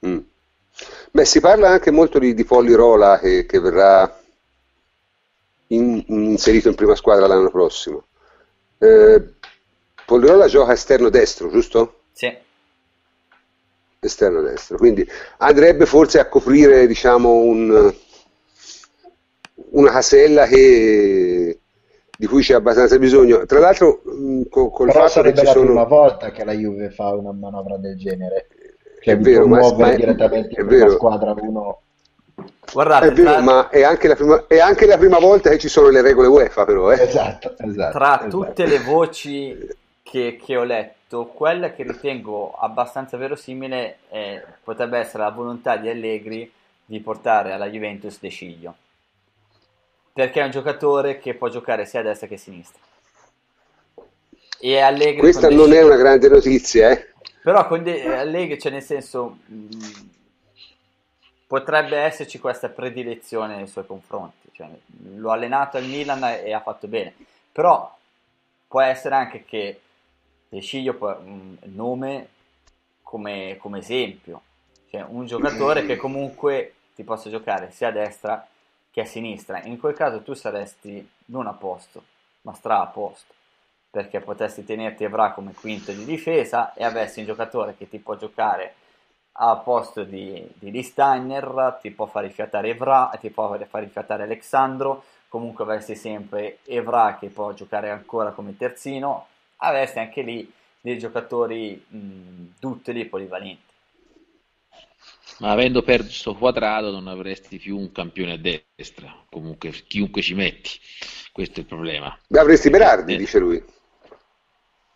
Mm. 0.07 0.19
Beh, 1.11 1.25
si 1.25 1.41
parla 1.41 1.69
anche 1.69 1.91
molto 1.91 2.19
di, 2.19 2.35
di 2.35 2.45
Pollirola 2.45 3.19
che, 3.19 3.45
che 3.45 3.61
verrà 3.61 4.21
in, 5.69 6.03
inserito 6.07 6.69
in 6.69 6.75
prima 6.75 6.95
squadra 6.95 7.27
l'anno 7.27 7.51
prossimo. 7.51 8.05
Eh, 8.79 9.23
Pollirola 10.07 10.47
gioca 10.49 10.73
esterno 10.73 11.09
destro, 11.11 11.51
giusto? 11.51 12.01
Sì. 12.13 12.35
Esterno 14.01 14.41
destro, 14.41 14.79
quindi 14.79 15.07
andrebbe 15.39 15.87
forse 15.87 16.19
a 16.19 16.29
coprire 16.29 16.87
diciamo, 16.87 17.31
un, 17.35 17.95
una 19.71 19.91
casella 19.93 20.47
che, 20.47 21.61
di 22.19 22.27
cui 22.27 22.43
c'è 22.43 22.55
abbastanza 22.55 22.99
bisogno. 22.99 23.45
Tra 23.47 23.61
l'altro, 23.61 24.03
con, 24.03 24.71
col 24.71 24.87
Però 24.87 25.07
fatto 25.07 25.23
che 25.23 25.35
ci 25.35 25.45
la 25.45 25.53
sono... 25.53 25.67
prima 25.67 25.85
volta 25.85 26.33
che 26.33 26.45
la 26.45 26.53
Juve 26.53 26.91
fa 26.91 27.15
una 27.15 27.33
manovra 27.33 27.77
del 27.77 27.97
genere 27.97 28.49
che 29.03 29.13
è 29.13 29.19
vero, 29.19 29.49
ma, 29.49 29.59
ma 29.73 29.95
direttamente 29.95 30.55
è, 30.55 30.65
vero. 30.65 30.93
squadra 30.93 31.35
uno 31.37 31.81
Guardate, 32.73 33.09
è 33.09 33.13
vero, 33.13 33.33
tra... 33.33 33.41
ma 33.41 33.69
è 33.69 33.83
anche, 33.83 34.15
prima, 34.15 34.47
è 34.47 34.61
anche, 34.61 34.87
la 34.87 34.97
prima, 34.97 35.19
volta 35.19 35.51
che 35.51 35.59
ci 35.59 35.69
sono 35.69 35.89
le 35.89 36.03
regole 36.03 36.29
UEFA, 36.29 36.65
però. 36.65 36.93
Eh. 36.93 37.03
Esatto, 37.03 37.55
esatto, 37.59 37.99
Tra 37.99 38.21
esatto. 38.21 38.29
tutte 38.29 38.65
le 38.67 38.79
voci 38.79 39.59
che, 40.05 40.39
che, 40.43 40.57
ho 40.57 40.63
letto, 40.63 41.27
quella 41.27 41.73
che 41.73 41.83
ritengo 41.83 42.55
abbastanza 42.57 43.17
verosimile 43.17 43.99
è, 44.09 44.41
potrebbe 44.63 44.99
essere 44.99 45.25
la 45.25 45.31
volontà 45.31 45.77
di 45.77 45.89
Allegri 45.89 46.51
di 46.85 47.01
portare 47.01 47.53
alla 47.53 47.67
Juventus 47.67 48.19
De 48.21 48.29
Sciglio. 48.29 48.75
Perché 50.13 50.41
è 50.41 50.45
un 50.45 50.51
giocatore 50.51 51.19
che 51.19 51.35
può 51.35 51.49
giocare 51.49 51.87
sia 51.87 52.01
a 52.01 52.05
destra 52.05 52.29
che 52.29 52.35
a 52.35 52.39
sinistra. 52.39 52.81
E 54.61 54.79
Allegri 54.79 55.19
Questa 55.19 55.51
non 55.51 55.73
è 55.73 55.83
una 55.83 55.97
grande 55.97 56.29
notizia, 56.29 56.91
eh? 56.91 57.12
Però 57.43 57.67
con 57.67 57.83
De- 57.83 58.15
Allegri, 58.15 58.59
cioè 58.59 58.71
nel 58.71 58.83
senso, 58.83 59.39
mm, 59.51 59.91
potrebbe 61.47 61.99
esserci 61.99 62.39
questa 62.39 62.69
predilezione 62.69 63.57
nei 63.57 63.67
suoi 63.67 63.85
confronti. 63.85 64.49
Cioè, 64.53 64.69
l'ho 65.17 65.31
allenato 65.31 65.77
al 65.77 65.85
Milan 65.85 66.23
e 66.25 66.53
ha 66.53 66.61
fatto 66.61 66.87
bene. 66.87 67.13
Però 67.51 67.95
può 68.69 68.81
essere 68.81 69.17
anche 69.17 69.45
che 69.45 69.81
De 70.49 70.61
Sciglio 70.61 70.97
un 71.01 71.57
nome 71.63 72.29
come, 73.03 73.57
come 73.59 73.79
esempio. 73.79 74.43
Cioè, 74.89 75.03
un 75.09 75.27
giocatore 75.27 75.85
che 75.85 75.97
comunque 75.97 76.75
ti 76.95 77.03
possa 77.03 77.29
giocare 77.29 77.73
sia 77.73 77.89
a 77.89 77.93
destra 77.93 78.47
che 78.91 79.01
a 79.01 79.07
sinistra. 79.07 79.63
In 79.65 79.81
quel 79.81 79.95
caso 79.95 80.23
tu 80.23 80.35
saresti 80.35 81.11
non 81.27 81.47
a 81.49 81.55
posto, 81.55 82.05
ma 82.43 82.53
stra 82.55 82.83
a 82.83 82.87
posto 82.87 83.35
perché 83.93 84.21
potessi 84.21 84.65
tenerti 84.65 85.05
Evra 85.05 85.33
come 85.33 85.53
quinto 85.53 85.93
di 85.93 86.07
difesa 86.07 86.73
e 86.73 86.83
avessi 86.83 87.21
un 87.21 87.27
giocatore 87.27 87.77
che 87.77 87.91
ti 87.91 87.99
può 87.99 88.17
giocare 88.17 88.75
a 89.33 89.57
posto 89.57 90.03
di, 90.03 90.43
di 90.55 90.71
Lee 90.71 90.83
Steiner, 90.83 91.79
ti 91.83 91.91
può 91.91 92.07
far 92.07 92.25
rifiatare 92.25 92.71
Evra, 92.71 93.11
ti 93.21 93.29
può 93.29 93.55
far 93.69 93.83
rifiatare 93.83 94.23
Alexandro, 94.23 95.05
comunque 95.29 95.65
avresti 95.65 95.95
sempre 95.95 96.61
Evra 96.65 97.19
che 97.21 97.29
può 97.29 97.53
giocare 97.53 97.91
ancora 97.91 98.31
come 98.31 98.57
terzino, 98.57 99.27
avresti 99.57 99.99
anche 99.99 100.23
lì 100.23 100.51
dei 100.81 100.99
giocatori 100.99 101.85
mh, 101.87 102.55
duttili 102.59 103.05
polivalenti. 103.05 103.71
Ma 105.41 105.51
avendo 105.51 105.83
perso 105.83 106.35
quadrato 106.35 106.91
non 106.91 107.09
avresti 107.09 107.59
più 107.59 107.77
un 107.77 107.93
campione 107.93 108.33
a 108.33 108.39
destra, 108.39 109.15
comunque 109.29 109.71
chiunque 109.71 110.23
ci 110.23 110.33
metti, 110.33 110.71
questo 111.31 111.57
è 111.57 111.61
il 111.61 111.67
problema. 111.67 112.19
Avresti 112.31 112.71
Berardi, 112.71 113.15
eh, 113.15 113.17
dice 113.19 113.39
lui. 113.39 113.81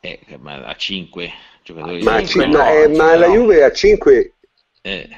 Eh, 0.00 0.20
ma 0.38 0.64
a 0.64 0.76
5 0.76 1.32
giocatori 1.62 2.02
ma, 2.02 2.22
5, 2.22 2.46
no, 2.46 2.64
eh, 2.64 2.88
ma 2.88 3.16
la 3.16 3.26
Juve 3.26 3.64
a 3.64 3.72
5 3.72 4.34
eh, 4.82 5.08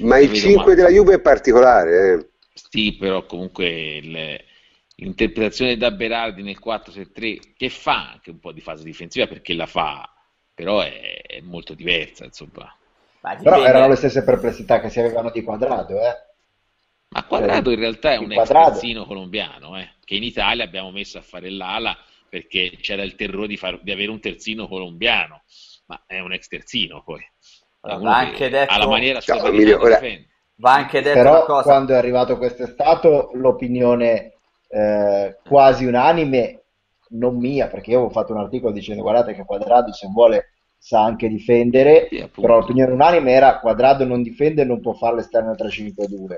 ma 0.00 0.18
il 0.18 0.32
5 0.32 0.64
ma... 0.64 0.74
della 0.74 0.90
Juve 0.90 1.14
è 1.14 1.20
particolare 1.20 2.12
eh. 2.12 2.28
sì 2.52 2.96
però 2.96 3.26
comunque 3.26 3.66
il, 3.66 4.40
l'interpretazione 4.96 5.76
da 5.76 5.90
Berardi 5.90 6.42
nel 6.42 6.60
4-6-3 6.64 7.54
che 7.56 7.68
fa 7.70 8.12
anche 8.12 8.30
un 8.30 8.38
po' 8.38 8.52
di 8.52 8.60
fase 8.60 8.84
difensiva 8.84 9.26
perché 9.26 9.54
la 9.54 9.66
fa 9.66 10.08
però 10.54 10.80
è, 10.80 11.22
è 11.26 11.40
molto 11.40 11.74
diversa 11.74 12.24
insomma. 12.24 12.72
Però 13.20 13.64
erano 13.64 13.88
le 13.88 13.96
stesse 13.96 14.22
perplessità 14.22 14.80
che 14.80 14.90
si 14.90 15.00
avevano 15.00 15.30
di 15.30 15.42
quadrato 15.42 15.98
eh. 15.98 16.14
ma 17.08 17.24
quadrato 17.24 17.70
in 17.70 17.78
realtà 17.78 18.12
è 18.12 18.18
un 18.18 18.30
ex 18.32 19.06
colombiano 19.06 19.78
eh, 19.78 19.94
che 20.04 20.14
in 20.14 20.22
Italia 20.22 20.62
abbiamo 20.62 20.90
messo 20.90 21.16
a 21.16 21.22
fare 21.22 21.50
l'ala 21.50 21.96
perché 22.34 22.78
c'era 22.80 23.04
il 23.04 23.14
terrore 23.14 23.46
di, 23.46 23.56
far, 23.56 23.80
di 23.80 23.92
avere 23.92 24.10
un 24.10 24.18
terzino 24.18 24.66
colombiano, 24.66 25.44
ma 25.86 26.02
è 26.04 26.18
un 26.18 26.32
ex 26.32 26.48
terzino 26.48 27.00
poi. 27.04 27.20
Va 27.80 28.16
anche 28.16 28.48
detto... 28.48 28.72
Ha 28.72 28.78
la 28.78 28.88
maniera 28.88 29.20
sua 29.20 29.36
no, 29.36 29.50
di 29.50 29.70
ora... 29.70 30.00
Va 30.56 30.72
anche 30.72 31.00
detto 31.00 31.16
Però 31.16 31.44
cosa. 31.44 31.62
quando 31.62 31.92
è 31.92 31.96
arrivato 31.96 32.36
quest'estate 32.36 33.28
l'opinione 33.34 34.32
eh, 34.68 35.38
quasi 35.46 35.84
unanime, 35.84 36.64
non 37.10 37.36
mia, 37.36 37.68
perché 37.68 37.90
io 37.90 37.98
avevo 37.98 38.12
fatto 38.12 38.32
un 38.32 38.40
articolo 38.40 38.72
dicendo 38.72 39.02
guardate 39.02 39.32
che 39.34 39.44
Quadrado 39.44 39.92
se 39.92 40.08
vuole 40.08 40.54
sa 40.76 41.04
anche 41.04 41.28
difendere, 41.28 42.08
sì, 42.10 42.28
però 42.34 42.58
l'opinione 42.58 42.90
unanime 42.90 43.30
era 43.30 43.60
Quadrado 43.60 44.04
non 44.04 44.22
difende 44.22 44.62
e 44.62 44.64
non 44.64 44.80
può 44.80 44.92
fare 44.94 45.14
l'esterno 45.14 45.52
3-5-2 45.52 46.36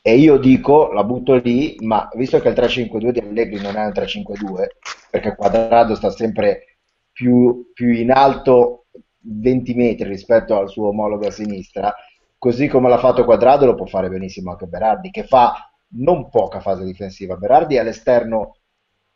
e 0.00 0.16
io 0.16 0.38
dico, 0.38 0.92
la 0.92 1.04
butto 1.04 1.34
lì, 1.34 1.76
ma 1.80 2.08
visto 2.14 2.40
che 2.40 2.48
il 2.48 2.54
3-5-2 2.54 3.10
di 3.10 3.18
Allegri 3.18 3.60
non 3.60 3.76
è 3.76 3.84
un 3.84 3.92
3-5-2, 3.92 4.66
perché 5.10 5.34
Quadrado 5.34 5.94
sta 5.94 6.10
sempre 6.10 6.78
più, 7.12 7.70
più 7.74 7.92
in 7.92 8.10
alto 8.10 8.86
20 9.20 9.74
metri 9.74 10.08
rispetto 10.08 10.56
al 10.56 10.68
suo 10.68 10.88
omologo 10.88 11.26
a 11.26 11.30
sinistra, 11.30 11.94
così 12.38 12.68
come 12.68 12.88
l'ha 12.88 12.98
fatto 12.98 13.24
Quadrado 13.24 13.66
lo 13.66 13.74
può 13.74 13.86
fare 13.86 14.08
benissimo 14.08 14.52
anche 14.52 14.66
Berardi, 14.66 15.10
che 15.10 15.24
fa 15.24 15.70
non 15.90 16.30
poca 16.30 16.60
fase 16.60 16.84
difensiva. 16.84 17.36
Berardi 17.36 17.76
all'esterno, 17.76 18.56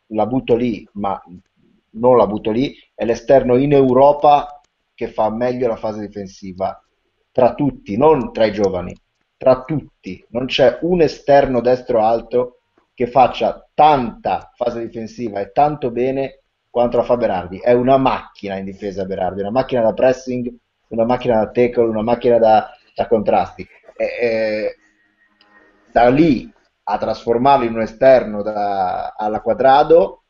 la 0.07 0.25
butto 0.25 0.55
lì, 0.55 0.87
ma 0.93 1.19
non 1.91 2.17
la 2.17 2.27
butto 2.27 2.51
lì, 2.51 2.75
è 2.93 3.05
l'esterno 3.05 3.55
in 3.55 3.71
Europa 3.71 4.61
che 4.93 5.07
fa 5.07 5.31
meglio 5.31 5.67
la 5.67 5.75
fase 5.75 6.05
difensiva 6.05 6.79
tra 7.31 7.55
tutti, 7.55 7.97
non 7.97 8.31
tra 8.31 8.45
i 8.45 8.51
giovani 8.51 8.95
tra 9.43 9.63
tutti, 9.63 10.25
non 10.29 10.45
c'è 10.45 10.77
un 10.83 11.01
esterno 11.01 11.59
destro 11.59 12.01
alto 12.01 12.59
che 12.93 13.07
faccia 13.07 13.67
tanta 13.73 14.53
fase 14.55 14.79
difensiva 14.79 15.41
e 15.41 15.51
tanto 15.51 15.91
bene 15.91 16.43
quanto 16.69 16.95
la 16.95 17.03
fa 17.03 17.17
Berardi. 17.17 17.59
È 17.59 17.73
una 17.73 17.97
macchina 17.97 18.55
in 18.55 18.63
difesa 18.63 19.03
Berardi, 19.03 19.41
una 19.41 19.51
macchina 19.51 19.81
da 19.81 19.91
pressing, 19.91 20.49
una 20.87 21.03
macchina 21.03 21.43
da 21.43 21.51
tackle, 21.51 21.83
una 21.83 22.03
macchina 22.03 22.37
da, 22.37 22.71
da 22.95 23.07
contrasti. 23.07 23.67
E, 23.97 24.05
e, 24.05 24.77
da 25.91 26.07
lì 26.07 26.49
a 26.83 26.97
trasformarlo 26.97 27.65
in 27.65 27.73
un 27.73 27.81
esterno 27.81 28.41
da, 28.43 29.13
alla 29.17 29.41
quadrado 29.41 30.22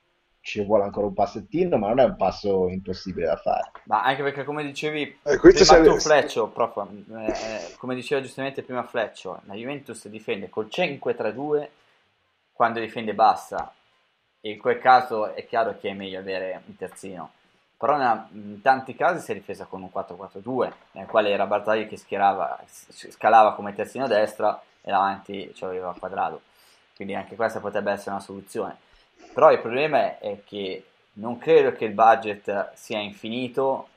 ci 0.44 0.62
vuole 0.62 0.84
ancora 0.84 1.08
un 1.08 1.14
passettino, 1.14 1.78
ma 1.78 1.88
non 1.88 2.00
è 2.00 2.04
un 2.04 2.18
passo 2.18 2.68
impossibile 2.68 3.28
da 3.28 3.38
fare. 3.38 3.72
Ma 3.86 4.04
anche 4.04 4.24
perché, 4.24 4.44
come 4.44 4.66
dicevi, 4.66 5.20
eh, 5.24 5.40
prima 5.40 5.82
tu 5.82 5.98
Fleccio, 5.98 6.50
prof, 6.50 6.86
eh, 6.86 7.28
eh, 7.28 7.76
come 7.78 7.96
diceva 7.96 8.22
giustamente 8.22 8.62
prima 8.62 8.84
Fleccio, 8.84 9.40
la 9.46 9.54
Juventus 9.54 10.06
difende 10.10 10.50
col 10.50 10.68
5-3-2 10.70 11.68
quando 12.52 12.82
difende 12.82 13.14
bassa. 13.14 13.74
E 14.42 14.52
in 14.52 14.60
quel 14.60 14.80
caso 14.80 15.34
è 15.34 15.46
chiaro 15.46 15.78
che 15.80 15.90
è 15.90 15.94
meglio 15.94 16.20
avere 16.20 16.62
un 16.66 16.76
terzino. 16.76 17.32
Però 17.78 17.98
in 18.34 18.60
tanti 18.62 18.96
casi 18.96 19.24
si 19.24 19.32
è 19.32 19.36
difesa 19.36 19.64
con 19.64 19.82
un 19.82 19.90
4-4-2, 19.94 20.72
nel 20.92 21.06
quale 21.06 21.30
era 21.30 21.46
Barzagli 21.46 21.88
che 21.88 21.96
schierava, 21.96 22.60
scalava 22.68 23.54
come 23.54 23.74
terzino 23.74 24.08
destra 24.08 24.62
e 24.82 24.92
davanti 24.92 25.54
ci 25.56 25.64
aveva 25.64 25.96
quadrato. 25.98 26.42
quindi 26.98 27.16
anche 27.16 27.38
questa 27.38 27.62
potrebbe 27.62 27.94
essere 27.94 28.12
una 28.12 28.20
soluzione. 28.20 28.92
Però 29.34 29.52
il 29.52 29.60
problema 29.60 30.20
è 30.20 30.40
che 30.46 30.84
non 31.14 31.38
credo 31.38 31.72
che 31.74 31.86
il 31.86 31.94
budget 31.94 32.72
sia 32.74 33.00
infinito 33.00 33.90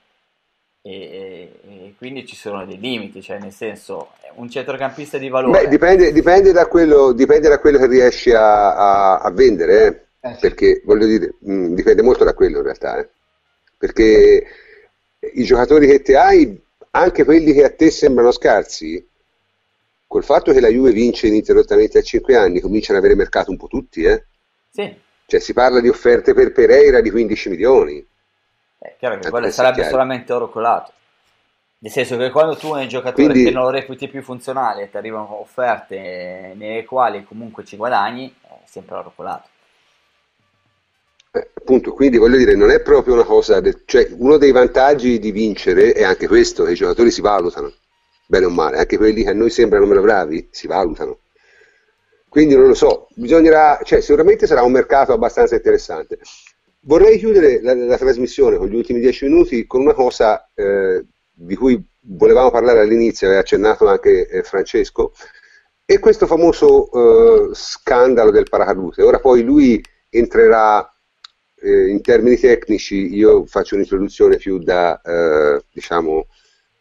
e, 0.82 1.50
e, 1.62 1.94
quindi 1.98 2.26
ci 2.26 2.36
sono 2.36 2.64
dei 2.64 2.78
limiti, 2.78 3.20
cioè 3.20 3.38
nel 3.38 3.52
senso 3.52 4.12
un 4.34 4.48
centrocampista 4.48 5.18
di 5.18 5.28
valore. 5.28 5.62
Beh, 5.62 5.68
dipende, 5.68 6.12
dipende, 6.12 6.52
da, 6.52 6.66
quello, 6.66 7.12
dipende 7.12 7.48
da 7.48 7.58
quello 7.58 7.78
che 7.78 7.86
riesci 7.86 8.30
a, 8.32 8.74
a, 8.74 9.18
a 9.18 9.30
vendere, 9.30 9.86
eh? 9.86 10.28
Eh 10.28 10.34
sì. 10.34 10.40
perché 10.40 10.82
voglio 10.84 11.06
dire, 11.06 11.34
mh, 11.38 11.52
mm, 11.52 11.74
dipende 11.74 12.02
molto 12.02 12.24
da 12.24 12.34
quello 12.34 12.58
in 12.58 12.64
realtà, 12.64 12.98
eh? 12.98 13.08
perché 13.78 14.46
i 15.34 15.44
giocatori 15.44 15.86
che 15.86 16.02
ti 16.02 16.14
hai, 16.14 16.60
anche 16.90 17.24
quelli 17.24 17.52
che 17.52 17.64
a 17.64 17.70
te 17.70 17.90
sembrano 17.90 18.32
scarsi, 18.32 19.04
col 20.06 20.24
fatto 20.24 20.52
che 20.52 20.60
la 20.60 20.68
Juve 20.68 20.92
vince 20.92 21.26
ininterrottamente 21.26 21.98
a 21.98 22.02
5 22.02 22.36
anni, 22.36 22.60
cominciano 22.60 22.98
ad 22.98 23.04
avere 23.04 23.18
mercato 23.18 23.50
un 23.50 23.56
po' 23.56 23.66
tutti, 23.66 24.02
eh? 24.02 24.24
Sì. 24.70 25.04
Cioè 25.26 25.40
si 25.40 25.52
parla 25.52 25.80
di 25.80 25.88
offerte 25.88 26.34
per 26.34 26.52
Pereira 26.52 27.00
di 27.00 27.10
15 27.10 27.48
milioni. 27.48 28.06
È 28.78 28.94
chiaro 28.98 29.18
che 29.18 29.28
quello 29.28 29.50
sarebbe 29.50 29.74
chiaro. 29.76 29.90
solamente 29.90 30.32
oro 30.32 30.48
colato. 30.48 30.92
Nel 31.78 31.92
senso 31.92 32.16
che 32.16 32.30
quando 32.30 32.56
tu 32.56 32.72
hai 32.72 32.82
un 32.84 32.88
giocatore 32.88 33.28
Quindi, 33.28 33.44
che 33.44 33.50
non 33.50 33.64
lo 33.64 33.70
reputi 33.70 34.08
più 34.08 34.22
funzionale 34.22 34.82
e 34.84 34.90
ti 34.90 34.96
arrivano 34.96 35.40
offerte 35.40 36.54
nelle 36.54 36.84
quali 36.84 37.24
comunque 37.24 37.64
ci 37.64 37.76
guadagni, 37.76 38.34
è 38.40 38.60
sempre 38.64 38.96
oro 38.96 39.12
colato. 39.14 39.48
Eh, 41.32 41.50
appunto, 41.54 41.92
quindi 41.92 42.16
voglio 42.16 42.36
dire, 42.38 42.54
non 42.54 42.70
è 42.70 42.80
proprio 42.80 43.14
una 43.14 43.24
cosa, 43.24 43.60
de- 43.60 43.82
cioè 43.84 44.08
uno 44.16 44.38
dei 44.38 44.52
vantaggi 44.52 45.18
di 45.18 45.32
vincere 45.32 45.92
è 45.92 46.02
anche 46.02 46.26
questo, 46.28 46.64
che 46.64 46.72
i 46.72 46.74
giocatori 46.76 47.10
si 47.10 47.20
valutano, 47.20 47.72
bene 48.26 48.46
o 48.46 48.50
male, 48.50 48.78
anche 48.78 48.96
quelli 48.96 49.22
che 49.22 49.30
a 49.30 49.34
noi 49.34 49.50
sembrano 49.50 49.86
meno 49.86 50.00
bravi 50.00 50.48
si 50.50 50.66
valutano. 50.66 51.18
Quindi 52.36 52.54
non 52.54 52.66
lo 52.66 52.74
so, 52.74 53.08
bisognerà, 53.14 53.80
cioè 53.82 54.02
sicuramente 54.02 54.46
sarà 54.46 54.60
un 54.60 54.70
mercato 54.70 55.14
abbastanza 55.14 55.54
interessante. 55.54 56.18
Vorrei 56.80 57.16
chiudere 57.16 57.62
la, 57.62 57.72
la 57.72 57.96
trasmissione 57.96 58.58
con 58.58 58.68
gli 58.68 58.74
ultimi 58.74 59.00
dieci 59.00 59.24
minuti 59.24 59.66
con 59.66 59.80
una 59.80 59.94
cosa 59.94 60.46
eh, 60.52 61.02
di 61.32 61.56
cui 61.56 61.82
volevamo 61.98 62.50
parlare 62.50 62.80
all'inizio, 62.80 63.26
aveva 63.26 63.40
accennato 63.40 63.88
anche 63.88 64.28
eh, 64.28 64.42
Francesco, 64.42 65.14
e 65.86 65.98
questo 65.98 66.26
famoso 66.26 66.90
eh, 66.92 67.54
scandalo 67.54 68.30
del 68.30 68.50
paracadute. 68.50 69.02
Ora 69.02 69.18
poi 69.18 69.42
lui 69.42 69.82
entrerà 70.10 70.86
eh, 71.58 71.88
in 71.88 72.02
termini 72.02 72.36
tecnici, 72.36 73.14
io 73.14 73.46
faccio 73.46 73.76
un'introduzione 73.76 74.36
più 74.36 74.58
da, 74.58 75.00
eh, 75.00 75.64
diciamo, 75.72 76.26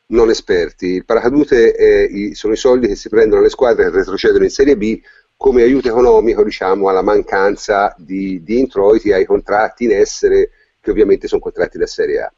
non 0.07 0.29
esperti. 0.29 0.87
Il 0.87 1.05
paracadute 1.05 2.09
i, 2.11 2.35
sono 2.35 2.51
i 2.51 2.57
soldi 2.57 2.87
che 2.87 2.95
si 2.95 3.07
prendono 3.07 3.41
le 3.41 3.49
squadre 3.49 3.85
che 3.85 3.89
retrocedono 3.89 4.43
in 4.43 4.49
Serie 4.49 4.75
B 4.75 5.01
come 5.37 5.63
aiuto 5.63 5.87
economico 5.87 6.43
diciamo, 6.43 6.89
alla 6.89 7.01
mancanza 7.01 7.93
di, 7.97 8.41
di, 8.43 8.59
introiti 8.59 9.11
ai 9.11 9.25
contratti 9.25 9.83
in 9.83 9.91
essere, 9.91 10.51
che 10.79 10.91
ovviamente 10.91 11.27
sono 11.27 11.41
contratti 11.41 11.77
da 11.77 11.87
Serie 11.87 12.21
A. 12.21 12.33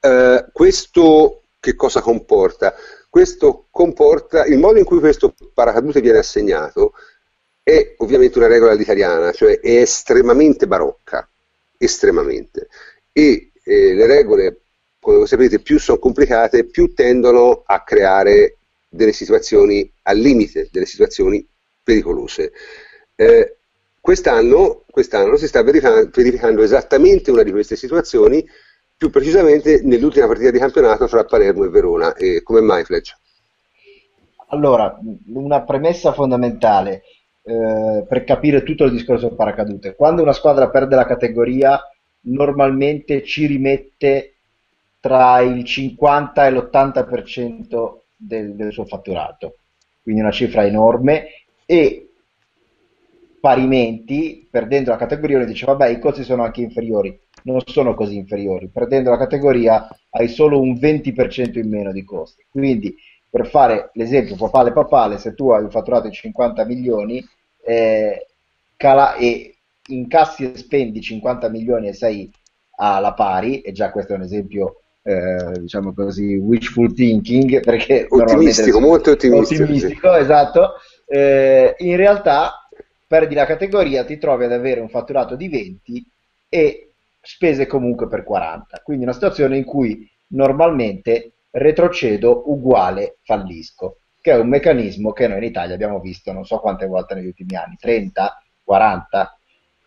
Uh, 0.00 0.50
questo 0.52 1.42
che 1.60 1.74
cosa 1.74 2.00
comporta? 2.00 2.74
Questo 3.08 3.66
comporta 3.70 4.44
il 4.44 4.58
modo 4.58 4.78
in 4.78 4.84
cui 4.84 4.98
questo 4.98 5.34
paracadute 5.54 6.00
viene 6.00 6.18
assegnato 6.18 6.92
è 7.62 7.94
ovviamente 7.98 8.36
una 8.36 8.48
regola 8.48 8.72
all'italiana, 8.72 9.32
cioè 9.32 9.58
è 9.60 9.80
estremamente 9.80 10.66
barocca, 10.66 11.26
estremamente. 11.78 12.68
E 13.10 13.52
eh, 13.62 13.94
le 13.94 14.06
regole, 14.06 14.60
come 15.00 15.26
sapete, 15.26 15.60
più 15.60 15.78
sono 15.78 15.98
complicate, 15.98 16.64
più 16.64 16.92
tendono 16.92 17.62
a 17.64 17.82
creare 17.82 18.58
delle 18.86 19.12
situazioni 19.12 19.90
al 20.02 20.18
limite, 20.18 20.68
delle 20.70 20.84
situazioni 20.86 21.46
pericolose. 21.84 22.52
Eh, 23.14 23.56
quest'anno, 24.00 24.82
quest'anno, 24.90 25.36
si 25.36 25.46
sta 25.46 25.62
verificando, 25.62 26.10
verificando 26.12 26.62
esattamente 26.62 27.30
una 27.30 27.42
di 27.42 27.52
queste 27.52 27.76
situazioni, 27.76 28.44
più 28.96 29.10
precisamente 29.10 29.82
nell'ultima 29.82 30.26
partita 30.26 30.50
di 30.50 30.58
campionato 30.58 31.06
fra 31.06 31.24
Palermo 31.24 31.64
e 31.64 31.68
Verona. 31.68 32.14
E 32.14 32.42
come 32.42 32.60
mai, 32.60 32.84
Fletch? 32.84 33.14
Allora, 34.48 34.98
una 35.32 35.62
premessa 35.62 36.12
fondamentale 36.12 37.02
eh, 37.42 38.04
per 38.08 38.24
capire 38.24 38.62
tutto 38.62 38.84
il 38.84 38.92
discorso 38.92 39.28
del 39.28 39.36
paracadute. 39.36 39.94
Quando 39.94 40.22
una 40.22 40.32
squadra 40.32 40.70
perde 40.70 40.96
la 40.96 41.06
categoria, 41.06 41.80
normalmente 42.22 43.22
ci 43.24 43.46
rimette 43.46 44.34
tra 45.00 45.40
il 45.40 45.64
50 45.64 46.46
e 46.46 46.50
l'80% 46.50 47.94
del, 48.16 48.54
del 48.54 48.72
suo 48.72 48.86
fatturato, 48.86 49.56
quindi 50.02 50.22
una 50.22 50.30
cifra 50.30 50.64
enorme 50.64 51.26
e 51.66 52.08
parimenti, 53.40 54.46
perdendo 54.50 54.90
la 54.90 54.96
categoria, 54.96 55.36
uno 55.36 55.46
dice 55.46 55.66
vabbè 55.66 55.88
i 55.88 55.98
costi 55.98 56.24
sono 56.24 56.44
anche 56.44 56.62
inferiori, 56.62 57.18
non 57.42 57.60
sono 57.66 57.94
così 57.94 58.16
inferiori, 58.16 58.68
perdendo 58.68 59.10
la 59.10 59.18
categoria 59.18 59.86
hai 60.10 60.28
solo 60.28 60.60
un 60.60 60.72
20% 60.74 61.58
in 61.58 61.68
meno 61.68 61.92
di 61.92 62.04
costi, 62.04 62.44
quindi 62.48 62.96
per 63.28 63.46
fare 63.48 63.90
l'esempio 63.94 64.36
papale 64.36 64.72
papale, 64.72 65.18
se 65.18 65.34
tu 65.34 65.50
hai 65.50 65.62
un 65.62 65.70
fatturato 65.70 66.08
di 66.08 66.14
50 66.14 66.64
milioni 66.64 67.22
eh, 67.66 68.26
cala, 68.76 69.14
e 69.16 69.56
incassi 69.88 70.52
e 70.52 70.56
spendi 70.56 71.00
50 71.00 71.48
milioni 71.48 71.88
e 71.88 71.92
sei 71.92 72.30
alla 72.76 73.12
pari, 73.12 73.60
e 73.60 73.72
già 73.72 73.90
questo 73.90 74.12
è 74.12 74.16
un 74.16 74.22
esempio 74.22 74.80
eh, 75.02 75.58
diciamo 75.58 75.92
così, 75.92 76.36
wishful 76.36 76.94
thinking, 76.94 77.60
perché 77.60 78.06
ottimistico, 78.08 78.80
molto 78.80 79.10
ottimistico, 79.10 79.64
ottimistico 79.64 80.14
sì. 80.14 80.20
esatto, 80.20 80.70
eh, 81.06 81.74
in 81.78 81.96
realtà 81.96 82.68
perdi 83.06 83.34
la 83.34 83.46
categoria, 83.46 84.04
ti 84.04 84.18
trovi 84.18 84.44
ad 84.44 84.52
avere 84.52 84.80
un 84.80 84.88
fatturato 84.88 85.36
di 85.36 85.48
20 85.48 86.06
e 86.48 86.92
spese 87.20 87.66
comunque 87.66 88.08
per 88.08 88.24
40. 88.24 88.80
Quindi 88.82 89.04
una 89.04 89.12
situazione 89.12 89.56
in 89.56 89.64
cui 89.64 90.08
normalmente 90.28 91.32
retrocedo 91.50 92.50
uguale 92.50 93.18
fallisco, 93.22 93.98
che 94.20 94.32
è 94.32 94.38
un 94.38 94.48
meccanismo 94.48 95.12
che 95.12 95.28
noi 95.28 95.38
in 95.38 95.44
Italia 95.44 95.74
abbiamo 95.74 96.00
visto 96.00 96.32
non 96.32 96.44
so 96.44 96.58
quante 96.58 96.86
volte 96.86 97.14
negli 97.14 97.26
ultimi 97.26 97.56
anni, 97.56 97.76
30, 97.78 98.42
40. 98.64 99.38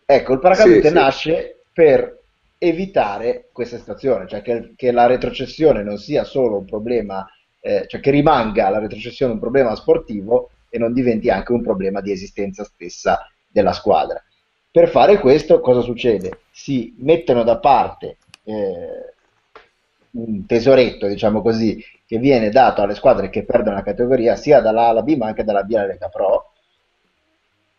Ecco, 0.06 0.32
il 0.32 0.38
paracadute 0.38 0.88
sì, 0.88 0.94
nasce 0.94 1.42
sì. 1.42 1.70
per 1.72 2.18
evitare 2.58 3.48
questa 3.52 3.78
situazione, 3.78 4.26
cioè 4.26 4.42
che, 4.42 4.72
che, 4.74 4.90
la 4.90 5.06
retrocessione 5.06 5.82
non 5.82 5.98
sia 5.98 6.24
solo 6.24 6.58
un 6.58 6.64
problema, 6.64 7.24
eh, 7.60 7.84
cioè 7.86 8.00
che 8.00 8.10
rimanga 8.10 8.68
la 8.68 8.78
retrocessione 8.78 9.32
un 9.32 9.38
problema 9.38 9.74
sportivo, 9.76 10.50
e 10.68 10.78
non 10.78 10.92
diventi 10.92 11.30
anche 11.30 11.52
un 11.52 11.62
problema 11.62 12.00
di 12.00 12.12
esistenza 12.12 12.64
stessa 12.64 13.28
della 13.46 13.72
squadra. 13.72 14.22
Per 14.70 14.88
fare 14.88 15.18
questo 15.18 15.60
cosa 15.60 15.80
succede? 15.80 16.40
Si 16.50 16.94
mettono 16.98 17.42
da 17.42 17.58
parte 17.58 18.18
eh, 18.44 19.14
un 20.12 20.46
tesoretto, 20.46 21.06
diciamo 21.06 21.42
così, 21.42 21.82
che 22.06 22.18
viene 22.18 22.50
dato 22.50 22.82
alle 22.82 22.94
squadre 22.94 23.30
che 23.30 23.44
perdono 23.44 23.76
la 23.76 23.82
categoria 23.82 24.36
sia 24.36 24.60
dalla 24.60 24.86
A 24.86 24.88
alla 24.88 25.02
B 25.02 25.16
ma 25.16 25.26
anche 25.26 25.44
dalla 25.44 25.62
B 25.62 25.72
alla 25.72 25.86
Lega 25.86 26.08
Pro, 26.08 26.52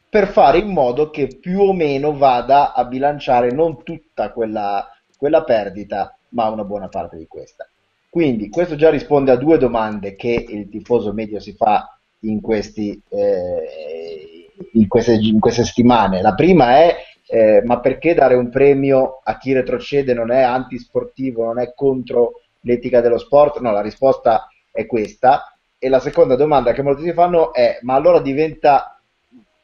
per 0.09 0.27
fare 0.27 0.57
in 0.57 0.69
modo 0.69 1.09
che 1.09 1.27
più 1.27 1.61
o 1.61 1.73
meno 1.73 2.17
vada 2.17 2.73
a 2.73 2.83
bilanciare 2.85 3.51
non 3.51 3.83
tutta 3.83 4.31
quella, 4.31 4.87
quella 5.17 5.43
perdita, 5.43 6.17
ma 6.29 6.49
una 6.49 6.63
buona 6.63 6.87
parte 6.87 7.17
di 7.17 7.27
questa. 7.27 7.67
Quindi 8.09 8.49
questo 8.49 8.75
già 8.75 8.89
risponde 8.89 9.31
a 9.31 9.35
due 9.35 9.59
domande 9.59 10.15
che 10.15 10.45
il 10.47 10.67
tifoso 10.69 11.13
medio 11.13 11.39
si 11.39 11.53
fa 11.53 11.98
in, 12.21 12.41
questi, 12.41 13.01
eh, 13.09 14.51
in, 14.73 14.87
queste, 14.87 15.13
in, 15.13 15.39
queste, 15.39 15.63
settimane. 15.63 16.21
La 16.21 16.33
prima 16.33 16.77
è 16.77 16.95
eh, 17.31 17.61
ma 17.63 17.79
perché 17.79 18.15
dare 18.15 18.33
un 18.33 18.49
premio 18.49 19.21
a 19.23 19.37
chi 19.37 19.53
retrocede 19.53 20.13
non 20.13 20.31
è 20.31 20.41
antisportivo, 20.41 21.45
non 21.45 21.59
è 21.59 21.73
contro 21.75 22.41
l'etica 22.61 23.01
dello 23.01 23.19
sport? 23.19 23.59
No, 23.59 23.71
la 23.71 23.81
risposta 23.81 24.47
è 24.71 24.85
questa. 24.85 25.53
E 25.77 25.87
la 25.89 25.99
seconda 25.99 26.35
domanda 26.35 26.73
che 26.73 26.81
molti 26.81 27.03
si 27.03 27.13
fanno 27.13 27.53
è 27.53 27.77
ma 27.83 27.93
allora 27.93 28.19
diventa 28.19 28.99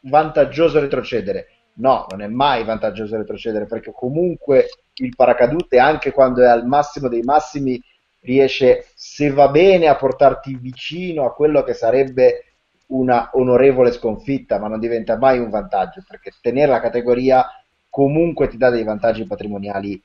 vantaggioso 0.02 0.80
retrocedere? 0.80 1.48
No, 1.78 2.06
non 2.12 2.22
è 2.22 2.28
mai 2.28 2.64
vantaggioso 2.64 3.18
retrocedere 3.18 3.66
perché 3.66 3.92
comunque 3.94 4.68
il 4.94 5.14
paracadute, 5.16 5.78
anche 5.80 6.12
quando 6.12 6.42
è 6.42 6.48
al 6.48 6.66
massimo 6.66 7.10
dei 7.10 7.22
massimi, 7.22 7.82
riesce, 8.26 8.88
se 8.96 9.30
va 9.30 9.48
bene, 9.50 9.88
a 9.88 9.96
portarti 9.96 10.58
vicino 10.60 11.26
a 11.26 11.34
quello 11.34 11.64
che 11.64 11.74
sarebbe 11.74 12.46
una 12.88 13.32
onorevole 13.34 13.92
sconfitta, 13.92 14.60
ma 14.60 14.68
non 14.68 14.80
diventa 14.80 15.18
mai 15.18 15.40
un 15.40 15.50
vantaggio, 15.50 16.04
perché 16.08 16.32
tenere 16.42 16.72
la 16.72 16.82
categoria 16.82 17.46
comunque 17.90 18.48
ti 18.48 18.58
dà 18.58 18.70
dei 18.70 18.84
vantaggi 18.84 19.26
patrimoniali 19.26 20.02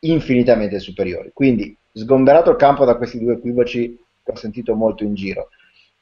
infinitamente 0.00 0.78
superiori. 0.78 1.30
Quindi, 1.32 1.76
sgomberato 1.92 2.50
il 2.50 2.56
campo 2.56 2.84
da 2.84 2.96
questi 2.96 3.18
due 3.18 3.34
equivoci 3.34 3.98
che 4.22 4.32
ho 4.32 4.36
sentito 4.36 4.74
molto 4.74 5.04
in 5.04 5.14
giro, 5.14 5.48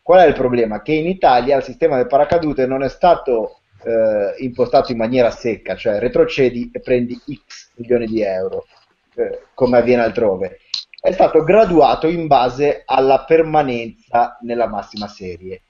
qual 0.02 0.20
è 0.20 0.26
il 0.26 0.34
problema? 0.34 0.80
Che 0.80 0.92
in 0.92 1.06
Italia 1.06 1.56
il 1.56 1.62
sistema 1.62 1.96
del 1.96 2.06
paracadute 2.06 2.66
non 2.66 2.82
è 2.82 2.88
stato 2.88 3.60
eh, 3.84 4.42
impostato 4.42 4.90
in 4.90 4.98
maniera 4.98 5.30
secca, 5.30 5.76
cioè 5.76 5.98
retrocedi 5.98 6.70
e 6.72 6.80
prendi 6.80 7.14
X 7.16 7.72
milioni 7.76 8.06
di 8.06 8.22
euro, 8.22 8.66
eh, 9.14 9.42
come 9.54 9.78
avviene 9.78 10.02
altrove 10.02 10.60
è 11.00 11.12
stato 11.12 11.44
graduato 11.44 12.08
in 12.08 12.26
base 12.26 12.82
alla 12.84 13.24
permanenza 13.24 14.38
nella 14.42 14.66
massima 14.66 15.08
serie. 15.08 15.62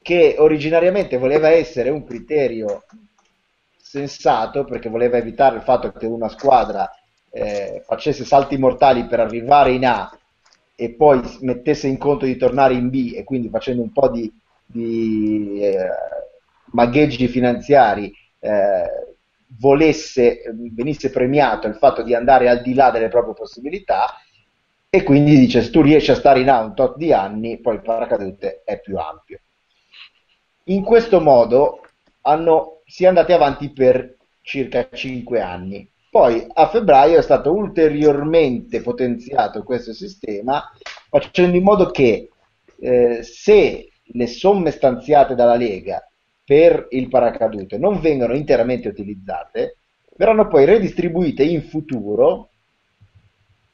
che 0.00 0.36
originariamente 0.38 1.18
voleva 1.18 1.50
essere 1.50 1.90
un 1.90 2.04
criterio 2.04 2.84
sensato 3.76 4.64
perché 4.64 4.88
voleva 4.88 5.18
evitare 5.18 5.56
il 5.56 5.62
fatto 5.62 5.92
che 5.92 6.06
una 6.06 6.28
squadra 6.28 6.90
eh, 7.30 7.82
facesse 7.84 8.24
salti 8.24 8.56
mortali 8.56 9.04
per 9.04 9.20
arrivare 9.20 9.72
in 9.72 9.84
A 9.84 10.10
e 10.74 10.90
poi 10.90 11.20
mettesse 11.40 11.88
in 11.88 11.98
conto 11.98 12.24
di 12.24 12.36
tornare 12.36 12.74
in 12.74 12.88
B 12.88 13.12
e 13.16 13.24
quindi 13.24 13.48
facendo 13.50 13.82
un 13.82 13.92
po' 13.92 14.08
di, 14.08 14.32
di 14.64 15.60
eh, 15.60 15.88
magheggi 16.66 17.28
finanziari 17.28 18.10
eh, 18.38 19.16
volesse, 19.58 20.42
venisse 20.74 21.10
premiato 21.10 21.66
il 21.66 21.74
fatto 21.74 22.02
di 22.02 22.14
andare 22.14 22.48
al 22.48 22.62
di 22.62 22.72
là 22.72 22.90
delle 22.90 23.08
proprie 23.08 23.34
possibilità 23.34 24.14
e 24.90 25.02
quindi 25.02 25.36
dice 25.36 25.62
se 25.62 25.70
tu 25.70 25.82
riesci 25.82 26.10
a 26.10 26.14
stare 26.14 26.40
in 26.40 26.48
A 26.48 26.60
un 26.60 26.74
tot 26.74 26.96
di 26.96 27.12
anni 27.12 27.60
poi 27.60 27.74
il 27.74 27.82
paracadute 27.82 28.62
è 28.64 28.80
più 28.80 28.96
ampio. 28.96 29.40
In 30.64 30.82
questo 30.82 31.20
modo 31.20 31.80
hanno, 32.22 32.82
si 32.86 33.04
è 33.04 33.06
andati 33.06 33.32
avanti 33.32 33.70
per 33.70 34.16
circa 34.40 34.88
5 34.90 35.40
anni. 35.40 35.90
Poi 36.10 36.46
a 36.50 36.68
febbraio 36.68 37.18
è 37.18 37.22
stato 37.22 37.52
ulteriormente 37.52 38.80
potenziato 38.80 39.62
questo 39.62 39.92
sistema 39.92 40.70
facendo 41.10 41.56
in 41.56 41.62
modo 41.62 41.90
che 41.90 42.30
eh, 42.80 43.22
se 43.22 43.90
le 44.02 44.26
somme 44.26 44.70
stanziate 44.70 45.34
dalla 45.34 45.56
Lega 45.56 46.02
per 46.44 46.86
il 46.90 47.08
paracadute 47.08 47.76
non 47.76 48.00
vengono 48.00 48.34
interamente 48.34 48.88
utilizzate, 48.88 49.76
verranno 50.16 50.48
poi 50.48 50.64
redistribuite 50.64 51.42
in 51.42 51.62
futuro 51.62 52.47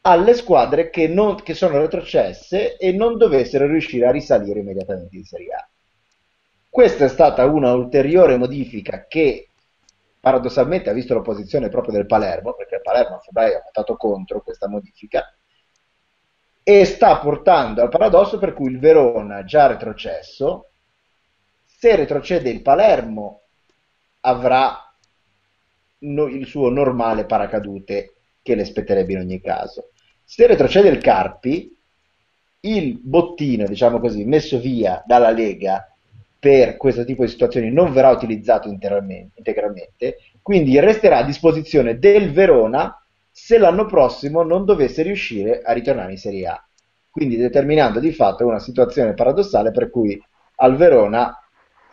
alle 0.06 0.34
squadre 0.34 0.90
che, 0.90 1.08
non, 1.08 1.36
che 1.36 1.54
sono 1.54 1.78
retrocesse 1.78 2.76
e 2.76 2.92
non 2.92 3.16
dovessero 3.16 3.66
riuscire 3.66 4.06
a 4.06 4.10
risalire 4.10 4.60
immediatamente 4.60 5.16
in 5.16 5.24
Serie 5.24 5.54
A. 5.54 5.68
Questa 6.68 7.06
è 7.06 7.08
stata 7.08 7.46
una 7.46 7.72
ulteriore 7.72 8.36
modifica 8.36 9.06
che 9.06 9.48
paradossalmente 10.20 10.90
ha 10.90 10.92
visto 10.92 11.14
l'opposizione 11.14 11.70
proprio 11.70 11.94
del 11.94 12.06
Palermo, 12.06 12.54
perché 12.54 12.76
il 12.76 12.82
Palermo 12.82 13.16
a 13.16 13.20
febbraio 13.20 13.58
ha 13.58 13.62
votato 13.64 13.96
contro 13.96 14.42
questa 14.42 14.68
modifica, 14.68 15.34
e 16.62 16.84
sta 16.84 17.18
portando 17.18 17.80
al 17.80 17.88
paradosso 17.88 18.38
per 18.38 18.52
cui 18.52 18.70
il 18.70 18.78
Verona, 18.78 19.44
già 19.44 19.66
retrocesso, 19.66 20.70
se 21.64 21.96
retrocede 21.96 22.50
il 22.50 22.60
Palermo, 22.60 23.42
avrà 24.20 24.94
no, 25.98 26.26
il 26.26 26.46
suo 26.46 26.68
normale 26.68 27.24
paracadute 27.24 28.14
che 28.42 28.54
le 28.54 28.64
spetterebbe 28.64 29.12
in 29.12 29.18
ogni 29.20 29.40
caso. 29.40 29.90
Se 30.24 30.46
retrocede 30.46 30.88
il 30.88 30.98
Carpi, 30.98 31.76
il 32.60 32.98
bottino, 33.00 33.66
diciamo 33.66 34.00
così, 34.00 34.24
messo 34.24 34.58
via 34.58 35.02
dalla 35.06 35.30
Lega 35.30 35.88
per 36.38 36.76
questo 36.76 37.04
tipo 37.04 37.24
di 37.24 37.30
situazioni 37.30 37.70
non 37.70 37.92
verrà 37.92 38.10
utilizzato 38.10 38.68
integralmente, 38.68 40.16
quindi 40.42 40.78
resterà 40.78 41.18
a 41.18 41.24
disposizione 41.24 41.98
del 41.98 42.32
Verona 42.32 43.02
se 43.30 43.58
l'anno 43.58 43.86
prossimo 43.86 44.42
non 44.42 44.64
dovesse 44.64 45.02
riuscire 45.02 45.62
a 45.62 45.72
ritornare 45.72 46.12
in 46.12 46.18
Serie 46.18 46.46
A. 46.46 46.66
Quindi 47.10 47.36
determinando 47.36 48.00
di 48.00 48.12
fatto 48.12 48.46
una 48.46 48.58
situazione 48.58 49.14
paradossale 49.14 49.70
per 49.70 49.88
cui 49.90 50.20
al 50.56 50.76
Verona 50.76 51.38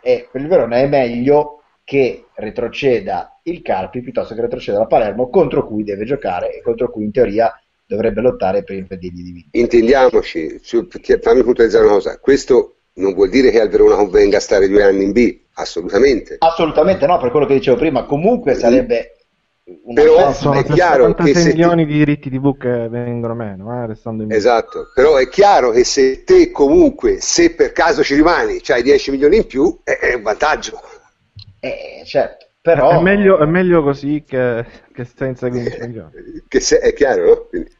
è, 0.00 0.28
per 0.30 0.40
il 0.40 0.48
Verona 0.48 0.76
è 0.78 0.86
meglio 0.86 1.62
che 1.84 2.26
retroceda 2.34 3.40
il 3.44 3.62
Carpi 3.62 4.02
piuttosto 4.02 4.34
che 4.34 4.40
retroceda 4.40 4.78
la 4.78 4.86
Palermo 4.86 5.28
contro 5.28 5.66
cui 5.66 5.84
deve 5.84 6.04
giocare 6.04 6.56
e 6.56 6.62
contro 6.62 6.90
cui 6.90 7.04
in 7.04 7.12
teoria 7.12 7.52
dovrebbe 7.86 8.20
lottare 8.20 8.62
per 8.64 8.76
impedirgli 8.76 9.22
di 9.22 9.32
vincere. 9.32 9.58
Intendiamoci, 9.58 10.60
fammi 11.20 11.42
puntualizzare 11.42 11.84
una 11.84 11.94
cosa, 11.94 12.18
questo 12.18 12.76
non 12.94 13.14
vuol 13.14 13.30
dire 13.30 13.50
che 13.50 13.60
al 13.60 13.68
Verona 13.68 13.96
convenga 13.96 14.40
stare 14.40 14.68
due 14.68 14.82
anni 14.82 15.04
in 15.04 15.12
B, 15.12 15.38
assolutamente. 15.54 16.36
Assolutamente 16.38 17.06
no, 17.06 17.18
per 17.18 17.30
quello 17.30 17.46
che 17.46 17.54
dicevo 17.54 17.76
prima, 17.76 18.04
comunque 18.04 18.54
sarebbe... 18.54 19.16
Però 19.94 20.32
sono 20.32 20.58
è 20.58 20.64
chiaro 20.64 21.14
che 21.14 21.34
se 21.34 21.50
milioni 21.50 21.86
ti... 21.86 21.92
di 21.92 21.98
diritti 21.98 22.28
TV 22.28 22.58
che 22.58 22.88
vengono 22.88 23.34
meno, 23.34 23.72
eh, 23.72 23.86
restando 23.86 24.22
in 24.22 24.28
B. 24.28 24.32
Esatto, 24.32 24.90
però 24.92 25.16
è 25.16 25.28
chiaro 25.28 25.70
che 25.70 25.84
se 25.84 26.24
te 26.24 26.50
comunque, 26.50 27.20
se 27.20 27.54
per 27.54 27.72
caso 27.72 28.02
ci 28.02 28.16
rimani, 28.16 28.60
hai 28.66 28.82
10 28.82 29.12
milioni 29.12 29.36
in 29.36 29.46
più, 29.46 29.78
è, 29.84 29.98
è 29.98 30.14
un 30.14 30.22
vantaggio. 30.22 30.80
Eh, 31.60 32.02
certo. 32.04 32.46
Però... 32.62 32.90
È, 32.90 33.02
meglio, 33.02 33.38
è 33.38 33.44
meglio 33.44 33.82
così 33.82 34.22
che, 34.24 34.64
che 34.94 35.04
senza 35.04 35.48
15 35.48 35.80
milioni. 35.80 36.12
Che 36.46 36.60
se, 36.60 36.78
è 36.78 36.92
chiaro, 36.92 37.24
no? 37.24 37.46
Quindi 37.48 37.70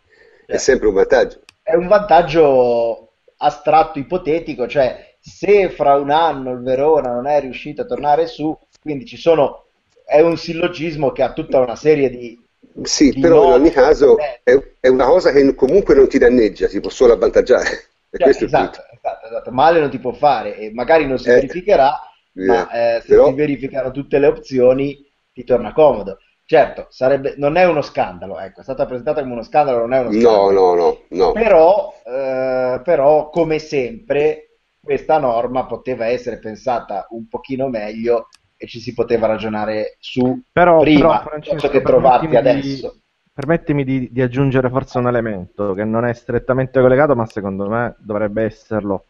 è 0.44 0.56
sempre 0.56 0.88
un 0.88 0.94
vantaggio. 0.94 1.40
È 1.62 1.74
un 1.74 1.86
vantaggio 1.86 3.12
astratto 3.36 4.00
ipotetico, 4.00 4.66
cioè 4.66 5.14
se 5.20 5.70
fra 5.70 5.94
un 5.94 6.10
anno 6.10 6.50
il 6.50 6.62
Verona 6.62 7.12
non 7.12 7.28
è 7.28 7.40
riuscito 7.40 7.82
a 7.82 7.86
tornare 7.86 8.26
su, 8.26 8.56
quindi 8.80 9.04
ci 9.06 9.16
sono, 9.16 9.66
è 10.04 10.20
un 10.20 10.36
sillogismo 10.36 11.12
che 11.12 11.22
ha 11.22 11.32
tutta 11.32 11.60
una 11.60 11.76
serie 11.76 12.10
di... 12.10 12.40
Sì, 12.82 13.10
di 13.10 13.20
però 13.20 13.46
in 13.46 13.52
ogni 13.52 13.70
caso 13.70 14.16
è, 14.18 14.60
è, 14.80 14.88
una 14.88 15.04
cosa 15.04 15.30
che 15.30 15.54
comunque 15.54 15.94
non 15.94 16.09
ti 16.09 16.18
danneggia, 16.18 16.66
ti 16.66 16.80
può 16.80 16.90
solo 16.90 17.12
avvantaggiare. 17.12 17.90
Cioè, 18.12 18.28
esatto, 18.28 18.82
esatto, 18.92 19.26
esatto, 19.26 19.50
male 19.52 19.80
non 19.80 19.88
ti 19.88 19.98
può 19.98 20.12
fare 20.12 20.59
e 20.59 20.70
magari 20.70 21.06
non 21.06 21.16
si 21.16 21.30
eh, 21.30 21.32
verificherà, 21.32 21.94
eh, 21.94 22.11
ma 22.34 22.70
eh, 22.70 23.00
se 23.00 23.09
però... 23.09 23.26
si 23.26 23.34
verificano 23.34 23.90
tutte 23.90 24.18
le 24.18 24.26
opzioni 24.26 25.04
ti 25.32 25.44
torna 25.44 25.72
comodo. 25.72 26.18
Certo, 26.44 26.86
sarebbe, 26.90 27.34
non 27.38 27.56
è 27.56 27.64
uno 27.64 27.80
scandalo, 27.80 28.38
ecco, 28.38 28.60
è 28.60 28.62
stata 28.62 28.84
presentata 28.84 29.22
come 29.22 29.32
uno 29.32 29.42
scandalo, 29.42 29.78
non 29.78 29.94
è 29.94 30.00
uno 30.00 30.10
scandalo. 30.10 30.50
No, 30.50 30.74
no, 30.74 30.74
no. 30.74 30.98
no. 31.09 31.32
Però, 31.32 31.94
eh, 32.04 32.80
però, 32.84 33.30
come 33.30 33.59
sempre, 33.59 34.59
questa 34.80 35.18
norma 35.18 35.64
poteva 35.66 36.06
essere 36.06 36.38
pensata 36.38 37.06
un 37.10 37.28
pochino 37.28 37.68
meglio 37.68 38.28
e 38.56 38.66
ci 38.66 38.80
si 38.80 38.92
poteva 38.92 39.28
ragionare 39.28 39.96
su 39.98 40.42
però, 40.52 40.80
prima, 40.80 41.18
però, 41.18 41.22
Francesco, 41.22 41.68
che 41.68 41.80
trovarti 41.80 42.36
adesso. 42.36 42.90
Di, 42.92 43.00
permettimi 43.32 43.82
di, 43.84 44.09
di 44.12 44.20
aggiungere 44.20 44.68
forse 44.68 44.98
un 44.98 45.06
elemento 45.06 45.72
che 45.72 45.84
non 45.84 46.04
è 46.04 46.12
strettamente 46.12 46.80
collegato, 46.80 47.14
ma 47.14 47.24
secondo 47.24 47.68
me 47.68 47.96
dovrebbe 47.98 48.42
esserlo. 48.42 49.06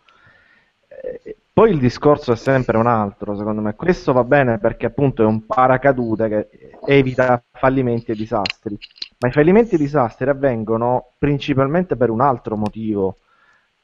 Eh, 0.87 1.37
poi 1.55 1.71
il 1.71 1.79
discorso 1.79 2.33
è 2.33 2.37
sempre 2.37 2.79
un 2.79 2.87
altro, 2.87 3.37
secondo 3.37 3.61
me. 3.61 3.75
Questo 3.75 4.15
va 4.15 4.25
bene 4.25 4.59
perché 4.59 4.87
appunto 4.87 5.23
è 5.23 5.27
un 5.27 5.45
paracadute 5.45 6.29
che 6.29 6.49
evita 6.87 7.43
fallimenti 7.53 8.11
e 8.11 8.15
disastri. 8.15 8.79
Ma 9.19 9.29
i 9.29 9.33
fallimenti 9.33 9.75
e 9.75 9.79
disastri 9.79 10.31
avvengono 10.31 11.11
principalmente 11.19 11.97
per 11.97 12.09
un 12.09 12.23
altro 12.23 12.57
motivo. 12.57 13.19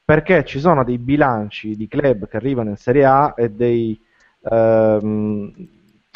Perché 0.03 0.43
ci 0.45 0.59
sono 0.59 0.83
dei 0.83 0.97
bilanci 0.97 1.75
di 1.75 1.87
club 1.87 2.27
che 2.27 2.37
arrivano 2.37 2.69
in 2.69 2.77
Serie 2.77 3.05
A 3.05 3.33
e 3.37 3.51
dei, 3.51 3.99
ehm, 4.49 5.53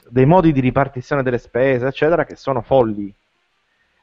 dei 0.09 0.25
modi 0.25 0.51
di 0.53 0.59
ripartizione 0.59 1.21
delle 1.21 1.37
spese, 1.37 1.85
eccetera, 1.85 2.25
che 2.25 2.35
sono 2.35 2.61
folli. 2.63 3.13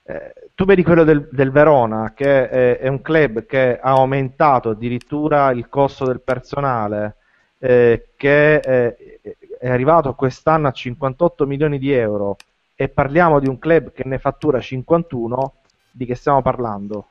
Eh, 0.05 0.35
tu 0.55 0.64
vedi 0.64 0.85
quello 0.85 1.02
del, 1.02 1.28
del 1.32 1.51
Verona, 1.51 2.12
che 2.14 2.48
è, 2.48 2.78
è, 2.78 2.86
un 2.86 3.02
club 3.02 3.44
che 3.44 3.78
ha 3.81 3.90
aumentato 3.90 4.70
addirittura 4.70 5.51
il 5.51 5.68
costo 5.68 6.06
del 6.06 6.20
personale 6.20 7.16
eh, 7.61 8.09
che 8.16 8.57
eh, 8.57 9.20
è 9.59 9.69
arrivato 9.69 10.15
quest'anno 10.15 10.69
a 10.69 10.73
58 10.73 11.47
milioni 11.47 11.78
di 11.78 11.93
euro 11.93 12.37
e 12.74 12.89
parliamo 12.89 13.39
di 13.39 13.47
un 13.47 13.59
club 13.59 13.93
che 13.93 14.05
ne 14.07 14.19
fattura 14.19 14.59
51, 14.59 15.53
di 15.91 16.07
che 16.07 16.15
stiamo 16.15 16.41
parlando? 16.41 17.09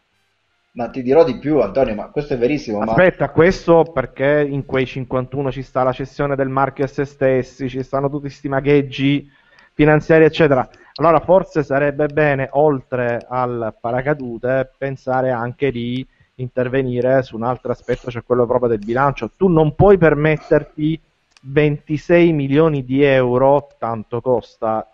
Ma 0.72 0.90
ti 0.90 1.04
dirò 1.04 1.24
di 1.24 1.38
più, 1.38 1.62
Antonio, 1.62 1.94
ma 1.94 2.10
questo 2.10 2.34
è 2.34 2.38
verissimo. 2.38 2.80
Aspetta, 2.80 3.26
ma... 3.26 3.32
questo 3.32 3.84
perché 3.94 4.46
in 4.50 4.66
quei 4.66 4.88
51 4.88 5.52
ci 5.52 5.62
sta 5.62 5.84
la 5.84 5.92
cessione 5.92 6.36
del 6.36 6.50
marchio 6.50 6.86
a 6.86 6.88
se 6.88 7.06
stessi, 7.06 7.70
ci 7.70 7.84
stanno 7.84 8.08
tutti 8.08 8.22
questi 8.22 8.50
magheggi 8.50 9.30
finanziari, 9.74 10.26
eccetera. 10.26 10.68
Allora 10.96 11.20
forse 11.20 11.64
sarebbe 11.64 12.08
bene, 12.08 12.50
oltre 12.54 13.24
al 13.28 13.76
paracadute, 13.80 14.72
pensare 14.78 15.30
anche 15.32 15.72
di 15.72 16.06
intervenire 16.42 17.22
su 17.24 17.36
un 17.36 17.44
altro 17.44 17.72
aspetto, 17.72 18.10
cioè 18.10 18.24
quello 18.24 18.46
proprio 18.46 18.70
del 18.70 18.80
bilancio. 18.80 19.32
Tu 19.36 19.48
non 19.48 19.76
puoi 19.76 19.98
permetterti 19.98 21.00
26 21.42 22.34
milioni 22.34 22.84
di 22.84 23.04
euro, 23.04 23.70
tanto 23.78 24.22
costa, 24.22 24.92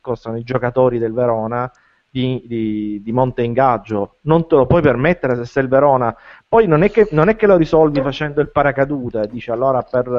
costano 0.00 0.38
i 0.38 0.42
giocatori 0.42 0.98
del 0.98 1.12
Verona, 1.12 1.70
di, 2.12 2.42
di, 2.46 3.00
di, 3.02 3.12
monte 3.12 3.42
ingaggio. 3.42 4.16
Non 4.22 4.46
te 4.46 4.54
lo 4.56 4.66
puoi 4.66 4.82
permettere 4.82 5.34
se 5.36 5.46
sei 5.46 5.62
il 5.62 5.70
Verona. 5.70 6.14
Poi 6.46 6.66
non 6.66 6.82
è 6.82 6.90
che, 6.90 7.08
non 7.12 7.30
è 7.30 7.36
che 7.36 7.46
lo 7.46 7.56
risolvi 7.56 8.02
facendo 8.02 8.42
il 8.42 8.50
paracadute, 8.50 9.26
dici 9.30 9.50
allora 9.50 9.82
per, 9.82 10.18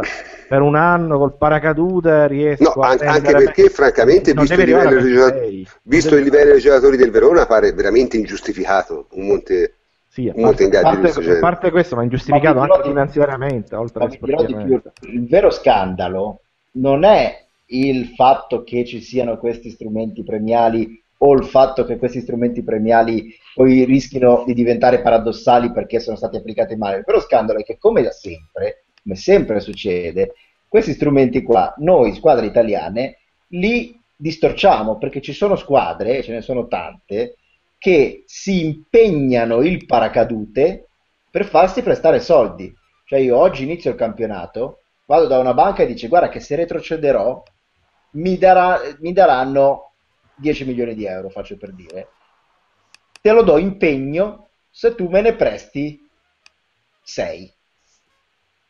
per, 0.49 0.61
un 0.61 0.75
anno 0.75 1.19
col 1.19 1.37
paracadute 1.37 2.27
riesco 2.27 2.73
no, 2.75 2.81
a 2.81 2.89
anche, 2.89 3.05
anche 3.05 3.31
perché 3.31 3.69
francamente 3.69 4.33
visto, 4.33 4.55
il 4.55 4.65
livello, 4.65 5.65
visto 5.83 6.15
il 6.15 6.23
livello 6.23 6.51
dei 6.53 6.61
giocatori 6.61 6.97
del 6.97 7.11
Verona 7.11 7.45
pare 7.45 7.71
veramente 7.73 8.17
ingiustificato 8.17 9.05
un 9.11 9.27
monte 9.27 9.75
sì, 10.13 10.29
a 10.29 10.33
parte, 10.39 10.65
a 10.65 10.81
parte, 10.81 11.31
a 11.31 11.39
parte 11.39 11.71
questo, 11.71 11.95
ma 11.95 12.03
ingiustificato 12.03 12.59
ma 12.59 12.65
anche 12.65 12.87
finanziariamente. 12.87 13.75
Oltre 13.75 14.09
più, 14.09 14.79
il 15.09 15.27
vero 15.27 15.49
scandalo 15.49 16.41
non 16.73 17.03
è 17.03 17.43
il 17.67 18.09
fatto 18.09 18.63
che 18.63 18.85
ci 18.85 19.01
siano 19.01 19.39
questi 19.39 19.71
strumenti 19.71 20.23
premiali 20.23 21.01
o 21.17 21.33
il 21.33 21.45
fatto 21.45 21.83
che 21.83 21.97
questi 21.97 22.19
strumenti 22.19 22.61
premiali 22.61 23.35
poi 23.55 23.85
rischino 23.85 24.43
di 24.45 24.53
diventare 24.53 25.01
paradossali 25.01 25.71
perché 25.71 25.99
sono 25.99 26.15
stati 26.15 26.37
applicati 26.37 26.75
male. 26.75 26.97
Il 26.97 27.05
vero 27.07 27.19
scandalo 27.19 27.57
è 27.57 27.63
che, 27.63 27.79
come 27.79 28.03
da 28.03 28.11
sempre, 28.11 28.83
come 29.01 29.15
sempre 29.15 29.61
succede, 29.61 30.35
questi 30.67 30.93
strumenti 30.93 31.41
qua, 31.41 31.73
noi 31.77 32.13
squadre 32.13 32.45
italiane, 32.45 33.17
li 33.47 33.99
distorciamo 34.15 34.99
perché 34.99 35.21
ci 35.21 35.33
sono 35.33 35.55
squadre, 35.55 36.21
ce 36.21 36.33
ne 36.33 36.41
sono 36.41 36.67
tante, 36.67 37.37
che 37.83 38.23
si 38.27 38.63
impegnano 38.63 39.61
il 39.61 39.85
paracadute 39.85 40.87
per 41.29 41.43
farsi 41.43 41.81
prestare 41.81 42.21
soldi. 42.21 42.73
Cioè 43.03 43.19
io 43.19 43.35
oggi 43.35 43.63
inizio 43.63 43.91
il 43.91 43.97
campionato, 43.97 44.83
vado 45.05 45.27
da 45.27 45.37
una 45.37 45.53
banca 45.53 45.83
e 45.83 45.85
dice 45.85 46.07
guarda 46.07 46.29
che 46.29 46.39
se 46.39 46.55
retrocederò 46.55 47.43
mi, 48.11 48.37
darà, 48.37 48.79
mi 48.99 49.11
daranno 49.11 49.91
10 50.35 50.63
milioni 50.63 50.95
di 50.95 51.03
euro, 51.03 51.27
faccio 51.27 51.57
per 51.57 51.73
dire. 51.73 52.07
Te 53.19 53.31
lo 53.33 53.43
do 53.43 53.57
impegno 53.57 54.47
se 54.69 54.95
tu 54.95 55.09
me 55.09 55.19
ne 55.19 55.35
presti 55.35 56.09
6. 57.01 57.53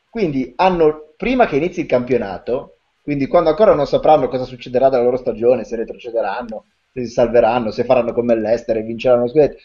Quindi 0.09 0.53
hanno, 0.55 1.13
prima 1.15 1.45
che 1.45 1.57
inizi 1.57 1.81
il 1.81 1.85
campionato, 1.85 2.77
quindi 3.03 3.27
quando 3.27 3.51
ancora 3.51 3.75
non 3.75 3.85
sapranno 3.85 4.27
cosa 4.27 4.45
succederà 4.45 4.89
della 4.89 5.03
loro 5.03 5.17
stagione, 5.17 5.65
se 5.65 5.75
retrocederanno, 5.75 6.65
si 7.01 7.07
salveranno, 7.07 7.71
se 7.71 7.83
faranno 7.83 8.13
come 8.13 8.35
l'Ester 8.35 8.77
e 8.77 8.83
vinceranno 8.83 9.23
lo 9.23 9.27
scudetto, 9.29 9.57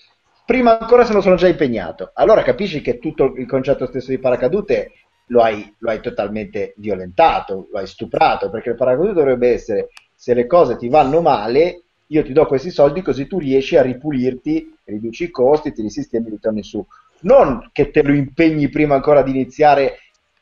prima 0.47 0.79
ancora 0.79 1.05
se 1.05 1.13
lo 1.13 1.21
sono 1.21 1.37
già 1.37 1.47
impegnato. 1.47 2.11
Allora 2.15 2.43
capisci 2.43 2.81
che 2.81 2.99
tutto 2.99 3.35
il 3.37 3.47
concetto 3.47 3.87
stesso 3.87 4.11
di 4.11 4.19
paracadute 4.19 4.93
lo 5.27 5.43
hai, 5.43 5.75
lo 5.79 5.91
hai 5.91 6.01
totalmente 6.01 6.73
violentato, 6.77 7.69
lo 7.71 7.79
hai 7.79 7.87
stuprato, 7.87 8.49
perché 8.49 8.71
il 8.71 8.77
paracadute 8.77 9.13
dovrebbe 9.13 9.53
essere 9.53 9.89
se 10.15 10.33
le 10.33 10.47
cose 10.47 10.77
ti 10.77 10.89
vanno 10.89 11.21
male, 11.21 11.83
io 12.07 12.25
ti 12.25 12.33
do 12.33 12.47
questi 12.47 12.71
soldi 12.71 13.03
così 13.03 13.27
tu 13.27 13.39
riesci 13.39 13.77
a 13.77 13.83
ripulirti, 13.83 14.75
riduci 14.85 15.25
i 15.25 15.31
costi, 15.31 15.73
ti 15.73 15.83
risistemi 15.83 16.29
e 16.29 16.31
li 16.31 16.41
torni 16.41 16.63
su. 16.63 16.85
Non 17.21 17.69
che 17.73 17.91
te 17.91 18.03
lo 18.03 18.13
impegni 18.13 18.71
prima 18.71 18.95
ancora 18.95 19.23
di 19.23 19.31
iniziare 19.31 19.99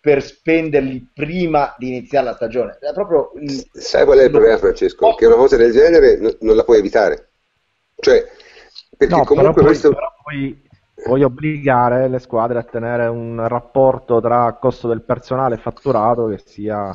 per 0.06 0.22
spenderli 0.22 1.10
prima 1.12 1.74
di 1.76 1.88
iniziare 1.88 2.26
la 2.26 2.34
stagione. 2.36 2.78
È 2.78 2.92
proprio 2.92 3.32
il... 3.40 3.68
Sai 3.72 4.04
qual 4.04 4.18
è 4.18 4.22
il 4.22 4.30
problema, 4.30 4.56
Francesco? 4.56 5.16
Che 5.16 5.26
una 5.26 5.34
cosa 5.34 5.56
del 5.56 5.72
genere 5.72 6.16
non, 6.16 6.32
non 6.42 6.54
la 6.54 6.62
puoi 6.62 6.78
evitare. 6.78 7.30
Cioè, 7.96 8.24
perché 8.96 9.16
no, 9.16 9.24
comunque 9.24 9.52
però 9.52 9.66
questo... 9.66 9.88
Poi, 9.88 9.96
però 9.96 10.12
poi 10.22 10.62
puoi 11.02 11.22
obbligare 11.24 12.06
le 12.06 12.20
squadre 12.20 12.60
a 12.60 12.62
tenere 12.62 13.08
un 13.08 13.48
rapporto 13.48 14.20
tra 14.20 14.56
costo 14.60 14.86
del 14.86 15.02
personale 15.02 15.56
e 15.56 15.58
fatturato 15.58 16.28
che 16.28 16.40
sia 16.44 16.94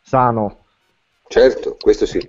sano 0.00 0.61
Certo, 1.32 1.78
questo 1.80 2.04
sì. 2.04 2.20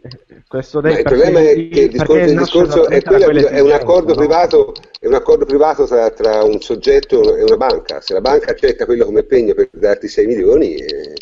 Questo 0.48 0.80
il 0.80 1.02
problema 1.02 1.42
è 1.42 1.54
che 1.68 1.82
il 1.82 1.90
discorso, 1.90 2.24
il 2.24 2.38
discorso 2.38 2.88
è, 2.88 3.02
quello, 3.02 3.48
è, 3.50 3.60
un 3.60 3.72
accordo 3.72 4.14
no? 4.14 4.20
privato, 4.20 4.74
è 4.98 5.08
un 5.08 5.14
accordo 5.14 5.44
privato 5.44 5.86
tra, 5.86 6.10
tra, 6.12 6.42
un 6.46 6.62
soggetto 6.62 7.36
e 7.36 7.44
una 7.44 7.58
banca. 7.58 8.00
Se 8.00 8.14
la 8.14 8.22
banca 8.22 8.52
accetta 8.52 8.86
quello 8.86 9.04
come 9.04 9.20
impegno 9.20 9.56
per 9.56 9.68
darti 9.74 10.08
6 10.08 10.26
milioni... 10.26 10.76
Eh... 10.76 11.16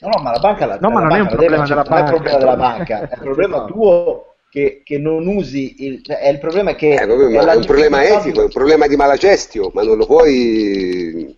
No, 0.00 0.20
ma 0.20 0.32
la 0.32 0.40
banca, 0.40 0.66
la, 0.66 0.78
no, 0.80 0.90
ma 0.90 1.00
non, 1.00 1.14
è 1.14 1.20
un 1.20 1.28
problema 1.28 1.64
della 1.64 1.82
banca. 1.84 2.10
non 2.10 2.10
è 2.10 2.16
un 2.16 2.22
problema 2.22 2.38
della 2.38 2.56
banca, 2.56 3.00
è 3.08 3.14
un 3.14 3.20
problema 3.20 3.64
tuo 3.66 4.34
che, 4.50 4.82
che, 4.84 4.98
non 4.98 5.24
usi 5.28 5.84
il, 5.86 6.02
cioè 6.02 6.18
è 6.18 6.30
il 6.30 6.40
problema 6.40 6.74
che 6.74 6.94
eh, 6.94 7.06
vabbè, 7.06 7.22
è, 7.22 7.52
è 7.52 7.54
un 7.54 7.64
problema 7.64 8.04
etico, 8.04 8.40
è 8.40 8.44
un 8.44 8.50
problema 8.50 8.88
di 8.88 8.96
malagestio, 8.96 9.70
ma 9.72 9.84
non 9.84 9.96
lo 9.96 10.06
puoi 10.06 11.36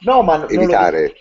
no, 0.00 0.22
ma 0.22 0.44
evitare. 0.48 1.12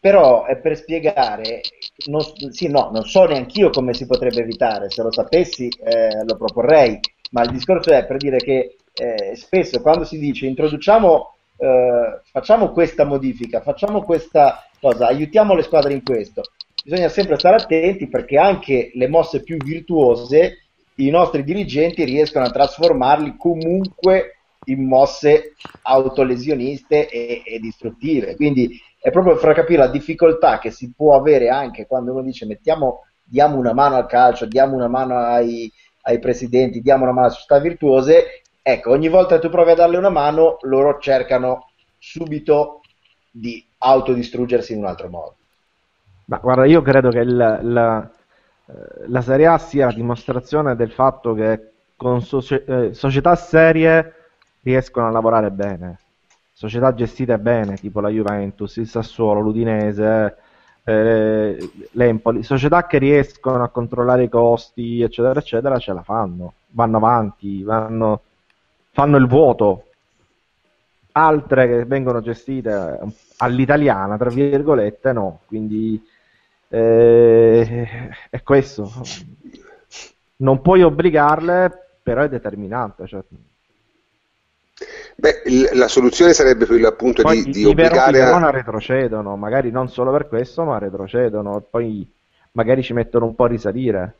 Però 0.00 0.46
è 0.46 0.56
per 0.56 0.76
spiegare 0.76 1.60
non, 2.06 2.22
sì, 2.50 2.68
no, 2.68 2.90
non 2.92 3.04
so 3.04 3.24
neanche 3.24 3.60
io 3.60 3.70
come 3.70 3.94
si 3.94 4.06
potrebbe 4.06 4.40
evitare, 4.40 4.90
se 4.90 5.02
lo 5.02 5.12
sapessi 5.12 5.68
eh, 5.68 6.24
lo 6.24 6.36
proporrei, 6.36 6.98
ma 7.30 7.42
il 7.42 7.50
discorso 7.50 7.90
è 7.90 8.04
per 8.06 8.16
dire 8.16 8.38
che 8.38 8.76
eh, 8.94 9.36
spesso 9.36 9.80
quando 9.80 10.04
si 10.04 10.18
dice 10.18 10.46
introduciamo, 10.46 11.34
eh, 11.58 12.20
facciamo 12.30 12.70
questa 12.70 13.04
modifica, 13.04 13.60
facciamo 13.60 14.02
questa 14.02 14.66
cosa, 14.80 15.06
aiutiamo 15.06 15.54
le 15.54 15.62
squadre 15.62 15.92
in 15.92 16.02
questo, 16.02 16.42
bisogna 16.84 17.08
sempre 17.08 17.38
stare 17.38 17.56
attenti 17.56 18.08
perché 18.08 18.38
anche 18.38 18.90
le 18.94 19.08
mosse 19.08 19.42
più 19.42 19.56
virtuose 19.56 20.58
i 20.96 21.10
nostri 21.10 21.42
dirigenti 21.44 22.04
riescono 22.04 22.44
a 22.44 22.50
trasformarli 22.50 23.36
comunque 23.36 24.36
in 24.66 24.86
mosse 24.86 25.54
autolesioniste 25.82 27.08
e, 27.08 27.42
e 27.44 27.58
distruttive. 27.58 28.36
Quindi 28.36 28.78
è 29.02 29.10
proprio 29.10 29.36
per 29.36 29.52
capire 29.52 29.80
la 29.80 29.88
difficoltà 29.88 30.60
che 30.60 30.70
si 30.70 30.92
può 30.96 31.16
avere 31.16 31.48
anche 31.48 31.88
quando 31.88 32.12
uno 32.12 32.22
dice 32.22 32.46
mettiamo, 32.46 33.00
diamo 33.24 33.56
una 33.56 33.72
mano 33.72 33.96
al 33.96 34.06
calcio, 34.06 34.46
diamo 34.46 34.76
una 34.76 34.86
mano 34.86 35.18
ai, 35.18 35.68
ai 36.02 36.20
presidenti, 36.20 36.80
diamo 36.80 37.02
una 37.02 37.12
mano 37.12 37.26
alle 37.26 37.34
società 37.34 37.58
virtuose, 37.58 38.42
ecco, 38.62 38.92
ogni 38.92 39.08
volta 39.08 39.34
che 39.34 39.40
tu 39.40 39.48
provi 39.48 39.72
a 39.72 39.74
darle 39.74 39.96
una 39.96 40.08
mano, 40.08 40.58
loro 40.60 41.00
cercano 41.00 41.70
subito 41.98 42.82
di 43.28 43.66
autodistruggersi 43.78 44.72
in 44.72 44.78
un 44.78 44.86
altro 44.86 45.08
modo. 45.08 45.34
Ma 46.26 46.36
guarda, 46.36 46.64
io 46.64 46.80
credo 46.80 47.10
che 47.10 47.18
il, 47.18 47.36
la, 47.36 48.08
la, 49.08 49.20
Serie 49.20 49.46
A 49.46 49.58
sia 49.58 49.86
la 49.86 49.92
dimostrazione 49.92 50.76
del 50.76 50.92
fatto 50.92 51.34
che 51.34 51.72
con 51.96 52.22
soci- 52.22 52.62
eh, 52.64 52.94
società 52.94 53.34
serie 53.34 54.14
riescono 54.62 55.08
a 55.08 55.10
lavorare 55.10 55.50
bene 55.50 55.98
società 56.62 56.94
gestite 56.94 57.38
bene, 57.38 57.74
tipo 57.74 57.98
la 57.98 58.08
Juventus, 58.08 58.76
il 58.76 58.86
Sassuolo, 58.86 59.40
l'Udinese, 59.40 60.36
eh, 60.84 61.70
l'Empoli, 61.92 62.44
società 62.44 62.86
che 62.86 62.98
riescono 62.98 63.64
a 63.64 63.68
controllare 63.68 64.24
i 64.24 64.28
costi, 64.28 65.02
eccetera, 65.02 65.40
eccetera, 65.40 65.78
ce 65.78 65.92
la 65.92 66.02
fanno, 66.02 66.54
vanno 66.68 66.96
avanti, 66.98 67.64
vanno, 67.64 68.22
fanno 68.92 69.16
il 69.16 69.26
vuoto. 69.26 69.86
Altre 71.14 71.66
che 71.66 71.84
vengono 71.84 72.20
gestite 72.20 72.98
all'italiana, 73.38 74.16
tra 74.16 74.30
virgolette, 74.30 75.12
no. 75.12 75.40
Quindi 75.46 76.00
eh, 76.68 77.88
è 78.30 78.42
questo. 78.42 78.90
Non 80.36 80.62
puoi 80.62 80.82
obbligarle, 80.82 81.98
però 82.02 82.22
è 82.22 82.28
determinante. 82.28 83.06
Cioè, 83.06 83.22
Beh, 85.14 85.42
la 85.74 85.88
soluzione 85.88 86.32
sarebbe 86.32 86.66
quella 86.66 86.88
appunto 86.88 87.22
poi 87.22 87.44
di, 87.44 87.50
di 87.50 87.64
obbligare 87.64 88.22
a... 88.22 88.50
retrocedono, 88.50 89.36
magari 89.36 89.70
non 89.70 89.88
solo 89.88 90.10
per 90.10 90.28
questo, 90.28 90.64
ma 90.64 90.78
retrocedono, 90.78 91.64
poi 91.68 92.06
magari 92.52 92.82
ci 92.82 92.92
mettono 92.92 93.26
un 93.26 93.34
po' 93.34 93.44
a 93.44 93.48
risalire. 93.48 94.14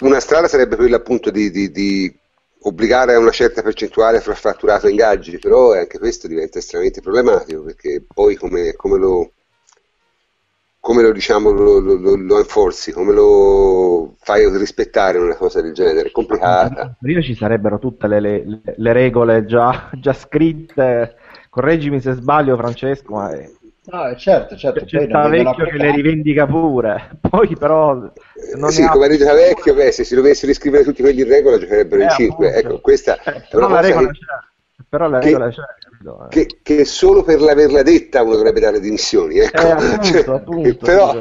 Una 0.00 0.20
strada 0.20 0.48
sarebbe 0.48 0.76
quella 0.76 0.96
appunto 0.96 1.30
di, 1.30 1.50
di, 1.50 1.70
di 1.70 2.14
obbligare 2.62 3.14
a 3.14 3.18
una 3.18 3.30
certa 3.30 3.62
percentuale 3.62 4.20
fra 4.20 4.34
fatturato 4.34 4.86
e 4.86 4.90
ingaggi, 4.90 5.38
però 5.38 5.72
anche 5.72 5.98
questo 5.98 6.26
diventa 6.26 6.58
estremamente 6.58 7.00
problematico 7.00 7.62
perché 7.62 8.02
poi 8.12 8.34
come, 8.34 8.74
come 8.74 8.98
lo 8.98 9.30
come 10.80 11.02
lo, 11.02 11.12
diciamo, 11.12 11.50
lo, 11.50 11.80
lo, 11.80 12.16
lo 12.16 12.38
enforzi, 12.38 12.92
come 12.92 13.12
lo 13.12 14.14
fai 14.20 14.48
rispettare 14.56 15.18
una 15.18 15.36
cosa 15.36 15.60
del 15.60 15.72
genere? 15.72 16.08
È 16.08 16.12
complicata. 16.12 16.96
Prima 16.98 17.20
ci 17.20 17.34
sarebbero 17.34 17.78
tutte 17.78 18.06
le, 18.06 18.20
le, 18.20 18.60
le 18.76 18.92
regole 18.92 19.44
già, 19.44 19.90
già, 19.94 20.12
scritte, 20.12 21.16
correggimi 21.50 22.00
se 22.00 22.12
sbaglio 22.12 22.56
Francesco, 22.56 23.14
ma 23.14 23.32
è... 23.32 23.50
No, 23.90 24.14
certo, 24.16 24.54
certo. 24.54 24.84
C'è 24.84 25.06
sta 25.06 25.28
vecchio 25.28 25.64
che 25.64 25.78
le 25.78 25.92
rivendica 25.92 26.46
pure, 26.46 27.18
poi 27.20 27.56
però... 27.56 27.94
Non 28.56 28.70
sì, 28.70 28.86
come 28.86 29.08
dice 29.08 29.32
vecchio, 29.32 29.74
beh, 29.74 29.92
se 29.92 30.04
si 30.04 30.14
dovessero 30.14 30.48
riscrivere 30.48 30.84
tutti 30.84 31.02
quelli 31.02 31.22
in 31.22 31.28
regola 31.28 31.58
giocherebbero 31.58 32.02
eh, 32.02 32.04
in 32.04 32.10
5. 32.10 32.52
Ecco, 32.54 32.80
questa 32.80 33.18
eh, 33.22 33.46
è 33.48 33.56
una 33.56 33.66
cosa 33.66 33.80
regola 33.80 34.10
che... 34.10 34.18
Però 34.88 35.08
la 35.08 35.20
regola 35.20 35.48
c'è. 35.48 35.62
Eh. 36.04 36.28
Che, 36.28 36.58
che, 36.62 36.84
solo 36.84 37.22
per 37.22 37.40
l'averla 37.40 37.82
detta 37.82 38.22
uno 38.22 38.36
dovrebbe 38.36 38.60
dare 38.60 38.80
dimissioni. 38.80 39.38
Ecco. 39.38 39.62
Eh, 39.62 39.70
appunto, 39.70 40.02
cioè, 40.04 40.34
appunto, 40.34 40.76
però 40.76 41.12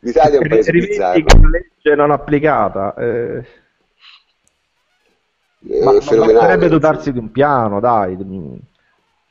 l'Italia 0.00 0.38
è 0.38 0.42
un 0.42 0.48
paese 0.48 0.72
bizarro. 0.72 1.24
una 1.36 1.48
legge 1.50 1.94
non 1.94 2.10
applicata. 2.10 2.94
Eh... 2.94 3.44
Ma, 5.60 5.92
ma 5.92 5.98
basterebbe 5.98 6.68
dotarsi 6.68 7.12
di 7.12 7.18
un 7.18 7.30
piano, 7.30 7.80
dai, 7.80 8.16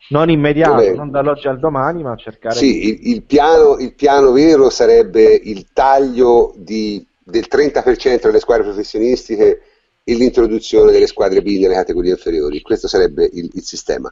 non 0.10 0.30
immediato, 0.30 0.76
Vabbè. 0.76 0.94
non 0.94 1.10
dall'oggi 1.10 1.48
al 1.48 1.60
domani, 1.60 2.04
ma 2.04 2.16
cercare 2.16 2.56
sì, 2.56 2.72
di... 2.72 2.88
il, 2.90 3.16
il, 3.16 3.24
piano, 3.24 3.78
il 3.78 3.94
piano 3.94 4.32
vero 4.32 4.70
sarebbe 4.70 5.24
il 5.24 5.68
taglio 5.74 6.54
di, 6.56 7.06
del 7.24 7.46
30% 7.50 8.22
delle 8.22 8.40
squadre 8.40 8.64
professionistiche 8.64 9.62
e 10.10 10.16
l'introduzione 10.16 10.94
delle 10.94 11.06
squadre 11.06 11.42
B 11.42 11.60
nelle 11.60 11.74
categorie 11.74 12.12
inferiori. 12.12 12.62
Questo 12.62 12.88
sarebbe 12.88 13.30
il, 13.30 13.50
il 13.54 13.62
sistema. 13.62 14.12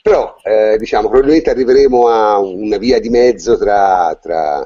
Però, 0.00 0.36
eh, 0.44 0.76
diciamo, 0.78 1.08
probabilmente 1.08 1.50
arriveremo 1.50 2.06
a 2.06 2.38
una 2.38 2.76
via 2.76 3.00
di 3.00 3.08
mezzo 3.08 3.58
tra... 3.58 4.16
tra 4.22 4.64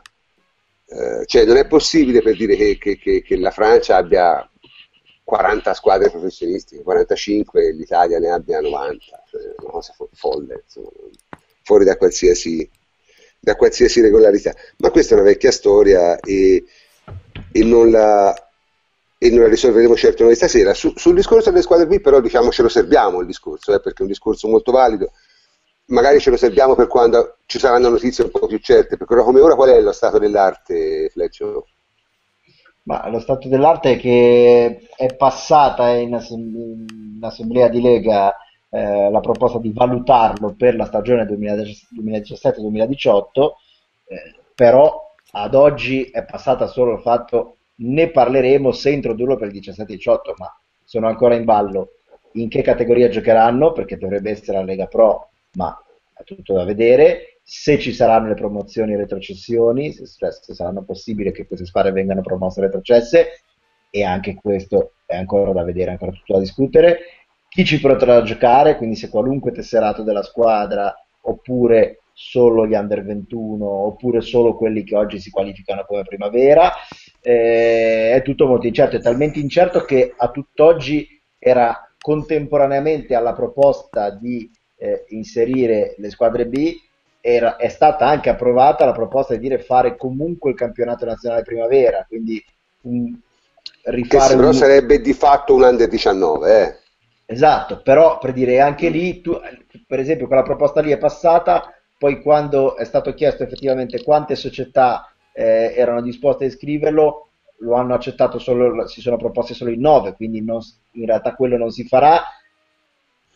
eh, 0.88 1.24
cioè, 1.24 1.46
non 1.46 1.56
è 1.56 1.66
possibile 1.66 2.20
per 2.20 2.36
dire 2.36 2.56
che, 2.56 2.76
che, 2.76 2.98
che, 2.98 3.22
che, 3.22 3.36
la 3.38 3.50
Francia 3.50 3.96
abbia 3.96 4.46
40 5.24 5.72
squadre 5.72 6.10
professionistiche, 6.10 6.82
45 6.82 7.68
e 7.68 7.72
l'Italia 7.72 8.18
ne 8.18 8.28
abbia 8.28 8.60
90. 8.60 9.24
Cioè, 9.30 9.54
una 9.62 9.70
cosa 9.70 9.94
folle, 10.12 10.62
insomma, 10.62 10.90
fuori 11.62 11.86
da 11.86 11.96
qualsiasi, 11.96 12.68
da 13.40 13.56
qualsiasi 13.56 14.02
regolarità. 14.02 14.54
Ma 14.76 14.90
questa 14.90 15.14
è 15.14 15.18
una 15.18 15.26
vecchia 15.26 15.50
storia 15.50 16.20
e, 16.20 16.62
e 17.50 17.64
non 17.64 17.90
la 17.90 18.45
e 19.26 19.30
non 19.30 19.42
la 19.42 19.48
risolveremo 19.48 19.96
certo 19.96 20.24
noi 20.24 20.34
stasera. 20.34 20.74
Su, 20.74 20.92
sul 20.96 21.14
discorso 21.14 21.50
delle 21.50 21.62
squadre 21.62 21.86
B 21.86 22.00
però 22.00 22.20
diciamo 22.20 22.50
ce 22.50 22.62
lo 22.62 22.68
serviamo 22.68 23.20
il 23.20 23.26
discorso, 23.26 23.74
eh, 23.74 23.80
perché 23.80 24.00
è 24.00 24.02
un 24.02 24.08
discorso 24.08 24.48
molto 24.48 24.72
valido 24.72 25.10
magari 25.86 26.20
ce 26.20 26.30
lo 26.30 26.36
serviamo 26.36 26.74
per 26.74 26.86
quando 26.86 27.38
ci 27.46 27.58
saranno 27.58 27.88
notizie 27.88 28.24
un 28.24 28.30
po' 28.30 28.46
più 28.46 28.58
certe, 28.58 28.96
perché 28.96 29.14
come 29.16 29.40
ora 29.40 29.54
qual 29.54 29.70
è 29.70 29.80
lo 29.80 29.92
stato 29.92 30.18
dell'arte, 30.18 31.08
Fleccio? 31.10 31.66
Ma 32.84 33.08
lo 33.08 33.18
stato 33.18 33.48
dell'arte 33.48 33.92
è 33.92 33.98
che 33.98 34.88
è 34.96 35.16
passata 35.16 35.88
in, 35.90 36.16
in 36.30 37.18
assemblea 37.20 37.68
di 37.68 37.80
Lega 37.80 38.36
eh, 38.70 39.10
la 39.10 39.20
proposta 39.20 39.58
di 39.58 39.72
valutarlo 39.72 40.54
per 40.56 40.76
la 40.76 40.86
stagione 40.86 41.24
2017-2018, 41.24 43.24
eh, 44.08 44.34
però 44.54 45.12
ad 45.32 45.54
oggi 45.54 46.04
è 46.04 46.24
passata 46.24 46.68
solo 46.68 46.94
il 46.94 47.00
fatto 47.00 47.55
ne 47.76 48.10
parleremo 48.10 48.72
se 48.72 48.90
introdurlo 48.90 49.36
per 49.36 49.52
il 49.52 49.60
17-18, 49.60 50.34
ma 50.38 50.60
sono 50.84 51.08
ancora 51.08 51.34
in 51.34 51.44
ballo 51.44 51.92
in 52.32 52.48
che 52.48 52.62
categoria 52.62 53.08
giocheranno, 53.08 53.72
perché 53.72 53.96
dovrebbe 53.96 54.30
essere 54.30 54.58
la 54.58 54.64
Lega 54.64 54.86
Pro, 54.86 55.30
ma 55.52 55.78
è 56.14 56.22
tutto 56.22 56.54
da 56.54 56.64
vedere, 56.64 57.40
se 57.42 57.78
ci 57.78 57.92
saranno 57.92 58.28
le 58.28 58.34
promozioni 58.34 58.92
e 58.92 58.96
retrocessioni, 58.96 59.92
se, 59.92 60.06
se 60.06 60.54
saranno 60.54 60.82
possibili 60.82 61.32
che 61.32 61.46
queste 61.46 61.66
squadre 61.66 61.92
vengano 61.92 62.20
promosse 62.20 62.60
e 62.60 62.64
retrocesse, 62.64 63.28
e 63.90 64.04
anche 64.04 64.34
questo 64.34 64.94
è 65.06 65.16
ancora 65.16 65.52
da 65.52 65.64
vedere, 65.64 65.92
ancora 65.92 66.10
tutto 66.10 66.34
da 66.34 66.40
discutere. 66.40 66.98
Chi 67.48 67.64
ci 67.64 67.80
potrà 67.80 68.22
giocare, 68.22 68.76
quindi 68.76 68.96
se 68.96 69.08
qualunque 69.08 69.52
tesserato 69.52 70.02
della 70.02 70.22
squadra, 70.22 70.94
oppure 71.22 72.00
solo 72.12 72.66
gli 72.66 72.74
under 72.74 73.04
21 73.04 73.66
oppure 73.66 74.22
solo 74.22 74.56
quelli 74.56 74.84
che 74.84 74.96
oggi 74.96 75.20
si 75.20 75.30
qualificano 75.30 75.84
come 75.86 76.02
primavera. 76.02 76.72
Eh, 77.28 78.12
è 78.12 78.22
tutto 78.22 78.46
molto 78.46 78.68
incerto, 78.68 78.94
è 78.94 79.00
talmente 79.00 79.40
incerto 79.40 79.80
che 79.80 80.14
a 80.16 80.30
tutt'oggi 80.30 81.20
era 81.40 81.90
contemporaneamente 82.00 83.16
alla 83.16 83.32
proposta 83.32 84.10
di 84.10 84.48
eh, 84.76 85.06
inserire 85.08 85.96
le 85.98 86.10
squadre 86.10 86.46
B 86.46 86.76
era, 87.20 87.56
è 87.56 87.66
stata 87.66 88.06
anche 88.06 88.28
approvata 88.28 88.84
la 88.84 88.92
proposta 88.92 89.34
di 89.34 89.40
dire 89.40 89.58
fare 89.58 89.96
comunque 89.96 90.50
il 90.50 90.56
campionato 90.56 91.04
nazionale 91.04 91.42
primavera, 91.42 92.04
quindi 92.06 92.40
un, 92.82 93.12
rifare 93.86 94.28
che 94.28 94.36
però 94.36 94.46
un... 94.46 94.54
sarebbe 94.54 95.00
di 95.00 95.12
fatto 95.12 95.56
un 95.56 95.64
under 95.64 95.88
19, 95.88 96.62
eh. 96.62 96.76
Esatto, 97.26 97.82
però 97.82 98.18
per 98.18 98.34
dire 98.34 98.60
anche 98.60 98.88
lì, 98.88 99.20
tu, 99.20 99.36
per 99.84 99.98
esempio, 99.98 100.28
quella 100.28 100.44
proposta 100.44 100.80
lì 100.80 100.92
è 100.92 100.98
passata, 100.98 101.74
poi 101.98 102.22
quando 102.22 102.76
è 102.76 102.84
stato 102.84 103.14
chiesto 103.14 103.42
effettivamente 103.42 104.04
quante 104.04 104.36
società 104.36 105.10
eh, 105.36 105.74
erano 105.76 106.00
disposte 106.00 106.44
a 106.44 106.48
iscriverlo, 106.48 107.28
lo 107.58 107.74
hanno 107.74 107.94
accettato 107.94 108.38
solo, 108.38 108.86
si 108.86 109.00
sono 109.00 109.16
proposte 109.16 109.52
solo 109.54 109.70
in 109.70 109.80
9, 109.80 110.14
quindi 110.14 110.42
non, 110.42 110.60
in 110.92 111.06
realtà 111.06 111.34
quello 111.34 111.56
non 111.56 111.70
si 111.70 111.84
farà. 111.84 112.22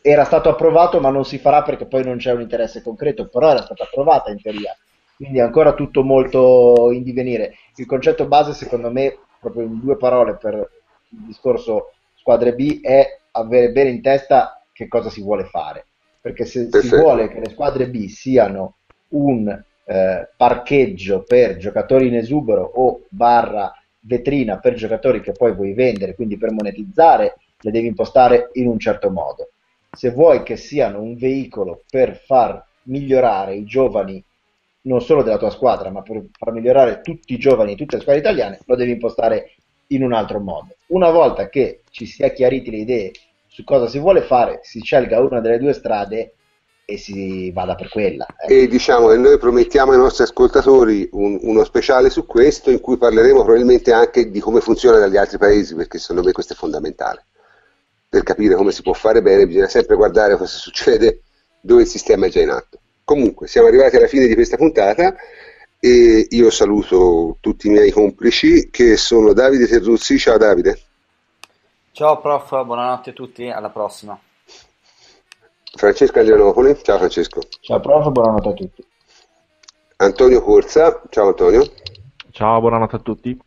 Era 0.02 0.24
stato 0.24 0.48
approvato, 0.48 0.98
ma 1.00 1.10
non 1.10 1.26
si 1.26 1.38
farà 1.38 1.62
perché 1.62 1.84
poi 1.84 2.02
non 2.04 2.16
c'è 2.16 2.32
un 2.32 2.40
interesse 2.40 2.80
concreto, 2.80 3.28
però 3.28 3.50
era 3.50 3.62
stata 3.62 3.84
approvata 3.84 4.30
in 4.30 4.40
teoria. 4.40 4.74
Quindi 5.14 5.38
è 5.38 5.42
ancora 5.42 5.74
tutto 5.74 6.02
molto 6.02 6.90
in 6.90 7.02
divenire. 7.02 7.56
Il 7.76 7.84
concetto 7.84 8.26
base, 8.26 8.54
secondo 8.54 8.90
me, 8.90 9.18
proprio 9.38 9.64
in 9.64 9.78
due 9.78 9.96
parole 9.98 10.36
per 10.36 10.54
il 10.54 11.18
discorso 11.26 11.92
squadre 12.14 12.54
B, 12.54 12.80
è 12.80 13.18
avere 13.32 13.72
bene 13.72 13.90
in 13.90 14.00
testa 14.00 14.62
che 14.72 14.88
cosa 14.88 15.10
si 15.10 15.20
vuole 15.20 15.44
fare 15.44 15.84
perché 16.20 16.44
se 16.44 16.68
Perfetto. 16.68 16.96
si 16.96 17.00
vuole 17.00 17.28
che 17.28 17.40
le 17.40 17.50
squadre 17.50 17.88
B 17.88 18.06
siano 18.06 18.74
un 19.08 19.64
eh, 19.90 20.28
parcheggio 20.36 21.24
per 21.24 21.56
giocatori 21.56 22.06
in 22.06 22.14
esubero 22.14 22.62
o 22.62 23.00
barra 23.08 23.74
vetrina 23.98 24.58
per 24.58 24.74
giocatori 24.74 25.20
che 25.20 25.32
poi 25.32 25.52
vuoi 25.52 25.72
vendere, 25.72 26.14
quindi 26.14 26.38
per 26.38 26.52
monetizzare, 26.52 27.38
le 27.58 27.70
devi 27.72 27.88
impostare 27.88 28.50
in 28.52 28.68
un 28.68 28.78
certo 28.78 29.10
modo. 29.10 29.50
Se 29.90 30.12
vuoi 30.12 30.44
che 30.44 30.56
siano 30.56 31.02
un 31.02 31.16
veicolo 31.16 31.82
per 31.90 32.14
far 32.24 32.64
migliorare 32.84 33.56
i 33.56 33.64
giovani 33.64 34.22
non 34.82 35.02
solo 35.02 35.24
della 35.24 35.38
tua 35.38 35.50
squadra, 35.50 35.90
ma 35.90 36.02
per 36.02 36.22
far 36.38 36.52
migliorare 36.52 37.00
tutti 37.00 37.34
i 37.34 37.38
giovani 37.38 37.72
di 37.72 37.76
tutte 37.76 37.96
le 37.96 38.02
squadre 38.02 38.22
italiane, 38.22 38.60
lo 38.64 38.76
devi 38.76 38.92
impostare 38.92 39.54
in 39.88 40.04
un 40.04 40.12
altro 40.12 40.38
modo. 40.38 40.68
Una 40.86 41.10
volta 41.10 41.48
che 41.48 41.80
ci 41.90 42.06
sia 42.06 42.30
chiariti 42.30 42.70
le 42.70 42.76
idee 42.76 43.10
su 43.48 43.64
cosa 43.64 43.88
si 43.88 43.98
vuole 43.98 44.20
fare, 44.22 44.60
si 44.62 44.80
scelga 44.80 45.18
una 45.18 45.40
delle 45.40 45.58
due 45.58 45.72
strade 45.72 46.34
e 46.84 46.98
si 46.98 47.50
vada 47.52 47.74
per 47.74 47.88
quella. 47.88 48.26
Eh. 48.46 48.62
E 48.62 48.66
diciamo 48.68 49.08
che 49.08 49.16
noi 49.16 49.38
promettiamo 49.38 49.92
ai 49.92 49.98
nostri 49.98 50.24
ascoltatori 50.24 51.08
un, 51.12 51.38
uno 51.42 51.64
speciale 51.64 52.10
su 52.10 52.26
questo 52.26 52.70
in 52.70 52.80
cui 52.80 52.96
parleremo 52.96 53.42
probabilmente 53.42 53.92
anche 53.92 54.30
di 54.30 54.40
come 54.40 54.60
funziona 54.60 54.98
dagli 54.98 55.16
altri 55.16 55.38
paesi, 55.38 55.74
perché 55.74 55.98
secondo 55.98 56.22
me 56.22 56.32
questo 56.32 56.54
è 56.54 56.56
fondamentale. 56.56 57.26
Per 58.08 58.22
capire 58.24 58.56
come 58.56 58.72
si 58.72 58.82
può 58.82 58.92
fare 58.92 59.22
bene 59.22 59.46
bisogna 59.46 59.68
sempre 59.68 59.94
guardare 59.94 60.36
cosa 60.36 60.56
succede 60.56 61.22
dove 61.60 61.82
il 61.82 61.88
sistema 61.88 62.26
è 62.26 62.28
già 62.28 62.40
in 62.40 62.50
atto. 62.50 62.80
Comunque, 63.04 63.46
siamo 63.46 63.68
arrivati 63.68 63.96
alla 63.96 64.06
fine 64.06 64.26
di 64.26 64.34
questa 64.34 64.56
puntata 64.56 65.14
e 65.78 66.26
io 66.28 66.50
saluto 66.50 67.36
tutti 67.40 67.68
i 67.68 67.70
miei 67.70 67.90
complici 67.90 68.68
che 68.70 68.96
sono 68.96 69.32
Davide 69.32 69.66
Terruzzi. 69.66 70.18
Ciao 70.18 70.36
Davide. 70.36 70.78
Ciao 71.92 72.20
prof, 72.20 72.64
buonanotte 72.64 73.10
a 73.10 73.12
tutti, 73.12 73.48
alla 73.48 73.70
prossima. 73.70 74.18
Francesco 75.72 76.18
Adrianopoli, 76.18 76.76
ciao 76.82 76.98
Francesco. 76.98 77.40
Ciao 77.60 77.80
prof, 77.80 78.10
buonanotte 78.10 78.48
a 78.48 78.52
tutti. 78.52 78.84
Antonio 79.96 80.42
Corsa, 80.42 81.02
ciao 81.10 81.28
Antonio. 81.28 81.64
Ciao, 82.32 82.60
buonanotte 82.60 82.96
a 82.96 82.98
tutti. 83.00 83.38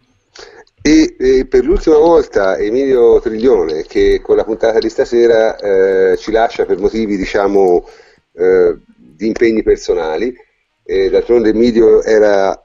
E, 0.81 1.15
e, 1.17 1.45
per 1.47 1.63
l'ultima 1.63 1.97
volta 1.97 2.57
Emilio 2.57 3.19
Triglione 3.21 3.83
che 3.83 4.19
con 4.21 4.35
la 4.35 4.43
puntata 4.43 4.79
di 4.79 4.89
stasera 4.89 5.55
eh, 5.57 6.17
ci 6.17 6.31
lascia 6.31 6.65
per 6.65 6.77
motivi 6.77 7.15
diciamo 7.15 7.87
eh, 8.33 8.77
di 8.95 9.27
impegni 9.27 9.63
personali. 9.63 10.35
Eh, 10.83 11.09
d'altronde 11.09 11.49
Emilio 11.49 12.03
era 12.03 12.57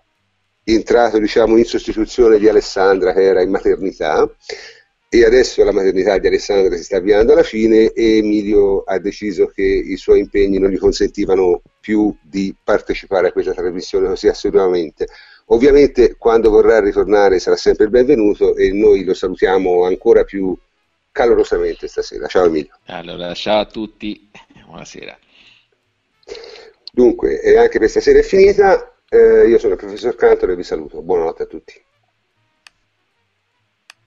entrato 0.65 1.19
diciamo 1.19 1.57
in 1.57 1.65
sostituzione 1.65 2.39
di 2.39 2.49
Alessandra 2.49 3.13
che 3.13 3.23
era 3.23 3.43
in 3.43 3.51
maternità 3.51 4.29
e 5.11 5.25
adesso 5.25 5.65
la 5.65 5.73
maternità 5.73 6.19
di 6.19 6.27
Alessandra 6.27 6.77
si 6.77 6.85
sta 6.85 6.99
avviando 6.99 7.33
alla 7.33 7.43
fine 7.43 7.93
e 7.93 8.19
Emilio 8.19 8.83
ha 8.83 8.99
deciso 8.99 9.47
che 9.47 9.63
i 9.63 9.97
suoi 9.97 10.21
impegni 10.21 10.59
non 10.59 10.71
gli 10.71 10.79
consentivano 10.79 11.63
più 11.81 12.15
di 12.23 12.55
partecipare 12.63 13.29
a 13.29 13.33
questa 13.33 13.55
trasmissione 13.55 14.07
così 14.07 14.29
assolutamente. 14.29 15.07
Ovviamente 15.47 16.17
quando 16.19 16.51
vorrà 16.51 16.81
ritornare 16.81 17.39
sarà 17.39 17.57
sempre 17.57 17.85
il 17.85 17.91
benvenuto 17.91 18.55
e 18.55 18.71
noi 18.71 19.03
lo 19.05 19.15
salutiamo 19.15 19.85
ancora 19.85 20.25
più 20.25 20.55
calorosamente 21.11 21.89
stasera. 21.89 22.27
Ciao 22.27 22.45
Emilio. 22.45 22.79
Allora, 22.87 23.33
ciao 23.33 23.61
a 23.61 23.67
tutti, 23.67 24.29
buonasera. 24.67 25.19
Dunque, 26.93 27.57
anche 27.57 27.79
per 27.79 27.89
stasera 27.89 28.19
è 28.19 28.23
finita, 28.23 28.95
eh, 29.09 29.49
io 29.49 29.59
sono 29.59 29.73
il 29.73 29.79
professor 29.79 30.15
Cantor 30.15 30.51
e 30.51 30.57
vi 30.57 30.63
saluto. 30.63 31.01
Buonanotte 31.01 31.45
a 31.45 31.47
tutti. 31.47 31.83